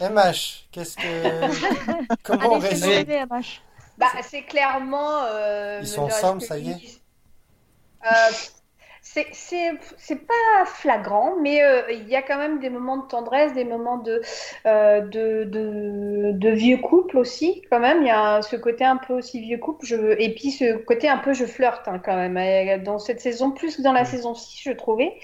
MH, 0.00 0.68
qu'est-ce 0.70 0.96
que. 0.96 2.14
Comment 2.22 2.52
on 2.52 2.60
Allez, 2.60 2.68
fais-nous 2.76 2.86
résume 2.86 3.08
rêver, 3.08 3.24
MH. 3.28 3.60
Bah, 3.98 4.06
c'est 4.22 4.44
clairement. 4.44 5.24
euh, 5.24 5.80
Ils 5.82 5.88
sont 5.88 6.02
ensemble, 6.02 6.40
ça 6.40 6.56
y 6.58 6.70
est 6.70 7.00
Euh, 8.06 8.08
c'est, 9.32 10.16
pas 10.16 10.64
flagrant, 10.66 11.34
mais 11.40 11.62
euh, 11.62 11.82
il 11.92 12.08
y 12.08 12.16
a 12.16 12.22
quand 12.22 12.38
même 12.38 12.60
des 12.60 12.70
moments 12.70 12.98
de 12.98 13.06
tendresse, 13.08 13.52
des 13.54 13.64
moments 13.64 13.98
de, 13.98 14.20
euh, 14.66 15.00
de, 15.00 15.44
de, 15.44 16.32
de 16.32 16.48
vieux 16.50 16.78
couple 16.78 17.18
aussi, 17.18 17.62
quand 17.70 17.80
même. 17.80 18.02
Il 18.02 18.06
y 18.06 18.10
a 18.10 18.42
ce 18.42 18.56
côté 18.56 18.84
un 18.84 18.96
peu 18.96 19.14
aussi 19.14 19.40
vieux 19.40 19.58
couple. 19.58 19.84
Je, 19.86 19.96
et 20.18 20.34
puis 20.34 20.50
ce 20.52 20.76
côté 20.76 21.08
un 21.08 21.18
peu 21.18 21.32
je 21.32 21.44
flirte 21.44 21.88
hein, 21.88 21.98
quand 22.04 22.16
même. 22.16 22.82
Dans 22.84 22.98
cette 22.98 23.20
saison, 23.20 23.50
plus 23.50 23.76
que 23.76 23.82
dans 23.82 23.92
la 23.92 24.04
Mm. 24.04 24.04
saison 24.04 24.34
6, 24.34 24.60
je 24.64 24.72
trouvais. 24.72 25.14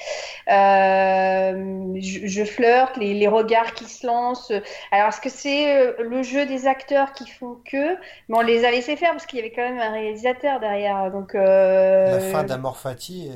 Euh, 0.49 1.95
je, 2.01 2.26
je 2.26 2.45
flirte, 2.45 2.97
les, 2.97 3.14
les 3.14 3.28
regards 3.28 3.74
qui 3.74 3.84
se 3.84 4.07
lancent. 4.07 4.53
Alors, 4.91 5.09
est-ce 5.09 5.20
que 5.20 5.30
c'est 5.30 5.95
le 6.01 6.22
jeu 6.22 6.47
des 6.47 6.66
acteurs 6.66 7.12
qui 7.12 7.28
font 7.28 7.59
que? 7.64 7.95
Mais 8.28 8.37
on 8.37 8.41
les 8.41 8.64
a 8.64 8.70
laissés 8.70 8.97
faire 8.97 9.11
parce 9.12 9.26
qu'il 9.26 9.39
y 9.39 9.43
avait 9.43 9.53
quand 9.53 9.62
même 9.62 9.78
un 9.78 9.93
réalisateur 9.93 10.61
derrière. 10.61 11.11
Donc, 11.11 11.34
La 11.34 12.20
fin 12.20 12.45
d'Amor 12.45 12.76
Fati 12.78 13.30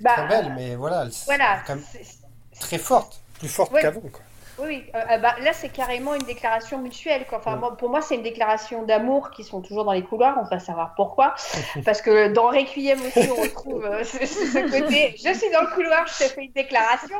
bah, 0.00 0.12
très 0.16 0.28
belle, 0.28 0.52
mais 0.56 0.74
voilà, 0.76 1.02
elle 1.02 1.08
est 1.08 1.24
Voilà. 1.26 1.62
quand 1.66 1.74
même 1.76 1.84
c'est- 1.90 2.04
c'est- 2.04 2.60
très 2.60 2.78
forte. 2.78 3.20
Plus 3.38 3.48
forte 3.48 3.72
Ouais. 3.72 3.82
qu'avant. 3.82 4.00
Quoi. 4.00 4.20
Oui, 4.58 4.66
oui. 4.68 4.84
Euh, 4.94 4.98
euh, 5.12 5.18
bah, 5.18 5.34
là, 5.40 5.52
c'est 5.54 5.70
carrément 5.70 6.14
une 6.14 6.22
déclaration 6.24 6.78
mutuelle. 6.78 7.24
Quoi. 7.26 7.38
Enfin, 7.38 7.54
Ouais. 7.54 7.58
moi, 7.58 7.76
pour 7.76 7.88
moi, 7.88 8.02
c'est 8.02 8.14
une 8.14 8.22
déclaration 8.22 8.82
d'amour 8.84 9.30
qui 9.30 9.42
sont 9.44 9.62
toujours 9.62 9.84
dans 9.84 9.92
les 9.92 10.04
couloirs. 10.04 10.36
On 10.40 10.44
va 10.44 10.60
savoir 10.60 10.94
pourquoi. 10.94 11.34
Parce 11.86 12.02
que 12.02 12.28
dans 12.32 12.48
Requiem 12.48 13.00
aussi, 13.00 13.28
on 13.30 13.40
retrouve 13.40 13.84
euh, 13.86 14.04
ce, 14.04 14.18
ce 14.26 14.58
côté 14.70 15.14
je 15.16 15.32
suis 15.32 15.50
dans 15.50 15.62
le 15.62 15.74
couloir, 15.74 16.06
je 16.06 16.24
te 16.24 16.28
fais 16.30 16.44
une 16.44 16.52
déclaration. 16.52 17.16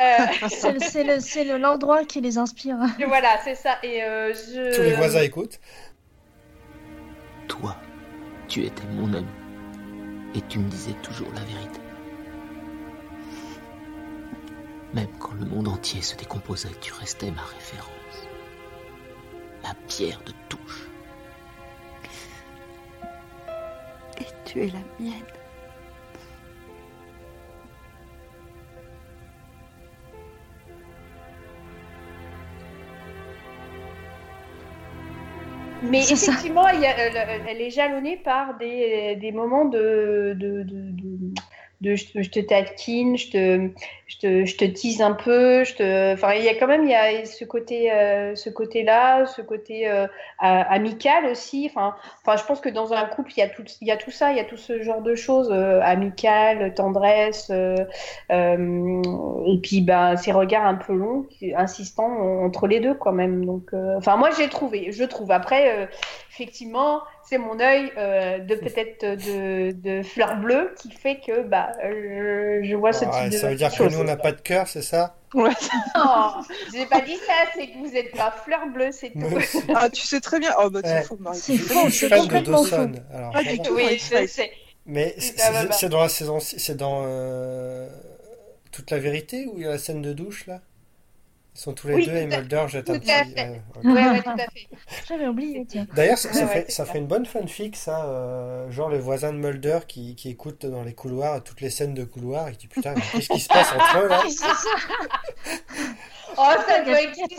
Euh, 0.00 0.16
C'est 0.48 0.72
le- 1.04 1.20
c'est 1.20 1.44
le- 1.44 1.52
le- 1.52 1.58
l'endroit 1.58 2.04
qui 2.04 2.20
les 2.22 2.38
inspire. 2.38 2.76
et 2.98 3.04
voilà, 3.04 3.38
c'est 3.44 3.54
ça. 3.54 3.76
Et 3.82 4.02
euh, 4.02 4.32
je... 4.32 4.74
Tous 4.74 4.82
les 4.82 4.94
voisins 4.94 5.20
écoutent. 5.20 5.60
Toi, 7.46 7.76
tu 8.48 8.64
étais 8.64 8.84
mon 8.92 9.12
ami. 9.14 9.26
Et 10.34 10.40
tu 10.42 10.58
me 10.58 10.68
disais 10.68 10.92
toujours 11.02 11.28
la 11.34 11.40
vérité. 11.42 11.79
Même 14.94 15.08
quand 15.18 15.32
le 15.34 15.46
monde 15.46 15.68
entier 15.68 16.02
se 16.02 16.16
décomposait, 16.16 16.70
tu 16.80 16.92
restais 16.92 17.30
ma 17.30 17.42
référence. 17.42 17.90
ma 19.62 19.74
pierre 19.88 20.20
de 20.26 20.32
touche. 20.48 20.90
Et 24.20 24.26
tu 24.44 24.62
es 24.64 24.68
la 24.70 24.80
mienne. 24.98 25.24
Mais 35.82 36.10
effectivement, 36.12 36.68
il 36.68 36.80
y 36.80 36.86
a- 36.86 36.98
elle, 36.98 37.42
elle 37.48 37.60
est 37.62 37.70
jalonnée 37.70 38.18
par 38.18 38.56
des, 38.58 39.16
des 39.16 39.32
moments 39.32 39.64
de, 39.64 40.34
de, 40.38 40.62
de, 40.62 40.90
de- 40.92 41.34
de 41.80 41.94
je, 41.96 42.28
te- 42.30 42.40
taquine, 42.40 43.16
je 43.16 43.30
te, 43.30 43.70
je, 44.06 44.16
te, 44.18 44.44
je 44.44 44.56
te 44.56 44.64
tease 44.66 45.00
un 45.00 45.12
peu. 45.12 45.64
Je 45.64 45.74
te, 45.76 46.12
enfin, 46.14 46.34
il 46.34 46.44
y 46.44 46.48
a 46.48 46.54
quand 46.54 46.66
même 46.66 46.84
il 46.84 46.90
y 46.90 46.94
a 46.94 47.24
ce 47.24 47.44
côté, 47.44 47.90
euh, 47.92 48.34
ce 48.34 48.50
côté-là, 48.50 49.26
ce 49.26 49.40
côté 49.42 49.88
euh, 49.88 50.06
amical 50.40 51.26
aussi. 51.26 51.70
Enfin, 51.70 51.94
enfin, 52.24 52.36
je 52.36 52.44
pense 52.44 52.60
que 52.60 52.68
dans 52.68 52.92
un 52.92 53.04
couple, 53.06 53.32
il 53.36 53.40
y 53.40 53.42
a 53.42 53.48
tout, 53.48 53.64
il 53.80 53.88
y 53.88 53.90
a 53.90 53.96
tout 53.96 54.10
ça, 54.10 54.30
il 54.30 54.36
y 54.36 54.40
a 54.40 54.44
tout 54.44 54.56
ce 54.56 54.82
genre 54.82 55.00
de 55.02 55.14
choses, 55.14 55.50
euh, 55.52 55.80
amical, 55.82 56.74
tendresse, 56.74 57.50
euh, 57.50 57.76
et 59.46 59.58
puis 59.62 59.80
ben 59.80 60.16
ces 60.16 60.32
regards 60.32 60.66
un 60.66 60.74
peu 60.74 60.94
longs, 60.94 61.26
insistants 61.56 62.44
entre 62.44 62.66
les 62.66 62.80
deux 62.80 62.94
quand 62.94 63.12
même. 63.12 63.44
Donc, 63.44 63.70
enfin, 63.96 64.16
moi 64.16 64.30
j'ai 64.36 64.48
trouvé, 64.48 64.92
je 64.92 65.04
trouve. 65.04 65.30
Après, 65.30 65.88
effectivement, 66.30 67.02
c'est 67.22 67.38
mon 67.38 67.60
œil 67.60 67.92
euh, 67.96 68.38
de 68.38 68.54
peut-être 68.54 69.04
de, 69.04 69.72
de 69.72 70.02
fleur 70.02 70.36
bleue 70.36 70.74
qui 70.80 70.90
fait 70.92 71.20
que 71.20 71.42
bah 71.42 71.72
je, 71.82 72.60
je 72.62 72.76
vois 72.76 72.92
ce 72.92 73.04
Ouais, 73.04 73.10
type 73.10 73.30
de 73.30 73.38
ça 73.38 73.48
veut 73.48 73.56
dire 73.56 73.72
que 73.74 73.82
nous, 73.84 73.98
on 74.00 74.04
n'a 74.04 74.16
pas 74.16 74.32
de 74.32 74.40
cœur, 74.40 74.68
c'est 74.68 74.82
ça? 74.82 75.14
Ouais. 75.34 75.50
Non, 75.96 76.32
j'ai 76.72 76.86
pas 76.86 77.00
dit 77.02 77.16
ça, 77.16 77.32
c'est 77.54 77.68
que 77.68 77.78
vous 77.78 77.94
êtes 77.94 78.16
pas 78.16 78.32
fleur 78.32 78.66
bleue, 78.66 78.90
c'est 78.92 79.10
tout. 79.10 79.28
Ah, 79.74 79.88
tu 79.88 80.02
sais 80.02 80.20
très 80.20 80.40
bien. 80.40 80.50
Oh, 80.58 80.70
bah, 80.70 80.80
c'est 80.84 80.90
Ouais. 80.90 81.02
faux, 81.02 81.16
Marie. 81.20 81.38
C'est 81.40 81.56
Je, 81.56 81.88
suis 81.90 82.08
fan 82.08 82.26
de 82.26 82.40
Dawson. 82.40 82.92
Alors, 83.12 83.32
Pas 83.32 83.42
du 83.44 83.60
tout. 83.60 83.74
Oui, 83.74 83.84
Ouais, 83.84 83.96
je 83.98 84.26
sais. 84.26 84.52
Mais 84.86 85.14
c'est 85.18 85.36
ça 85.72 85.88
dans 85.88 86.00
la 86.00 86.08
saison, 86.08 86.40
c'est 86.40 86.76
dans 86.76 87.02
euh, 87.04 87.88
toute 88.72 88.90
la 88.90 88.98
vérité 88.98 89.46
où 89.46 89.54
il 89.58 89.62
y 89.62 89.66
a 89.66 89.70
la 89.70 89.78
scène 89.78 90.02
de 90.02 90.12
douche 90.12 90.46
là? 90.46 90.60
Ils 91.60 91.62
sont 91.62 91.74
tous 91.74 91.88
les 91.88 91.94
Oui, 91.96 92.06
deux 92.06 92.16
et 92.16 92.26
Mulder 92.26 92.64
jette 92.68 92.88
un 92.88 92.98
petit. 92.98 93.10
à 93.10 93.24
fait. 93.24 93.50
ouais, 93.50 93.62
ok. 93.76 93.84
Ouais, 93.84 94.08
ouais, 94.08 94.22
tout 94.22 94.30
à 94.30 94.48
fait. 94.48 94.68
J'avais 95.08 95.26
oublié, 95.26 95.66
tiens. 95.68 95.86
D'ailleurs, 95.92 96.16
ça, 96.18 96.32
ça 96.32 96.46
Ouais, 96.46 96.52
ouais, 96.54 96.64
fait, 96.64 96.70
ça 96.70 96.86
une 96.94 97.06
bonne 97.06 97.26
fanfic, 97.26 97.76
ça. 97.76 98.06
euh, 98.06 98.70
genre 98.70 98.88
le 98.88 98.98
voisin 98.98 99.32
de 99.32 99.38
Mulder 99.38 99.80
qui, 99.86 100.14
qui 100.16 100.30
écoute 100.30 100.64
dans 100.66 100.82
les 100.82 100.94
couloirs 100.94 101.42
toutes 101.44 101.60
les 101.60 101.70
scènes 101.70 101.94
de 101.94 102.04
couloirs 102.04 102.48
et 102.48 102.52
qui 102.52 102.58
dit 102.58 102.68
putain, 102.68 102.94
mais 102.96 103.02
qu'est-ce 103.12 103.28
qui 103.28 103.40
se 103.40 103.48
passe 103.48 103.72
entre 103.72 103.98
eux 103.98 104.08
là. 104.08 104.22
Oh, 106.36 106.52
ça 106.66 106.82
doit 106.82 107.02
exister. 107.02 107.36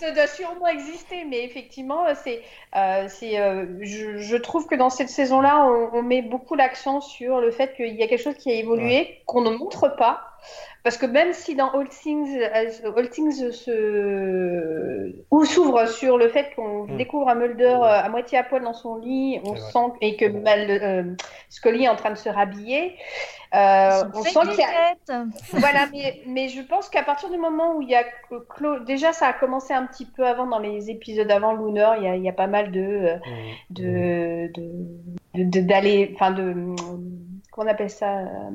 Ça 0.00 0.10
doit 0.10 0.26
sûrement 0.26 0.66
exister, 0.66 1.24
mais 1.24 1.44
effectivement, 1.44 2.04
c'est, 2.22 2.42
euh, 2.76 3.06
c'est, 3.08 3.38
euh, 3.40 3.64
je, 3.80 4.18
je 4.18 4.36
trouve 4.36 4.66
que 4.66 4.74
dans 4.74 4.90
cette 4.90 5.08
saison-là, 5.08 5.64
on, 5.66 5.90
on 5.98 6.02
met 6.02 6.20
beaucoup 6.20 6.56
l'accent 6.56 7.00
sur 7.00 7.40
le 7.40 7.50
fait 7.52 7.74
qu'il 7.74 7.94
y 7.94 8.02
a 8.02 8.08
quelque 8.08 8.22
chose 8.22 8.34
qui 8.36 8.50
a 8.50 8.54
évolué, 8.54 9.22
qu'on 9.26 9.40
ne 9.40 9.50
montre 9.50 9.88
pas. 9.96 10.20
Parce 10.88 10.96
que 10.96 11.04
même 11.04 11.34
si 11.34 11.54
dans 11.54 11.68
All 11.72 11.86
Things, 11.90 12.34
euh, 12.34 12.92
All 12.96 13.10
Things 13.10 13.50
se... 13.52 15.12
ou 15.30 15.44
s'ouvre 15.44 15.84
sur 15.86 16.16
le 16.16 16.28
fait 16.30 16.54
qu'on 16.56 16.84
Mm. 16.86 16.96
découvre 16.96 17.28
un 17.28 17.34
Mulder 17.34 17.64
euh, 17.82 17.82
à 17.82 18.08
moitié 18.08 18.38
à 18.38 18.42
poil 18.42 18.62
dans 18.62 18.72
son 18.72 18.96
lit, 18.96 19.38
on 19.44 19.50
vrai. 19.50 19.60
sent 19.60 19.92
et 20.00 20.16
que 20.16 20.24
mal, 20.24 20.66
euh, 20.70 21.02
Scully 21.50 21.84
est 21.84 21.88
en 21.90 21.96
train 21.96 22.08
de 22.12 22.16
se 22.16 22.30
rhabiller, 22.30 22.96
euh, 23.54 24.02
on 24.14 24.22
sent 24.22 24.38
qu'il 24.52 24.60
y 24.60 24.62
a, 24.62 25.24
voilà, 25.52 25.80
mais, 25.92 26.22
mais 26.26 26.48
je 26.48 26.62
pense 26.62 26.88
qu'à 26.88 27.02
partir 27.02 27.28
du 27.28 27.36
moment 27.36 27.76
où 27.76 27.82
il 27.82 27.90
y 27.90 27.94
a 27.94 28.04
Clo- 28.48 28.80
déjà 28.86 29.12
ça 29.12 29.26
a 29.26 29.32
commencé 29.34 29.74
un 29.74 29.84
petit 29.84 30.06
peu 30.06 30.26
avant 30.26 30.46
dans 30.46 30.58
les 30.58 30.88
épisodes 30.90 31.30
avant 31.30 31.52
Lunar, 31.52 31.98
il 31.98 32.04
y 32.04 32.08
a, 32.08 32.16
il 32.16 32.22
y 32.22 32.28
a 32.30 32.32
pas 32.32 32.46
mal 32.46 32.72
de 32.72 32.80
euh, 32.80 33.16
Mmh. 33.16 33.74
de 33.74 34.50
de 34.54 34.62
de- 35.34 35.50
de- 35.50 35.60
d'aller, 35.66 36.12
enfin 36.14 36.30
de 36.30 36.54
comment 37.52 37.66
on 37.68 37.70
appelle 37.70 37.90
ça. 37.90 38.20
euh, 38.20 38.50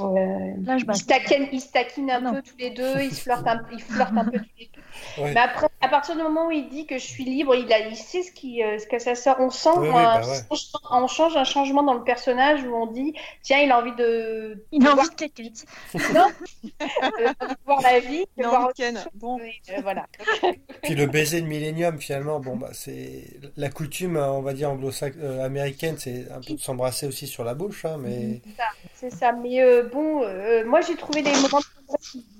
euh, 0.00 0.54
ils, 0.78 0.94
se 0.96 1.04
taquinent, 1.04 1.48
ils 1.52 1.60
se 1.60 1.72
taquinent 1.72 2.10
un 2.10 2.20
Non. 2.20 2.32
peu 2.34 2.42
tous 2.42 2.56
les 2.58 2.70
deux, 2.70 3.00
ils 3.00 3.12
se 3.14 3.22
flirtent 3.22 3.46
un, 3.46 3.62
ils 3.72 3.80
flirtent 3.80 4.16
un 4.16 4.24
peu 4.24 4.38
tous 4.38 4.44
les 4.58 4.70
deux. 4.74 4.82
Ouais. 5.18 5.32
Mais 5.32 5.40
après, 5.40 5.68
à 5.80 5.88
partir 5.88 6.16
du 6.16 6.22
moment 6.22 6.46
où 6.48 6.50
il 6.50 6.68
dit 6.70 6.86
que 6.86 6.98
je 6.98 7.04
suis 7.04 7.22
libre, 7.24 7.54
il, 7.54 7.72
a, 7.72 7.86
il 7.86 7.94
sait 7.94 8.22
ce, 8.22 8.32
qui, 8.32 8.64
euh, 8.64 8.78
ce 8.78 8.86
que 8.86 8.98
ça 8.98 9.14
sort. 9.14 9.36
On 9.38 9.50
sent 9.50 9.68
Oui, 9.76 9.88
un, 9.90 9.92
bah 9.92 10.20
ouais. 10.26 10.56
on 10.90 11.06
change 11.06 11.36
un 11.36 11.44
changement 11.44 11.84
dans 11.84 11.94
le 11.94 12.02
personnage 12.02 12.64
où 12.64 12.74
on 12.74 12.86
dit 12.86 13.14
tiens, 13.42 13.58
il 13.60 13.70
a 13.70 13.78
envie 13.78 13.94
de, 13.94 14.64
Il 14.72 14.84
a 14.86 14.94
envie 14.94 15.08
de 15.08 15.14
caquette. 15.14 15.66
voir, 15.94 16.28
de 16.80 17.54
voir 17.64 17.80
la 17.82 18.00
vie, 18.00 18.24
de 18.36 18.42
Non, 18.42 18.48
voir 18.48 18.64
autre 18.64 18.74
Ken. 18.74 18.96
chose. 18.96 19.06
Bon. 19.14 19.38
Oui, 19.40 19.52
euh, 19.70 19.80
voilà. 19.82 20.06
Puis 20.82 20.94
le 20.94 21.06
baiser 21.06 21.42
de 21.42 21.46
Millennium, 21.46 22.00
finalement, 22.00 22.40
bon, 22.40 22.56
bah, 22.56 22.70
c'est 22.72 23.24
la 23.56 23.68
coutume, 23.68 24.16
on 24.16 24.40
va 24.42 24.52
dire, 24.54 24.70
anglo-américaine, 24.70 25.96
c'est 25.98 26.26
un 26.32 26.40
peu 26.40 26.54
de 26.54 26.60
s'embrasser 26.60 27.06
aussi 27.06 27.26
sur 27.26 27.44
la 27.44 27.54
bouche, 27.54 27.84
hein, 27.84 27.98
mais 28.00 28.40
C'est 28.44 28.56
ça, 28.56 28.64
c'est 28.94 29.10
ça. 29.10 29.32
Mais 29.32 29.60
euh, 29.60 29.87
bon, 29.88 30.22
euh, 30.24 30.64
moi 30.64 30.80
j'ai 30.80 30.96
trouvé 30.96 31.22
des 31.22 31.36
moments 31.36 31.62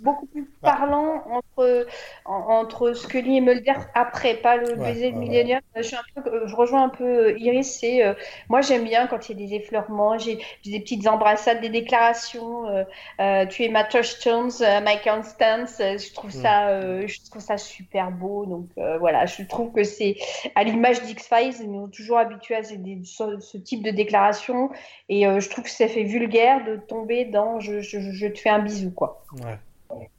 beaucoup 0.02 0.26
plus 0.26 0.44
parlants 0.62 1.22
entre, 1.30 1.86
en- 2.24 2.32
entre 2.60 2.92
Scully 2.92 3.38
et 3.38 3.40
Mulder 3.40 3.74
après, 3.94 4.34
pas 4.34 4.56
le 4.56 4.76
Ouais, 4.76 4.76
baiser 4.76 5.12
de 5.12 5.16
ouais, 5.16 5.18
Millennium. 5.18 5.60
Je, 5.76 5.82
suis 5.82 5.96
un 5.96 6.22
peu, 6.22 6.28
euh, 6.30 6.46
je 6.46 6.54
rejoins 6.56 6.84
un 6.84 6.88
peu 6.88 7.04
euh, 7.04 7.38
Iris. 7.38 7.78
C'est, 7.80 8.04
euh, 8.04 8.14
moi 8.48 8.60
j'aime 8.60 8.84
bien 8.84 9.06
quand 9.06 9.28
il 9.28 9.40
y 9.40 9.44
a 9.44 9.46
des 9.48 9.54
effleurements, 9.54 10.18
j'ai 10.18 10.38
des 10.64 10.80
petites 10.80 11.06
embrassades, 11.06 11.60
des 11.60 11.68
déclarations. 11.68 12.66
euh, 12.68 12.84
euh, 13.20 13.46
tu 13.46 13.64
es 13.64 13.68
ma 13.68 13.84
Touchstones, 13.84 14.50
euh, 14.60 14.80
my 14.80 15.00
Constance. 15.02 15.76
je 15.78 16.12
trouve 16.14 16.30
Mm. 16.30 16.42
ça, 16.42 17.06
je 17.06 17.30
trouve 17.30 17.42
ça 17.42 17.56
super 17.58 18.10
beau. 18.10 18.46
Donc 18.46 18.68
voilà, 19.00 19.26
je 19.26 19.42
trouve 19.44 19.72
que 19.72 19.84
c'est 19.84 20.16
à 20.54 20.64
l'image 20.64 21.02
d'X-Files, 21.02 21.54
ils 21.60 21.70
nous 21.70 21.84
ont 21.84 21.88
toujours 21.88 22.18
habitués 22.18 22.56
à 22.56 22.62
ces- 22.62 22.76
des- 22.78 23.00
ce, 23.04 23.38
ce 23.40 23.56
type 23.58 23.82
de 23.82 23.90
déclaration. 23.90 24.70
Et 25.08 25.22
je 25.24 25.48
trouve 25.48 25.64
que 25.64 25.70
ça 25.70 25.88
fait 25.88 26.04
vulgaire 26.04 26.64
de 26.64 26.76
tomber 26.76 27.24
dans 27.24 27.60
je, 27.60 27.80
je, 27.80 27.98
je 28.00 28.26
te 28.26 28.38
fais 28.38 28.50
un 28.50 28.58
bisou, 28.60 28.90
quoi. 28.92 29.24
Ouais. 29.44 30.10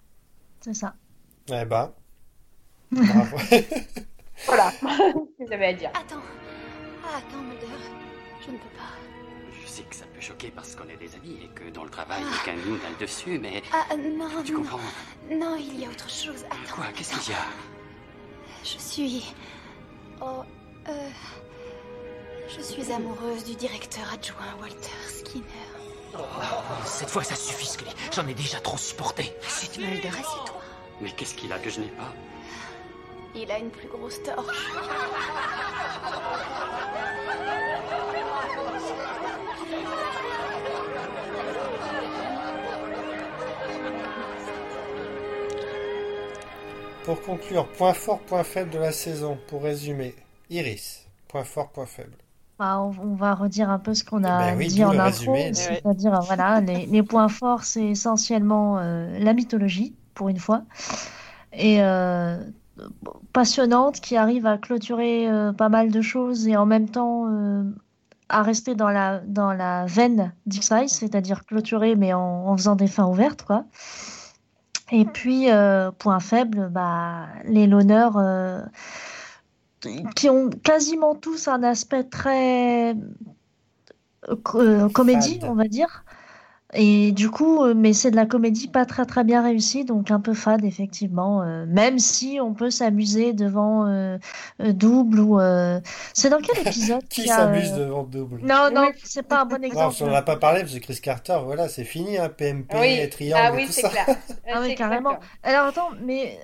C'est 0.62 0.74
ça. 0.74 0.94
Eh 1.48 1.66
ben, 1.66 1.92
bravo. 2.92 3.38
Voilà 4.46 4.72
ce 4.72 5.44
que 5.44 5.50
j'avais 5.50 5.68
à 5.68 5.74
dire. 5.74 5.90
Attends. 5.90 6.22
Ah, 7.06 7.18
attends, 7.18 7.42
Mulder. 7.42 7.68
Je 8.46 8.52
ne 8.52 8.58
peux 8.58 8.70
pas. 8.78 9.52
Je 9.62 9.68
sais 9.68 9.84
que 9.84 9.96
ça 9.96 10.06
peut 10.14 10.22
choquer 10.22 10.52
parce 10.52 10.76
qu'on 10.76 10.88
est 10.90 10.98
des 10.98 11.14
amis 11.16 11.40
et 11.44 11.48
que 11.50 11.70
dans 11.70 11.84
le 11.84 11.90
travail, 11.90 12.22
aucun 12.42 12.56
de 12.56 12.62
nous 12.62 12.78
n'a 12.78 12.90
le 12.90 12.96
dessus, 13.00 13.40
mais 13.40 13.62
Ah, 13.72 13.96
non, 13.96 14.44
tu 14.44 14.54
non. 14.54 14.60
comprends. 14.62 14.80
Non, 15.32 15.56
il 15.56 15.80
y 15.80 15.86
a 15.86 15.90
autre 15.90 16.10
chose. 16.10 16.44
Attends. 16.46 16.76
Quoi? 16.76 16.86
Qu'est-ce 16.96 17.18
qu'il 17.20 17.34
y 17.34 17.36
a? 17.36 17.40
Je 18.64 18.78
suis. 18.78 19.34
Oh. 20.22 20.44
Euh. 20.88 21.10
Je 22.48 22.62
suis 22.62 22.92
amoureuse 22.92 23.44
du 23.46 23.56
directeur 23.56 24.12
adjoint 24.14 24.56
Walter 24.60 25.08
Skinner. 25.08 25.46
Cette 26.86 27.10
fois, 27.10 27.24
ça 27.24 27.36
suffit, 27.36 27.68
Scully. 27.68 27.92
J'en 28.14 28.28
ai 28.28 28.34
déjà 28.34 28.60
trop 28.60 28.78
supporté. 28.78 29.34
Mulder, 29.78 30.10
assieds-toi. 30.10 30.62
Mais 31.02 31.12
qu'est-ce 31.12 31.36
qu'il 31.36 31.52
a 31.54 31.60
que 31.60 31.70
je 31.70 31.80
n'ai 31.82 31.88
pas? 31.88 32.14
Il 33.36 33.50
a 33.52 33.60
une 33.60 33.70
plus 33.70 33.88
grosse 33.88 34.22
torche. 34.24 34.68
Pour 47.06 47.22
conclure, 47.22 47.68
point 47.70 47.94
fort, 47.94 48.20
point 48.20 48.44
faible 48.44 48.72
de 48.72 48.78
la 48.78 48.92
saison, 48.92 49.40
pour 49.48 49.64
résumer. 49.64 50.16
Iris, 50.50 51.08
point 51.28 51.44
fort, 51.44 51.70
point 51.70 51.86
faible. 51.86 52.18
Bah, 52.60 52.82
on, 52.82 53.16
va 53.16 53.36
redire 53.36 53.70
un 53.70 53.80
peu 53.80 53.94
ce 53.94 54.04
qu'on 54.04 54.26
a 54.26 54.52
Ben 54.52 54.58
oui, 54.58 54.68
dit 54.68 54.84
en 54.84 55.00
intro, 55.00 55.34
c'est-à-dire 55.54 56.14
euh, 56.14 56.20
voilà, 56.26 56.60
les, 56.60 56.88
les 56.88 57.04
points 57.04 57.30
forts, 57.30 57.64
c'est 57.64 57.86
essentiellement 57.86 58.80
euh, 58.80 59.18
la 59.18 59.32
mythologie, 59.32 59.96
pour 60.14 60.28
une 60.28 60.40
fois, 60.40 60.64
et 61.54 61.82
euh, 61.82 62.38
passionnante, 63.32 64.02
qui 64.02 64.18
arrive 64.18 64.46
à 64.46 64.58
clôturer 64.58 65.30
euh, 65.30 65.54
pas 65.54 65.70
mal 65.70 65.90
de 65.90 66.02
choses 66.02 66.50
et 66.50 66.58
en 66.58 66.66
même 66.66 66.90
temps 66.90 67.28
à 68.28 68.44
rester 68.44 68.76
dans 68.76 68.90
la, 68.90 69.20
dans 69.20 69.54
la 69.54 69.86
veine 69.86 70.34
d'X-Files, 70.46 70.90
c'est-à-dire 70.90 71.46
clôturer 71.46 71.96
mais 71.96 72.12
en, 72.12 72.46
en 72.46 72.58
faisant 72.58 72.76
des 72.76 72.88
fins 72.88 73.08
ouvertes, 73.08 73.44
quoi. 73.44 73.64
Et 74.92 75.06
puis, 75.06 75.48
point 76.00 76.20
faible, 76.20 76.68
bah, 76.70 77.28
les 77.46 77.70
euh, 77.72 78.62
qui 80.16 80.30
ont 80.30 80.50
quasiment 80.50 81.16
tous 81.16 81.48
un 81.48 81.64
aspect 81.64 82.04
très 82.04 82.96
euh, 84.30 84.36
euh, 84.56 84.90
comédie, 84.90 85.40
Fade. 85.40 85.44
on 85.44 85.56
va 85.56 85.66
dire. 85.68 86.04
Et 86.74 87.14
du 87.14 87.32
coup, 87.32 87.64
euh, 87.64 87.74
mais 87.76 87.94
c'est 87.94 88.12
de 88.12 88.18
la 88.18 88.26
comédie 88.28 88.68
pas 88.70 88.86
très 88.86 89.06
très 89.06 89.24
bien 89.24 89.44
réussie, 89.44 89.86
donc 89.86 90.12
un 90.12 90.20
peu 90.22 90.34
fade 90.36 90.66
effectivement. 90.66 91.44
euh, 91.44 91.66
même 91.68 92.00
si 92.00 92.40
on 92.42 92.54
peut 92.54 92.70
s'amuser 92.72 93.34
devant 93.34 93.88
euh, 93.88 94.18
double 94.60 95.20
ou 95.20 95.40
euh, 95.40 95.82
c'est 96.14 96.30
dans 96.30 96.42
quel 96.42 96.60
épisode 96.60 97.04
Qui 97.10 97.28
s'amuse 97.28 97.74
euh, 97.74 97.78
devant 97.78 98.04
double? 98.04 98.42
Non 98.42 98.70
non, 98.72 98.92
Oui. 98.92 98.94
c'est 99.04 99.24
pas 99.24 99.42
un 99.42 99.46
bon 99.46 99.64
Non, 99.74 99.92
exemple. 99.92 99.96
on 100.02 100.08
n'en 100.08 100.14
a 100.16 100.22
pas 100.22 100.38
parlé 100.38 100.62
parce 100.62 100.74
que 100.76 100.80
Chris 100.80 101.00
Carter, 101.02 101.40
voilà, 101.44 101.70
c'est 101.70 101.86
fini, 101.86 102.18
hein, 102.18 102.30
PMP, 102.30 102.78
Oui. 102.78 103.10
triangle 103.10 103.52
Ah 103.52 103.52
et 103.54 103.58
oui, 103.58 103.66
tout 103.66 103.72
c'est 103.72 103.82
ça. 103.82 103.90
clair. 103.90 104.08
Ah 104.48 104.60
oui, 104.62 104.76
carrément. 104.76 105.20
Alors 105.44 105.68
attends, 105.68 105.92
mais 106.02 106.40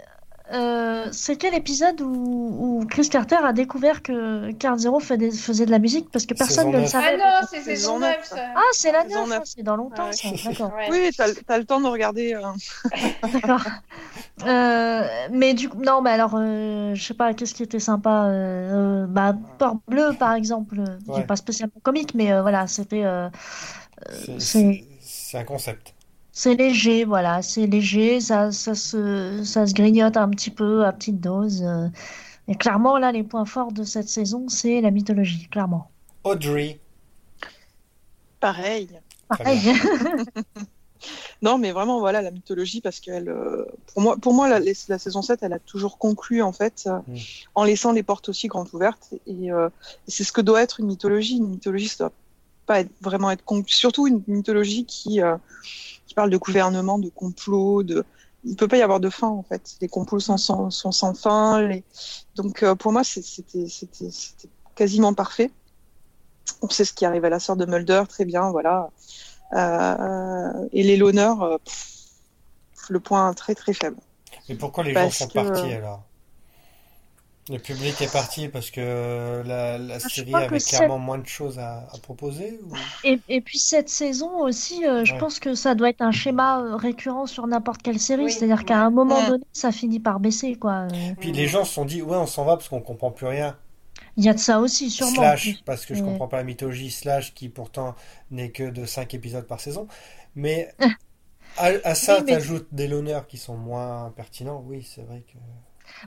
euh, 0.53 1.07
c'est 1.11 1.35
quel 1.37 1.53
épisode 1.55 2.01
où, 2.01 2.07
où 2.79 2.85
Chris 2.87 3.09
Carter 3.09 3.37
a 3.43 3.51
découvert 3.53 4.03
que 4.03 4.51
Carl 4.53 4.77
Zero 4.77 4.99
des- 5.17 5.31
faisait 5.31 5.65
de 5.65 5.71
la 5.71 5.79
musique 5.79 6.11
parce 6.11 6.25
que 6.25 6.33
personne 6.35 6.71
ne 6.71 6.79
le 6.81 6.85
savait. 6.87 7.17
Ah 7.21 7.41
non, 7.41 7.47
c'est 7.49 7.61
Saison 7.61 7.65
saison 7.65 7.99
neuf, 7.99 8.17
9, 8.17 8.25
ça. 8.25 8.37
Ah, 8.55 8.61
c'est 8.73 8.91
la 8.91 9.03
Saison 9.03 9.27
9, 9.27 9.29
neuf. 9.39 9.41
c'est 9.45 9.63
dans 9.63 9.75
longtemps 9.75 10.05
Ouais. 10.07 10.13
ça. 10.13 10.29
D'accord. 10.45 10.71
Ouais. 10.75 10.87
Oui, 10.91 11.09
t'as 11.17 11.27
as 11.47 11.57
le 11.57 11.65
temps 11.65 11.81
de 11.81 11.87
regarder. 11.87 12.35
euh, 12.35 12.41
D'accord. 13.33 13.61
Euh, 14.45 15.07
mais 15.31 15.53
du 15.55 15.69
coup, 15.69 15.81
non, 15.81 16.01
mais 16.01 16.11
alors, 16.11 16.35
euh, 16.35 16.93
je 16.93 17.03
sais 17.03 17.13
pas, 17.15 17.33
qu'est-ce 17.33 17.55
qui 17.55 17.63
était 17.63 17.79
sympa 17.79 18.29
Bah, 19.07 19.33
Port 19.57 19.77
Bleu, 19.87 20.11
par 20.19 20.33
exemple, 20.33 20.75
qui 21.05 21.09
Ouais. 21.11 21.23
pas 21.23 21.35
spécialement 21.37 21.73
comique, 21.81 22.13
mais 22.13 22.31
euh, 22.31 22.41
voilà, 22.43 22.67
c'était, 22.67 23.03
euh, 23.03 23.29
c'est 24.37 25.37
un 25.37 25.43
concept. 25.43 25.94
C'est 26.37 26.53
léger, 26.55 27.05
voilà, 27.05 27.41
c'est 27.41 27.65
léger, 27.65 28.19
ça, 28.19 28.51
ça 28.51 28.75
se, 28.75 29.41
ça 29.45 29.65
se 29.65 29.73
grignote 29.73 30.17
un 30.17 30.29
petit 30.29 30.51
peu 30.51 30.85
à 30.85 30.91
petite 30.91 31.21
dose. 31.21 31.63
euh. 31.63 31.87
et 32.49 32.55
clairement, 32.55 32.97
là, 32.97 33.11
les 33.13 33.23
points 33.23 33.45
forts 33.45 33.71
de 33.71 33.83
cette 33.85 34.09
saison, 34.09 34.49
c'est 34.49 34.81
la 34.81 34.91
mythologie, 34.91 35.47
clairement. 35.49 35.89
Audrey. 36.25 36.79
Pareil. 38.39 38.89
Pareil. 39.29 39.59
Non, 41.41 41.59
mais 41.59 41.71
vraiment, 41.71 41.99
voilà, 41.99 42.21
la 42.23 42.31
mythologie, 42.31 42.81
parce 42.81 42.99
qu'elle, 42.99 43.29
euh, 43.29 43.65
pour 43.93 44.01
moi, 44.01 44.17
pour 44.17 44.33
moi 44.33 44.47
la, 44.49 44.59
la 44.59 44.97
saison 44.97 45.21
7, 45.21 45.43
elle 45.43 45.53
a 45.53 45.59
toujours 45.59 45.99
conclu, 45.99 46.41
en 46.41 46.51
fait, 46.51 46.83
euh, 46.87 46.97
Mm. 47.07 47.15
en 47.53 47.63
laissant 47.63 47.91
les 47.91 48.01
portes 48.01 48.29
aussi 48.29 48.47
grandes 48.47 48.69
ouvertes. 48.73 49.13
Et, 49.27 49.51
euh, 49.51 49.69
c'est 50.07 50.23
ce 50.23 50.31
que 50.31 50.41
doit 50.41 50.63
être 50.63 50.79
une 50.79 50.87
mythologie. 50.87 51.37
Une 51.37 51.49
mythologie, 51.49 51.89
ça 51.89 52.05
doit 52.05 52.13
pas 52.65 52.79
être, 52.79 52.89
vraiment 53.01 53.29
être 53.29 53.43
conclu. 53.45 53.71
Surtout 53.71 54.07
une 54.07 54.23
mythologie 54.27 54.85
qui, 54.85 55.21
euh, 55.21 55.35
qui 56.07 56.13
parle 56.13 56.29
de 56.29 56.37
gouvernement, 56.37 56.99
de 56.99 57.09
complot, 57.09 57.83
de. 57.83 58.05
Il 58.43 58.55
peut 58.55 58.67
pas 58.67 58.77
y 58.77 58.83
avoir 58.83 58.99
de 58.99 59.09
fin, 59.09 59.27
en 59.27 59.41
fait. 59.41 59.75
Les 59.81 59.87
complots 59.87 60.19
sont 60.19 60.37
sans, 60.37 60.69
sont 60.69 60.91
sans 60.91 61.15
fin. 61.15 61.61
Les... 61.63 61.83
Donc, 62.35 62.61
euh, 62.61 62.75
pour 62.75 62.91
moi, 62.91 63.03
c'était 63.03 63.65
quasiment 64.75 65.13
parfait. 65.15 65.51
On 66.61 66.69
sait 66.69 66.85
ce 66.85 66.93
qui 66.93 67.05
arrive 67.05 67.25
à 67.25 67.29
la 67.29 67.39
sœur 67.39 67.55
de 67.55 67.65
Mulder, 67.65 68.03
très 68.07 68.23
bien, 68.23 68.51
voilà. 68.51 68.91
Euh, 69.53 70.67
et 70.71 70.83
les 70.83 70.95
l'honneur, 70.95 71.41
euh, 71.41 71.57
le 72.89 72.99
point 72.99 73.33
très 73.33 73.55
très 73.55 73.73
faible. 73.73 73.97
Mais 74.47 74.55
pourquoi 74.55 74.83
les 74.83 74.93
gens 74.93 75.09
sont 75.09 75.27
que- 75.27 75.33
partis 75.33 75.73
alors? 75.73 76.03
Le 77.47 77.59
public 77.59 78.01
est 78.01 78.11
parti 78.11 78.47
parce 78.49 78.71
que 78.71 79.43
la, 79.45 79.77
la 79.77 79.99
je 79.99 80.07
série 80.09 80.31
crois 80.31 80.41
que 80.41 80.45
avait 80.55 80.59
clairement 80.59 80.97
moins 80.97 81.19
de 81.19 81.27
choses 81.27 81.59
à, 81.59 81.87
à 81.93 81.97
proposer 82.01 82.59
ou... 82.63 82.73
Et, 83.03 83.19
et 83.29 83.39
puis 83.41 83.59
cette 83.59 83.87
saison 83.87 84.39
aussi, 84.39 84.83
euh, 84.85 85.05
je 85.05 85.13
Ouais. 85.13 85.19
pense 85.19 85.39
que 85.39 85.53
ça 85.53 85.75
doit 85.75 85.89
être 85.89 86.01
un 86.01 86.11
schéma 86.11 86.59
euh, 86.61 86.75
récurrent 86.75 87.27
sur 87.27 87.45
n'importe 87.45 87.83
quelle 87.83 87.99
série, 87.99 88.23
Oui. 88.25 88.31
c'est-à-dire 88.31 88.65
qu'à 88.65 88.79
un 88.83 88.89
moment 88.89 89.27
donné, 89.27 89.43
ça 89.53 89.71
finit 89.71 89.99
par 89.99 90.19
baisser, 90.19 90.55
quoi. 90.55 90.87
Euh, 90.91 91.13
Puis 91.19 91.31
les 91.33 91.45
gens 91.47 91.65
se 91.65 91.73
sont 91.73 91.85
dit, 91.85 92.01
ouais, 92.01 92.17
on 92.17 92.25
s'en 92.25 92.45
va 92.45 92.57
parce 92.57 92.67
qu'on 92.67 92.81
comprend 92.81 93.11
plus 93.11 93.27
rien. 93.27 93.55
Il 94.17 94.23
y 94.25 94.29
a 94.29 94.33
de 94.33 94.39
ça 94.39 94.59
aussi, 94.59 94.89
sûrement. 94.89 95.13
Slash, 95.13 95.63
parce 95.65 95.85
que 95.85 95.93
je 95.93 96.01
comprends 96.01 96.27
pas 96.27 96.37
la 96.37 96.43
mythologie, 96.43 96.89
Slash, 96.89 97.33
qui 97.35 97.49
pourtant 97.49 97.95
n'est 98.31 98.49
que 98.49 98.63
de 98.71 98.85
5 98.85 99.13
épisodes 99.13 99.45
par 99.45 99.59
saison. 99.59 99.87
Mais 100.35 100.73
à, 101.57 101.67
à 101.83 101.95
ça, 101.95 102.17
Oui, 102.17 102.23
mais- 102.25 102.31
t'ajoutes 102.33 102.67
des 102.71 102.87
l'honneur 102.87 103.27
qui 103.27 103.37
sont 103.37 103.55
moins 103.55 104.11
pertinents. 104.15 104.63
Oui, 104.65 104.83
c'est 104.89 105.03
vrai 105.03 105.23
que. 105.31 105.37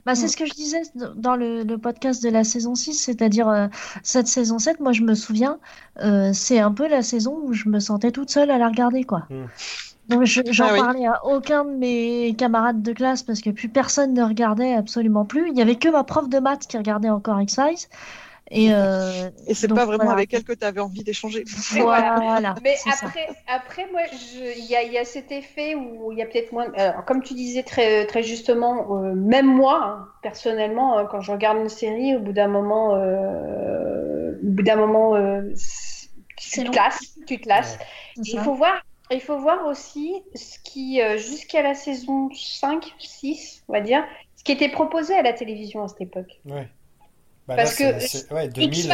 Bah, 0.05 0.15
c'est 0.15 0.25
Mm. 0.25 0.29
ce 0.29 0.37
que 0.37 0.45
je 0.45 0.53
disais 0.53 0.81
dans 1.15 1.35
le, 1.35 1.63
le 1.63 1.77
podcast 1.77 2.21
de 2.23 2.29
la 2.29 2.43
saison 2.43 2.75
6, 2.75 2.93
c'est-à-dire 2.93 3.47
euh, 3.49 3.67
cette 4.03 4.27
saison 4.27 4.59
7, 4.59 4.79
moi 4.79 4.91
je 4.93 5.01
me 5.03 5.13
souviens, 5.15 5.59
euh, 6.01 6.31
c'est 6.33 6.59
un 6.59 6.71
peu 6.71 6.87
la 6.87 7.01
saison 7.01 7.37
où 7.43 7.53
je 7.53 7.69
me 7.69 7.79
sentais 7.79 8.11
toute 8.11 8.29
seule 8.29 8.51
à 8.51 8.57
la 8.57 8.67
regarder, 8.67 9.03
quoi. 9.03 9.23
Mm. 9.29 9.45
Donc 10.09 10.23
je- 10.23 10.41
j'en 10.49 10.65
Ah 10.69 10.73
oui. 10.73 10.79
parlais 10.79 11.05
à 11.05 11.23
aucun 11.25 11.65
de 11.65 11.69
mes 11.71 12.33
camarades 12.35 12.81
de 12.81 12.93
classe 12.93 13.21
parce 13.21 13.41
que 13.41 13.51
plus 13.51 13.69
personne 13.69 14.13
ne 14.13 14.23
regardait 14.23 14.73
absolument 14.73 15.23
plus. 15.25 15.49
Il 15.51 15.57
y 15.57 15.61
avait 15.61 15.75
que 15.75 15.87
ma 15.89 16.03
prof 16.03 16.27
de 16.29 16.39
maths 16.39 16.65
qui 16.67 16.77
regardait 16.77 17.09
encore 17.09 17.39
X-Files. 17.41 17.87
Et, 18.51 18.69
euh, 18.71 19.29
Et 19.47 19.53
c'est 19.53 19.67
pas 19.67 19.85
vraiment 19.85 20.05
voilà. 20.05 20.13
avec 20.13 20.33
elle 20.33 20.43
que 20.43 20.53
tu 20.53 20.65
avais 20.65 20.81
envie 20.81 21.03
d'échanger. 21.03 21.43
Voilà, 21.79 22.55
Mais 22.63 22.75
c'est 22.77 22.89
ça. 22.91 23.05
après, 23.05 23.27
après, 23.47 23.87
moi, 23.91 24.01
il 24.11 24.65
y 24.65 24.75
a, 24.75 24.81
il 24.81 24.91
y 24.91 24.97
a 24.97 25.05
cet 25.05 25.31
effet 25.31 25.75
où 25.75 26.11
il 26.11 26.17
y 26.17 26.21
a 26.21 26.25
peut-être 26.25 26.51
moins. 26.51 26.71
alors, 26.73 27.05
comme 27.05 27.21
tu 27.21 27.33
disais 27.35 27.63
très, 27.63 28.05
très 28.07 28.23
justement, 28.23 28.97
euh, 28.97 29.13
même 29.13 29.45
moi, 29.45 29.81
hein, 29.83 30.07
personnellement, 30.23 30.97
hein, 30.97 31.07
quand 31.09 31.21
je 31.21 31.31
regarde 31.31 31.59
une 31.59 31.69
série, 31.69 32.15
au 32.15 32.19
bout 32.19 32.33
d'un 32.33 32.47
moment, 32.47 32.95
euh, 32.95 34.31
au 34.43 34.47
bout 34.47 34.63
d'un 34.63 34.77
moment, 34.77 35.15
euh, 35.15 35.53
tu 36.35 36.63
te 36.63 36.75
lasses, 36.75 37.19
tu 37.27 37.39
te 37.39 37.47
lasses. 37.47 37.77
Il 38.17 38.39
faut 38.39 38.55
voir, 38.55 38.81
il 39.11 39.21
faut 39.21 39.37
voir 39.39 39.65
aussi 39.67 40.23
ce 40.35 40.57
qui, 40.63 41.01
euh, 41.01 41.17
jusqu'à 41.17 41.61
la 41.61 41.73
saison 41.73 42.29
5, 42.33 42.93
6, 42.99 43.63
on 43.67 43.73
va 43.73 43.81
dire, 43.81 44.03
ce 44.35 44.43
qui 44.43 44.51
était 44.51 44.69
proposé 44.69 45.13
à 45.15 45.21
la 45.21 45.33
télévision 45.33 45.83
à 45.83 45.87
cette 45.87 46.01
époque. 46.01 46.39
Ouais. 46.45 46.67
Bah 47.55 47.55
Parce 47.55 47.79
là, 47.79 47.93
que 47.93 47.99
c'est- 47.99 48.07
c'est- 48.19 48.33
ouais, 48.33 48.47
2000, 48.47 48.69
X-Files, 48.69 48.93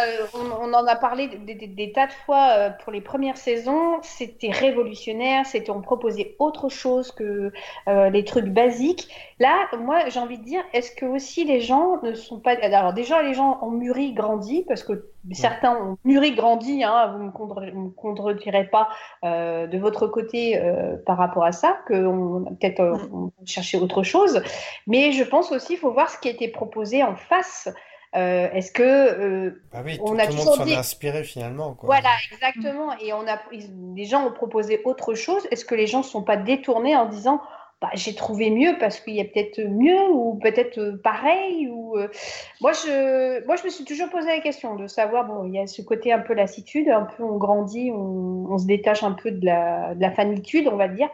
euh, 0.00 0.02
euh, 0.02 0.26
on, 0.34 0.70
on 0.70 0.74
en 0.74 0.86
a 0.86 0.96
parlé 0.96 1.28
des, 1.28 1.54
des- 1.54 1.66
des 1.66 1.92
tas 1.92 2.06
de 2.06 2.12
fois 2.26 2.48
euh, 2.56 2.70
pour 2.70 2.92
les 2.92 3.00
premières 3.02 3.36
saisons. 3.36 3.98
C'était 4.02 4.50
révolutionnaire. 4.50 5.44
C'était 5.46 5.70
on 5.70 5.82
proposait 5.82 6.34
autre 6.38 6.68
chose 6.68 7.12
que 7.12 7.52
euh, 7.88 8.10
les 8.10 8.24
trucs 8.24 8.46
basiques. 8.46 9.08
Là, 9.40 9.66
moi, 9.78 10.08
j'ai 10.08 10.20
envie 10.20 10.38
de 10.38 10.44
dire, 10.44 10.62
est-ce 10.72 10.92
que 10.94 11.06
aussi 11.06 11.44
les 11.44 11.60
gens 11.60 12.00
ne 12.02 12.14
sont 12.14 12.38
pas 12.40 12.52
alors 12.62 12.92
déjà 12.92 13.22
les 13.22 13.34
gens 13.34 13.58
ont 13.62 13.70
mûri, 13.70 14.12
grandi 14.12 14.64
parce 14.68 14.82
que 14.84 15.06
certains 15.32 15.76
ont 15.76 15.98
mûri, 16.04 16.34
grandi. 16.34 16.84
Hein, 16.84 17.12
vous 17.16 17.24
me 17.24 17.30
contre- 17.32 17.60
me 17.62 17.90
contredirez 17.90 18.64
pas 18.68 18.88
euh, 19.24 19.66
de 19.66 19.76
votre 19.78 20.06
côté 20.06 20.58
euh, 20.60 20.96
par 21.04 21.16
rapport 21.18 21.44
à 21.44 21.52
ça 21.52 21.78
que 21.86 21.94
on 22.06 22.44
peut-être 22.44 22.80
euh, 22.80 22.96
on 23.12 23.82
autre 23.82 24.02
chose. 24.04 24.42
Mais 24.86 25.12
je 25.12 25.24
pense 25.24 25.50
aussi, 25.52 25.72
il 25.74 25.78
faut 25.78 25.90
voir 25.92 26.10
ce 26.10 26.18
qui 26.18 26.28
a 26.28 26.30
été 26.30 26.48
proposé 26.48 27.02
en 27.02 27.16
face. 27.16 27.68
Euh, 28.16 28.48
Est-ce 28.52 28.70
que 28.70 28.82
euh, 28.84 29.62
Bah 29.72 29.80
oui, 29.84 29.98
on 30.00 30.14
tout, 30.14 30.20
a 30.20 30.26
tout 30.26 30.32
le 30.36 30.44
monde 30.44 30.54
s'en 30.54 30.64
dit- 30.64 30.72
est 30.74 30.76
inspiré 30.76 31.24
finalement. 31.24 31.74
Quoi. 31.74 31.86
voilà, 31.88 32.10
exactement. 32.32 32.96
Et 33.00 33.12
on 33.12 33.26
a, 33.26 33.40
les 33.96 34.04
gens 34.04 34.24
ont 34.24 34.30
proposé 34.32 34.80
autre 34.84 35.14
chose. 35.14 35.44
Est-ce 35.50 35.64
que 35.64 35.74
les 35.74 35.88
gens 35.88 35.98
ne 35.98 36.04
sont 36.04 36.22
pas 36.22 36.36
détournés 36.36 36.94
en 36.94 37.06
disant 37.06 37.40
bah, 37.84 37.90
j'ai 37.92 38.14
trouvé 38.14 38.50
mieux 38.50 38.76
parce 38.80 38.98
qu'il 38.98 39.14
y 39.14 39.20
a 39.20 39.24
peut-être 39.24 39.60
mieux 39.60 40.08
ou 40.10 40.38
peut-être 40.42 40.78
euh, 40.78 40.96
pareil 40.96 41.68
ou 41.68 41.98
euh, 41.98 42.08
moi 42.62 42.72
je 42.72 43.44
moi 43.46 43.56
je 43.56 43.64
me 43.64 43.68
suis 43.68 43.84
toujours 43.84 44.08
posé 44.08 44.28
la 44.28 44.40
question 44.40 44.74
de 44.74 44.86
savoir 44.86 45.26
bon 45.26 45.44
il 45.44 45.52
y 45.52 45.58
a 45.58 45.66
ce 45.66 45.82
côté 45.82 46.10
un 46.10 46.20
peu 46.20 46.32
lassitude 46.32 46.88
un 46.88 47.02
peu 47.02 47.22
on 47.22 47.36
grandit 47.36 47.90
on, 47.92 48.56
se 48.56 48.66
détache 48.66 49.02
un 49.02 49.12
peu 49.12 49.32
de 49.32 49.44
la 49.44 49.94
de 49.94 50.00
la 50.00 50.12
on 50.72 50.76
va 50.76 50.88
dire 50.88 51.10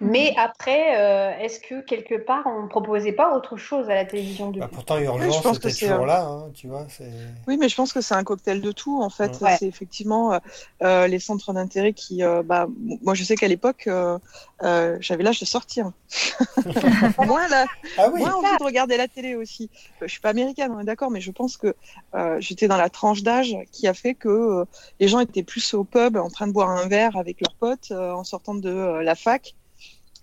mais 0.00 0.34
après 0.36 0.96
euh, 0.98 1.38
est-ce 1.38 1.60
que 1.60 1.80
quelque 1.80 2.14
part 2.14 2.42
on 2.46 2.62
ne 2.64 2.68
proposait 2.68 3.12
pas 3.12 3.36
autre 3.36 3.56
chose 3.56 3.88
à 3.90 3.94
la 3.94 4.04
télévision 4.04 4.48
depuis 4.48 4.60
Bah, 4.60 4.68
pourtant, 4.72 4.96
Oui, 4.96 5.04
je 5.04 5.08
Urgence 5.10 5.42
pense 5.42 5.58
que 5.58 5.68
était 5.68 5.76
c'est, 5.76 5.86
toujours 5.86 6.04
euh, 6.04 6.06
là, 6.06 6.24
hein, 6.24 6.50
tu 6.54 6.66
vois. 6.68 6.86
C'est... 6.88 7.10
Oui, 7.48 7.56
mais 7.58 7.68
je 7.68 7.76
pense 7.76 7.92
que 7.92 8.00
c'est 8.00 8.14
un 8.14 8.24
cocktail 8.24 8.60
de 8.60 8.72
tout. 8.72 9.00
En 9.02 9.10
fait, 9.10 9.40
Ouais. 9.40 9.56
c'est 9.58 9.66
effectivement 9.66 10.38
euh, 10.82 11.06
les 11.06 11.18
centres 11.18 11.52
d'intérêt 11.52 11.92
qui. 11.92 12.22
euh, 12.22 12.42
bah, 12.42 12.66
moi, 13.02 13.14
je 13.14 13.24
sais 13.24 13.34
qu'à 13.36 13.48
l'époque, 13.48 13.84
euh, 13.86 14.18
euh, 14.62 14.96
j'avais 15.00 15.22
l'âge 15.22 15.40
de 15.40 15.44
sortir. 15.44 15.90
moi, 17.18 17.48
là, 17.48 17.66
Ah 17.98 18.08
oui, 18.12 18.20
moi, 18.20 18.36
envie 18.36 18.56
de 18.58 18.64
regarder 18.64 18.96
la 18.96 19.08
télé 19.08 19.34
aussi. 19.34 19.70
Je 20.00 20.06
suis 20.06 20.20
pas 20.20 20.30
américaine, 20.30 20.72
on 20.72 20.80
est 20.80 20.84
d'accord, 20.84 21.10
mais 21.10 21.20
je 21.20 21.30
pense 21.30 21.56
que 21.56 21.74
euh, 22.14 22.36
j'étais 22.40 22.68
dans 22.68 22.76
la 22.76 22.90
tranche 22.90 23.22
d'âge 23.22 23.56
qui 23.72 23.86
a 23.88 23.94
fait 23.94 24.14
que 24.14 24.28
euh, 24.28 24.64
les 25.00 25.08
gens 25.08 25.20
étaient 25.20 25.42
plus 25.42 25.74
au 25.74 25.84
pub 25.84 26.16
en 26.16 26.28
train 26.30 26.46
de 26.46 26.52
boire 26.52 26.70
un 26.70 26.86
verre 26.88 27.16
avec 27.16 27.40
leurs 27.40 27.54
potes 27.54 27.90
euh, 27.90 28.12
en 28.12 28.24
sortant 28.24 28.54
de 28.54 28.68
euh, 28.70 29.02
la 29.02 29.14
fac 29.14 29.54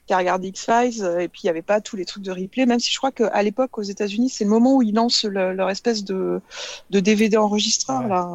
qu'à 0.10 0.18
regarder 0.18 0.48
X-Files. 0.49 1.03
euh, 1.03 1.19
et 1.19 1.27
puis, 1.27 1.41
il 1.44 1.45
n'y 1.45 1.49
avait 1.52 1.61
pas 1.61 1.80
tous 1.81 1.95
les 1.95 2.06
trucs 2.06 2.23
de 2.23 2.31
replay, 2.31 2.65
même 2.65 2.80
si 2.80 2.91
je 2.91 2.98
crois 2.98 3.11
qu'à 3.11 3.41
l'époque, 3.44 3.77
aux 3.77 3.84
États-Unis, 3.84 4.30
c'est 4.30 4.44
le 4.44 4.49
moment 4.49 4.76
où 4.77 4.81
ils 4.81 4.94
lancent 4.94 5.23
le- 5.26 5.53
leur 5.53 5.69
espèce 5.69 6.03
de, 6.03 6.41
de 6.90 6.99
DVD 6.99 7.38
enregistreur, 7.38 8.02
Ouais, 8.03 8.10
là. 8.10 8.27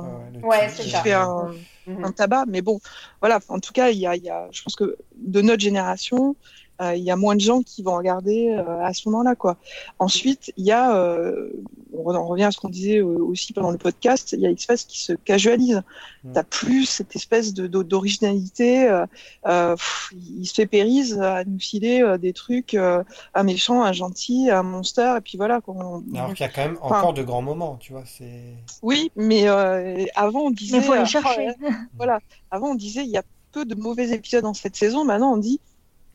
ouais, 0.43 0.73
qui 0.79 0.91
ça. 0.91 1.03
fait 1.03 1.13
un, 1.13 1.51
Mhm. 1.87 2.05
un 2.05 2.13
tabac. 2.13 2.45
Mais 2.49 2.63
bon, 2.63 2.81
voilà. 3.21 3.41
En 3.49 3.61
tout 3.61 3.73
cas, 3.73 3.91
il 3.91 3.99
y 3.99 4.07
a, 4.07 4.17
il 4.17 4.23
y 4.25 4.31
a, 4.31 4.49
je 4.53 4.63
pense 4.63 4.77
que 4.77 4.97
de 5.17 5.43
notre 5.43 5.61
génération, 5.63 6.35
euh, 6.83 6.95
il 6.97 7.03
y 7.05 7.11
a 7.11 7.17
moins 7.17 7.37
de 7.37 7.41
gens 7.41 7.63
qui 7.63 7.83
vont 7.83 7.97
regarder 7.97 8.51
euh, 8.51 8.85
à 8.85 8.93
ce 8.93 9.09
moment-là, 9.09 9.35
quoi. 9.35 9.57
Ensuite, 9.99 10.53
il 10.57 10.65
y 10.65 10.73
a, 10.73 10.97
euh, 10.97 11.51
on 11.97 12.03
re- 12.03 12.17
on 12.17 12.27
revient 12.27 12.45
à 12.45 12.51
ce 12.51 12.59
qu'on 12.59 12.69
disait 12.69 12.99
euh, 12.99 13.05
aussi 13.05 13.53
pendant 13.53 13.71
le 13.71 13.79
podcast, 13.79 14.33
il 14.33 14.41
y 14.41 14.47
a 14.47 14.51
X-Files 14.51 14.79
qui 14.89 15.01
se 15.01 15.13
casualise. 15.13 15.83
Mm. 16.25 16.33
T'as 16.33 16.43
plus 16.43 16.87
cette 16.87 17.15
espèce 17.15 17.55
de 17.55 17.67
d'o- 17.67 17.85
d'originalité. 17.85 18.89
Euh, 18.89 19.07
euh, 19.47 19.77
pff, 19.77 20.13
il 20.39 20.47
se 20.47 20.55
fait 20.55 20.67
périse 20.67 21.21
à 21.21 21.45
nous 21.45 21.59
filer 21.61 22.03
euh, 22.03 22.19
des 22.19 22.33
trucs, 22.33 22.75
euh, 22.75 23.05
un 23.35 23.43
méchant, 23.45 23.83
un 23.85 23.93
gentil, 23.93 24.51
un 24.51 24.63
monster, 24.63 25.15
et 25.19 25.21
puis 25.21 25.37
voilà. 25.37 25.61
Quoi. 25.61 25.75
On- 25.79 26.03
Alors 26.17 26.35
qu'il 26.35 26.41
y 26.41 26.49
a 26.49 26.53
quand 26.53 26.65
même 26.65 26.79
Enfin- 26.81 26.99
encore 26.99 27.15
de 27.15 27.23
grands 27.23 27.43
moments, 27.43 27.77
tu 27.81 27.93
vois. 27.93 28.05
C'est... 28.07 28.43
Oui, 28.83 29.13
mais 29.17 29.49
euh, 29.49 30.05
avant 30.17 30.41
on 30.47 30.51
disait. 30.51 30.79
Mais 30.79 30.83
il 30.83 30.87
faut 30.87 30.93
euh, 30.95 30.99
les 31.01 31.07
chercher. 31.07 31.49
voilà. 31.97 32.19
Avant, 32.51 32.71
on 32.71 32.75
disait 32.75 33.03
il 33.05 33.11
y 33.11 33.17
a 33.17 33.23
peu 33.53 33.65
de 33.65 33.75
mauvais 33.77 34.11
épisodes 34.11 34.43
dans 34.43 34.55
cette 34.55 34.75
saison. 34.77 35.05
Maintenant, 35.05 35.33
on 35.35 35.37
dit 35.37 35.61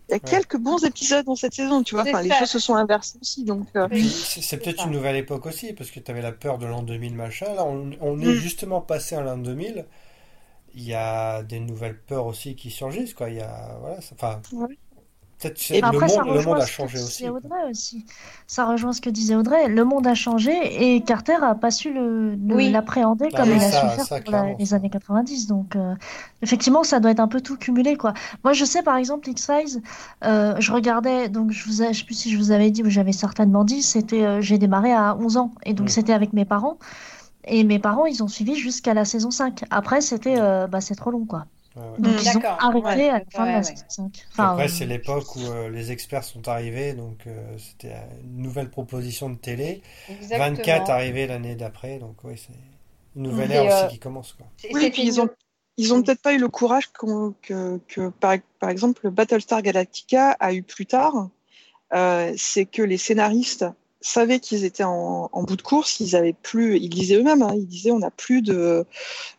il 0.09 0.13
y 0.13 0.15
a 0.15 0.19
quelques 0.19 0.57
bons 0.57 0.83
épisodes 0.83 1.25
dans 1.25 1.35
cette 1.35 1.53
saison. 1.53 1.83
Tu 1.83 1.95
vois, 1.95 2.03
enfin, 2.03 2.21
les 2.21 2.31
choses 2.31 2.49
se 2.49 2.59
sont 2.59 2.75
inversées 2.75 3.17
aussi. 3.21 3.43
Donc, 3.43 3.67
euh, 3.75 3.87
c'est, 3.93 4.41
c'est 4.41 4.57
peut-être 4.57 4.85
une 4.85 4.91
nouvelle 4.93 5.15
époque 5.15 5.45
aussi, 5.45 5.73
parce 5.73 5.91
que 5.91 5.99
tu 5.99 6.11
avais 6.11 6.21
la 6.21 6.31
peur 6.31 6.57
de 6.57 6.65
l'an 6.65 6.83
2000, 6.83 7.15
machin. 7.15 7.53
Là, 7.53 7.65
on, 7.65 7.91
on 8.01 8.19
est 8.21 8.25
Mm. 8.25 8.33
justement 8.33 8.81
passé 8.81 9.15
à 9.15 9.21
l'an 9.21 9.37
2000. 9.37 9.85
Il 10.75 10.83
y 10.83 10.93
a 10.93 11.43
des 11.43 11.59
nouvelles 11.59 11.99
peurs 11.99 12.25
aussi 12.27 12.55
qui 12.55 12.71
surgissent, 12.71 13.13
quoi. 13.13 13.29
Il 13.29 13.37
y 13.37 13.41
a, 13.41 13.77
voilà, 13.81 14.01
ça- 14.01 14.15
enfin, 14.15 14.41
Ouais. 14.53 14.77
Peut-être 15.41 15.69
le, 15.69 15.83
Après, 15.85 16.09
ça 16.09 16.23
monde, 16.23 16.35
le 16.35 16.41
monde 16.43 16.57
a 16.57 16.61
ce 16.61 16.65
que 16.67 16.71
changé 16.73 16.97
disait 16.97 17.05
aussi. 17.07 17.29
Audrey 17.29 17.69
aussi. 17.69 18.05
Ça 18.45 18.65
rejoint 18.65 18.91
ce 18.91 18.99
que 18.99 19.09
disait 19.09 19.35
Audrey. 19.35 19.69
Le 19.69 19.85
monde 19.85 20.05
a 20.05 20.13
changé 20.13 20.51
et 20.95 21.01
Carter 21.01 21.37
a 21.41 21.55
pas 21.55 21.71
su 21.71 21.93
le, 21.93 22.35
le- 22.35 22.55
Oui. 22.55 22.69
l'appréhender 22.71 23.29
Ah 23.33 23.37
comme 23.37 23.51
il 23.51 23.55
a 23.57 23.71
ça- 23.71 23.89
su 23.89 23.95
faire 23.95 24.05
ça, 24.05 24.19
pour 24.21 24.31
la- 24.33 24.53
les 24.53 24.73
années 24.73 24.89
90. 24.89 25.47
Donc, 25.47 25.75
euh, 25.77 25.95
effectivement, 26.41 26.83
ça 26.83 26.99
doit 26.99 27.11
être 27.11 27.21
un 27.21 27.29
peu 27.29 27.39
tout 27.39 27.55
cumulé, 27.55 27.95
quoi. 27.95 28.13
Moi, 28.43 28.51
je 28.51 28.65
sais, 28.65 28.83
par 28.83 28.97
exemple, 28.97 29.29
X-Files, 29.29 29.81
euh, 30.25 30.55
je 30.59 30.71
regardais, 30.73 31.29
donc 31.29 31.51
je 31.51 31.65
vous 31.65 31.83
ai, 31.83 31.93
je 31.93 31.99
sais 31.99 32.05
plus 32.05 32.15
si 32.15 32.31
je 32.31 32.37
vous 32.37 32.51
avais 32.51 32.69
dit 32.69 32.83
ou 32.83 32.89
j'avais 32.89 33.13
certainement 33.13 33.63
dit, 33.63 33.81
c'était, 33.81 34.25
euh, 34.25 34.41
j'ai 34.41 34.57
démarré 34.57 34.91
à 34.91 35.15
11 35.15 35.37
ans 35.37 35.51
et 35.65 35.73
donc 35.73 35.87
Mm. 35.87 35.89
c'était 35.91 36.13
avec 36.13 36.33
mes 36.33 36.43
parents. 36.45 36.77
Et 37.45 37.63
mes 37.63 37.79
parents, 37.79 38.05
ils 38.05 38.21
ont 38.21 38.27
suivi 38.27 38.55
jusqu'à 38.55 38.93
la 38.93 39.05
saison 39.05 39.31
5. 39.31 39.63
Après, 39.71 40.01
c'était, 40.01 40.35
euh, 40.37 40.67
bah, 40.67 40.81
c'est 40.81 40.95
trop 40.95 41.11
long, 41.11 41.23
quoi. 41.25 41.45
Donc, 41.75 41.99
Mm. 41.99 42.17
ils 42.21 42.37
ont 42.37 42.41
arrêté 42.45 43.03
ouais, 43.03 43.09
à 43.09 43.19
la 43.19 43.25
fin 43.31 43.45
de 43.45 43.51
la 43.51 43.57
ouais. 43.57 43.63
saison 43.63 43.85
5. 43.87 44.25
Enfin, 44.31 44.51
Après, 44.51 44.65
euh, 44.65 44.67
c'est 44.67 44.85
l'époque 44.85 45.35
où 45.35 45.45
euh, 45.45 45.69
les 45.69 45.91
experts 45.91 46.23
sont 46.23 46.47
arrivés, 46.47 46.93
donc 46.93 47.27
euh, 47.27 47.57
c'était 47.57 47.95
une 48.23 48.41
nouvelle 48.41 48.69
proposition 48.69 49.29
de 49.29 49.35
télé. 49.35 49.81
Exactement. 50.09 50.55
24 50.57 50.89
arrivé 50.89 51.27
l'année 51.27 51.55
d'après, 51.55 51.99
donc 51.99 52.23
oui, 52.23 52.33
c'est 52.37 52.53
une 53.15 53.23
nouvelle 53.23 53.51
Et, 53.51 53.55
ère 53.55 53.65
aussi 53.65 53.85
euh, 53.85 53.87
qui 53.87 53.99
commence. 53.99 54.33
Quoi. 54.33 54.47
Oui, 54.63 54.81
c'était 54.81 54.89
puis 54.91 55.03
ils 55.03 55.21
ont, 55.21 55.29
ils 55.77 55.93
ont 55.93 56.01
peut-être 56.01 56.21
pas 56.21 56.33
eu 56.33 56.39
le 56.39 56.49
courage 56.49 56.91
que, 56.91 57.79
que 57.87 58.09
par, 58.09 58.35
par 58.59 58.69
exemple, 58.69 59.01
le 59.03 59.11
Battlestar 59.11 59.61
Galactica 59.61 60.31
a 60.39 60.53
eu 60.53 60.63
plus 60.63 60.85
tard. 60.85 61.29
Euh, 61.93 62.33
c'est 62.37 62.65
que 62.65 62.83
les 62.83 62.97
scénaristes 62.97 63.65
savaient 64.01 64.39
qu'ils 64.39 64.63
étaient 64.63 64.83
en, 64.83 65.29
en 65.31 65.43
bout 65.43 65.55
de 65.55 65.61
course, 65.61 65.99
ils 65.99 66.15
avaient 66.15 66.33
plus, 66.33 66.77
ils 66.77 66.89
disaient 66.89 67.15
eux-mêmes, 67.15 67.41
hein, 67.41 67.53
ils 67.55 67.67
disaient 67.67 67.91
on 67.91 67.99
n'a 67.99 68.11
plus 68.11 68.41
de, 68.41 68.85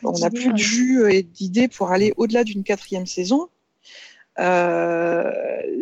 on 0.05 0.13
n'a 0.13 0.31
plus 0.31 0.53
de 0.53 0.59
jus 0.59 1.11
et 1.13 1.23
d'idées 1.23 1.69
pour 1.69 1.91
aller 1.93 2.13
au-delà 2.17 2.45
d'une 2.45 2.63
quatrième 2.63 3.07
saison. 3.07 3.49
Euh, 4.39 5.31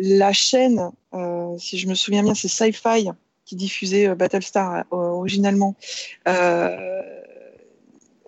la 0.01 0.33
chaîne, 0.33 0.91
euh, 1.13 1.57
si 1.57 1.77
je 1.77 1.87
me 1.87 1.93
souviens 1.93 2.23
bien, 2.23 2.33
c'est 2.35 2.47
Sci-Fi 2.47 3.09
qui 3.45 3.55
diffusait 3.55 4.07
euh, 4.07 4.15
Battlestar 4.15 4.85
originalement. 4.91 5.75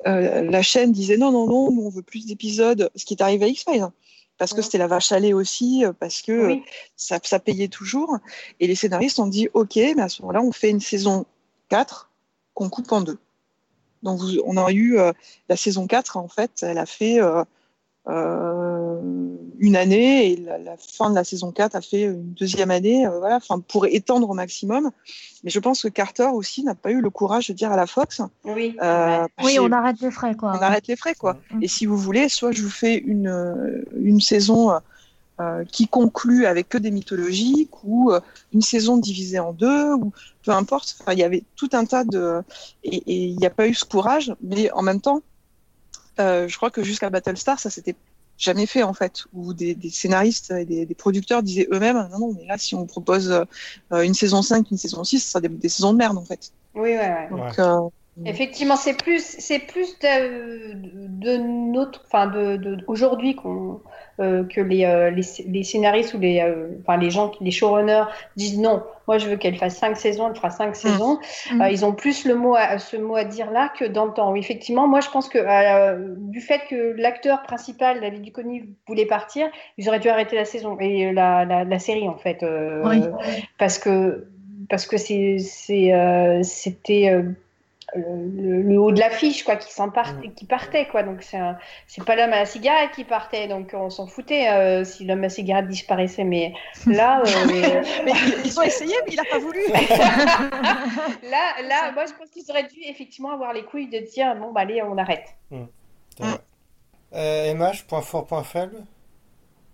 La 0.06 0.62
chaîne 0.62 0.92
disait 0.92 1.18
non, 1.18 1.32
non, 1.32 1.48
non, 1.48 1.68
on 1.86 1.90
veut 1.90 2.02
plus 2.02 2.26
d'épisodes, 2.26 2.90
ce 2.96 3.06
qui 3.06 3.14
est 3.14 3.22
arrivé 3.22 3.46
à 3.46 3.50
X-Files, 3.50 3.90
parce 4.42 4.56
que 4.56 4.64
c'était 4.64 4.80
la 4.80 4.88
vache 4.88 5.12
à 5.12 5.20
lait 5.20 5.34
aussi, 5.34 5.86
euh, 5.86 5.94
parce 5.94 6.24
que 6.24 6.32
euh, 6.32 6.48
Oui. 6.48 6.64
ça, 6.96 7.20
ça 7.22 7.38
payait 7.38 7.68
toujours. 7.68 8.18
Et 8.60 8.66
les 8.66 8.74
scénaristes 8.74 9.20
ont 9.20 9.28
dit 9.28 9.50
ok, 9.54 9.76
mais 9.76 10.02
à 10.02 10.10
ce 10.10 10.24
moment-là, 10.24 10.42
on 10.42 10.52
fait 10.52 10.72
une 10.72 10.80
saison 10.80 11.28
4 11.70 12.10
qu'on 12.56 12.68
coupe 12.68 12.92
en 12.92 13.02
deux. 13.02 13.20
Donc 14.02 14.20
vous- 14.20 14.42
on 14.48 14.58
a 14.58 14.72
eu 14.72 14.98
euh, 14.98 15.12
la 15.48 15.56
saison 15.56 15.86
4, 15.86 16.18
en 16.18 16.28
fait, 16.28 16.50
elle 16.64 16.80
a 16.80 16.88
fait 16.88 17.22
euh, 17.22 17.44
une 19.60 19.76
année 19.76 20.32
et 20.32 20.36
la, 20.38 20.58
la 20.58 20.76
fin 20.78 21.10
de 21.10 21.16
la 21.16 21.24
saison 21.24 21.52
4 21.52 21.76
a 21.76 21.82
fait 21.82 22.04
une 22.04 22.34
deuxième 22.34 22.72
année, 22.72 23.06
euh, 23.06 23.20
voilà, 23.20 23.36
enfin 23.38 23.60
pour 23.60 23.86
étendre 23.86 24.30
au 24.30 24.34
maximum. 24.34 24.92
Mais 25.44 25.50
je 25.50 25.60
pense 25.60 25.82
que 25.84 25.88
Carter 25.88 26.28
aussi 26.34 26.64
n'a 26.64 26.76
pas 26.76 26.92
eu 26.92 27.02
le 27.02 27.10
courage 27.10 27.48
de 27.48 27.54
dire 27.54 27.72
à 27.72 27.76
la 27.76 27.88
Fox, 27.88 28.22
Oui. 28.44 28.76
euh. 28.82 29.28
Oui, 29.44 29.58
on 29.60 29.72
arrête 29.72 30.00
les 30.02 30.12
frais, 30.12 30.36
quoi. 30.36 30.54
on 30.56 30.62
arrête 30.62 30.88
les 30.88 30.96
frais, 30.96 31.16
quoi. 31.16 31.38
Mm. 31.52 31.64
Et 31.64 31.68
si 31.68 31.86
vous 31.86 31.98
voulez, 31.98 32.30
soit 32.30 32.52
je 32.52 32.62
vous 32.64 32.70
fais 32.70 32.96
une, 32.98 33.28
euh, 33.28 33.84
une 34.00 34.22
saison 34.22 34.72
euh, 35.40 35.64
qui 35.72 35.88
conclut 35.88 36.46
avec 36.46 36.70
que 36.70 36.78
des 36.78 36.92
mythologiques, 36.92 37.84
ou 37.84 38.12
euh, 38.12 38.20
une 38.54 38.62
saison 38.62 38.98
divisée 38.98 39.40
en 39.40 39.54
deux, 39.54 39.94
ou 39.94 40.12
peu 40.44 40.52
importe. 40.52 40.96
Enfin, 41.02 41.14
il 41.14 41.20
y 41.20 41.24
avait 41.24 41.44
tout 41.56 41.70
un 41.74 41.86
tas 41.86 42.04
de... 42.04 42.42
Et 42.84 42.98
et 42.98 43.26
il 43.28 43.38
n'y 43.38 43.46
a 43.46 43.50
pas 43.50 43.68
eu 43.68 43.74
ce 43.74 43.86
courage, 43.86 44.36
mais 44.42 44.72
en 44.72 44.84
même 44.84 45.02
temps, 45.02 45.22
euh, 46.20 46.48
je 46.48 46.56
crois 46.58 46.70
que 46.70 46.84
jusqu'à 46.84 47.10
Battlestar, 47.10 47.60
ça 47.60 47.70
s'était 47.72 47.96
jamais 48.42 48.66
fait, 48.66 48.84
en 48.84 48.94
fait, 48.94 49.24
où 49.34 49.54
des, 49.54 49.76
des 49.76 49.90
scénaristes 49.90 50.52
et 50.52 50.66
des, 50.66 50.86
des 50.86 50.96
producteurs 50.96 51.44
disaient 51.44 51.68
eux-mêmes, 51.72 52.08
non, 52.12 52.20
non, 52.20 52.34
mais 52.34 52.46
là, 52.46 52.58
si 52.58 52.76
on 52.76 52.86
propose 52.86 53.32
euh, 53.32 54.02
une 54.02 54.14
saison 54.14 54.42
5, 54.42 54.70
une 54.72 54.78
saison 54.78 55.04
6, 55.04 55.20
ce 55.20 55.30
sera 55.32 55.42
des, 55.42 55.50
des 55.50 55.70
saisons 55.70 55.94
de 55.94 55.98
merde, 55.98 56.18
en 56.18 56.26
fait. 56.26 56.52
Oui, 56.74 56.90
ouais, 56.90 56.98
ouais. 56.98 57.30
Donc, 57.30 57.40
Ouais. 57.40 57.52
Euh, 58.18 58.24
Effectivement, 58.26 58.76
c'est 58.76 59.02
plus, 59.02 59.24
c'est 59.40 59.60
plus 59.60 59.98
de, 60.00 60.74
de 60.74 61.38
notre, 61.38 62.04
enfin 62.06 62.28
de, 62.28 62.58
de 62.58 62.78
aujourd'hui 62.88 63.36
qu'on, 63.36 63.80
euh, 64.20 64.44
que 64.44 64.60
les, 64.62 64.86
euh, 64.86 65.10
les, 65.10 65.24
les 65.48 65.64
scénaristes 65.64 66.14
ou 66.14 66.20
les, 66.20 66.42
euh, 66.42 66.68
enfin 66.82 66.98
les 66.98 67.10
gens, 67.10 67.32
les 67.40 67.50
showrunners 67.50 68.04
disent 68.36 68.60
non. 68.60 68.84
Moi, 69.08 69.18
je 69.18 69.28
veux 69.28 69.38
qu'elle 69.38 69.56
fasse 69.56 69.78
cinq 69.78 69.98
saisons, 69.98 70.28
elle 70.30 70.36
fera 70.36 70.50
cinq 70.52 70.76
saisons. 70.76 71.18
Mm. 71.52 71.64
Ils 71.72 71.86
ont 71.86 71.94
plus 71.94 72.26
le 72.26 72.36
mot, 72.36 72.54
à, 72.56 72.78
ce 72.78 72.98
mot 72.98 73.16
à 73.16 73.24
dire 73.24 73.50
là 73.50 73.72
que 73.78 73.86
dans 73.86 74.06
le 74.06 74.14
temps. 74.14 74.36
Effectivement, 74.36 74.88
moi, 74.88 75.00
je 75.00 75.10
pense 75.10 75.28
que 75.28 75.40
du 76.18 76.40
fait 76.40 76.62
que 76.70 76.94
l'acteur 76.98 77.42
principal, 77.44 78.00
David 78.00 78.22
Duchovny, 78.22 78.64
voulait 78.88 79.06
partir, 79.06 79.50
ils 79.78 79.88
auraient 79.90 80.00
dû 80.00 80.10
arrêter 80.10 80.36
la 80.36 80.46
saison 80.46 80.78
et 80.80 81.12
la, 81.14 81.46
la, 81.46 81.64
la 81.64 81.80
série 81.80 82.08
en 82.08 82.18
fait, 82.18 82.46
Oui. 82.86 83.02
parce 83.58 83.80
que 83.80 84.28
parce 84.70 84.86
que 84.86 84.98
c'est, 84.98 85.38
c'est, 85.40 86.42
c'était 86.44 87.26
le, 87.96 88.62
le 88.62 88.80
haut 88.80 88.92
de 88.92 89.00
l'affiche 89.00 89.44
quoi 89.44 89.56
qui 89.56 89.72
s'en 89.72 89.90
part, 89.90 90.14
qui 90.36 90.46
partait 90.46 90.88
quoi. 90.88 91.04
Donc 91.04 91.24
c'est 91.24 92.04
pas 92.06 92.16
l'homme 92.16 92.34
à 92.34 92.40
la 92.40 92.46
cigarette 92.46 92.92
qui 92.92 93.04
partait 93.04 93.48
donc 93.48 93.72
on 93.74 93.90
s'en 93.90 94.08
foutait 94.08 94.50
euh, 94.50 94.84
si 94.84 95.06
l'homme 95.06 95.20
à 95.20 95.24
la 95.24 95.30
cigarette 95.30 95.68
disparaissait. 95.68 96.24
Mais 96.24 96.54
là 96.86 97.22
euh, 97.22 97.84
mais 98.06 98.12
ils 98.46 98.60
ont 98.60 98.64
essayé, 98.64 98.96
mais 99.06 99.14
il 99.14 99.18
n'a 99.18 99.26
pas 99.30 99.40
voulu. 99.40 99.60
là 101.30 101.62
là 101.68 101.92
moi 101.94 102.06
je 102.06 102.14
pense 102.14 102.30
qu'ils 102.32 102.50
auraient 102.50 102.68
dû 102.68 102.80
effectivement 102.88 103.32
avoir 103.32 103.54
les 103.54 103.64
couilles 103.64 103.90
de 103.90 104.00
dire 104.00 104.36
bon 104.36 104.52
bah 104.52 104.62
allez 104.62 104.82
on 104.82 104.98
arrête. 104.98 105.36
Vrai. 105.50 106.38
Euh, 107.14 107.52
Emma, 107.52 107.72
point 107.88 108.02
fort, 108.02 108.26
point 108.26 108.44
faible 108.44 108.84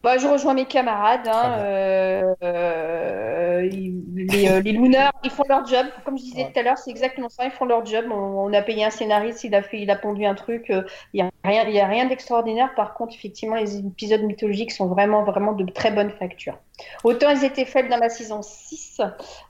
Bah, 0.03 0.17
je 0.17 0.27
rejoins 0.27 0.53
mes 0.53 0.65
camarades. 0.65 1.27
Hein, 1.27 1.57
euh, 1.59 2.35
euh, 2.43 3.61
les, 3.61 4.47
euh, 4.47 4.61
les 4.61 4.71
Looners, 4.73 5.09
ils 5.23 5.31
font 5.31 5.43
leur 5.49 5.65
job. 5.65 5.85
Comme 6.05 6.17
je 6.17 6.23
disais 6.23 6.43
Ouais. 6.43 6.51
tout 6.53 6.59
à 6.59 6.63
l'heure, 6.63 6.77
c'est 6.77 6.91
exactement 6.91 7.29
ça. 7.29 7.45
Ils 7.45 7.51
font 7.51 7.65
leur 7.65 7.85
job. 7.85 8.05
On, 8.11 8.15
on 8.15 8.53
a 8.53 8.61
payé 8.61 8.85
un 8.85 8.89
scénariste, 8.89 9.43
il 9.43 9.53
a 9.55 9.61
fait, 9.63 9.79
il 9.81 9.89
a 9.91 9.95
pondu 9.97 10.25
un 10.25 10.35
truc. 10.35 10.69
euh, 10.69 10.83
Il 11.13 11.19
y 11.19 11.23
a 11.23 11.29
rien, 11.43 11.63
il 11.67 11.75
y 11.75 11.79
a 11.79 11.87
rien 11.87 12.05
d'extraordinaire. 12.05 12.73
Par 12.75 12.93
contre, 12.93 13.15
effectivement, 13.15 13.55
les 13.55 13.77
épisodes 13.79 14.21
mythologiques 14.21 14.71
sont 14.71 14.87
vraiment, 14.87 15.23
vraiment 15.23 15.53
de 15.53 15.65
très 15.71 15.91
bonne 15.91 16.11
facture. 16.11 16.57
Autant 17.03 17.31
ils 17.31 17.43
étaient 17.43 17.65
faits 17.65 17.89
dans 17.89 17.97
la 17.97 18.09
saison 18.09 18.41
6, 18.43 19.01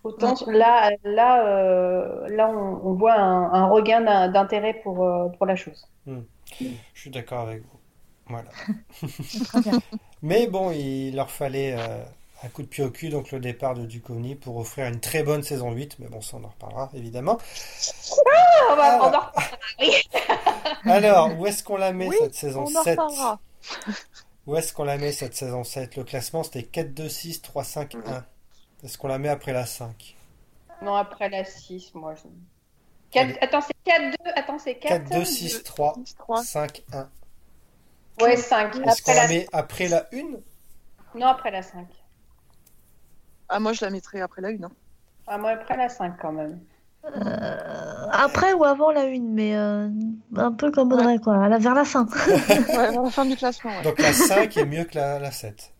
autant 0.05 0.33
là, 0.47 0.91
là, 1.03 2.25
là, 2.29 2.49
on, 2.49 2.79
on 2.89 2.93
voit 2.93 3.15
un, 3.15 3.51
un 3.51 3.67
regain 3.67 3.99
d'in- 4.01 4.29
d'intérêt 4.29 4.75
pour, 4.81 5.05
pour 5.37 5.45
la 5.45 5.55
chose. 5.57 5.87
Je 6.57 6.99
suis 7.01 7.09
d'accord 7.09 7.41
avec 7.41 7.63
vous. 7.63 7.76
Voilà. 8.29 8.49
Mais 10.21 10.47
bon, 10.47 10.71
il 10.71 11.15
leur 11.15 11.31
fallait 11.31 11.75
euh, 11.77 12.03
un 12.43 12.49
coup 12.49 12.61
de 12.61 12.67
pied 12.67 12.83
au 12.83 12.89
cul, 12.89 13.09
donc 13.09 13.31
le 13.31 13.39
départ 13.39 13.75
de 13.75 13.85
Duchovny 13.85 14.35
pour 14.35 14.57
offrir 14.57 14.87
une 14.87 14.99
très 14.99 15.23
bonne 15.23 15.43
saison 15.43 15.71
8. 15.71 15.99
Mais 15.99 16.07
bon, 16.07 16.21
ça 16.21 16.37
on 16.37 16.43
en 16.43 16.49
reparlera 16.49 16.89
évidemment. 16.93 17.37
on 18.11 18.75
va, 18.75 18.97
on 18.97 19.01
en 19.01 19.05
reparlera, 19.05 19.33
oui. 19.79 19.91
Alors, 20.91 21.37
où 21.39 21.45
est-ce 21.45 21.63
qu'on 21.63 21.77
la 21.77 21.93
met 21.93 22.07
Oui, 22.07 22.15
cette 22.19 22.35
saison 22.35 22.65
on 22.67 22.79
en 22.79 22.83
7 22.83 22.99
reparlera. 22.99 23.39
Où 24.45 24.55
est-ce 24.55 24.73
qu'on 24.73 24.85
la 24.85 24.97
met 24.97 25.11
cette 25.11 25.35
saison 25.35 25.63
7 25.63 25.97
Le 25.97 26.03
classement 26.03 26.43
c'était 26.43 26.63
4, 26.63 26.93
2, 26.93 27.09
6, 27.09 27.41
3, 27.41 27.63
5, 27.63 27.95
1. 27.95 28.25
Est-ce 28.83 28.97
qu'on 28.97 29.07
la 29.07 29.17
met 29.17 29.29
après 29.29 29.53
la 29.53 29.65
5 29.65 30.15
Non, 30.81 30.95
après 30.95 31.29
la 31.29 31.43
6, 31.43 31.93
moi. 31.95 32.13
Je... 32.15 32.27
Attends, 33.41 33.61
c'est 33.61 33.73
4, 33.83 34.01
2. 34.01 34.31
Attends, 34.35 34.59
c'est 34.59 34.75
4. 34.75 35.03
4, 35.05 35.19
2, 35.19 35.25
6, 35.25 35.63
3, 35.63 35.95
3. 36.17 36.43
5, 36.43 36.83
1. 36.93 37.09
Ouais, 38.21 38.35
5. 38.37 38.75
Est-ce 38.75 39.01
qu'on 39.01 39.11
Après 39.11 39.15
la 39.15 39.21
la... 39.23 39.27
met 39.27 39.47
après 39.53 39.87
la 39.87 40.05
1 40.13 40.17
Non, 41.19 41.27
après 41.27 41.51
la 41.51 41.61
5. 41.61 41.85
Ah, 43.49 43.59
moi, 43.59 43.73
je 43.73 43.83
la 43.85 43.91
mettrais 43.91 44.21
après 44.21 44.41
la 44.41 44.49
une. 44.49 44.65
hein. 44.65 44.71
Ah, 45.27 45.37
moi, 45.37 45.51
après 45.51 45.77
la 45.77 45.89
5 45.89 46.17
quand 46.21 46.31
même. 46.31 46.59
Euh, 47.05 48.07
après 48.11 48.51
ou 48.53 48.65
avant 48.65 48.91
la 48.91 49.05
une, 49.05 49.33
mais 49.33 49.55
euh, 49.55 49.87
un 50.35 50.51
peu 50.51 50.71
comme 50.71 50.91
Audrey, 50.91 51.19
quoi, 51.19 51.45
à 51.45 51.47
la- 51.47 51.57
vers 51.57 51.73
la 51.75 51.85
fin. 51.85 52.05
Ouais, 52.27 52.91
vers 52.91 53.01
la 53.03 53.09
fin 53.11 53.23
du 53.25 53.35
classement. 53.37 53.71
ouais. 53.77 53.83
Donc 53.83 53.99
la 53.99 54.11
5 54.11 54.57
est 54.57 54.65
mieux 54.65 54.83
que 54.83 54.95
la, 54.97 55.19
la 55.19 55.31
7. 55.31 55.73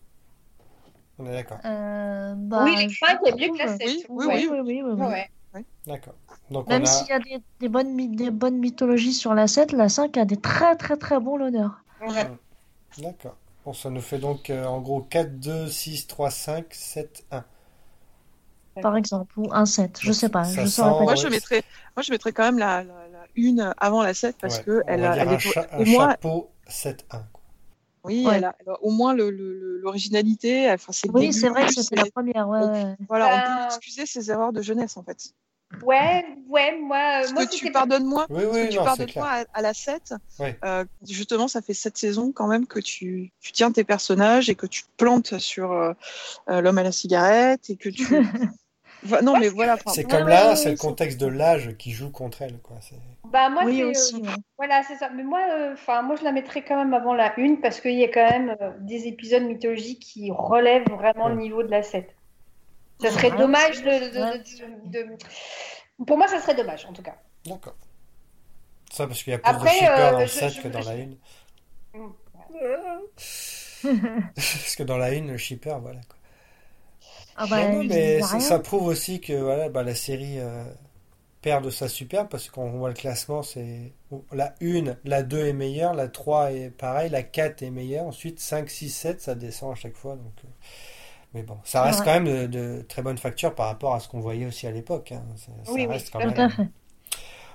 On 1.18 1.26
est 1.26 1.32
d'accord. 1.32 1.58
Euh, 1.64 2.32
bah, 2.36 2.64
oui, 2.64 2.74
la 2.76 2.88
je 2.88 2.98
5 2.98 3.18
est 3.26 3.32
mieux 3.36 3.52
que 3.52 3.58
la 3.58 3.64
trouve. 3.66 3.78
7. 3.78 4.06
Oui, 4.08 4.26
oui, 4.26 4.26
Oui, 4.28 4.48
oui, 4.50 4.60
oui, 4.62 4.82
oui, 4.82 4.92
oui. 4.96 5.06
Ouais. 5.54 5.64
D'accord. 5.86 6.14
Même 6.68 6.82
a... 6.84 6.86
s'il 6.86 7.08
y 7.08 7.12
a 7.12 7.18
des, 7.18 7.42
des 7.60 7.68
bonnes, 7.68 8.14
des 8.16 8.30
bonnes 8.30 8.58
mythologies 8.58 9.12
sur 9.12 9.34
la 9.34 9.46
7, 9.48 9.72
la 9.72 9.88
5 9.90 10.16
a 10.16 10.24
des 10.24 10.36
très 10.36 10.76
très 10.76 10.96
très 10.96 11.18
bons 11.20 11.36
l'honneur. 11.36 11.82
Ouais. 12.06 12.28
D'accord. 12.98 13.36
Bon, 13.64 13.72
ça 13.72 13.90
nous 13.90 14.00
fait 14.00 14.18
donc 14.18 14.50
euh, 14.50 14.64
en 14.64 14.80
gros 14.80 15.02
4, 15.02 15.38
2, 15.40 15.68
6, 15.68 16.06
3, 16.06 16.30
5, 16.30 16.66
7, 16.72 17.24
1. 17.30 17.44
Par 18.80 18.96
exemple, 18.96 19.38
ou 19.40 19.48
un 19.52 19.66
7, 19.66 19.98
je 20.00 20.06
Donc, 20.06 20.14
sais 20.14 20.28
pas, 20.28 20.44
ça 20.44 20.64
je 20.64 20.70
saurais 20.70 20.90
sent- 20.90 20.98
pas 20.98 21.02
Moi, 21.04 21.14
je 21.16 21.26
mettrais, 21.28 21.62
moi, 21.96 22.02
je 22.02 22.12
mettrais 22.12 22.32
quand 22.32 22.44
même 22.44 22.58
la, 22.58 22.84
la, 22.84 23.08
la 23.08 23.24
une 23.34 23.74
avant 23.76 24.02
la 24.02 24.14
7 24.14 24.36
parce 24.40 24.58
Ouais. 24.58 24.64
que 24.64 24.70
On 24.84 24.88
elle, 24.88 25.00
va 25.00 25.10
a- 25.10 25.14
dire 25.14 25.22
elle 25.22 25.28
un, 25.28 25.32
est 25.32 25.38
cha- 25.40 25.66
un 25.72 25.78
au 25.80 25.84
moins, 25.84 26.10
chapeau 26.10 26.50
7, 26.68 27.04
1. 27.10 27.22
oui, 28.04 28.24
Ouais. 28.24 28.36
elle 28.36 28.44
a, 28.44 28.54
elle 28.60 28.68
a 28.70 28.80
au 28.82 28.90
moins 28.92 29.14
le- 29.14 29.30
le- 29.30 29.58
le- 29.58 29.78
l'originalité. 29.80 30.70
Enfin, 30.70 30.92
c'est 30.92 31.08
le 31.08 31.14
Oui, 31.14 31.32
c'est 31.32 31.48
vrai 31.48 31.66
que 31.66 31.72
c'était 31.74 31.96
la 31.96 32.04
c'est- 32.04 32.10
première, 32.12 32.48
ouais, 32.48 32.60
ouais. 32.62 32.96
Voilà, 33.08 33.26
on 33.26 33.30
Euh, 33.38 33.58
peut 33.68 33.74
excuser 33.74 34.06
ses 34.06 34.30
erreurs 34.30 34.52
de 34.52 34.62
jeunesse 34.62 34.96
en 34.96 35.02
fait. 35.02 35.34
Ouais, 35.82 36.24
ouais, 36.48 36.76
moi, 36.78 37.22
Ce 37.24 37.34
moi 37.34 37.44
que 37.44 37.50
tu 37.50 37.58
c'était 37.58 37.72
pardonnes 37.72 38.04
moi, 38.06 38.26
Oui, 38.30 38.44
oui, 38.50 38.66
que 38.66 38.72
tu 38.72 38.76
non, 38.76 38.82
c'est 38.82 38.84
pardonnes 38.84 39.06
clair. 39.06 39.24
moi 39.24 39.32
à, 39.32 39.44
à 39.58 39.62
la 39.62 39.74
7, 39.74 40.14
Ouais. 40.38 40.58
euh, 40.64 40.84
justement, 41.06 41.46
ça 41.46 41.60
fait 41.60 41.74
7 41.74 41.96
saisons 41.98 42.32
quand 42.32 42.46
même 42.46 42.66
que 42.66 42.80
tu, 42.80 43.32
tu 43.40 43.52
tiens 43.52 43.70
tes 43.70 43.84
personnages 43.84 44.48
et 44.48 44.54
que 44.54 44.66
tu 44.66 44.82
te 44.82 44.88
plantes 44.96 45.38
sur 45.38 45.72
euh, 45.72 45.92
euh, 46.48 46.60
l'homme 46.62 46.78
à 46.78 46.82
la 46.82 46.92
cigarette 46.92 47.68
et 47.70 47.76
que 47.76 47.88
tu. 47.90 48.06
Non, 49.22 49.38
mais 49.38 49.48
voilà. 49.48 49.76
C'est 49.94 50.02
comme 50.02 50.24
ouais, 50.24 50.30
là, 50.30 50.48
ouais, 50.50 50.56
c'est 50.56 50.72
le 50.72 50.76
contexte 50.76 51.20
de 51.20 51.28
l'âge 51.28 51.76
qui 51.78 51.92
joue 51.92 52.10
contre 52.10 52.42
elle. 52.42 52.58
Quoi. 52.58 52.78
Bah 53.30 53.48
moi 53.48 53.62
Oui, 53.64 53.76
c'est 53.76 53.84
aussi, 53.84 54.16
euh, 54.16 54.20
ouais. 54.26 54.34
voilà 54.56 54.82
c'est 54.82 54.96
ça 54.96 55.10
mais 55.10 55.22
moi 55.22 55.38
euh, 55.50 55.74
enfin 55.74 56.02
moi 56.02 56.16
je 56.16 56.24
la 56.24 56.32
mettrais 56.32 56.64
quand 56.64 56.76
même 56.76 56.94
avant 56.94 57.14
la 57.14 57.38
une 57.38 57.60
parce 57.60 57.80
qu'il 57.80 57.92
y 57.94 58.02
a 58.02 58.08
quand 58.08 58.28
même 58.28 58.56
euh, 58.60 58.70
des 58.80 59.06
épisodes 59.06 59.42
mythologiques 59.44 60.00
qui 60.00 60.30
relèvent 60.32 60.88
vraiment 60.88 61.28
le 61.28 61.36
niveau 61.36 61.62
de 61.62 61.68
la 61.70 61.82
7 61.82 62.16
ça 63.00 63.10
serait 63.10 63.30
Ouais. 63.32 63.38
dommage 63.38 63.82
de, 63.82 63.90
de- 63.90 64.88
de- 64.90 65.02
de- 65.02 65.08
de- 65.16 66.04
pour 66.06 66.16
moi 66.18 66.28
ça 66.28 66.40
serait 66.40 66.54
dommage 66.54 66.84
en 66.86 66.92
tout 66.92 67.02
cas 67.02 67.16
D'accord. 67.46 67.74
Ça, 68.92 69.06
parce 69.06 69.22
qu'il 69.22 69.32
y 69.32 69.36
a 69.36 69.38
plus 69.38 69.50
Après, 69.50 69.68
de 69.70 69.74
shippers 69.74 69.98
euh, 69.98 70.10
dans 70.12 70.18
le 70.20 70.26
je- 70.26 70.30
7 70.30 70.52
je- 70.54 70.60
que 70.62 70.68
dans 70.68 70.80
je- 70.80 70.88
la 70.88 70.94
1. 70.94 71.06
Mm. 71.94 72.12
Parce 74.34 74.76
que 74.76 74.82
dans 74.82 74.96
la 74.98 75.06
1, 75.12 75.26
le 75.26 75.36
shipper, 75.36 75.76
voilà. 75.80 76.00
Quoi. 76.08 76.16
Ah 77.36 77.46
bah, 77.48 77.68
Non, 77.68 77.84
mais 77.84 78.20
ça, 78.22 78.58
prouve 78.58 78.86
aussi 78.86 79.20
que 79.20 79.32
voilà, 79.34 79.68
bah, 79.68 79.82
la 79.82 79.94
série 79.94 80.40
euh, 80.40 80.64
perd 81.42 81.64
de 81.64 81.70
sa 81.70 81.88
superbe 81.88 82.28
parce 82.28 82.48
qu'on 82.48 82.70
voit 82.70 82.88
le 82.88 82.94
classement, 82.96 83.42
c'est 83.42 83.92
la 84.32 84.54
1, 84.60 84.96
la 85.04 85.22
2 85.22 85.46
est 85.46 85.52
meilleure, 85.52 85.94
la 85.94 86.08
3 86.08 86.52
est 86.52 86.70
pareil, 86.70 87.10
la 87.10 87.22
4 87.22 87.62
est 87.62 87.70
meilleure, 87.70 88.04
ensuite 88.06 88.40
5, 88.40 88.68
6, 88.68 88.90
7, 88.90 89.20
ça 89.20 89.34
descend 89.36 89.72
à 89.72 89.76
chaque 89.76 89.96
fois. 89.96 90.16
Donc, 90.16 90.32
euh, 90.44 90.48
Mais 91.34 91.42
bon, 91.42 91.58
ça 91.64 91.82
reste 91.82 92.00
Ouais. 92.00 92.04
quand 92.06 92.20
même 92.20 92.24
de, 92.24 92.46
de 92.46 92.82
très 92.88 93.02
bonne 93.02 93.18
facture 93.18 93.54
par 93.54 93.66
rapport 93.66 93.94
à 93.94 94.00
ce 94.00 94.08
qu'on 94.08 94.20
voyait 94.20 94.46
aussi 94.46 94.66
à 94.66 94.70
l'époque. 94.70 95.12
hein. 95.12 95.22
Ça, 95.36 95.52
ça 95.64 95.72
Oui, 95.72 95.82
oui, 95.82 95.86
reste 95.86 96.10
quand 96.10 96.18
même. 96.20 96.32
Tout 96.34 96.40
à 96.40 96.48
fait. 96.48 96.68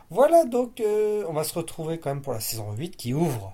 Voilà, 0.10 0.46
donc 0.46 0.80
euh, 0.80 1.26
on 1.28 1.34
va 1.34 1.44
se 1.44 1.54
retrouver 1.58 2.00
quand 2.00 2.10
même 2.14 2.22
pour 2.22 2.34
la 2.34 2.40
saison 2.40 2.72
8 2.74 2.96
qui 2.98 3.14
ouvre 3.14 3.54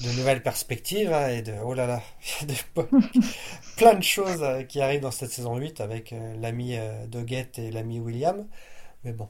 de 0.00 0.10
nouvelles 0.12 0.42
perspectives 0.42 1.12
hein, 1.12 1.28
et 1.28 1.42
de 1.42 1.54
oh 1.64 1.74
là 1.74 1.86
là, 1.86 2.02
il 2.42 2.48
y 2.48 2.52
a 2.52 2.54
des- 2.54 2.90
plein 3.76 3.94
de 3.94 4.02
choses 4.02 4.42
euh, 4.42 4.62
qui 4.62 4.80
arrivent 4.80 5.02
dans 5.02 5.10
cette 5.10 5.30
saison 5.32 5.56
8 5.56 5.80
avec 5.80 6.12
euh, 6.12 6.36
l'ami 6.40 6.76
Doggett 7.08 7.58
et 7.58 7.70
l'ami 7.70 8.00
William. 8.00 8.46
Mais 9.04 9.12
bon, 9.12 9.28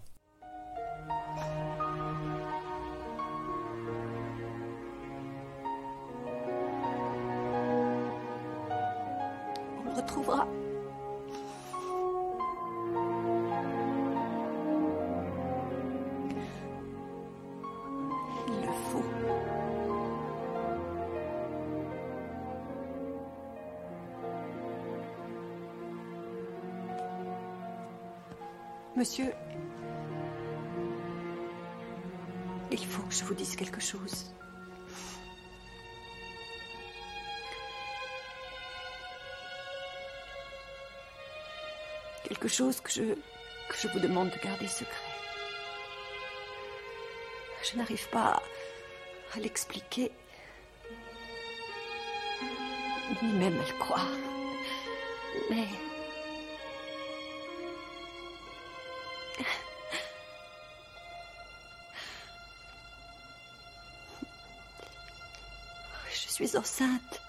Monsieur, 28.99 29.33
il 32.73 32.85
faut 32.85 33.03
que 33.05 33.15
je 33.15 33.23
vous 33.23 33.35
dise 33.35 33.55
quelque 33.55 33.81
chose. 33.81 34.35
Chose 42.49 42.81
que 42.81 42.91
je, 42.91 43.03
que 43.03 43.77
je 43.81 43.89
vous 43.89 44.01
demande 44.01 44.31
de 44.31 44.39
garder 44.39 44.67
secret. 44.67 44.89
Je 47.63 47.77
n'arrive 47.77 48.09
pas 48.09 48.43
à 49.35 49.39
l'expliquer, 49.39 50.11
ni 53.23 53.33
même 53.35 53.61
à 53.61 53.65
le 53.65 53.79
croire. 53.79 54.09
Mais... 55.51 55.69
Je 66.11 66.29
suis 66.29 66.57
enceinte. 66.57 67.21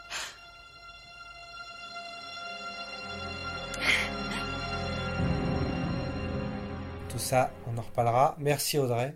Ça, 7.30 7.52
on 7.68 7.78
en 7.78 7.82
reparlera. 7.82 8.36
Merci 8.40 8.78
Audrey, 8.80 9.16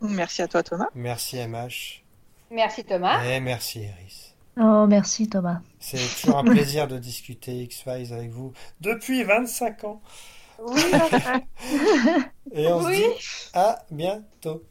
Merci 0.00 0.42
à 0.42 0.48
toi, 0.48 0.62
Thomas. 0.62 0.88
merci 0.94 1.36
MH 1.38 2.02
merci 2.50 2.84
Thomas 2.84 3.24
et 3.24 3.40
merci 3.40 3.80
Iris. 3.80 4.34
Oh, 4.60 4.86
merci 4.86 5.28
Thomas. 5.28 5.60
C'est 5.80 5.96
toujours 6.20 6.38
un 6.38 6.44
plaisir 6.44 6.86
de 6.88 6.98
discuter 6.98 7.62
X-Files 7.62 8.12
avec 8.12 8.30
vous 8.30 8.52
depuis 8.80 9.24
25 9.24 9.84
ans. 9.84 10.02
oui 10.58 10.82
Et 12.52 12.66
on 12.66 12.82
Oui. 12.84 12.96
se 12.96 13.00
dit 13.00 13.50
à 13.54 13.78
bientôt. 13.90 14.62